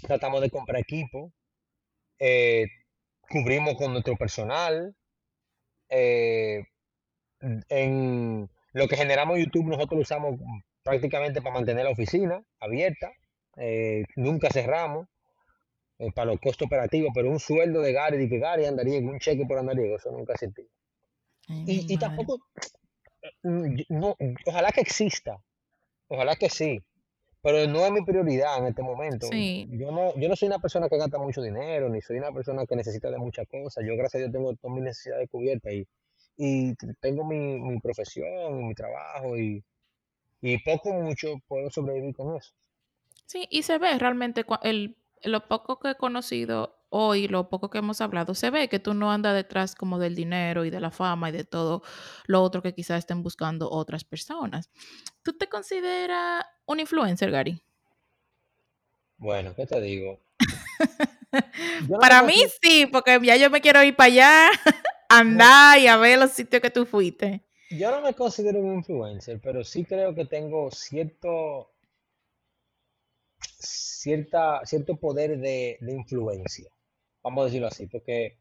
tratamos 0.00 0.40
de 0.40 0.48
comprar 0.48 0.80
equipo, 0.80 1.30
eh, 2.18 2.68
cubrimos 3.28 3.74
con 3.74 3.92
nuestro 3.92 4.16
personal. 4.16 4.94
eh, 5.90 6.64
en 7.68 8.48
lo 8.72 8.88
que 8.88 8.96
generamos 8.96 9.38
YouTube 9.38 9.66
nosotros 9.66 9.98
lo 9.98 10.02
usamos 10.02 10.40
prácticamente 10.82 11.42
para 11.42 11.54
mantener 11.54 11.84
la 11.84 11.90
oficina 11.90 12.42
abierta. 12.60 13.12
eh, 13.58 14.04
nunca 14.16 14.48
cerramos 14.50 15.06
para 16.14 16.30
los 16.32 16.40
costos 16.40 16.66
operativos, 16.66 17.10
pero 17.14 17.30
un 17.30 17.40
sueldo 17.40 17.80
de 17.80 17.92
Gary, 17.92 18.16
de 18.18 18.28
que 18.28 18.38
Gary 18.38 18.64
andaría 18.64 19.00
un 19.00 19.18
cheque 19.18 19.44
por 19.46 19.58
andariego, 19.58 19.96
eso 19.96 20.10
nunca 20.10 20.34
ay, 20.40 20.48
mi 21.48 21.72
Y, 21.72 21.94
y 21.94 21.98
tampoco, 21.98 22.38
no, 23.42 24.16
ojalá 24.46 24.72
que 24.72 24.82
exista, 24.82 25.42
ojalá 26.08 26.36
que 26.36 26.48
sí, 26.50 26.80
pero 27.42 27.66
no 27.70 27.84
es 27.86 27.92
mi 27.92 28.04
prioridad 28.04 28.58
en 28.58 28.66
este 28.66 28.82
momento. 28.82 29.28
Sí, 29.30 29.66
Yo 29.66 29.90
no, 29.92 30.14
yo 30.16 30.28
no 30.28 30.36
soy 30.36 30.48
una 30.48 30.58
persona 30.60 30.88
que 30.88 30.98
gasta 30.98 31.18
mucho 31.18 31.42
dinero, 31.42 31.88
ni 31.88 32.00
soy 32.02 32.18
una 32.18 32.32
persona 32.32 32.66
que 32.66 32.76
necesita 32.76 33.10
de 33.10 33.18
muchas 33.18 33.46
cosas. 33.48 33.84
Yo, 33.86 33.96
gracias 33.96 34.16
a 34.16 34.18
Dios, 34.20 34.32
tengo 34.32 34.54
todas 34.56 34.74
mis 34.74 34.84
necesidades 34.84 35.28
cubiertas 35.30 35.72
y, 35.74 35.86
y 36.36 36.74
tengo 37.00 37.24
mi, 37.24 37.60
mi 37.60 37.80
profesión, 37.80 38.60
y 38.60 38.64
mi 38.64 38.74
trabajo 38.74 39.38
y, 39.38 39.64
y 40.42 40.58
poco 40.64 40.90
o 40.90 41.02
mucho 41.02 41.34
puedo 41.48 41.70
sobrevivir 41.70 42.14
con 42.16 42.36
eso. 42.36 42.54
sí, 43.24 43.46
y 43.50 43.62
se 43.62 43.78
ve 43.78 43.98
realmente 43.98 44.44
el, 44.62 44.96
lo 45.22 45.48
poco 45.48 45.78
que 45.78 45.90
he 45.90 45.94
conocido 45.96 46.75
hoy, 46.88 47.28
lo 47.28 47.48
poco 47.48 47.70
que 47.70 47.78
hemos 47.78 48.00
hablado, 48.00 48.34
se 48.34 48.50
ve 48.50 48.68
que 48.68 48.78
tú 48.78 48.94
no 48.94 49.10
andas 49.10 49.34
detrás 49.34 49.74
como 49.74 49.98
del 49.98 50.14
dinero 50.14 50.64
y 50.64 50.70
de 50.70 50.80
la 50.80 50.90
fama 50.90 51.28
y 51.28 51.32
de 51.32 51.44
todo 51.44 51.82
lo 52.26 52.42
otro 52.42 52.62
que 52.62 52.74
quizás 52.74 52.98
estén 52.98 53.22
buscando 53.22 53.70
otras 53.70 54.04
personas. 54.04 54.70
¿Tú 55.22 55.36
te 55.36 55.48
consideras 55.48 56.44
un 56.66 56.80
influencer, 56.80 57.30
Gary? 57.30 57.62
Bueno, 59.18 59.54
¿qué 59.54 59.66
te 59.66 59.80
digo? 59.80 60.20
No 61.88 61.98
Para 61.98 62.22
mí 62.22 62.36
sí, 62.62 62.86
porque 62.86 63.18
ya 63.22 63.36
yo 63.36 63.50
me 63.50 63.60
quiero 63.60 63.82
ir 63.82 63.94
para 63.94 64.06
allá, 64.06 64.50
no, 65.10 65.16
andar 65.16 65.78
y 65.78 65.86
a 65.86 65.96
ver 65.98 66.18
los 66.18 66.30
sitios 66.30 66.62
que 66.62 66.70
tú 66.70 66.86
fuiste. 66.86 67.42
yo 67.68 67.90
no 67.90 68.00
me 68.00 68.14
considero 68.14 68.60
un 68.60 68.76
influencer, 68.76 69.38
pero 69.42 69.62
sí 69.62 69.84
creo 69.84 70.14
que 70.14 70.24
tengo 70.24 70.70
cierto, 70.70 71.72
cierta, 73.58 74.60
cierto 74.64 74.96
poder 74.96 75.38
de, 75.38 75.76
de 75.80 75.92
influencia, 75.92 76.70
vamos 77.26 77.42
a 77.42 77.44
decirlo 77.46 77.66
así, 77.66 77.86
porque, 77.86 78.38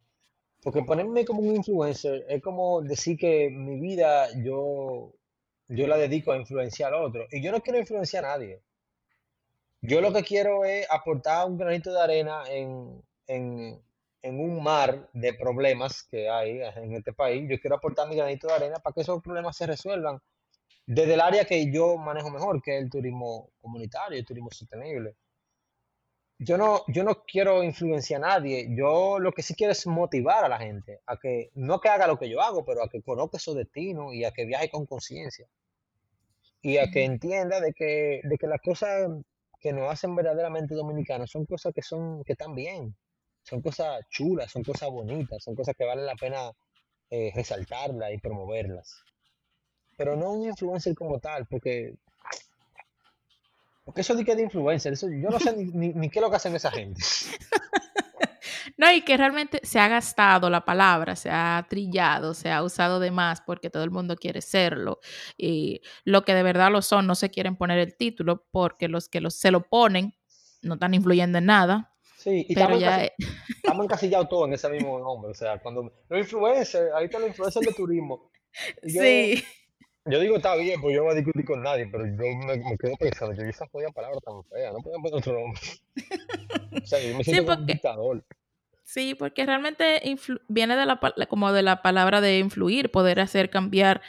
porque 0.61 0.83
ponerme 0.83 1.25
como 1.25 1.41
un 1.41 1.55
influencer 1.55 2.25
es 2.29 2.41
como 2.41 2.81
decir 2.81 3.17
que 3.17 3.49
mi 3.49 3.79
vida 3.79 4.27
yo, 4.43 5.13
yo 5.67 5.87
la 5.87 5.97
dedico 5.97 6.31
a 6.31 6.37
influenciar 6.37 6.93
a 6.93 7.01
otro, 7.01 7.25
y 7.31 7.41
yo 7.43 7.51
no 7.51 7.61
quiero 7.61 7.79
influenciar 7.79 8.25
a 8.25 8.29
nadie. 8.29 8.61
Yo 9.81 10.01
lo 10.01 10.13
que 10.13 10.23
quiero 10.23 10.65
es 10.65 10.87
aportar 10.89 11.47
un 11.47 11.57
granito 11.57 11.91
de 11.93 12.01
arena 12.01 12.43
en, 12.49 13.03
en, 13.27 13.81
en 14.21 14.39
un 14.39 14.63
mar 14.63 15.09
de 15.13 15.33
problemas 15.33 16.03
que 16.03 16.29
hay 16.29 16.61
en 16.77 16.93
este 16.93 17.13
país. 17.13 17.47
Yo 17.49 17.59
quiero 17.59 17.75
aportar 17.75 18.07
mi 18.07 18.15
granito 18.15 18.47
de 18.47 18.53
arena 18.53 18.79
para 18.79 18.93
que 18.93 19.01
esos 19.01 19.21
problemas 19.21 19.57
se 19.57 19.67
resuelvan 19.67 20.19
desde 20.87 21.15
el 21.15 21.21
área 21.21 21.45
que 21.45 21.71
yo 21.71 21.97
manejo 21.97 22.29
mejor, 22.29 22.61
que 22.61 22.77
es 22.77 22.83
el 22.83 22.89
turismo 22.89 23.51
comunitario, 23.61 24.17
el 24.17 24.25
turismo 24.25 24.49
sostenible. 24.51 25.15
Yo 26.37 26.57
no, 26.57 26.83
yo 26.87 27.03
no 27.03 27.23
quiero 27.23 27.63
influenciar 27.63 28.23
a 28.23 28.27
nadie. 28.27 28.67
Yo 28.77 29.19
lo 29.19 29.31
que 29.31 29.41
sí 29.41 29.55
quiero 29.55 29.71
es 29.71 29.87
motivar 29.87 30.43
a 30.43 30.49
la 30.49 30.59
gente 30.59 31.01
a 31.05 31.17
que 31.17 31.51
no 31.55 31.79
que 31.79 31.89
haga 31.89 32.07
lo 32.07 32.19
que 32.19 32.29
yo 32.29 32.41
hago, 32.41 32.65
pero 32.65 32.83
a 32.83 32.89
que 32.89 33.01
conozca 33.01 33.39
su 33.39 33.53
destino 33.53 34.13
y 34.13 34.25
a 34.25 34.31
que 34.31 34.45
viaje 34.45 34.69
con 34.69 34.85
conciencia 34.85 35.47
y 36.61 36.77
a 36.79 36.89
que 36.89 37.03
entienda 37.03 37.61
de 37.61 37.73
que, 37.73 38.21
de 38.23 38.37
que 38.39 38.47
las 38.47 38.59
cosas 38.59 39.11
que 39.59 39.71
nos 39.71 39.91
hacen 39.91 40.15
verdaderamente 40.15 40.73
dominicanos 40.73 41.29
son 41.29 41.45
cosas 41.45 41.71
que 41.73 41.83
son, 41.83 42.23
que 42.23 42.33
están 42.33 42.55
bien, 42.55 42.95
son 43.43 43.61
cosas 43.61 44.01
chulas, 44.09 44.51
son 44.51 44.63
cosas 44.63 44.89
bonitas, 44.89 45.43
son 45.43 45.55
cosas 45.55 45.75
que 45.77 45.85
valen 45.85 46.07
la 46.07 46.15
pena 46.15 46.51
eh, 47.11 47.31
resaltarlas 47.35 48.11
y 48.11 48.17
promoverlas. 48.17 49.03
Pero 49.95 50.15
no 50.15 50.31
un 50.31 50.47
influencer 50.47 50.95
como 50.95 51.19
tal, 51.19 51.45
porque, 51.45 51.93
porque 53.85 54.01
eso 54.01 54.15
de 54.15 54.25
que 54.25 54.35
de 54.35 54.43
influencer, 54.43 54.93
eso, 54.93 55.07
yo 55.07 55.29
no 55.29 55.39
sé 55.39 55.55
ni, 55.55 55.65
ni, 55.65 55.93
ni 55.93 56.09
qué 56.09 56.19
es 56.19 56.23
lo 56.23 56.29
que 56.29 56.35
hacen 56.35 56.55
esa 56.55 56.71
gente. 56.71 57.01
No, 58.77 58.91
y 58.91 59.01
que 59.03 59.15
realmente 59.15 59.61
se 59.63 59.79
ha 59.79 59.87
gastado 59.87 60.49
la 60.49 60.65
palabra, 60.65 61.15
se 61.15 61.29
ha 61.29 61.65
trillado, 61.69 62.33
se 62.33 62.51
ha 62.51 62.61
usado 62.61 62.99
de 62.99 63.09
más 63.09 63.41
porque 63.41 63.69
todo 63.69 63.83
el 63.83 63.91
mundo 63.91 64.17
quiere 64.17 64.41
serlo. 64.41 64.99
Y 65.37 65.81
lo 66.03 66.25
que 66.25 66.33
de 66.33 66.43
verdad 66.43 66.71
lo 66.71 66.81
son, 66.81 67.07
no 67.07 67.15
se 67.15 67.29
quieren 67.29 67.55
poner 67.55 67.79
el 67.79 67.95
título 67.95 68.45
porque 68.51 68.87
los 68.87 69.07
que 69.07 69.21
los, 69.21 69.35
se 69.35 69.51
lo 69.51 69.61
ponen 69.61 70.15
no 70.61 70.73
están 70.73 70.93
influyendo 70.93 71.37
en 71.37 71.45
nada, 71.45 71.95
Sí, 72.25 72.43
y 72.49 72.55
pero 72.55 72.75
estamos, 72.75 72.81
ya, 72.81 73.03
eh, 73.03 73.13
estamos 73.57 73.83
encasillados 73.83 74.29
todos 74.29 74.47
en 74.47 74.55
ese 74.55 74.67
mismo 74.69 74.97
nombre. 74.97 75.29
O 75.29 75.35
sea, 75.35 75.59
cuando 75.59 75.93
los 76.09 76.19
influencers, 76.19 76.91
ahí 76.95 77.05
están 77.05 77.21
los 77.21 77.29
influencers 77.29 77.67
de 77.67 77.73
turismo. 77.73 78.31
Yo, 78.81 79.01
sí, 79.01 79.43
Yo 80.05 80.19
digo, 80.19 80.35
está 80.35 80.55
bien, 80.55 80.79
pues 80.81 80.93
yo 80.93 80.99
no 80.99 81.05
voy 81.05 81.13
a 81.13 81.15
discutir 81.15 81.45
con 81.45 81.63
nadie, 81.63 81.87
pero 81.91 82.05
yo 82.05 82.13
me, 82.13 82.57
me 82.57 82.77
quedo 82.77 82.95
pensando, 82.99 83.33
yo 83.33 83.43
esa 83.43 83.67
jodida 83.67 83.91
palabra 83.91 84.19
tan 84.19 84.43
fea, 84.45 84.71
no 84.71 84.79
podía 84.79 84.97
poner 84.97 85.15
otro 85.15 85.33
nombre. 85.33 85.61
O 86.83 86.87
sea, 86.87 86.99
yo 86.99 87.17
me 87.17 87.23
sí, 87.23 87.31
siento 87.31 87.45
como 87.45 87.53
un 87.53 87.57
porque 87.61 87.73
dictador. 87.73 88.25
Sí, 88.83 89.15
porque 89.15 89.45
realmente 89.47 89.99
viene 90.47 90.75
de 90.75 90.85
la, 90.85 90.99
como 91.27 91.51
de 91.51 91.63
la 91.63 91.81
palabra 91.81 92.21
de 92.21 92.37
influir, 92.37 92.91
poder 92.91 93.19
hacer 93.19 93.49
cambiar 93.49 94.01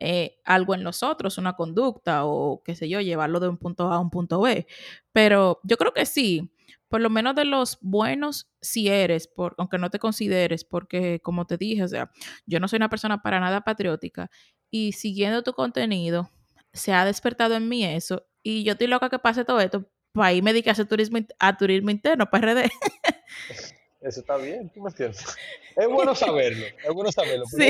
eh, 0.00 0.40
algo 0.44 0.74
en 0.74 0.82
nosotros, 0.82 1.38
una 1.38 1.54
conducta 1.54 2.24
o 2.24 2.60
qué 2.64 2.74
sé 2.74 2.88
yo, 2.88 3.00
llevarlo 3.00 3.38
de 3.38 3.48
un 3.48 3.58
punto 3.58 3.92
A 3.92 3.96
a 3.96 4.00
un 4.00 4.10
punto 4.10 4.40
B. 4.40 4.66
Pero 5.12 5.60
yo 5.62 5.76
creo 5.76 5.92
que 5.92 6.04
sí, 6.04 6.50
por 6.88 7.00
lo 7.00 7.10
menos 7.10 7.36
de 7.36 7.44
los 7.44 7.78
buenos, 7.80 8.50
si 8.60 8.88
eres, 8.88 9.28
por, 9.28 9.54
aunque 9.58 9.78
no 9.78 9.90
te 9.90 9.98
consideres, 9.98 10.64
porque 10.64 11.20
como 11.20 11.46
te 11.46 11.56
dije, 11.56 11.84
o 11.84 11.88
sea, 11.88 12.10
yo 12.46 12.58
no 12.58 12.66
soy 12.66 12.78
una 12.78 12.88
persona 12.88 13.22
para 13.22 13.38
nada 13.38 13.62
patriótica 13.62 14.30
y 14.76 14.90
siguiendo 14.90 15.44
tu 15.44 15.52
contenido, 15.52 16.28
se 16.72 16.92
ha 16.92 17.04
despertado 17.04 17.54
en 17.54 17.68
mí 17.68 17.84
eso 17.84 18.26
y 18.42 18.64
yo 18.64 18.72
estoy 18.72 18.88
loca 18.88 19.08
que 19.08 19.20
pase 19.20 19.44
todo 19.44 19.60
esto 19.60 19.88
para 20.10 20.32
irme 20.32 20.50
a 20.50 20.70
hacer 20.72 20.86
turismo, 20.88 21.18
a 21.38 21.56
turismo 21.56 21.90
interno, 21.90 22.28
para 22.28 22.52
RD. 22.54 22.64
Eso 24.00 24.20
está 24.20 24.36
bien, 24.36 24.68
tú 24.70 24.82
me 24.82 24.90
entiendes. 24.90 25.24
Es 25.76 25.88
bueno 25.88 26.12
saberlo, 26.16 26.66
es 26.66 26.92
bueno 26.92 27.12
saberlo, 27.12 27.46
Sí. 27.46 27.56
no 27.56 27.66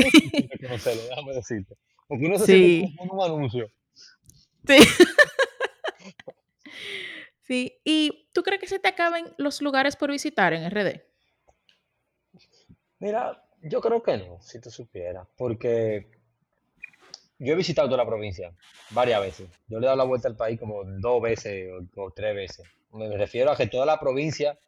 es 0.55 0.61
conocerlo, 0.63 1.03
déjame 1.11 1.35
decirte. 1.35 1.75
Porque 2.09 2.25
uno 2.25 2.39
se 2.39 2.47
Sí. 2.47 2.53
siente 2.81 2.97
como 2.97 3.13
un 3.13 3.23
anuncio. 3.23 3.71
Sí. 4.67 4.77
Sí, 7.47 7.79
¿y 7.85 8.31
tú 8.33 8.43
crees 8.43 8.59
que 8.59 8.67
se 8.67 8.79
te 8.79 8.89
acaben 8.89 9.27
los 9.37 9.61
lugares 9.61 9.97
por 9.97 10.11
visitar 10.11 10.55
en 10.55 10.65
RD? 10.71 11.03
Mira, 12.99 13.45
yo 13.61 13.83
creo 13.83 14.03
que 14.03 14.17
no, 14.17 14.41
si 14.41 14.59
tú 14.63 14.71
supieras, 14.71 15.29
porque 15.37 16.09
yo 17.39 17.53
he 17.53 17.57
visitado 17.57 17.89
toda 17.89 18.03
la 18.05 18.09
provincia 18.09 18.53
varias 18.91 19.21
veces. 19.21 19.49
Yo 19.69 19.79
le 19.79 19.87
he 19.87 19.89
dado 19.89 19.99
la 19.99 20.05
vuelta 20.05 20.29
al 20.29 20.37
país 20.37 20.59
como 20.59 20.85
dos 20.85 21.23
veces 21.23 21.71
o, 21.73 22.03
o 22.03 22.11
tres 22.11 22.35
veces. 22.35 22.67
Me 22.93 23.17
refiero 23.17 23.51
a 23.51 23.57
que 23.57 23.67
toda 23.67 23.87
la 23.87 23.99
provincia 23.99 24.59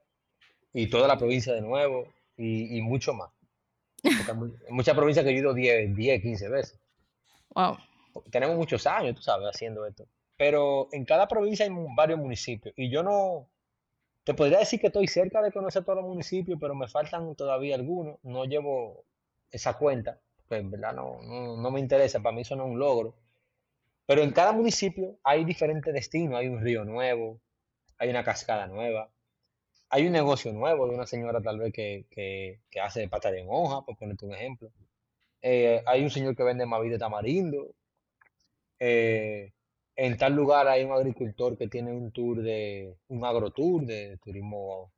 y 0.72 0.88
toda 0.88 1.08
la 1.08 1.16
provincia 1.16 1.54
de 1.54 1.60
nuevo 1.60 2.12
y, 2.36 2.76
y 2.76 2.82
mucho 2.82 3.14
más. 3.14 3.30
Muchas 4.68 4.94
provincias 4.94 5.24
que 5.24 5.32
yo 5.32 5.38
he 5.38 5.40
ido 5.40 5.54
10, 5.54 5.96
10, 5.96 6.22
15 6.22 6.48
veces. 6.48 6.78
Wow. 7.54 7.76
Tenemos 8.30 8.56
muchos 8.56 8.86
años, 8.86 9.16
tú 9.16 9.22
sabes, 9.22 9.48
haciendo 9.48 9.86
esto. 9.86 10.06
Pero 10.36 10.88
en 10.92 11.04
cada 11.04 11.26
provincia 11.26 11.64
hay 11.64 11.72
varios 11.96 12.18
municipios 12.18 12.74
y 12.76 12.90
yo 12.90 13.02
no, 13.02 13.48
te 14.26 14.34
podría 14.34 14.58
decir 14.58 14.80
que 14.80 14.88
estoy 14.88 15.06
cerca 15.06 15.40
de 15.40 15.52
conocer 15.52 15.84
todos 15.84 15.98
los 15.98 16.06
municipios, 16.08 16.58
pero 16.60 16.74
me 16.74 16.88
faltan 16.88 17.36
todavía 17.36 17.76
algunos. 17.76 18.18
No 18.24 18.44
llevo 18.44 19.04
esa 19.52 19.78
cuenta, 19.78 20.18
pues 20.48 20.60
en 20.60 20.70
verdad 20.70 20.94
no, 20.94 21.20
no, 21.22 21.56
no 21.56 21.70
me 21.70 21.80
interesa, 21.80 22.20
para 22.20 22.34
mí 22.34 22.42
eso 22.42 22.56
no 22.56 22.64
es 22.64 22.70
un 22.70 22.78
logro. 22.78 23.14
Pero 24.06 24.22
en 24.22 24.32
cada 24.32 24.52
municipio 24.52 25.18
hay 25.24 25.44
diferentes 25.44 25.92
destinos. 25.92 26.38
Hay 26.38 26.48
un 26.48 26.60
río 26.62 26.84
nuevo, 26.84 27.40
hay 27.98 28.10
una 28.10 28.24
cascada 28.24 28.66
nueva, 28.68 29.10
hay 29.90 30.06
un 30.06 30.12
negocio 30.12 30.52
nuevo 30.52 30.88
de 30.88 30.94
una 30.94 31.06
señora 31.06 31.40
tal 31.42 31.58
vez 31.58 31.72
que, 31.72 32.06
que, 32.10 32.60
que 32.70 32.80
hace 32.80 33.08
pata 33.08 33.30
de 33.30 33.44
hoja, 33.48 33.84
por 33.84 33.96
ponerte 33.96 34.26
un 34.26 34.34
ejemplo. 34.34 34.70
Eh, 35.42 35.82
hay 35.86 36.02
un 36.02 36.10
señor 36.10 36.36
que 36.36 36.42
vende 36.44 36.66
maíz 36.66 36.90
de 36.90 36.98
tamarindo. 36.98 37.74
Eh, 38.78 39.52
en 39.96 40.16
tal 40.18 40.34
lugar 40.34 40.68
hay 40.68 40.84
un 40.84 40.92
agricultor 40.92 41.56
que 41.56 41.68
tiene 41.68 41.92
un 41.92 42.12
tour 42.12 42.42
de, 42.42 42.96
un 43.08 43.24
agrotour 43.24 43.86
de 43.86 44.18
turismo 44.18 44.92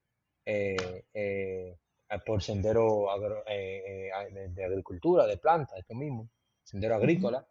eh, 0.44 1.76
por 2.24 2.42
sendero 2.42 3.10
agro- 3.10 3.44
eh, 3.46 4.10
eh, 4.10 4.48
de, 4.48 4.64
agricultura, 4.64 5.26
de 5.26 5.36
plantas, 5.36 5.78
esto 5.78 5.94
mismo, 5.94 6.28
sendero 6.64 6.94
agrícola. 6.94 7.46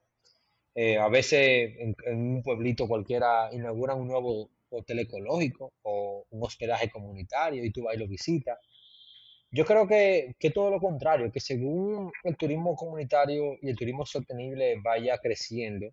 Eh, 0.74 0.98
a 0.98 1.08
veces 1.10 1.76
en, 1.80 1.96
en 2.06 2.18
un 2.36 2.44
pueblito 2.44 2.88
cualquiera 2.88 3.50
inauguran 3.52 4.00
un 4.00 4.08
nuevo 4.08 4.50
hotel 4.70 5.00
ecológico 5.00 5.74
o 5.84 6.26
un 6.30 6.44
hospedaje 6.44 6.90
comunitario 6.90 7.64
y 7.64 7.72
tú 7.72 7.84
vas 7.84 7.96
y 7.96 8.00
lo 8.00 8.08
visitas. 8.08 8.60
Yo 9.50 9.66
creo 9.66 9.88
que, 9.88 10.36
que 10.40 10.52
todo 10.52 10.70
lo 10.70 10.80
contrario, 10.80 11.32
que 11.32 11.40
según 11.40 12.12
el 12.24 12.36
turismo 12.36 12.76
comunitario 12.76 13.58
y 13.62 13.70
el 13.70 13.78
turismo 13.78 14.06
sostenible 14.06 14.76
vaya 14.84 15.18
creciendo, 15.20 15.88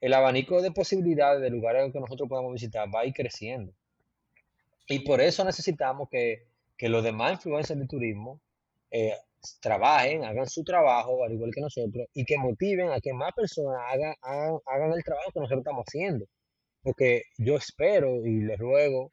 el 0.00 0.12
abanico 0.12 0.60
de 0.60 0.72
posibilidades 0.72 1.40
de 1.40 1.50
lugares 1.50 1.92
que 1.92 2.00
nosotros 2.00 2.28
podamos 2.28 2.52
visitar 2.52 2.88
va 2.94 3.00
a 3.00 3.06
ir 3.06 3.14
creciendo. 3.14 3.72
Y 4.88 5.00
por 5.00 5.20
eso 5.20 5.44
necesitamos 5.44 6.08
que, 6.08 6.46
que 6.76 6.88
los 6.88 7.02
demás 7.04 7.32
influencers 7.34 7.80
de 7.80 7.86
turismo 7.86 8.40
eh, 8.90 9.14
trabajen, 9.60 10.24
hagan 10.24 10.48
su 10.48 10.64
trabajo, 10.64 11.24
al 11.24 11.32
igual 11.32 11.50
que 11.54 11.60
nosotros, 11.60 12.06
y 12.14 12.24
que 12.24 12.38
motiven 12.38 12.90
a 12.90 13.00
que 13.00 13.12
más 13.12 13.32
personas 13.34 13.80
hagan, 13.88 14.14
hagan, 14.22 14.58
hagan 14.66 14.92
el 14.92 15.04
trabajo 15.04 15.30
que 15.32 15.40
nosotros 15.40 15.60
estamos 15.60 15.84
haciendo. 15.88 16.26
Porque 16.82 17.22
yo 17.38 17.56
espero 17.56 18.26
y 18.26 18.42
le 18.42 18.56
ruego 18.56 19.12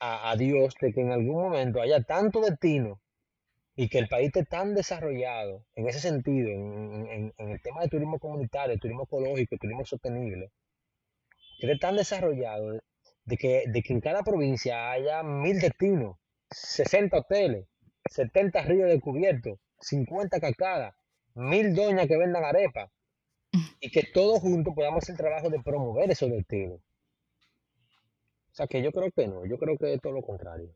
a, 0.00 0.30
a 0.30 0.36
Dios 0.36 0.74
de 0.80 0.92
que 0.92 1.00
en 1.02 1.12
algún 1.12 1.40
momento 1.42 1.80
haya 1.80 2.02
tanto 2.02 2.40
destino 2.40 3.00
y 3.76 3.88
que 3.90 3.98
el 3.98 4.08
país 4.08 4.28
esté 4.28 4.44
tan 4.44 4.74
desarrollado 4.74 5.64
en 5.76 5.88
ese 5.88 6.00
sentido, 6.00 6.48
en, 6.50 7.06
en- 7.10 7.34
en 7.38 7.48
el 7.50 7.62
tema 7.62 7.82
de 7.82 7.88
turismo 7.88 8.18
comunitario, 8.20 8.78
turismo 8.78 9.04
ecológico, 9.04 9.56
turismo 9.58 9.84
sostenible, 9.86 10.50
que 11.58 11.66
esté 11.66 11.78
tan 11.78 11.96
desarrollado 11.96 12.66
de 13.24 13.36
que, 13.36 13.64
de 13.66 13.82
que 13.82 13.92
en 13.92 14.00
cada 14.00 14.22
provincia 14.22 14.90
haya 14.90 15.22
mil 15.22 15.58
destinos, 15.60 16.16
60 16.50 17.18
hoteles, 17.18 17.66
70 18.10 18.62
ríos 18.62 18.88
descubiertos, 18.88 19.58
50 19.80 20.40
cascadas, 20.40 20.94
mil 21.34 21.74
doñas 21.74 22.06
que 22.06 22.16
vendan 22.16 22.44
arepas, 22.44 22.90
y 23.80 23.90
que 23.90 24.02
todos 24.12 24.40
juntos 24.40 24.74
podamos 24.74 25.02
hacer 25.02 25.14
el 25.14 25.18
trabajo 25.18 25.50
de 25.50 25.60
promover 25.60 26.10
esos 26.10 26.30
destinos. 26.30 26.80
O 28.52 28.54
sea 28.58 28.66
que 28.66 28.82
yo 28.82 28.90
creo 28.92 29.10
que 29.12 29.26
no, 29.28 29.46
yo 29.46 29.58
creo 29.58 29.78
que 29.78 29.94
es 29.94 30.00
todo 30.00 30.12
lo 30.12 30.22
contrario. 30.22 30.74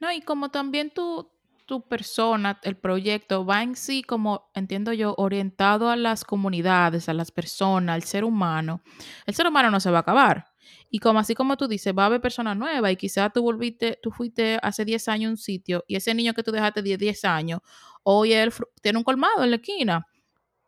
No, 0.00 0.12
y 0.12 0.20
como 0.20 0.50
también 0.50 0.90
tu, 0.90 1.30
tu 1.66 1.88
persona, 1.88 2.60
el 2.62 2.76
proyecto 2.76 3.44
va 3.44 3.62
en 3.62 3.74
sí, 3.74 4.02
como 4.02 4.50
entiendo 4.54 4.92
yo, 4.92 5.14
orientado 5.18 5.90
a 5.90 5.96
las 5.96 6.24
comunidades, 6.24 7.08
a 7.08 7.14
las 7.14 7.30
personas, 7.30 7.94
al 7.94 8.02
ser 8.02 8.24
humano, 8.24 8.82
el 9.26 9.34
ser 9.34 9.46
humano 9.46 9.70
no 9.70 9.80
se 9.80 9.90
va 9.90 9.98
a 9.98 10.00
acabar. 10.02 10.53
Y 10.90 10.98
como 10.98 11.18
así 11.18 11.34
como 11.34 11.56
tú 11.56 11.68
dices, 11.68 11.92
va 11.96 12.04
a 12.04 12.06
haber 12.06 12.20
personas 12.20 12.56
nuevas 12.56 12.92
y 12.92 12.96
quizás 12.96 13.32
tú 13.32 13.42
volviste, 13.42 13.98
tú 14.02 14.10
fuiste 14.10 14.58
hace 14.62 14.84
10 14.84 15.08
años 15.08 15.28
a 15.28 15.30
un 15.32 15.36
sitio 15.36 15.84
y 15.86 15.96
ese 15.96 16.14
niño 16.14 16.34
que 16.34 16.42
tú 16.42 16.52
dejaste 16.52 16.82
10, 16.82 16.98
10 16.98 17.24
años, 17.24 17.60
hoy 18.02 18.32
él 18.32 18.52
tiene 18.82 18.98
un 18.98 19.04
colmado 19.04 19.42
en 19.44 19.50
la 19.50 19.56
esquina. 19.56 20.06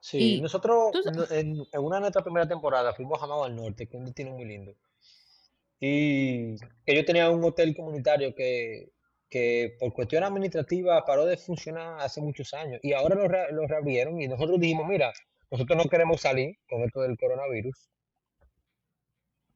Sí, 0.01 0.37
Y 0.37 0.41
nosotros 0.41 0.93
tú, 0.93 1.01
en, 1.31 1.57
en 1.73 1.81
una 1.81 1.97
de 1.97 2.01
nuestras 2.03 2.23
primeras 2.25 2.49
temporadas 2.49 2.95
fuimos 2.97 3.19
a 3.19 3.23
Jamao 3.23 3.45
al 3.45 3.57
Norte, 3.57 3.87
que 3.89 3.97
es 3.97 3.99
un 4.01 4.07
destino 4.07 4.31
muy 4.33 4.45
lindo. 4.45 4.75
Y 5.81 6.55
ellos 6.87 7.05
tenían 7.05 7.35
un 7.35 7.45
hotel 7.45 7.75
comunitario 7.77 8.35
que, 8.35 8.91
que 9.29 9.77
por 9.79 9.93
cuestión 9.93 10.25
administrativa 10.25 11.05
paró 11.05 11.27
de 11.27 11.37
funcionar 11.37 12.01
hace 12.01 12.21
muchos 12.21 12.55
años. 12.55 12.81
Y 12.83 12.93
ahora 12.93 13.15
lo, 13.15 13.29
re- 13.29 13.53
lo 13.53 13.67
reabrieron 13.67 14.21
y 14.21 14.29
nosotros 14.29 14.59
dijimos, 14.59 14.87
mira, 14.89 15.13
nosotros 15.51 15.77
no 15.77 15.91
queremos 15.91 16.21
salir 16.21 16.57
con 16.69 16.83
esto 16.83 17.01
del 17.03 17.17
coronavirus, 17.19 17.77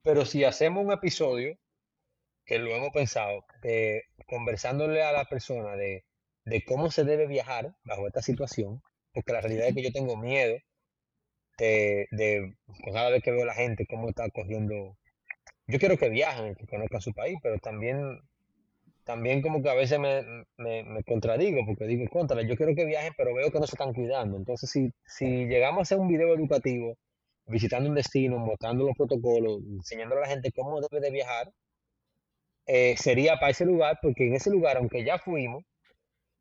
pero 0.02 0.24
si 0.24 0.44
hacemos 0.44 0.84
un 0.84 0.92
episodio, 0.92 1.56
que 2.44 2.58
lo 2.58 2.70
hemos 2.74 2.90
pensado, 2.90 3.44
de 3.62 4.04
conversándole 4.26 5.02
a 5.02 5.12
la 5.12 5.24
persona 5.26 5.76
de, 5.76 6.04
de 6.44 6.64
cómo 6.64 6.90
se 6.90 7.04
debe 7.04 7.26
viajar 7.26 7.74
bajo 7.84 8.06
esta 8.06 8.22
situación, 8.22 8.82
porque 9.12 9.32
la 9.32 9.40
realidad 9.40 9.68
es 9.68 9.74
que 9.74 9.82
yo 9.82 9.92
tengo 9.92 10.16
miedo 10.16 10.58
de, 11.58 12.06
de 12.10 12.56
cada 12.92 13.10
vez 13.10 13.22
que 13.22 13.30
veo 13.30 13.42
a 13.42 13.46
la 13.46 13.54
gente 13.54 13.86
cómo 13.86 14.08
está 14.08 14.28
cogiendo 14.30 14.96
yo 15.70 15.78
quiero 15.78 15.96
que 15.96 16.08
viajen, 16.08 16.54
que 16.56 16.66
conozcan 16.66 17.00
su 17.00 17.12
país, 17.12 17.38
pero 17.42 17.58
también, 17.58 18.20
también 19.04 19.40
como 19.42 19.62
que 19.62 19.70
a 19.70 19.74
veces 19.74 19.98
me, 19.98 20.22
me, 20.56 20.82
me 20.82 21.04
contradigo, 21.04 21.64
porque 21.64 21.86
digo, 21.86 22.08
contra, 22.10 22.42
yo 22.42 22.56
quiero 22.56 22.74
que 22.74 22.84
viajen, 22.84 23.12
pero 23.16 23.34
veo 23.34 23.50
que 23.50 23.60
no 23.60 23.66
se 23.66 23.76
están 23.76 23.94
cuidando. 23.94 24.36
Entonces, 24.36 24.70
si, 24.70 24.92
si 25.06 25.46
llegamos 25.46 25.78
a 25.78 25.82
hacer 25.82 25.98
un 25.98 26.08
video 26.08 26.34
educativo, 26.34 26.96
visitando 27.50 27.88
un 27.90 27.96
destino, 27.96 28.38
mostrando 28.38 28.84
los 28.86 28.96
protocolos, 28.96 29.60
enseñándole 29.66 30.20
a 30.22 30.24
la 30.24 30.30
gente 30.30 30.52
cómo 30.52 30.80
debe 30.80 31.00
de 31.00 31.10
viajar, 31.12 31.52
eh, 32.66 32.96
sería 32.96 33.36
para 33.38 33.50
ese 33.50 33.64
lugar, 33.66 33.98
porque 34.02 34.26
en 34.28 34.34
ese 34.34 34.50
lugar, 34.50 34.76
aunque 34.76 35.04
ya 35.04 35.18
fuimos, 35.18 35.64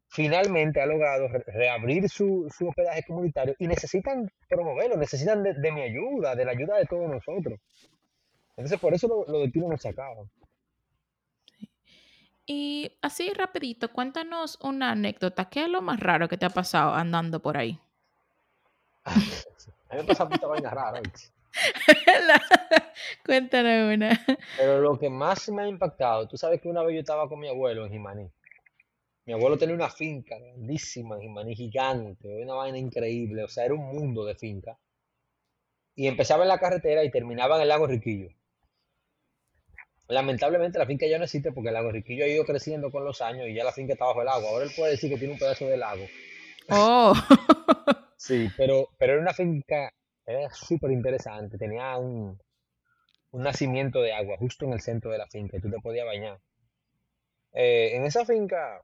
finalmente 0.09 0.81
ha 0.81 0.87
logrado 0.87 1.27
re- 1.29 1.43
reabrir 1.47 2.09
su, 2.09 2.47
su 2.57 2.69
hospedaje 2.69 3.03
comunitario 3.03 3.55
y 3.59 3.67
necesitan 3.67 4.29
promoverlo, 4.49 4.97
necesitan 4.97 5.43
de, 5.43 5.53
de 5.55 5.71
mi 5.71 5.81
ayuda, 5.83 6.35
de 6.35 6.45
la 6.45 6.51
ayuda 6.53 6.77
de 6.77 6.85
todos 6.85 7.09
nosotros. 7.09 7.59
Entonces, 8.57 8.79
por 8.79 8.93
eso 8.93 9.07
lo- 9.07 9.25
los 9.31 9.41
destinos 9.43 9.69
no 9.71 9.77
se 9.77 9.89
acaban. 9.89 10.29
y 12.45 12.97
así 13.01 13.31
rapidito, 13.33 13.93
cuéntanos 13.93 14.57
una 14.61 14.91
anécdota. 14.91 15.49
¿Qué 15.49 15.63
es 15.63 15.69
lo 15.69 15.81
más 15.81 15.99
raro 16.01 16.27
que 16.27 16.37
te 16.37 16.45
ha 16.45 16.49
pasado 16.49 16.93
andando 16.93 17.41
por 17.41 17.57
ahí? 17.57 17.79
A 19.89 19.95
mí 19.95 20.01
me 20.01 20.07
pasa 20.07 20.25
mucha 20.25 20.47
vaina 20.47 20.69
rara. 20.69 21.01
Cuéntanos 23.25 23.95
una. 23.95 24.25
Pero 24.57 24.81
lo 24.81 24.99
que 24.99 25.09
más 25.09 25.49
me 25.49 25.63
ha 25.63 25.67
impactado, 25.67 26.27
tú 26.27 26.37
sabes 26.37 26.61
que 26.61 26.69
una 26.69 26.83
vez 26.83 26.93
yo 26.93 26.99
estaba 26.99 27.27
con 27.27 27.39
mi 27.39 27.49
abuelo 27.49 27.85
en 27.85 27.91
Jimaní. 27.91 28.31
Mi 29.25 29.33
abuelo 29.33 29.57
tenía 29.57 29.75
una 29.75 29.89
finca 29.89 30.37
grandísima 30.37 31.15
en 31.15 31.21
Jimaní, 31.21 31.55
gigante, 31.55 32.43
una 32.43 32.53
vaina 32.53 32.77
increíble, 32.77 33.43
o 33.43 33.47
sea, 33.47 33.65
era 33.65 33.73
un 33.73 33.85
mundo 33.85 34.25
de 34.25 34.35
finca. 34.35 34.77
Y 35.95 36.07
empezaba 36.07 36.43
en 36.43 36.49
la 36.49 36.59
carretera 36.59 37.03
y 37.03 37.11
terminaba 37.11 37.57
en 37.57 37.63
el 37.63 37.67
lago 37.67 37.87
Riquillo. 37.87 38.29
Lamentablemente 40.07 40.79
la 40.79 40.87
finca 40.87 41.05
ya 41.05 41.19
no 41.19 41.25
existe 41.25 41.51
porque 41.51 41.69
el 41.69 41.75
lago 41.75 41.91
Riquillo 41.91 42.25
ha 42.25 42.27
ido 42.27 42.45
creciendo 42.45 42.89
con 42.91 43.05
los 43.05 43.21
años 43.21 43.47
y 43.47 43.53
ya 43.53 43.63
la 43.63 43.71
finca 43.71 43.93
está 43.93 44.05
bajo 44.05 44.21
el 44.21 44.27
agua. 44.27 44.49
Ahora 44.49 44.65
él 44.65 44.71
puede 44.75 44.91
decir 44.91 45.11
que 45.11 45.17
tiene 45.17 45.33
un 45.33 45.39
pedazo 45.39 45.65
de 45.65 45.77
lago. 45.77 46.05
Oh. 46.69 47.13
Sí, 48.25 48.51
pero, 48.55 48.89
pero 48.99 49.13
era 49.13 49.21
una 49.23 49.33
finca, 49.33 49.91
era 50.23 50.51
súper 50.53 50.91
interesante. 50.91 51.57
Tenía 51.57 51.97
un, 51.97 52.39
un 53.31 53.43
nacimiento 53.43 54.01
de 54.01 54.13
agua 54.13 54.37
justo 54.37 54.65
en 54.65 54.73
el 54.73 54.81
centro 54.81 55.11
de 55.11 55.19
la 55.19 55.27
finca 55.27 55.57
y 55.57 55.61
tú 55.61 55.71
te 55.71 55.79
podías 55.79 56.05
bañar. 56.05 56.39
Eh, 57.53 57.95
en 57.95 58.05
esa 58.05 58.25
finca, 58.25 58.81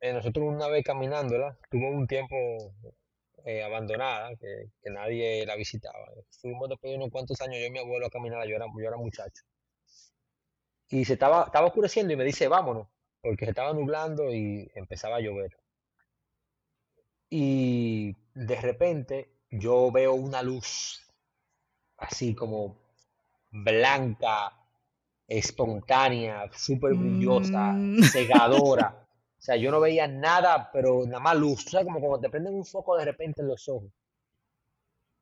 eh, 0.00 0.12
nosotros 0.14 0.46
una 0.48 0.68
vez 0.68 0.84
caminándola, 0.84 1.58
tuvo 1.70 1.90
un 1.90 2.06
tiempo 2.06 2.36
eh, 3.44 3.62
abandonada, 3.62 4.36
que, 4.36 4.70
que 4.82 4.90
nadie 4.90 5.46
la 5.46 5.56
visitaba. 5.56 6.06
Fuimos 6.40 6.68
después 6.68 6.90
de 6.92 6.96
unos 6.98 7.10
cuantos 7.10 7.40
años, 7.40 7.58
yo 7.60 7.66
y 7.66 7.70
mi 7.70 7.78
abuelo 7.78 8.06
a 8.06 8.10
caminar, 8.10 8.46
yo 8.46 8.56
era, 8.56 8.66
yo 8.66 8.88
era 8.88 8.96
muchacho. 8.96 9.42
Y 10.88 11.04
se 11.04 11.12
estaba, 11.12 11.44
estaba 11.44 11.68
oscureciendo 11.68 12.12
y 12.12 12.16
me 12.16 12.24
dice, 12.24 12.48
vámonos, 12.48 12.88
porque 13.20 13.44
se 13.44 13.50
estaba 13.50 13.72
nublando 13.72 14.34
y 14.34 14.68
empezaba 14.74 15.16
a 15.16 15.20
llover. 15.20 15.56
Y 17.38 18.16
de 18.34 18.60
repente 18.62 19.28
yo 19.50 19.92
veo 19.92 20.14
una 20.14 20.42
luz 20.42 21.02
así 21.98 22.34
como 22.34 22.78
blanca, 23.50 24.52
espontánea, 25.28 26.50
súper 26.54 26.94
brillosa, 26.94 27.72
Mm. 27.74 28.02
cegadora. 28.04 29.02
O 29.38 29.42
sea, 29.46 29.56
yo 29.56 29.70
no 29.70 29.80
veía 29.80 30.08
nada, 30.08 30.70
pero 30.72 31.04
nada 31.04 31.20
más 31.20 31.36
luz. 31.36 31.66
O 31.66 31.70
sea, 31.70 31.84
como 31.84 32.00
cuando 32.00 32.20
te 32.20 32.30
prenden 32.30 32.54
un 32.54 32.64
foco 32.64 32.96
de 32.96 33.04
repente 33.04 33.42
en 33.42 33.48
los 33.48 33.68
ojos. 33.68 33.90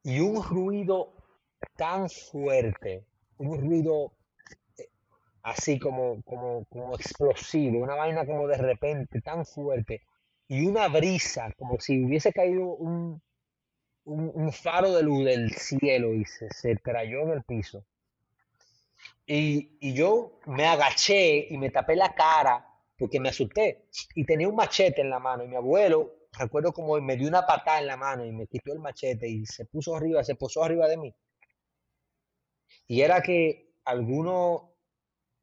Y 0.05 0.21
un 0.21 0.41
ruido 0.43 1.13
tan 1.77 2.09
fuerte, 2.09 3.05
un 3.39 3.61
ruido 3.61 4.13
así 5.43 5.79
como, 5.81 6.23
como, 6.23 6.65
como 6.67 6.95
explosivo, 6.95 7.81
una 7.81 7.97
vaina 7.97 8.25
como 8.25 8.47
de 8.47 8.57
repente 8.57 9.21
tan 9.21 9.45
fuerte. 9.45 10.01
Y 10.49 10.67
una 10.67 10.89
brisa, 10.89 11.53
como 11.57 11.81
si 11.81 12.05
hubiese 12.05 12.33
caído 12.33 12.65
un, 12.65 13.23
un, 14.05 14.53
faro 14.53 14.93
de 14.93 15.03
luz 15.03 15.25
del 15.25 15.53
cielo 15.53 16.15
y 16.15 16.25
se, 16.25 16.49
se 16.51 16.77
trayó 16.77 17.23
en 17.23 17.31
el 17.31 17.43
piso. 17.45 17.85
Y, 19.27 19.79
y 19.81 19.95
yo 19.95 20.39
me 20.47 20.67
agaché 20.67 21.47
y 21.51 21.57
me 21.57 21.71
tapé 21.71 21.97
la 21.97 22.15
cara 22.15 22.67
porque 22.99 23.21
me 23.21 23.31
asusté. 23.31 23.87
Y 24.15 24.25
tenía 24.25 24.49
un 24.49 24.57
machete 24.57 25.01
en 25.01 25.11
la 25.11 25.19
mano. 25.19 25.45
Y 25.45 25.49
mi 25.49 25.57
abuelo, 25.57 26.29
recuerdo 26.39 26.73
como 26.73 27.01
me 27.01 27.17
dio 27.17 27.29
una 27.29 27.47
patada 27.47 27.81
en 27.81 27.87
la 27.87 27.97
mano 27.97 28.25
y 28.25 28.33
me 28.33 28.47
quitó 28.47 28.73
el 28.73 28.81
machete 28.81 29.29
y 29.29 29.47
se 29.47 29.65
puso 29.67 29.97
arriba, 29.97 30.25
se 30.25 30.35
posó 30.35 30.65
arriba 30.65 30.89
de 30.89 30.97
mí. 30.97 31.15
Y 32.87 33.01
era 33.01 33.23
que 33.23 33.75
alguno, 33.85 34.75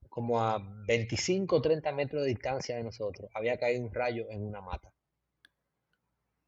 como 0.09 0.41
a 0.41 0.59
25 0.87 1.55
o 1.55 1.61
30 1.61 1.91
metros 1.91 2.23
de 2.23 2.29
distancia 2.29 2.75
de 2.75 2.83
nosotros, 2.83 3.29
había 3.33 3.57
caído 3.57 3.83
un 3.83 3.93
rayo 3.93 4.27
en 4.29 4.43
una 4.43 4.61
mata. 4.61 4.90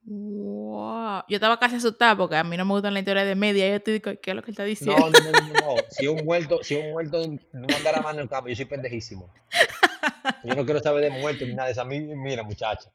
Wow. 0.06 1.24
Yo 1.30 1.36
estaba 1.36 1.58
casi 1.60 1.76
asustada 1.76 2.18
porque 2.18 2.36
a 2.36 2.44
mí 2.44 2.58
no 2.58 2.66
me 2.66 2.74
gustan 2.74 2.94
la 2.94 3.00
historia 3.00 3.24
de 3.24 3.36
media. 3.36 3.70
Yo 3.70 3.80
digo, 3.86 4.12
¿qué 4.22 4.32
es 4.32 4.36
lo 4.36 4.44
que 4.44 4.52
está 4.52 4.64
diciendo? 4.64 4.98
No, 4.98 5.10
no, 5.10 5.32
no, 5.32 5.76
no. 5.76 5.76
Si 5.90 6.08
un 6.08 6.26
muerto, 6.26 6.60
si 6.62 6.76
un 6.76 6.92
muerto 6.92 7.26
no 7.54 7.76
andara 7.76 8.02
mano 8.02 8.20
en 8.20 8.24
el 8.24 8.30
campo, 8.30 8.50
yo 8.50 8.56
soy 8.56 8.66
pendejísimo. 8.66 9.34
Yo 10.44 10.56
no 10.56 10.66
quiero 10.66 10.80
saber 10.80 11.04
de 11.04 11.20
muerto 11.20 11.46
ni 11.46 11.54
nada 11.54 11.68
de 11.68 11.74
eso. 11.74 11.82
A 11.82 11.86
mí, 11.86 12.00
mira, 12.00 12.44
muchacha. 12.44 12.92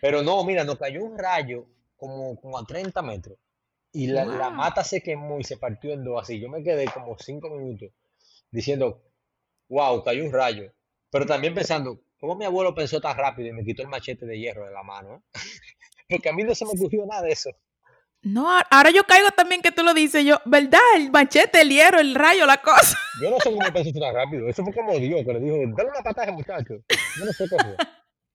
Pero 0.00 0.22
no, 0.22 0.42
mira, 0.44 0.64
nos 0.64 0.78
cayó 0.78 1.02
un 1.02 1.18
rayo 1.18 1.66
como, 1.96 2.38
como 2.40 2.58
a 2.58 2.64
30 2.64 3.00
metros. 3.02 3.38
Y 3.92 4.06
la, 4.06 4.24
la 4.24 4.50
mata 4.50 4.84
se 4.84 5.02
quemó 5.02 5.38
y 5.38 5.44
se 5.44 5.56
partió 5.56 5.92
en 5.92 6.04
dos 6.04 6.22
así. 6.22 6.38
Yo 6.38 6.48
me 6.48 6.62
quedé 6.62 6.86
como 6.86 7.16
5 7.18 7.50
minutos 7.50 7.90
diciendo, 8.50 9.02
wow, 9.68 10.02
cayó 10.02 10.24
un 10.24 10.32
rayo. 10.32 10.72
Pero 11.10 11.26
también 11.26 11.54
pensando, 11.54 12.00
¿cómo 12.18 12.36
mi 12.36 12.44
abuelo 12.44 12.74
pensó 12.74 13.00
tan 13.00 13.16
rápido 13.16 13.48
y 13.48 13.52
me 13.52 13.64
quitó 13.64 13.82
el 13.82 13.88
machete 13.88 14.26
de 14.26 14.38
hierro 14.38 14.66
de 14.66 14.72
la 14.72 14.82
mano? 14.82 15.16
eh? 15.16 15.40
Porque 16.10 16.28
a 16.28 16.32
mí 16.32 16.42
no 16.42 16.54
se 16.54 16.64
me 16.64 16.72
ocurrió 16.72 17.06
nada 17.06 17.22
de 17.22 17.32
eso. 17.32 17.50
No, 18.22 18.46
ahora 18.70 18.90
yo 18.90 19.04
caigo 19.04 19.28
también 19.30 19.62
que 19.62 19.72
tú 19.72 19.82
lo 19.82 19.94
dices. 19.94 20.24
Yo, 20.24 20.36
¿verdad? 20.44 20.80
El 20.96 21.10
machete, 21.10 21.62
el 21.62 21.70
hierro, 21.70 22.00
el 22.00 22.14
rayo, 22.14 22.44
la 22.44 22.58
cosa. 22.60 22.98
Yo 23.22 23.30
no 23.30 23.38
sé 23.40 23.50
cómo 23.50 23.72
pensó 23.72 23.98
tan 23.98 24.14
rápido. 24.14 24.46
Eso 24.48 24.62
fue 24.62 24.74
como 24.74 24.98
Dios 24.98 25.24
que 25.24 25.32
le 25.32 25.40
dijo, 25.40 25.56
dale 25.76 25.88
una 25.90 26.02
patada 26.02 26.30
muchacho. 26.32 26.74
Yo 27.18 27.24
no 27.24 27.32
sé 27.32 27.44
qué 27.48 27.56
fue. 27.56 27.76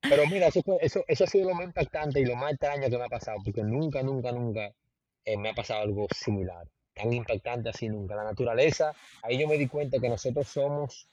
Pero 0.01 0.27
mira, 0.27 0.47
eso, 0.47 0.61
fue- 0.63 0.77
eso, 0.81 1.03
eso 1.07 1.23
ha 1.23 1.27
sido 1.27 1.49
lo 1.49 1.55
más 1.55 1.65
impactante 1.65 2.19
y 2.19 2.25
lo 2.25 2.35
más 2.35 2.51
extraño 2.53 2.89
que 2.89 2.97
me 2.97 3.03
ha 3.05 3.09
pasado, 3.09 3.37
porque 3.43 3.61
nunca, 3.63 4.01
nunca, 4.03 4.31
nunca 4.31 4.71
eh, 5.23 5.37
me 5.37 5.49
ha 5.49 5.53
pasado 5.53 5.81
algo 5.81 6.07
similar. 6.15 6.67
Tan 6.93 7.11
impactante 7.13 7.69
así 7.69 7.87
nunca. 7.89 8.15
La 8.15 8.23
naturaleza, 8.23 8.91
ahí 9.23 9.37
yo 9.39 9.47
me 9.47 9.57
di 9.57 9.67
cuenta 9.67 9.99
que 9.99 10.09
nosotros 10.09 10.47
somos 10.47 11.07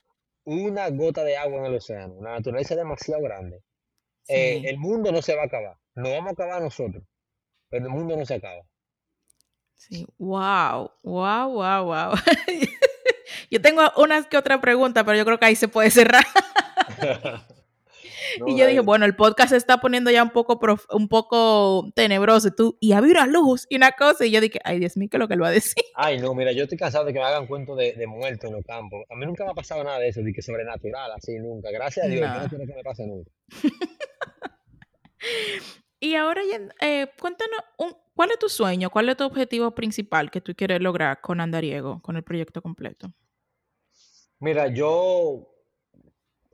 una 0.44 0.89
gota 0.90 1.24
de 1.24 1.36
agua 1.36 1.59
en 1.60 1.66
el 1.66 1.74
océano. 1.76 2.14
La 2.22 2.32
naturaleza 2.32 2.74
es 2.74 2.78
demasiado 2.78 3.22
grande. 3.22 3.62
Eh, 4.28 4.62
el 4.64 4.78
mundo 4.78 5.12
no 5.12 5.20
se 5.22 5.34
va 5.34 5.43
a 5.43 5.47
acabar. 5.47 5.76
Nos 5.94 6.09
vamos 6.10 6.28
a 6.28 6.32
acabar 6.32 6.62
nosotros, 6.62 7.02
pero 7.69 7.85
el 7.86 7.90
mundo 7.90 8.16
no 8.16 8.24
se 8.24 8.35
acaba. 8.35 8.62
sí. 9.74 10.06
Wow, 10.19 10.90
wow, 11.02 11.48
wow, 11.51 11.85
wow. 11.85 12.14
Yo 13.51 13.60
tengo 13.60 13.82
unas 13.97 14.27
que 14.27 14.36
otra 14.39 14.60
pregunta, 14.60 15.05
pero 15.05 15.19
yo 15.19 15.24
creo 15.24 15.39
que 15.39 15.47
ahí 15.47 15.56
se 15.56 15.69
puede 15.69 15.90
cerrar. 15.90 16.24
No, 18.39 18.48
Y 18.48 18.56
yo 18.56 18.66
dije, 18.66 18.81
bueno, 18.81 19.05
el 19.05 19.14
podcast 19.14 19.51
se 19.51 19.59
está 19.59 19.78
poniendo 19.78 20.10
ya 20.10 20.23
un 20.23 20.31
poco, 20.31 20.59
prof- 20.59 20.86
un 20.90 21.06
poco 21.09 21.90
tenebroso. 21.94 22.48
Y 22.48 22.56
tú, 22.56 22.78
y 22.81 22.93
había 22.93 23.10
una 23.12 23.27
luz 23.27 23.66
y 23.69 23.77
una 23.77 23.93
cosa. 23.93 24.24
Y 24.24 24.31
yo 24.31 24.40
dije, 24.40 24.59
ay, 24.64 24.78
Dios 24.78 24.97
mío, 24.97 25.09
¿qué 25.10 25.19
es 25.19 25.19
lo 25.19 25.28
que 25.28 25.35
él 25.35 25.43
va 25.43 25.48
a 25.48 25.51
decir? 25.51 25.85
Ay, 25.94 26.19
no, 26.19 26.32
mira, 26.35 26.51
yo 26.52 26.62
estoy 26.62 26.78
cansado 26.78 27.05
de 27.05 27.12
que 27.12 27.19
me 27.19 27.27
hagan 27.27 27.47
cuentos 27.47 27.77
de, 27.77 27.93
de 27.93 28.06
muertos 28.06 28.48
en 28.48 28.56
los 28.56 28.64
campos. 28.64 29.05
A 29.10 29.16
mí 29.16 29.27
nunca 29.27 29.44
me 29.44 29.51
ha 29.51 29.55
pasado 29.55 29.85
nada 29.85 29.98
de 29.98 30.09
eso, 30.09 30.23
de 30.23 30.32
que 30.32 30.40
sobrenatural, 30.40 31.12
así, 31.12 31.36
nunca. 31.39 31.70
Gracias 31.73 32.06
a 32.06 32.09
Dios, 32.09 32.27
no 32.27 32.43
No. 32.43 32.48
quiero 32.48 32.66
que 32.66 32.74
me 32.74 32.82
pase 32.82 33.06
nunca. 33.06 33.31
Y 36.05 36.16
ahora, 36.16 36.43
eh, 36.81 37.07
cuéntanos, 37.20 37.61
un- 37.79 37.97
¿cuál 38.16 38.33
es 38.33 38.39
tu 38.41 38.49
sueño? 38.49 38.91
¿Cuál 38.91 39.09
es 39.09 39.16
tu 39.16 39.23
objetivo 39.24 39.70
principal 39.73 40.33
que 40.33 40.41
tú 40.41 40.53
quieres 40.53 40.81
lograr 40.81 41.20
con 41.20 41.41
Andariego, 41.41 42.03
con 42.03 42.16
el 42.16 42.24
proyecto 42.24 42.61
completo? 42.61 43.12
Mira, 44.41 44.66
yo, 44.66 45.47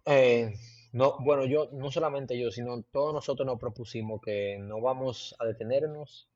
eh, 0.04 0.52
no, 0.92 1.16
bueno, 1.20 1.46
yo, 1.46 1.70
no 1.72 1.90
solamente 1.90 2.38
yo, 2.38 2.50
sino 2.50 2.82
todos 2.92 3.14
nosotros 3.14 3.46
nos 3.46 3.58
propusimos 3.58 4.20
que 4.20 4.58
no 4.58 4.82
vamos 4.82 5.34
a 5.38 5.46
detenernos 5.46 6.28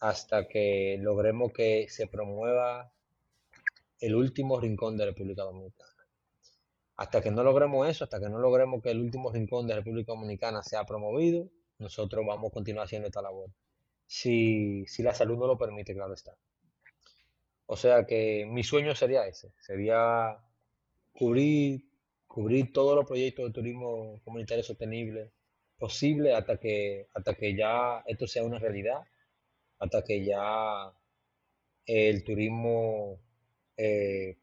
hasta 0.00 0.48
que 0.48 0.98
logremos 1.00 1.52
que 1.52 1.86
se 1.88 2.08
promueva 2.08 2.90
el 4.00 4.16
último 4.16 4.58
rincón 4.58 4.96
de 4.96 5.06
República 5.06 5.44
Dominicana. 5.44 5.92
Hasta 6.96 7.20
que 7.22 7.30
no 7.30 7.44
logremos 7.44 7.88
eso, 7.88 8.02
hasta 8.02 8.18
que 8.18 8.28
no 8.28 8.40
logremos 8.40 8.82
que 8.82 8.90
el 8.90 8.98
último 8.98 9.30
rincón 9.30 9.68
de 9.68 9.76
República 9.76 10.10
Dominicana 10.10 10.64
sea 10.64 10.84
promovido, 10.84 11.48
nosotros 11.78 12.24
vamos 12.26 12.50
a 12.50 12.54
continuar 12.54 12.86
haciendo 12.86 13.08
esta 13.08 13.22
labor. 13.22 13.50
Si, 14.06 14.86
si 14.86 15.02
la 15.02 15.14
salud 15.14 15.38
no 15.38 15.46
lo 15.46 15.58
permite, 15.58 15.94
claro 15.94 16.14
está. 16.14 16.36
O 17.66 17.76
sea 17.76 18.06
que 18.06 18.46
mi 18.46 18.64
sueño 18.64 18.94
sería 18.94 19.26
ese, 19.26 19.52
sería 19.60 20.38
cubrir, 21.12 21.84
cubrir 22.26 22.72
todos 22.72 22.96
los 22.96 23.06
proyectos 23.06 23.46
de 23.46 23.52
turismo 23.52 24.20
comunitario 24.24 24.64
sostenible 24.64 25.32
posible 25.78 26.34
hasta 26.34 26.58
que, 26.58 27.06
hasta 27.14 27.34
que 27.34 27.54
ya 27.54 28.02
esto 28.06 28.26
sea 28.26 28.42
una 28.44 28.58
realidad, 28.58 29.00
hasta 29.78 30.02
que 30.02 30.24
ya 30.24 30.92
el 31.86 32.24
turismo 32.24 33.18
eh, 33.76 34.36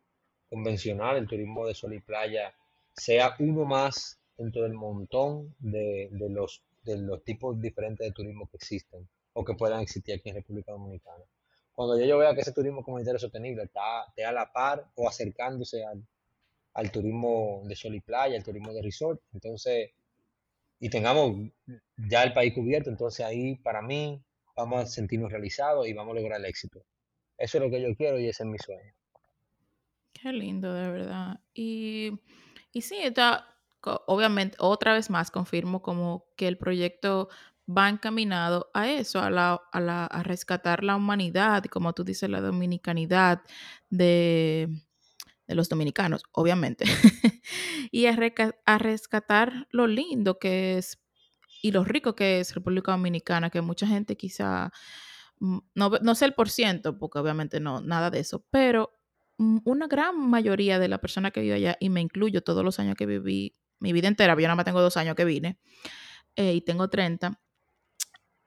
convencional, 0.50 1.18
el 1.18 1.28
turismo 1.28 1.68
de 1.68 1.76
sol 1.76 1.94
y 1.94 2.00
playa, 2.00 2.56
sea 2.94 3.36
uno 3.40 3.66
más 3.66 4.20
dentro 4.38 4.64
del 4.64 4.74
montón 4.74 5.56
de, 5.60 6.10
de 6.12 6.30
los, 6.30 6.64
de 6.86 6.98
los 6.98 7.24
tipos 7.24 7.60
diferentes 7.60 8.06
de 8.06 8.14
turismo 8.14 8.48
que 8.50 8.58
existen 8.58 9.08
o 9.34 9.44
que 9.44 9.54
puedan 9.56 9.82
existir 9.82 10.16
aquí 10.16 10.30
en 10.30 10.36
República 10.36 10.72
Dominicana. 10.72 11.24
Cuando 11.74 12.00
ya 12.00 12.06
yo 12.06 12.18
vea 12.18 12.34
que 12.34 12.42
ese 12.42 12.54
turismo 12.54 12.84
comunitario 12.84 13.20
sostenible 13.20 13.64
está, 13.64 14.06
esté 14.08 14.24
a 14.24 14.32
la 14.32 14.52
par 14.54 14.90
o 14.96 15.10
acercándose 15.10 15.84
al, 15.84 16.06
al 16.74 16.92
turismo 16.92 17.62
de 17.66 17.76
sol 17.76 17.96
y 17.96 18.00
playa, 18.00 18.38
al 18.38 18.44
turismo 18.44 18.72
de 18.74 18.82
resort, 18.82 19.22
entonces, 19.34 19.92
y 20.80 20.90
tengamos 20.90 21.52
ya 21.98 22.24
el 22.24 22.32
país 22.32 22.54
cubierto, 22.54 22.90
entonces 22.90 23.26
ahí 23.26 23.56
para 23.56 23.82
mí 23.82 24.24
vamos 24.56 24.84
a 24.84 24.86
sentirnos 24.86 25.32
realizados 25.32 25.88
y 25.88 25.94
vamos 25.94 26.16
a 26.16 26.22
lograr 26.22 26.40
el 26.40 26.46
éxito. 26.46 26.86
Eso 27.38 27.58
es 27.58 27.64
lo 27.64 27.70
que 27.70 27.82
yo 27.82 27.94
quiero 27.96 28.20
y 28.20 28.30
ese 28.30 28.44
es 28.44 28.50
mi 28.50 28.58
sueño. 28.58 28.94
Qué 30.14 30.32
lindo, 30.32 30.74
de 30.74 30.90
verdad. 30.90 31.40
Y, 31.54 32.14
y 32.72 32.82
sí, 32.82 32.98
está, 33.00 33.46
obviamente, 33.86 34.58
otra 34.60 34.94
vez 34.94 35.10
más 35.10 35.32
confirmo 35.32 35.82
como 35.82 36.26
que 36.36 36.48
el 36.48 36.58
proyecto 36.58 37.30
va 37.68 37.90
encaminado 37.90 38.70
a 38.74 38.90
eso, 38.90 39.20
a, 39.20 39.62
a, 39.72 40.24
rescatar 40.24 40.84
la 40.84 40.96
humanidad 40.96 41.64
como 41.66 41.94
tú 41.94 42.04
dices, 42.04 42.30
la 42.30 42.42
dominicanidad 42.42 43.42
de, 43.90 44.70
de 45.48 45.56
los 45.56 45.70
dominicanos, 45.70 46.24
obviamente, 46.32 46.86
y 47.92 48.06
a, 48.06 48.78
rescatar 48.78 49.68
lo 49.72 49.88
lindo 49.88 50.40
que 50.40 50.78
es 50.78 51.00
y 51.62 51.72
lo 51.72 51.84
rico 51.84 52.16
que 52.16 52.40
es 52.40 52.54
República 52.54 52.92
Dominicana, 52.92 53.50
que 53.50 53.62
mucha 53.62 53.88
gente 53.88 54.16
quizá, 54.18 54.72
mm, 55.40 55.58
no, 55.74 55.90
no 56.02 56.16
sé 56.16 56.26
el 56.26 56.34
por 56.34 56.50
ciento, 56.50 56.98
porque 57.00 57.20
obviamente 57.20 57.60
no, 57.60 57.82
nada 57.82 58.12
de 58.12 58.20
eso, 58.20 58.46
pero 58.52 58.92
mm, 59.38 59.60
una 59.66 59.88
gran 59.88 60.18
mayoría 60.30 60.78
de 60.78 60.88
la 60.88 61.00
persona 61.00 61.32
que 61.32 61.42
vive 61.42 61.56
allá, 61.56 61.78
y 61.80 61.90
me 61.90 62.02
incluyo 62.02 62.44
todos 62.44 62.64
los 62.64 62.80
años 62.80 62.96
que 62.96 63.06
viví, 63.08 63.56
mi 63.80 63.94
vida 63.94 64.08
entera, 64.08 64.34
yo 64.36 64.42
nada 64.42 64.56
más 64.56 64.66
tengo 64.66 64.82
dos 64.82 64.98
años 64.98 65.16
que 65.16 65.26
vine, 65.26 65.60
eh, 66.36 66.54
y 66.54 66.62
tengo 66.62 66.90
30, 66.90 67.40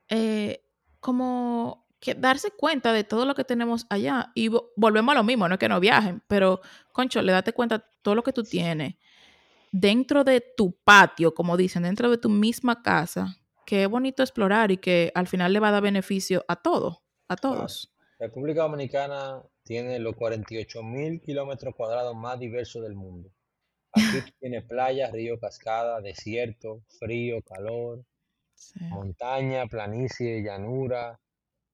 eh, 0.08 0.64
como 1.00 1.86
que 2.00 2.14
darse 2.14 2.50
cuenta 2.52 2.92
de 2.92 3.04
todo 3.04 3.24
lo 3.24 3.34
que 3.34 3.44
tenemos 3.44 3.86
allá. 3.90 4.30
Y 4.34 4.50
volvemos 4.76 5.12
a 5.12 5.18
lo 5.18 5.24
mismo, 5.24 5.48
no 5.48 5.54
es 5.54 5.58
que 5.58 5.68
no 5.68 5.80
viajen, 5.80 6.22
pero, 6.28 6.60
concho, 6.92 7.22
le 7.22 7.32
date 7.32 7.52
cuenta 7.52 7.84
todo 8.02 8.14
lo 8.14 8.22
que 8.22 8.32
tú 8.32 8.44
tienes 8.44 8.94
dentro 9.72 10.24
de 10.24 10.40
tu 10.56 10.72
patio, 10.72 11.34
como 11.34 11.56
dicen, 11.56 11.82
dentro 11.82 12.10
de 12.10 12.18
tu 12.18 12.28
misma 12.28 12.82
casa, 12.82 13.36
que 13.66 13.82
es 13.82 13.88
bonito 13.88 14.22
explorar 14.22 14.70
y 14.70 14.78
que 14.78 15.12
al 15.14 15.26
final 15.26 15.52
le 15.52 15.60
va 15.60 15.68
a 15.68 15.72
dar 15.72 15.82
beneficio 15.82 16.44
a 16.48 16.56
todos, 16.56 16.98
a 17.28 17.36
todos. 17.36 17.92
República 18.18 18.62
Dominicana 18.62 19.42
tiene 19.62 19.98
los 19.98 20.16
48 20.16 20.82
mil 20.82 21.20
kilómetros 21.20 21.74
cuadrados 21.74 22.16
más 22.16 22.38
diversos 22.38 22.82
del 22.82 22.94
mundo. 22.94 23.30
Aquí 23.92 24.32
tiene 24.38 24.62
playas, 24.62 25.12
río, 25.12 25.38
cascada, 25.38 26.00
desierto, 26.00 26.82
frío, 26.98 27.42
calor, 27.42 28.04
montaña, 28.90 29.66
planicie, 29.66 30.42
llanura, 30.42 31.18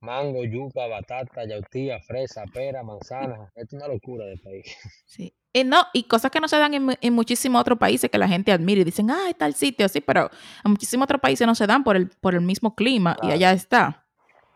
mango, 0.01 0.45
yuca, 0.45 0.87
batata, 0.87 1.45
yautía, 1.47 2.01
fresa, 2.01 2.45
pera, 2.53 2.83
manzana. 2.83 3.51
Es 3.55 3.73
una 3.73 3.89
locura 3.89 4.27
de 4.27 4.37
país. 4.39 4.77
Sí. 5.07 5.35
Y 5.57 5.63
no, 5.63 5.85
y 5.93 6.03
cosas 6.05 6.33
que 6.33 6.41
no 6.41 6.49
se 6.49 6.59
dan 6.59 6.75
en, 6.75 7.15
muchísimos 7.15 7.61
otros 7.61 7.79
países 7.79 8.11
que 8.11 8.19
la 8.19 8.27
gente 8.27 8.51
admira 8.51 8.81
y 8.81 8.85
dicen, 8.85 9.09
ah, 9.13 9.31
está 9.31 9.47
el 9.47 9.55
sitio, 9.55 9.89
sí, 9.89 10.01
pero 10.01 10.29
en 10.65 10.73
muchísimos 10.73 11.05
otros 11.05 11.21
países 11.21 11.47
no 11.47 11.55
se 11.55 11.65
dan 11.69 11.85
por 11.85 11.95
el, 11.95 12.09
por 12.09 12.35
el 12.35 12.41
mismo 12.41 12.75
clima 12.75 13.17
y 13.23 13.31
allá 13.31 13.53
está. 13.53 14.05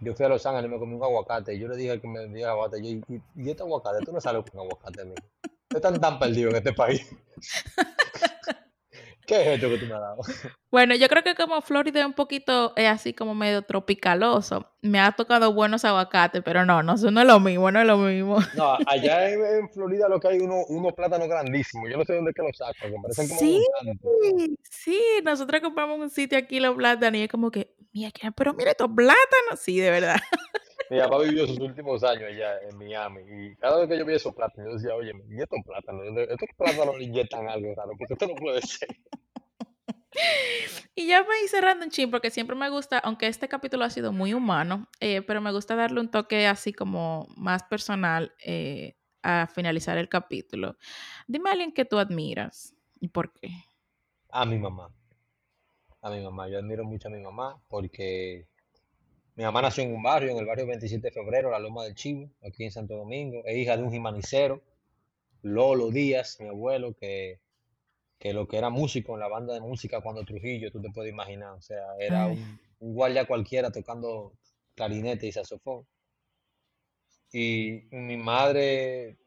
Yo 0.01 0.13
fui 0.15 0.27
a 0.27 0.29
Los 0.29 0.45
Ángeles 0.45 0.69
y 0.69 0.75
me 0.75 0.79
comí 0.81 0.95
un 0.95 1.05
aguacate. 1.05 1.57
Yo 1.57 1.69
le 1.69 1.77
dije 1.77 2.01
que 2.01 2.09
me 2.09 2.27
dio 2.27 2.51
aguacate, 2.51 2.83
yo, 2.83 2.89
y, 2.89 3.23
y 3.37 3.51
este 3.51 3.63
aguacate, 3.63 4.05
tú 4.05 4.13
no 4.13 4.21
sabes 4.21 4.43
con 4.51 4.59
aguacate, 4.59 5.03
amigo. 5.03 5.23
Están 5.75 6.01
tan 6.01 6.19
perdidos 6.19 6.53
en 6.53 6.59
este 6.59 6.73
país. 6.73 7.07
¿Qué 9.27 9.43
es 9.43 9.47
esto 9.49 9.69
que 9.69 9.77
tú 9.77 9.85
me 9.85 9.95
has 9.95 10.01
dado? 10.01 10.23
Bueno, 10.71 10.95
yo 10.95 11.07
creo 11.07 11.23
que 11.23 11.35
como 11.35 11.61
Florida 11.61 12.01
es 12.01 12.07
un 12.07 12.15
poquito 12.15 12.73
es 12.77 12.89
así 12.89 13.13
como 13.13 13.35
medio 13.35 13.61
tropicaloso, 13.61 14.73
me 14.81 14.99
ha 15.01 15.13
tocado 15.13 15.53
buenos 15.53 15.85
aguacates, 15.85 16.41
pero 16.43 16.65
no, 16.65 16.83
no, 16.83 16.95
eso 16.95 17.11
no 17.11 17.21
es 17.21 17.27
lo 17.27 17.39
mismo, 17.39 17.71
no 17.71 17.79
es 17.79 17.87
lo 17.87 17.99
mismo. 17.99 18.39
No, 18.57 18.79
allá 18.87 19.29
en, 19.29 19.69
Florida 19.69 20.09
lo 20.09 20.19
que 20.19 20.29
hay 20.29 20.39
unos 20.39 20.65
uno 20.69 20.95
plátanos 20.95 21.29
grandísimos, 21.29 21.91
yo 21.91 21.99
no 21.99 22.07
sé 22.07 22.15
dónde 22.15 22.31
es 22.31 22.35
que 22.35 22.43
los 22.43 22.57
sacan, 22.57 22.91
que 22.91 22.97
parecen 23.03 23.29
como 23.29 23.39
Sí, 23.39 24.57
sí, 24.63 25.03
nosotros 25.23 25.61
compramos 25.61 26.01
un 26.01 26.09
sitio 26.09 26.39
aquí 26.39 26.59
los 26.59 26.75
plátanos 26.75 27.21
y 27.21 27.25
es 27.25 27.29
como 27.29 27.51
que, 27.51 27.75
mira, 27.93 28.11
pero 28.35 28.55
mira 28.55 28.71
estos 28.71 28.89
plátanos, 28.89 29.61
sí, 29.61 29.79
de 29.79 29.91
verdad. 29.91 30.17
Mi 30.91 30.99
papá 30.99 31.19
vivió 31.19 31.47
sus 31.47 31.59
últimos 31.59 32.03
años 32.03 32.25
allá 32.25 32.61
en 32.63 32.79
Miami 32.79 33.21
y 33.29 33.57
cada 33.57 33.79
vez 33.79 33.89
que 33.89 33.99
yo 33.99 34.05
veía 34.07 34.17
esos 34.17 34.35
plátanos, 34.35 34.71
yo 34.71 34.77
decía, 34.79 34.95
oye, 34.95 35.13
¿y 35.29 35.41
estos 35.41 35.61
plátanos? 35.65 36.05
¿Estos 36.17 36.49
plátanos 36.57 36.99
le 36.99 37.05
inyectan 37.05 37.49
algo 37.49 37.75
raro? 37.75 37.93
Porque 37.99 38.15
esto 38.15 38.27
no 38.27 38.35
puede 38.35 38.63
ser. 38.63 38.89
Y 40.95 41.07
ya 41.07 41.23
voy 41.23 41.37
cerrando 41.49 41.85
un 41.85 41.91
ching, 41.91 42.11
porque 42.11 42.31
siempre 42.31 42.57
me 42.57 42.69
gusta, 42.71 42.99
aunque 42.99 43.29
este 43.29 43.49
capítulo 43.49 43.85
ha 43.85 43.91
sido 43.91 44.13
muy 44.13 44.35
humano, 44.35 44.89
eh, 45.01 45.23
pero 45.23 45.41
me 45.41 45.53
gusta 45.53 45.77
darle 45.77 46.01
un 46.01 46.11
toque 46.11 46.47
así 46.47 46.73
como 46.73 47.29
más 47.37 47.63
personal 47.63 48.35
eh, 48.45 48.97
a 49.23 49.47
finalizar 49.47 49.97
el 49.99 50.09
capítulo. 50.09 50.77
Dime 51.29 51.51
a 51.51 51.53
alguien 51.53 51.73
que 51.73 51.85
tú 51.85 51.99
admiras 51.99 52.75
y 53.01 53.09
por 53.09 53.33
qué. 53.33 53.51
A 54.31 54.45
mi 54.45 54.59
mamá. 54.59 54.91
A 56.03 56.11
mi 56.11 56.21
mamá. 56.21 56.49
Yo 56.49 56.59
admiro 56.59 56.85
mucho 56.85 57.09
a 57.09 57.11
mi 57.13 57.21
mamá 57.21 57.61
porque 57.69 58.49
mi 59.39 59.45
mamá 59.45 59.63
nació 59.63 59.85
en 59.85 59.95
un 59.95 60.03
barrio, 60.03 60.33
en 60.33 60.37
el 60.37 60.45
barrio 60.45 60.67
27 60.67 61.09
de 61.09 61.13
febrero, 61.13 61.51
la 61.51 61.59
Loma 61.59 61.85
del 61.85 61.95
Chivo, 61.95 62.29
aquí 62.47 62.65
en 62.65 62.73
Santo 62.73 62.97
Domingo. 62.97 63.43
Es 63.47 63.57
hija 63.57 63.79
de 63.79 63.83
un 63.83 63.91
jimanicero, 63.91 64.61
Lolo 65.41 65.91
Díaz, 65.91 66.39
mi 66.41 66.49
abuelo, 66.49 66.93
que 66.95 67.41
que 68.19 68.33
lo 68.33 68.49
que 68.49 68.59
era 68.59 68.71
músico 68.71 69.15
en 69.15 69.21
la 69.21 69.29
banda 69.29 69.55
de 69.55 69.61
música 69.61 70.01
cuando 70.01 70.25
Trujillo, 70.25 70.73
tú 70.73 70.81
te 70.83 70.91
puedes 70.91 71.13
imaginar, 71.13 71.53
o 71.53 71.63
sea, 71.63 71.97
era 71.99 72.27
un, 72.27 72.59
guardia 72.81 73.27
cualquiera 73.27 73.71
tocando 73.71 74.33
clarinete 74.75 75.27
y 75.27 75.33
saxofón. 75.33 75.87
Y 77.33 77.83
mi 77.91 78.17
madre, 78.17 79.19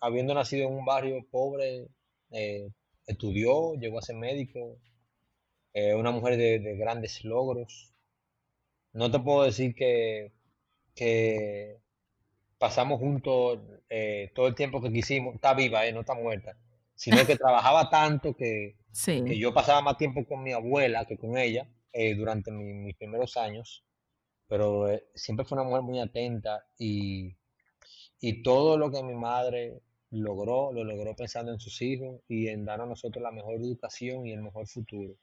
habiendo 0.00 0.34
nacido 0.34 0.66
en 0.68 0.74
un 0.74 0.84
barrio 0.84 1.24
pobre, 1.30 1.88
eh, 2.30 2.68
estudió, 3.06 3.74
llegó 3.74 3.98
a 3.98 4.02
ser 4.02 4.16
médico, 4.16 4.78
eh, 5.72 5.94
una 5.94 6.10
mujer 6.10 6.36
de, 6.36 6.76
grandes 6.76 7.24
logros. 7.24 7.93
No 8.94 9.10
te 9.10 9.18
puedo 9.18 9.42
decir 9.42 9.74
que, 9.74 10.32
que 10.94 11.78
pasamos 12.58 12.98
juntos 12.98 13.58
eh, 13.90 14.32
todo 14.34 14.46
el 14.46 14.54
tiempo 14.54 14.80
que 14.80 14.92
quisimos, 14.92 15.34
está 15.34 15.52
viva, 15.52 15.80
no 15.92 16.00
está 16.00 16.14
muerta. 16.14 16.56
Sino 16.94 17.26
que 17.26 17.36
trabajaba 17.36 17.90
tanto 17.90 18.34
que, 18.34 18.76
yo 19.36 19.52
pasaba 19.52 19.82
más 19.82 19.98
tiempo 19.98 20.24
con 20.24 20.42
mi 20.42 20.52
abuela 20.52 21.04
que 21.04 21.18
con 21.18 21.36
ella 21.36 21.68
eh, 21.92 22.14
durante 22.14 22.50
mis 22.52 22.96
primeros 22.96 23.36
años, 23.36 23.84
pero 24.48 24.88
eh, 24.88 25.04
siempre 25.14 25.44
fue 25.44 25.58
una 25.58 25.68
mujer 25.68 25.82
muy 25.82 26.00
atenta 26.00 26.64
y, 26.78 27.36
y 28.20 28.42
todo 28.42 28.78
lo 28.78 28.90
que 28.90 29.02
mi 29.02 29.14
madre 29.14 29.80
logró, 30.10 30.72
lo 30.72 30.84
logró 30.84 31.14
pensando 31.16 31.52
en 31.52 31.58
sus 31.58 31.82
hijos 31.82 32.20
y 32.28 32.48
en 32.48 32.64
dar 32.64 32.80
a 32.80 32.86
nosotros 32.86 33.22
la 33.22 33.32
mejor 33.32 33.56
educación 33.56 34.26
y 34.26 34.32
el 34.32 34.42
mejor 34.42 34.68
futuro. 34.68 35.16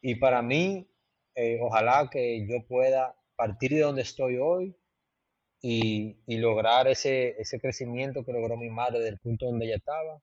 Y 0.00 0.14
para 0.16 0.42
mí, 0.42 0.88
eh, 1.36 1.58
ojalá 1.60 2.08
que 2.10 2.46
yo 2.46 2.66
pueda 2.66 3.14
partir 3.36 3.72
de 3.72 3.80
donde 3.80 4.02
estoy 4.02 4.38
hoy 4.38 4.76
y, 5.60 6.18
y, 6.26 6.38
lograr 6.38 6.88
ese, 6.88 7.40
ese 7.40 7.60
crecimiento 7.60 8.24
que 8.24 8.32
logró 8.32 8.56
mi 8.56 8.70
madre 8.70 9.00
del 9.00 9.18
punto 9.18 9.46
donde 9.46 9.66
ella 9.66 9.76
estaba 9.76 10.20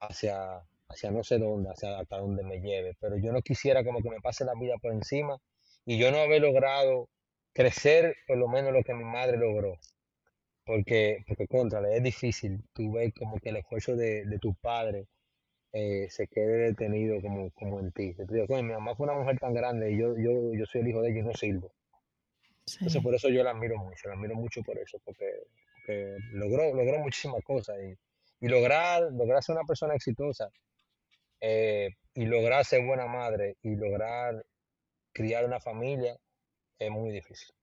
hacia, 0.00 0.62
hacia 0.88 1.10
no 1.10 1.24
sé 1.24 1.38
dónde, 1.38 1.70
hacia 1.70 1.98
hasta 1.98 2.18
donde 2.18 2.42
me 2.44 2.60
lleve, 2.60 2.96
pero 3.00 3.16
yo 3.16 3.32
no 3.32 3.42
quisiera 3.42 3.84
como 3.84 4.02
que 4.02 4.10
me 4.10 4.20
pase 4.20 4.44
la 4.44 4.54
vida 4.54 4.76
por 4.78 4.92
encima 4.92 5.38
y 5.86 5.98
yo 5.98 6.10
no 6.10 6.18
haber 6.18 6.42
logrado 6.42 7.08
crecer 7.54 8.16
por 8.26 8.38
lo 8.38 8.48
menos 8.48 8.72
lo 8.72 8.82
que 8.84 8.94
mi 8.94 9.04
madre 9.04 9.38
logró. 9.38 9.78
Porque, 10.64 11.24
porque 11.26 11.48
contra, 11.48 11.80
es 11.92 12.02
difícil, 12.02 12.62
tú 12.74 12.92
ves 12.92 13.12
como 13.18 13.38
que 13.40 13.48
el 13.48 13.56
esfuerzo 13.56 13.96
de, 13.96 14.24
de 14.26 14.38
tu 14.38 14.54
padre 14.54 15.06
eh, 15.72 16.08
se 16.10 16.26
quede 16.26 16.68
detenido 16.68 17.20
como, 17.20 17.50
como 17.52 17.80
en 17.80 17.92
ti. 17.92 18.14
mi 18.18 18.62
mamá 18.62 18.94
fue 18.96 19.04
una 19.04 19.18
mujer 19.18 19.38
tan 19.38 19.54
grande 19.54 19.92
y 19.92 19.98
yo, 19.98 20.16
yo, 20.16 20.52
yo 20.54 20.66
soy 20.66 20.80
el 20.82 20.88
hijo 20.88 21.02
de 21.02 21.10
ella 21.10 21.20
y 21.20 21.22
no 21.22 21.34
sirvo. 21.34 21.72
Entonces 22.66 23.02
por 23.02 23.14
eso 23.14 23.28
yo 23.28 23.42
la 23.42 23.50
admiro 23.50 23.76
mucho, 23.76 24.08
la 24.08 24.14
admiro 24.14 24.34
mucho 24.34 24.62
por 24.62 24.78
eso, 24.78 25.00
porque, 25.04 25.26
porque 25.74 26.16
logró, 26.32 26.72
logró 26.74 26.98
muchísimas 26.98 27.42
cosas 27.42 27.76
y, 27.82 27.96
y 28.44 28.48
lograr, 28.48 29.12
lograr 29.12 29.42
ser 29.42 29.56
una 29.56 29.64
persona 29.64 29.94
exitosa 29.94 30.50
eh, 31.40 31.90
y 32.14 32.26
lograr 32.26 32.64
ser 32.64 32.84
buena 32.84 33.06
madre 33.06 33.56
y 33.62 33.74
lograr 33.76 34.44
criar 35.12 35.44
una 35.44 35.60
familia 35.60 36.16
es 36.78 36.90
muy 36.90 37.10
difícil. 37.10 37.54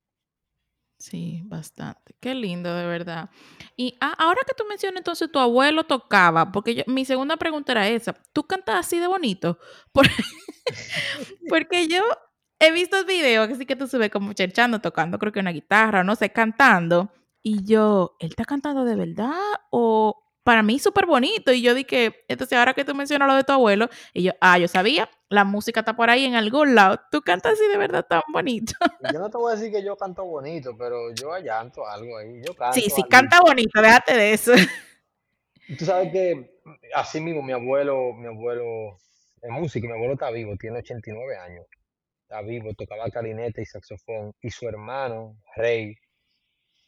Sí, 0.99 1.43
bastante. 1.45 2.15
Qué 2.19 2.33
lindo, 2.33 2.73
de 2.73 2.85
verdad. 2.87 3.29
Y 3.75 3.95
ah, 4.01 4.15
ahora 4.17 4.41
que 4.47 4.55
tú 4.55 4.63
mencionas 4.67 4.99
entonces 4.99 5.31
tu 5.31 5.37
abuelo 5.37 5.83
tocaba, 5.83 6.51
porque 6.51 6.83
mi 6.87 7.05
segunda 7.05 7.37
pregunta 7.37 7.73
era 7.73 7.87
esa, 7.87 8.13
¿tú 8.33 8.43
cantas 8.43 8.77
así 8.79 8.97
de 8.99 9.05
bonito? 9.07 9.59
porque 11.49 11.87
yo 11.87 12.03
he 12.59 12.71
visto 12.71 13.03
videos 13.05 13.49
así 13.49 13.65
que 13.65 13.75
tú 13.75 13.87
subes 13.87 14.09
como 14.09 14.33
cherchando, 14.33 14.81
tocando 14.81 15.19
creo 15.19 15.31
que 15.31 15.39
una 15.39 15.51
guitarra, 15.51 16.03
no 16.03 16.15
sé, 16.15 16.31
cantando, 16.31 17.11
y 17.43 17.63
yo, 17.63 18.15
¿él 18.19 18.29
está 18.31 18.45
cantando 18.45 18.83
de 18.83 18.95
verdad 18.95 19.33
o, 19.71 20.23
para 20.47 20.63
mí 20.63 20.79
súper 20.79 21.05
bonito. 21.05 21.51
Y 21.51 21.61
yo 21.61 21.73
dije, 21.73 22.23
entonces 22.29 22.57
ahora 22.57 22.73
que 22.73 22.85
tú 22.85 22.95
mencionas 22.95 23.27
lo 23.27 23.35
de 23.35 23.43
tu 23.43 23.51
abuelo, 23.51 23.89
y 24.13 24.23
yo, 24.23 24.31
ah, 24.39 24.57
yo 24.57 24.69
sabía, 24.69 25.09
la 25.27 25.43
música 25.43 25.81
está 25.81 25.97
por 25.97 26.09
ahí 26.09 26.23
en 26.23 26.35
algún 26.35 26.73
lado. 26.73 27.01
Tú 27.11 27.21
cantas 27.21 27.55
así 27.55 27.67
de 27.67 27.75
verdad 27.75 28.05
tan 28.07 28.21
bonito. 28.31 28.71
Yo 29.13 29.19
no 29.19 29.29
te 29.29 29.37
voy 29.37 29.51
a 29.51 29.55
decir 29.57 29.73
que 29.73 29.83
yo 29.83 29.97
canto 29.97 30.23
bonito, 30.23 30.77
pero 30.77 31.13
yo 31.13 31.33
allanto 31.33 31.85
algo 31.85 32.17
ahí. 32.17 32.41
Yo 32.45 32.53
canto 32.55 32.79
sí, 32.79 32.89
sí, 32.89 33.03
canta 33.03 33.41
bonito, 33.41 33.81
déjate 33.81 34.15
de 34.15 34.31
eso. 34.31 34.53
Tú 35.77 35.83
sabes 35.83 36.13
que 36.13 36.61
así 36.93 37.19
mismo 37.19 37.41
mi 37.41 37.51
abuelo, 37.51 38.13
mi 38.13 38.27
abuelo 38.27 38.95
es 39.41 39.51
músico, 39.51 39.87
mi 39.87 39.93
abuelo 39.93 40.13
está 40.13 40.29
vivo, 40.31 40.55
tiene 40.57 40.79
89 40.79 41.35
años. 41.35 41.65
Está 42.21 42.41
vivo, 42.41 42.73
tocaba 42.73 43.09
clarinete 43.09 43.63
y 43.63 43.65
saxofón. 43.65 44.33
Y 44.41 44.49
su 44.49 44.65
hermano, 44.69 45.35
Rey, 45.57 45.93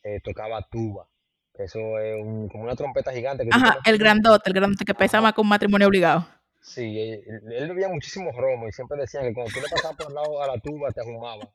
eh, 0.03 0.21
tocaba 0.23 0.65
tuba. 0.71 1.09
Eso 1.59 1.99
es 1.99 2.15
como 2.51 2.63
una 2.63 2.75
trompeta 2.75 3.11
gigante. 3.11 3.43
Que 3.43 3.49
Ajá, 3.51 3.79
el 3.85 3.97
grandote, 3.97 4.49
el 4.49 4.53
grandote 4.53 4.85
que 4.85 4.93
pesa 4.93 5.19
más 5.19 5.33
que 5.33 5.41
un 5.41 5.49
matrimonio 5.49 5.87
obligado. 5.87 6.25
Sí, 6.61 6.99
él, 6.99 7.67
bebía 7.67 7.89
muchísimo 7.89 8.31
romo 8.31 8.67
y 8.67 8.71
siempre 8.71 8.97
decían 8.97 9.23
que 9.23 9.33
cuando 9.33 9.51
tú 9.53 9.59
le 9.59 9.69
pasabas 9.69 9.97
por 9.97 10.07
el 10.07 10.13
lado 10.13 10.41
a 10.41 10.47
la 10.47 10.59
tuba 10.59 10.91
te 10.91 11.01
ahumaba. 11.01 11.51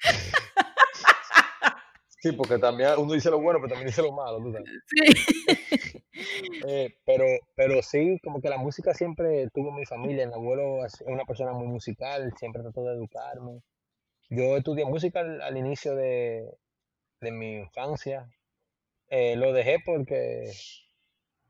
sí, 2.08 2.32
porque 2.32 2.58
también 2.58 2.90
uno 2.98 3.12
dice 3.12 3.30
lo 3.30 3.40
bueno, 3.40 3.58
pero 3.60 3.70
también 3.70 3.88
dice 3.88 4.02
lo 4.02 4.12
malo. 4.12 4.40
Sí. 4.86 6.04
Eh, 6.66 6.96
pero, 7.06 7.24
pero 7.54 7.80
sí, 7.80 8.18
como 8.24 8.40
que 8.40 8.48
la 8.48 8.58
música 8.58 8.92
siempre 8.92 9.48
tuvo 9.54 9.70
mi 9.70 9.86
familia. 9.86 10.26
Mi 10.26 10.34
abuelo 10.34 10.84
es 10.84 11.00
una 11.06 11.24
persona 11.24 11.52
muy 11.52 11.68
musical, 11.68 12.32
siempre 12.36 12.62
trató 12.62 12.84
de 12.84 12.94
educarme. 12.94 13.62
Yo 14.28 14.56
estudié 14.56 14.84
música 14.84 15.20
al, 15.20 15.56
inicio 15.56 15.94
de, 15.94 16.44
de 17.20 17.30
mi 17.30 17.58
infancia, 17.58 18.28
eh, 19.08 19.36
lo 19.36 19.52
dejé 19.52 19.78
porque, 19.84 20.52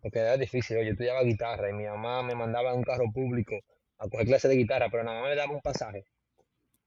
porque 0.01 0.19
era 0.19 0.37
difícil. 0.37 0.77
Yo 0.79 0.93
estudiaba 0.93 1.23
guitarra 1.23 1.71
y 1.71 1.73
mi 1.73 1.85
mamá 1.85 2.23
me 2.23 2.35
mandaba 2.35 2.73
en 2.73 2.79
un 2.79 2.85
carro 2.85 3.11
público 3.13 3.57
a 3.99 4.09
coger 4.09 4.27
clases 4.27 4.51
de 4.51 4.57
guitarra, 4.57 4.89
pero 4.91 5.05
nada 5.05 5.21
más 5.21 5.31
me 5.31 5.37
daba 5.37 5.53
un 5.53 5.61
pasaje. 5.61 6.05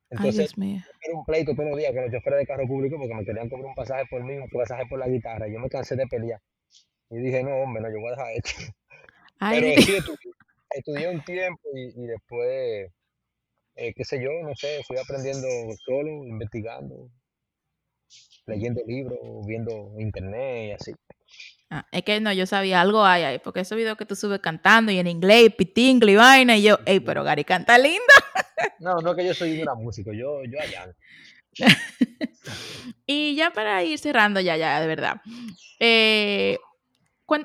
Entonces, 0.09 0.53
era 0.57 1.17
un 1.17 1.23
pleito 1.23 1.55
todos 1.55 1.69
los 1.69 1.77
días 1.77 1.93
con 1.93 2.03
los 2.03 2.11
choferes 2.11 2.39
de 2.39 2.45
carro 2.45 2.67
público 2.67 2.97
porque 2.97 3.13
me 3.13 3.23
querían 3.23 3.47
cobrar 3.47 3.67
un 3.67 3.75
pasaje 3.75 4.05
por 4.09 4.21
mí, 4.23 4.37
un 4.37 4.49
pasaje 4.49 4.85
por 4.89 4.99
la 4.99 5.07
guitarra. 5.07 5.47
Yo 5.47 5.59
me 5.59 5.69
cansé 5.69 5.95
de 5.95 6.05
pelear. 6.07 6.41
Y 7.09 7.17
dije, 7.17 7.43
no, 7.43 7.55
hombre, 7.55 7.81
no, 7.81 7.89
yo 7.89 7.99
voy 7.99 8.07
a 8.07 8.11
dejar 8.11 8.33
esto. 8.33 8.73
Pero 9.39 9.81
sí, 9.81 9.97
estudié, 10.69 11.09
un 11.09 11.23
tiempo 11.23 11.61
y, 11.73 12.05
después, 12.05 12.91
eh, 13.75 13.93
qué 13.95 14.03
sé 14.03 14.21
yo, 14.21 14.31
no 14.43 14.55
sé, 14.55 14.81
fui 14.85 14.97
aprendiendo 14.97 15.47
solo, 15.85 16.25
investigando, 16.25 17.09
leyendo 18.45 18.81
libros, 18.85 19.19
viendo 19.45 19.93
internet 19.99 20.69
y 20.69 20.71
así. 20.71 20.93
Ah, 21.69 21.87
es 21.91 22.03
que 22.03 22.19
no, 22.19 22.33
yo 22.33 22.45
sabía 22.45 22.81
algo 22.81 23.05
hay 23.05 23.23
ahí, 23.23 23.39
porque 23.39 23.61
ese 23.61 23.75
video 23.75 23.95
que 23.95 24.05
tú 24.05 24.15
subes 24.15 24.41
cantando 24.41 24.91
y 24.91 24.99
en 24.99 25.07
inglés, 25.07 25.55
pitingle 25.55 26.11
y 26.11 26.15
vaina, 26.15 26.57
y 26.57 26.63
yo, 26.63 26.79
ey, 26.85 26.99
pero 26.99 27.23
Gary 27.23 27.45
canta 27.45 27.77
lindo. 27.77 28.01
No, 28.79 28.97
no 28.97 29.15
que 29.15 29.25
yo 29.25 29.33
soy 29.33 29.61
una 29.61 29.73
músico, 29.73 30.11
yo, 30.11 30.43
yo 30.43 30.59
allá. 30.59 30.93
y 33.05 33.35
ya 33.35 33.51
para 33.51 33.83
ir 33.83 33.97
cerrando, 33.99 34.39
ya, 34.39 34.57
ya, 34.57 34.81
de 34.81 34.87
verdad. 34.87 35.21
Eh, 35.79 36.59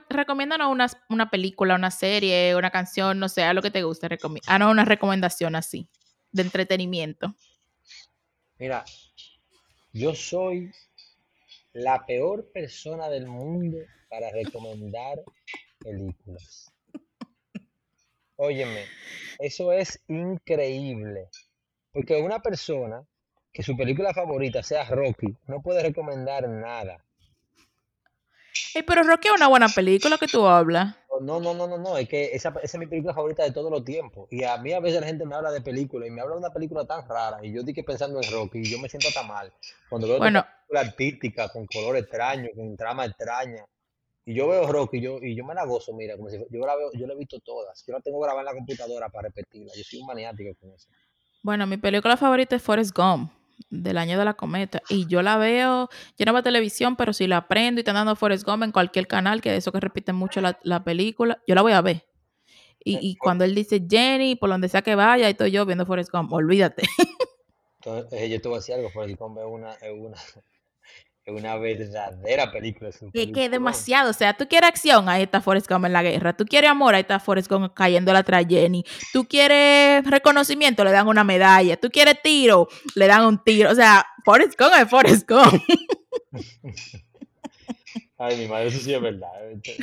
recomiéndanos 0.09 0.73
una, 0.73 0.89
una, 1.09 1.31
película, 1.31 1.75
una 1.75 1.91
serie, 1.91 2.57
una 2.57 2.71
canción, 2.71 3.19
no 3.19 3.29
sé, 3.29 3.45
a 3.45 3.55
lo 3.55 3.63
que 3.63 3.71
te 3.71 3.83
guste. 3.83 4.09
Ah, 4.47 4.59
no, 4.59 4.71
una 4.71 4.85
recomendación 4.85 5.55
así, 5.55 5.89
de 6.33 6.43
entretenimiento. 6.43 7.35
Mira, 8.59 8.85
yo 9.97 10.15
soy 10.15 10.71
la 11.73 12.05
peor 12.05 12.51
persona 12.53 13.09
del 13.09 13.27
mundo 13.27 13.79
para 14.11 14.31
recomendar 14.31 15.23
películas. 15.79 16.71
Óyeme, 18.37 18.85
eso 19.39 19.73
es 19.73 19.99
increíble. 20.09 21.29
Porque 21.93 22.21
una 22.21 22.41
persona 22.41 23.07
que 23.51 23.63
su 23.63 23.75
película 23.75 24.13
favorita 24.13 24.63
sea 24.63 24.85
Rocky 24.85 25.35
no 25.47 25.63
puede 25.63 25.83
recomendar 25.83 26.47
nada. 26.47 27.03
Pero 28.87 29.03
Rocky 29.03 29.29
es 29.29 29.35
una 29.35 29.49
buena 29.49 29.69
película 29.69 30.19
que 30.19 30.27
tú 30.27 30.47
hablas. 30.47 30.97
No, 31.21 31.41
no, 31.41 31.55
no, 31.55 31.67
no, 31.67 31.79
no, 31.79 31.97
es 31.97 32.09
que 32.09 32.35
esa, 32.35 32.55
es 32.63 32.77
mi 32.77 32.87
película 32.87 33.15
favorita 33.15 33.43
de 33.43 33.53
todos 33.53 33.71
los 33.71 33.85
tiempos. 33.85 34.29
Y 34.31 34.45
a 34.45 34.59
mí 34.59 34.73
a 34.73 34.81
veces 34.81 35.01
la 35.01 35.07
gente 35.07 35.25
me 35.25 35.35
habla 35.35 35.51
de 35.51 35.63
películas 35.63 36.09
y 36.09 36.11
me 36.11 36.21
habla 36.21 36.35
de 36.35 36.41
una 36.41 36.53
película 36.53 36.85
tan 36.85 37.09
rara 37.09 37.39
y 37.43 37.53
yo 37.53 37.63
dije 37.63 37.83
pensando 37.83 38.21
en 38.21 38.31
Rocky 38.31 38.59
y 38.59 38.65
yo 38.65 38.79
me 38.79 38.89
siento 38.89 39.09
tan 39.15 39.27
mal. 39.27 39.53
Cuando 39.89 40.09
veo 40.09 40.19
una 40.19 40.43
película 40.43 40.81
artística, 40.81 41.49
con 41.49 41.67
color 41.67 41.97
extraño, 41.97 42.51
con 42.55 42.77
trama 42.77 43.07
extraña, 43.07 43.65
y 44.29 44.35
yo 44.35 44.49
veo 44.49 44.67
Rocky 44.67 44.99
y 44.99 45.01
yo, 45.03 45.19
y 45.23 45.37
yo 45.37 45.45
me 45.45 45.55
la 45.55 45.65
gozo, 45.65 45.95
mira, 45.95 46.17
como 46.17 46.29
si 46.29 46.37
yo 46.51 46.67
la 46.67 46.75
veo, 46.77 46.91
yo 46.95 47.07
la 47.07 47.15
he 47.15 47.17
visto 47.17 47.39
todas. 47.41 47.85
Yo 47.87 47.95
no 47.95 48.01
tengo 48.01 48.19
grabada 48.19 48.41
en 48.41 48.47
la 48.47 48.55
computadora 48.55 49.09
para 49.09 49.29
repetirla. 49.29 49.73
Yo 49.77 49.85
soy 49.85 50.01
un 50.01 50.07
maniático 50.07 50.53
con 50.61 50.73
eso. 50.73 50.89
Bueno, 51.43 51.65
mi 51.67 51.77
película 51.77 52.17
favorita 52.17 52.57
es 52.57 52.63
Forrest 52.63 52.95
Gump, 52.95 53.31
del 53.71 53.99
año 53.99 54.19
de 54.19 54.25
la 54.25 54.35
cometa. 54.35 54.83
Y 54.89 55.07
yo 55.07 55.23
la 55.23 55.37
veo, 55.37 55.89
yo 56.19 56.27
no 56.27 56.33
veo 56.33 56.43
televisión, 56.43 56.97
pero 56.97 57.13
si 57.13 57.27
la 57.27 57.49
prendo 57.49 57.79
y 57.79 57.83
están 57.83 57.95
dando 57.95 58.17
Forrest 58.17 58.47
Gump 58.47 58.63
en 58.63 58.73
cualquier 58.73 59.07
canal, 59.07 59.41
que 59.41 59.51
de 59.51 59.57
eso 59.57 59.73
que 59.73 59.81
repiten 59.81 60.17
mucho 60.17 60.41
la, 60.41 60.85
película, 60.85 61.43
yo 61.47 61.55
la 61.55 61.63
voy 61.63 61.73
a 61.73 61.81
ver. 61.81 62.07
Y, 62.85 62.99
y, 63.01 63.17
cuando 63.17 63.45
él 63.45 63.55
dice 63.55 63.85
Jenny, 63.89 64.37
por 64.37 64.49
donde 64.49 64.69
sea 64.69 64.81
que 64.83 64.95
vaya, 64.95 65.27
y 65.27 65.33
estoy 65.33 65.51
yo 65.51 65.67
viendo 65.67 65.85
Forrest 65.85 66.13
Gump, 66.13 66.33
olvídate. 66.33 66.85
Entonces, 67.81 68.21
eh, 68.21 68.29
yo 68.29 68.41
te 68.41 68.49
voy 68.49 68.57
a 68.57 68.59
decir 68.59 68.77
algo, 68.77 68.91
Forrest 68.91 69.19
Gump 69.19 69.39
es 69.39 69.45
una, 69.45 69.73
es 69.75 69.93
una, 69.93 70.17
es 71.27 71.35
una 71.35 71.57
verdadera 71.57 72.53
película. 72.53 72.91
Es 72.91 73.01
que, 73.13 73.33
que 73.33 73.49
demasiado. 73.49 74.11
O 74.11 74.13
sea, 74.13 74.35
tú 74.37 74.47
quieres 74.49 74.69
acción, 74.69 75.09
ahí 75.09 75.25
está 75.25 75.41
Forrest 75.41 75.69
Gump 75.69 75.85
en 75.87 75.93
la 75.93 76.05
guerra. 76.05 76.37
Tú 76.37 76.45
quieres 76.45 76.71
amor, 76.71 76.95
ahí 76.95 77.01
está 77.01 77.19
Forrest 77.19 77.51
Gump 77.51 77.75
cayendo 77.75 78.13
la 78.13 78.23
Jenny. 78.49 78.85
Tú 79.13 79.27
quieres 79.27 80.09
reconocimiento, 80.09 80.85
le 80.85 80.93
dan 80.93 81.09
una 81.09 81.25
medalla. 81.25 81.77
Tú 81.77 81.91
quieres 81.91 82.23
tiro, 82.23 82.69
le 82.95 83.09
dan 83.09 83.25
un 83.27 83.43
tiro. 83.43 83.73
O 83.73 83.75
sea, 83.75 84.07
Forrest 84.25 84.57
Gump 84.57 84.75
es 84.81 84.89
Forrest 84.89 85.29
Gump. 85.29 85.63
Ay, 88.19 88.37
mi 88.37 88.47
madre, 88.47 88.69
eso 88.69 88.79
sí 88.79 88.95
es 88.95 89.03
verdad. 89.03 89.29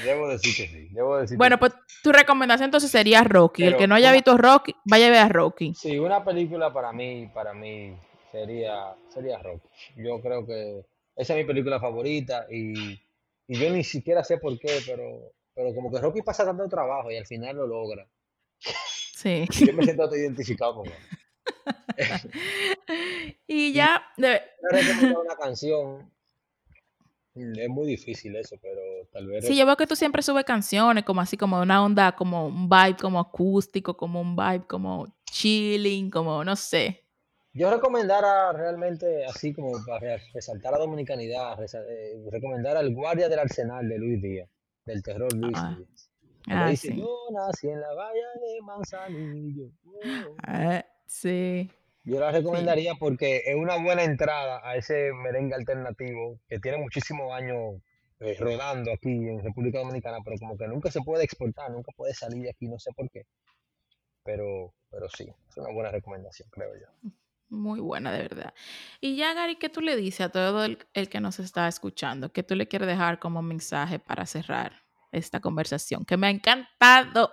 Debo 0.03 0.29
decir 0.29 0.55
que 0.55 0.67
sí. 0.67 0.87
Debo 0.91 1.17
decir 1.17 1.37
bueno, 1.37 1.59
pues 1.59 1.73
tu 2.01 2.13
recomendación 2.13 2.65
entonces 2.65 2.89
sería 2.89 3.21
Rocky. 3.23 3.65
El 3.65 3.75
que 3.75 3.85
no 3.85 3.95
haya 3.95 4.13
visto 4.13 4.37
Rocky, 4.37 4.73
vaya 4.85 5.07
a 5.07 5.09
ver 5.09 5.19
a 5.19 5.27
Rocky. 5.27 5.73
Sí, 5.75 5.99
una 5.99 6.23
película 6.23 6.71
para 6.71 6.93
mí, 6.93 7.29
para 7.33 7.53
mí 7.53 7.95
sería, 8.31 8.95
sería 9.09 9.39
Rocky. 9.39 9.67
Yo 9.97 10.21
creo 10.21 10.45
que 10.47 10.92
esa 11.15 11.33
es 11.33 11.39
mi 11.39 11.45
película 11.45 11.79
favorita 11.79 12.47
y, 12.49 12.99
yo 13.47 13.69
ni 13.69 13.83
siquiera 13.83 14.23
sé 14.23 14.37
por 14.37 14.57
qué, 14.57 14.79
pero, 14.85 15.33
pero 15.53 15.75
como 15.75 15.91
que 15.91 15.99
Rocky 15.99 16.21
pasa 16.21 16.45
tanto 16.45 16.67
trabajo 16.67 17.11
y 17.11 17.17
al 17.17 17.25
final 17.25 17.57
lo 17.57 17.67
logra. 17.67 18.07
Sí. 19.13 19.45
Yo 19.65 19.73
me 19.73 19.83
siento 19.83 20.15
identificado 20.15 20.75
con 20.75 20.87
él. 20.87 20.93
y 23.47 23.73
ya. 23.73 24.03
De... 24.17 24.41
una 25.01 25.35
canción. 25.35 26.11
Es 27.35 27.69
muy 27.69 27.87
difícil 27.87 28.35
eso, 28.35 28.57
pero 28.61 28.79
tal 29.11 29.27
vez. 29.27 29.45
Sí, 29.47 29.57
yo 29.57 29.65
veo 29.65 29.75
que 29.75 29.87
tú 29.87 29.95
siempre 29.95 30.21
subes 30.21 30.45
canciones, 30.45 31.03
como 31.03 31.21
así, 31.21 31.35
como 31.35 31.59
una 31.59 31.83
onda, 31.83 32.11
como 32.15 32.47
un 32.47 32.69
vibe 32.69 32.97
como 33.01 33.19
acústico, 33.19 33.97
como 33.97 34.21
un 34.21 34.35
vibe 34.35 34.65
como 34.67 35.07
chilling, 35.25 36.11
como 36.11 36.43
no 36.43 36.55
sé. 36.55 37.02
Yo 37.55 37.69
recomendara 37.69 38.51
realmente, 38.51 39.25
así 39.25 39.53
como 39.53 39.73
para 39.85 40.17
resaltar 40.33 40.71
la 40.71 40.79
dominicanidad, 40.79 41.55
eh, 41.61 42.25
recomendar 42.31 42.77
al 42.77 42.91
guardia 42.95 43.29
del 43.29 43.37
arsenal 43.37 43.87
de 43.87 43.99
Luis 43.99 44.21
Díaz, 44.23 44.49
del 44.85 45.03
terror 45.03 45.31
Luis 45.33 45.55
ah. 45.55 45.75
Díaz. 45.77 46.09
Ah, 46.47 46.69
dice, 46.69 46.95
yo 46.95 47.15
nací 47.31 47.69
en 47.69 47.79
la 47.79 47.93
valla 47.93 48.27
de 48.41 48.61
Manzanillo. 48.61 49.69
Ah, 50.45 50.83
sí. 51.05 51.69
Yo 52.03 52.19
la 52.19 52.31
recomendaría 52.31 52.95
porque 52.95 53.43
es 53.45 53.55
una 53.55 53.81
buena 53.81 54.03
entrada 54.03 54.59
a 54.67 54.75
ese 54.75 55.13
merengue 55.13 55.53
alternativo 55.53 56.39
que 56.49 56.59
tiene 56.59 56.77
muchísimos 56.79 57.31
años 57.31 57.75
eh, 58.19 58.35
rodando 58.39 58.91
aquí 58.91 59.09
en 59.09 59.41
República 59.43 59.79
Dominicana, 59.79 60.17
pero 60.25 60.37
como 60.37 60.57
que 60.57 60.67
nunca 60.67 60.91
se 60.91 61.01
puede 61.01 61.23
exportar, 61.23 61.71
nunca 61.71 61.91
puede 61.95 62.13
salir 62.13 62.43
de 62.43 62.49
aquí, 62.49 62.67
no 62.67 62.79
sé 62.79 62.91
por 62.93 63.09
qué. 63.09 63.25
Pero, 64.23 64.73
pero 64.89 65.07
sí, 65.07 65.31
es 65.49 65.57
una 65.57 65.71
buena 65.71 65.91
recomendación, 65.91 66.49
creo 66.51 66.73
yo. 66.75 67.09
Muy 67.53 67.79
buena, 67.79 68.11
de 68.11 68.23
verdad. 68.23 68.53
Y 68.99 69.15
ya, 69.15 69.35
Gary, 69.35 69.57
¿qué 69.57 69.69
tú 69.69 69.79
le 69.79 69.95
dices 69.95 70.21
a 70.21 70.29
todo 70.29 70.65
el, 70.65 70.77
que 71.09 71.19
nos 71.19 71.39
está 71.39 71.67
escuchando? 71.67 72.33
¿Qué 72.33 72.41
tú 72.41 72.55
le 72.55 72.67
quieres 72.67 72.87
dejar 72.87 73.19
como 73.19 73.43
mensaje 73.43 73.99
para 73.99 74.25
cerrar 74.25 74.81
esta 75.11 75.39
conversación? 75.39 76.03
Que 76.03 76.17
me 76.17 76.27
ha 76.27 76.29
encantado. 76.31 77.31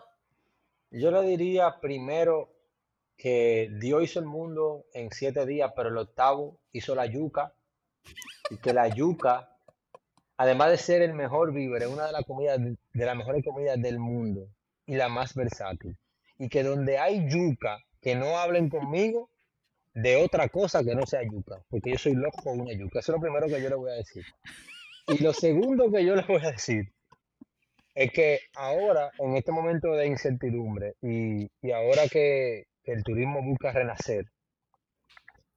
Yo 0.91 1.11
le 1.11 1.23
diría 1.23 1.81
primero 1.81 2.53
que 3.17 3.71
Dios 3.81 4.05
hizo 4.05 4.21
el 4.21 4.27
mundo 4.27 4.85
en 4.93 5.11
siete 5.11 5.47
días, 5.47 5.73
pero 5.75 5.89
el 5.89 5.97
octavo 5.97 6.61
hizo 6.73 6.95
la 6.95 7.07
yuca. 7.07 7.55
Y 8.51 8.59
que 8.59 8.75
la 8.75 8.89
yuca, 8.89 9.57
además 10.37 10.71
de 10.71 10.77
ser 10.77 11.01
el 11.01 11.15
mejor 11.15 11.55
víver, 11.55 11.85
es 11.85 11.89
una 11.89 12.07
de 12.07 12.13
las 12.13 12.25
comidas, 12.27 12.59
de 12.61 13.07
las 13.07 13.17
mejores 13.17 13.43
comidas 13.43 13.81
del 13.81 13.99
mundo 13.99 14.49
y 14.85 14.97
la 14.97 15.09
más 15.09 15.35
versátil. 15.35 15.97
Y 16.37 16.51
que 16.51 16.63
donde 16.63 16.99
hay 16.99 17.27
yuca, 17.31 17.79
que 18.03 18.15
no 18.15 18.39
hablen 18.39 18.69
conmigo, 18.69 19.30
de 20.03 20.17
otra 20.17 20.49
cosa 20.49 20.83
que 20.83 20.95
no 20.95 21.07
sea 21.07 21.23
yuca, 21.23 21.63
porque 21.69 21.91
yo 21.91 21.99
soy 21.99 22.15
loco 22.15 22.43
con 22.43 22.61
una 22.61 22.73
yuca. 22.73 23.01
Eso 23.01 23.13
es 23.13 23.17
lo 23.17 23.21
primero 23.21 23.47
que 23.47 23.63
yo 23.63 23.69
le 23.69 23.75
voy 23.75 23.91
a 23.91 23.95
decir. 23.95 24.25
Y 25.09 25.23
lo 25.23 25.33
segundo 25.33 25.91
que 25.91 26.05
yo 26.05 26.15
le 26.15 26.23
voy 26.23 26.43
a 26.45 26.53
decir 26.53 26.93
es 27.95 28.13
que 28.13 28.41
ahora, 28.55 29.11
en 29.19 29.37
este 29.37 29.53
momento 29.53 29.93
de 29.93 30.07
incertidumbre 30.07 30.95
y, 31.03 31.51
ahora 31.73 32.09
que, 32.11 32.65
el 32.85 33.05
turismo 33.05 33.43
busca 33.43 33.71
renacer, 33.73 34.25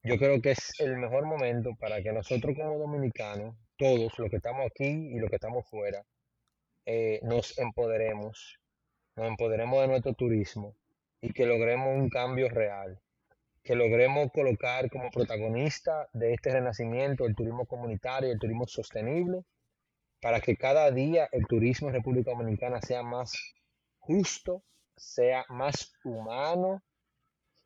yo 0.04 0.18
creo 0.18 0.42
que 0.42 0.52
es 0.52 0.80
el 0.80 0.98
mejor 0.98 1.26
momento 1.26 1.72
para 1.80 2.04
que 2.04 2.12
nosotros 2.12 2.56
como 2.56 2.78
dominicanos, 2.78 3.56
todos 3.78 4.20
los 4.20 4.30
que 4.30 4.36
estamos 4.36 4.68
aquí 4.68 4.86
y 4.86 5.20
los 5.20 5.30
que 5.30 5.38
estamos 5.38 5.66
fuera, 5.68 6.04
eh, 6.86 7.20
nos 7.24 7.58
empoderemos, 7.58 8.60
nos 9.16 9.28
empoderemos 9.28 9.82
de 9.82 9.88
nuestro 9.88 10.14
turismo 10.14 10.76
y 11.22 11.32
que 11.32 11.46
logremos 11.46 11.88
un 11.88 12.10
cambio 12.10 12.50
real 12.50 13.00
que 13.64 13.76
logremos 13.76 14.30
colocar 14.32 14.90
como 14.90 15.10
protagonista 15.10 16.10
de 16.12 16.34
este 16.34 16.52
renacimiento 16.52 17.26
el 17.26 17.36
turismo 17.36 17.66
comunitario, 17.66 18.32
el 18.32 18.40
turismo 18.40 18.68
sostenible, 18.68 19.46
para 20.22 20.42
que 20.42 20.58
cada 20.58 20.92
día 20.92 21.30
el 21.32 21.48
turismo 21.48 21.88
en 21.88 21.96
República 21.96 22.32
Dominicana 22.32 22.82
sea 22.82 23.04
más 23.04 23.34
justo, 24.00 24.64
sea 24.98 25.46
más 25.50 25.94
humano 26.04 26.84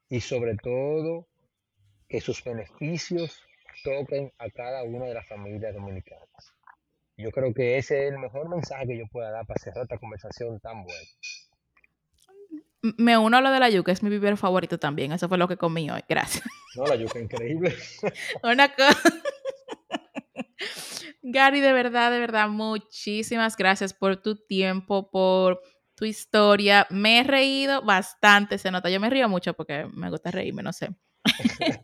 y 0.07 0.22
sobre 0.22 0.56
todo 0.56 1.28
que 2.07 2.22
sus 2.22 2.44
beneficios 2.44 3.41
toquen 3.84 4.32
a 4.38 4.49
cada 4.49 4.84
una 4.84 5.06
de 5.06 5.15
las 5.15 5.28
familias 5.28 5.74
dominicanas. 5.74 6.53
Yo 7.18 7.32
creo 7.32 7.53
que 7.53 7.78
ese 7.78 8.06
es 8.06 8.14
el 8.14 8.19
mejor 8.19 8.48
mensaje 8.49 8.86
que 8.88 8.98
yo 8.99 9.07
pueda 9.07 9.32
dar 9.32 9.48
para 9.48 9.60
cerrar 9.60 9.84
esta 9.84 9.98
conversación 9.98 10.60
tan 10.60 10.84
buena 10.84 11.07
me 12.81 13.17
uno 13.17 13.37
a 13.37 13.41
lo 13.41 13.51
de 13.51 13.59
la 13.59 13.69
yuca, 13.69 13.91
es 13.91 14.03
mi 14.03 14.09
vivero 14.09 14.37
favorito 14.37 14.77
también. 14.77 15.11
Eso 15.11 15.27
fue 15.27 15.37
lo 15.37 15.47
que 15.47 15.57
comí 15.57 15.89
hoy. 15.89 16.01
Gracias. 16.07 16.43
No, 16.75 16.85
la 16.85 16.95
yuca 16.95 17.19
increíble. 17.19 17.75
Una 18.43 18.73
cosa. 18.73 18.99
Gary, 21.21 21.59
de 21.59 21.73
verdad, 21.73 22.11
de 22.11 22.19
verdad, 22.19 22.47
muchísimas 22.47 23.57
gracias 23.57 23.93
por 23.93 24.17
tu 24.17 24.35
tiempo, 24.45 25.09
por 25.09 25.61
tu 25.95 26.05
historia. 26.05 26.87
Me 26.89 27.19
he 27.19 27.23
reído 27.23 27.81
bastante, 27.81 28.57
se 28.57 28.71
nota. 28.71 28.89
Yo 28.89 28.99
me 28.99 29.09
río 29.09 29.27
mucho 29.27 29.53
porque 29.53 29.87
me 29.93 30.09
gusta 30.09 30.31
reírme, 30.31 30.63
no 30.63 30.71
sé. 30.71 30.89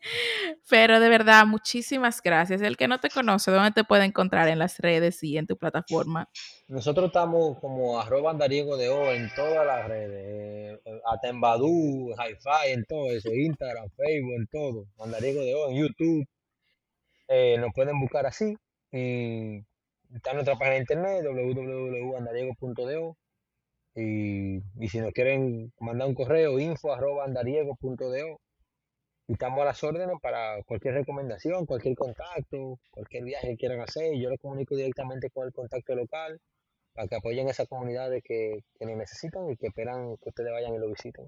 Pero 0.70 1.00
de 1.00 1.10
verdad, 1.10 1.46
muchísimas 1.46 2.22
gracias. 2.22 2.62
El 2.62 2.78
que 2.78 2.88
no 2.88 3.00
te 3.00 3.10
conoce, 3.10 3.52
¿dónde 3.52 3.72
te 3.72 3.84
puede 3.84 4.06
encontrar 4.06 4.48
en 4.48 4.60
las 4.60 4.80
redes 4.80 5.24
y 5.24 5.38
en 5.38 5.48
tu 5.48 5.58
plataforma? 5.58 6.30
Nosotros 6.68 7.08
estamos 7.08 7.60
como 7.60 8.00
arroba 8.00 8.32
andariego 8.32 8.78
de 8.78 8.90
O 8.90 9.12
en 9.12 9.30
todas 9.36 9.66
las 9.66 9.88
redes, 9.88 10.80
eh, 10.86 11.32
Badoo, 11.34 12.16
Hi-Fi, 12.16 12.72
en 12.72 12.86
todo 12.86 13.12
eso, 13.12 13.30
Instagram, 13.34 13.90
Facebook, 13.96 14.34
en 14.34 14.48
todo, 14.48 14.88
andariego 15.00 15.42
de 15.42 15.56
O, 15.56 15.70
en 15.70 15.78
YouTube, 15.78 16.26
eh, 17.28 17.58
nos 17.60 17.74
pueden 17.74 18.00
buscar 18.00 18.26
así, 18.26 18.56
y 18.92 19.60
está 20.14 20.32
en 20.32 20.36
nuestra 20.36 20.56
página 20.56 20.76
de 20.76 20.80
internet, 20.80 21.26
www.andariego.do, 21.26 23.18
y, 23.96 24.58
y 24.80 24.88
si 24.90 25.00
nos 25.00 25.12
quieren 25.12 25.72
mandar 25.80 26.08
un 26.08 26.16
correo, 26.16 26.60
info 26.60 26.94
y 29.28 29.34
estamos 29.34 29.62
a 29.62 29.66
las 29.66 29.84
órdenes 29.84 30.18
para 30.22 30.62
cualquier 30.64 30.96
recomendación, 30.96 31.66
cualquier 31.66 31.96
contacto, 31.96 32.80
cualquier 32.92 33.24
viaje 33.24 33.50
que 33.50 33.58
quieran 33.58 33.82
hacer. 33.82 34.18
Yo 34.18 34.30
lo 34.30 34.38
comunico 34.38 34.76
directamente 34.76 35.30
con 35.30 35.48
el 35.48 35.54
contacto 35.54 35.96
local 35.96 36.40
para 36.94 37.08
que 37.08 37.16
apoyen 37.16 37.48
a 37.48 37.52
esa 37.52 37.66
comunidad 37.66 38.10
de 38.10 38.22
que, 38.22 38.64
que 38.78 38.86
lo 38.86 38.96
necesitan 38.96 39.50
y 39.50 39.58
que 39.58 39.68
esperan 39.68 40.18
que 40.18 40.30
ustedes 40.30 40.52
vayan 40.52 40.76
y 40.76 40.80
lo 40.80 40.90
visiten. 40.90 41.26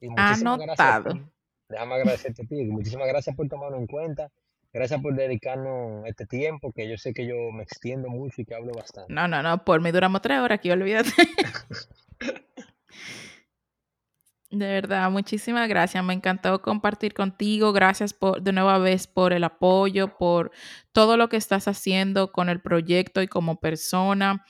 Y 0.00 0.08
muchísimas 0.08 0.58
gracias. 0.58 0.80
Anotado. 0.80 1.14
ti. 1.14 1.30
Déjame 1.68 1.94
agradecerte 1.94 2.42
a 2.42 2.46
ti. 2.46 2.64
Muchísimas 2.64 3.08
gracias 3.08 3.34
por 3.34 3.48
tomarlo 3.48 3.78
en 3.78 3.86
cuenta. 3.86 4.30
Gracias 4.72 5.00
por 5.00 5.14
dedicarnos 5.14 6.04
este 6.06 6.26
tiempo, 6.26 6.72
que 6.72 6.88
yo 6.88 6.98
sé 6.98 7.14
que 7.14 7.26
yo 7.26 7.36
me 7.52 7.62
extiendo 7.62 8.08
mucho 8.08 8.42
y 8.42 8.44
que 8.44 8.56
hablo 8.56 8.72
bastante. 8.72 9.12
No, 9.12 9.28
no, 9.28 9.40
no, 9.40 9.64
por 9.64 9.80
mí 9.80 9.92
duramos 9.92 10.20
tres 10.20 10.40
horas 10.40 10.56
aquí, 10.58 10.70
olvídate. 10.70 11.10
De 14.54 14.68
verdad, 14.68 15.10
muchísimas 15.10 15.68
gracias. 15.68 16.04
Me 16.04 16.14
encantó 16.14 16.62
compartir 16.62 17.12
contigo. 17.12 17.72
Gracias 17.72 18.14
por, 18.14 18.40
de 18.40 18.52
nueva 18.52 18.78
vez 18.78 19.08
por 19.08 19.32
el 19.32 19.42
apoyo, 19.42 20.16
por 20.16 20.52
todo 20.92 21.16
lo 21.16 21.28
que 21.28 21.36
estás 21.36 21.66
haciendo 21.66 22.30
con 22.30 22.48
el 22.48 22.60
proyecto 22.60 23.20
y 23.20 23.26
como 23.26 23.58
persona 23.58 24.44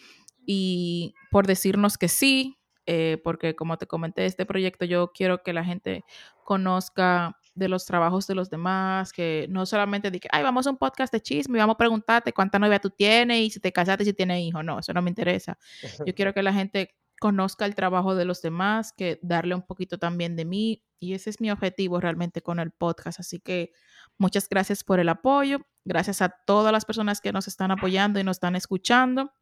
y 0.46 1.14
por 1.30 1.46
decirnos 1.46 1.96
que 1.96 2.08
sí, 2.08 2.58
eh, 2.84 3.18
porque 3.24 3.56
como 3.56 3.78
te 3.78 3.86
comenté, 3.86 4.26
este 4.26 4.44
proyecto 4.44 4.84
yo 4.84 5.10
quiero 5.12 5.42
que 5.42 5.54
la 5.54 5.64
gente 5.64 6.04
conozca 6.44 7.38
de 7.54 7.68
los 7.68 7.86
trabajos 7.86 8.26
de 8.26 8.34
los 8.34 8.50
demás, 8.50 9.10
que 9.10 9.46
no 9.48 9.64
solamente 9.64 10.10
diga, 10.10 10.28
ay, 10.32 10.42
vamos 10.42 10.66
a 10.66 10.70
un 10.70 10.76
podcast 10.76 11.12
de 11.14 11.22
chisme 11.22 11.56
y 11.56 11.60
vamos 11.60 11.74
a 11.74 11.78
preguntarte 11.78 12.34
cuánta 12.34 12.58
novia 12.58 12.78
tú 12.78 12.90
tienes 12.90 13.38
y 13.38 13.50
si 13.50 13.60
te 13.60 13.72
casaste 13.72 14.02
y 14.02 14.06
si 14.06 14.12
tienes 14.12 14.40
hijos. 14.42 14.62
No, 14.62 14.80
eso 14.80 14.92
no 14.92 15.00
me 15.00 15.08
interesa. 15.08 15.56
Yo 16.06 16.14
quiero 16.14 16.34
que 16.34 16.42
la 16.42 16.52
gente 16.52 16.94
conozca 17.24 17.64
el 17.64 17.74
trabajo 17.74 18.14
de 18.14 18.26
los 18.26 18.42
demás, 18.42 18.92
que 18.92 19.18
darle 19.22 19.54
un 19.54 19.62
poquito 19.62 19.96
también 19.96 20.36
de 20.36 20.44
mí. 20.44 20.84
Y 21.00 21.14
ese 21.14 21.30
es 21.30 21.40
mi 21.40 21.50
objetivo 21.50 21.98
realmente 21.98 22.42
con 22.42 22.60
el 22.60 22.70
podcast. 22.70 23.18
Así 23.18 23.40
que 23.40 23.72
muchas 24.18 24.46
gracias 24.46 24.84
por 24.84 25.00
el 25.00 25.08
apoyo. 25.08 25.60
Gracias 25.86 26.20
a 26.20 26.28
todas 26.28 26.70
las 26.70 26.84
personas 26.84 27.22
que 27.22 27.32
nos 27.32 27.48
están 27.48 27.70
apoyando 27.70 28.20
y 28.20 28.24
nos 28.24 28.36
están 28.36 28.56
escuchando. 28.56 29.32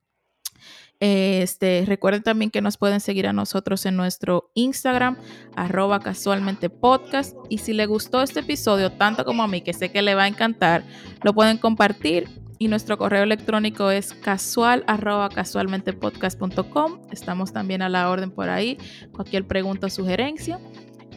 Este, 1.00 1.82
recuerden 1.84 2.22
también 2.22 2.52
que 2.52 2.62
nos 2.62 2.76
pueden 2.76 3.00
seguir 3.00 3.26
a 3.26 3.32
nosotros 3.32 3.84
en 3.84 3.96
nuestro 3.96 4.52
Instagram, 4.54 5.16
arroba 5.56 5.98
casualmente 5.98 6.70
podcast. 6.70 7.36
Y 7.48 7.58
si 7.58 7.72
le 7.72 7.86
gustó 7.86 8.22
este 8.22 8.40
episodio, 8.40 8.92
tanto 8.92 9.24
como 9.24 9.42
a 9.42 9.48
mí, 9.48 9.62
que 9.62 9.72
sé 9.72 9.90
que 9.90 10.02
le 10.02 10.14
va 10.14 10.22
a 10.22 10.28
encantar, 10.28 10.84
lo 11.24 11.34
pueden 11.34 11.58
compartir. 11.58 12.41
Y 12.62 12.68
nuestro 12.68 12.96
correo 12.96 13.24
electrónico 13.24 13.90
es 13.90 14.14
casual 14.14 14.84
arroba 14.86 15.28
casualmentepodcast.com. 15.30 17.00
Estamos 17.10 17.52
también 17.52 17.82
a 17.82 17.88
la 17.88 18.08
orden 18.08 18.30
por 18.30 18.48
ahí. 18.48 18.78
Cualquier 19.10 19.48
pregunta 19.48 19.88
o 19.88 19.90
sugerencia. 19.90 20.60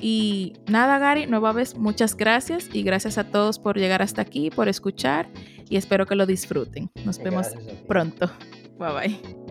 Y 0.01 0.53
nada, 0.65 0.97
Gary, 0.97 1.27
nueva 1.27 1.51
vez, 1.51 1.75
muchas 1.75 2.17
gracias 2.17 2.67
y 2.73 2.81
gracias 2.81 3.19
a 3.19 3.25
todos 3.25 3.59
por 3.59 3.77
llegar 3.77 4.01
hasta 4.01 4.23
aquí, 4.23 4.49
por 4.49 4.67
escuchar 4.69 5.29
y 5.69 5.77
espero 5.77 6.07
que 6.07 6.15
lo 6.15 6.25
disfruten. 6.25 6.89
Nos 7.05 7.19
vemos 7.19 7.49
pronto. 7.87 8.31
Bye 8.79 8.91
bye. 8.91 9.44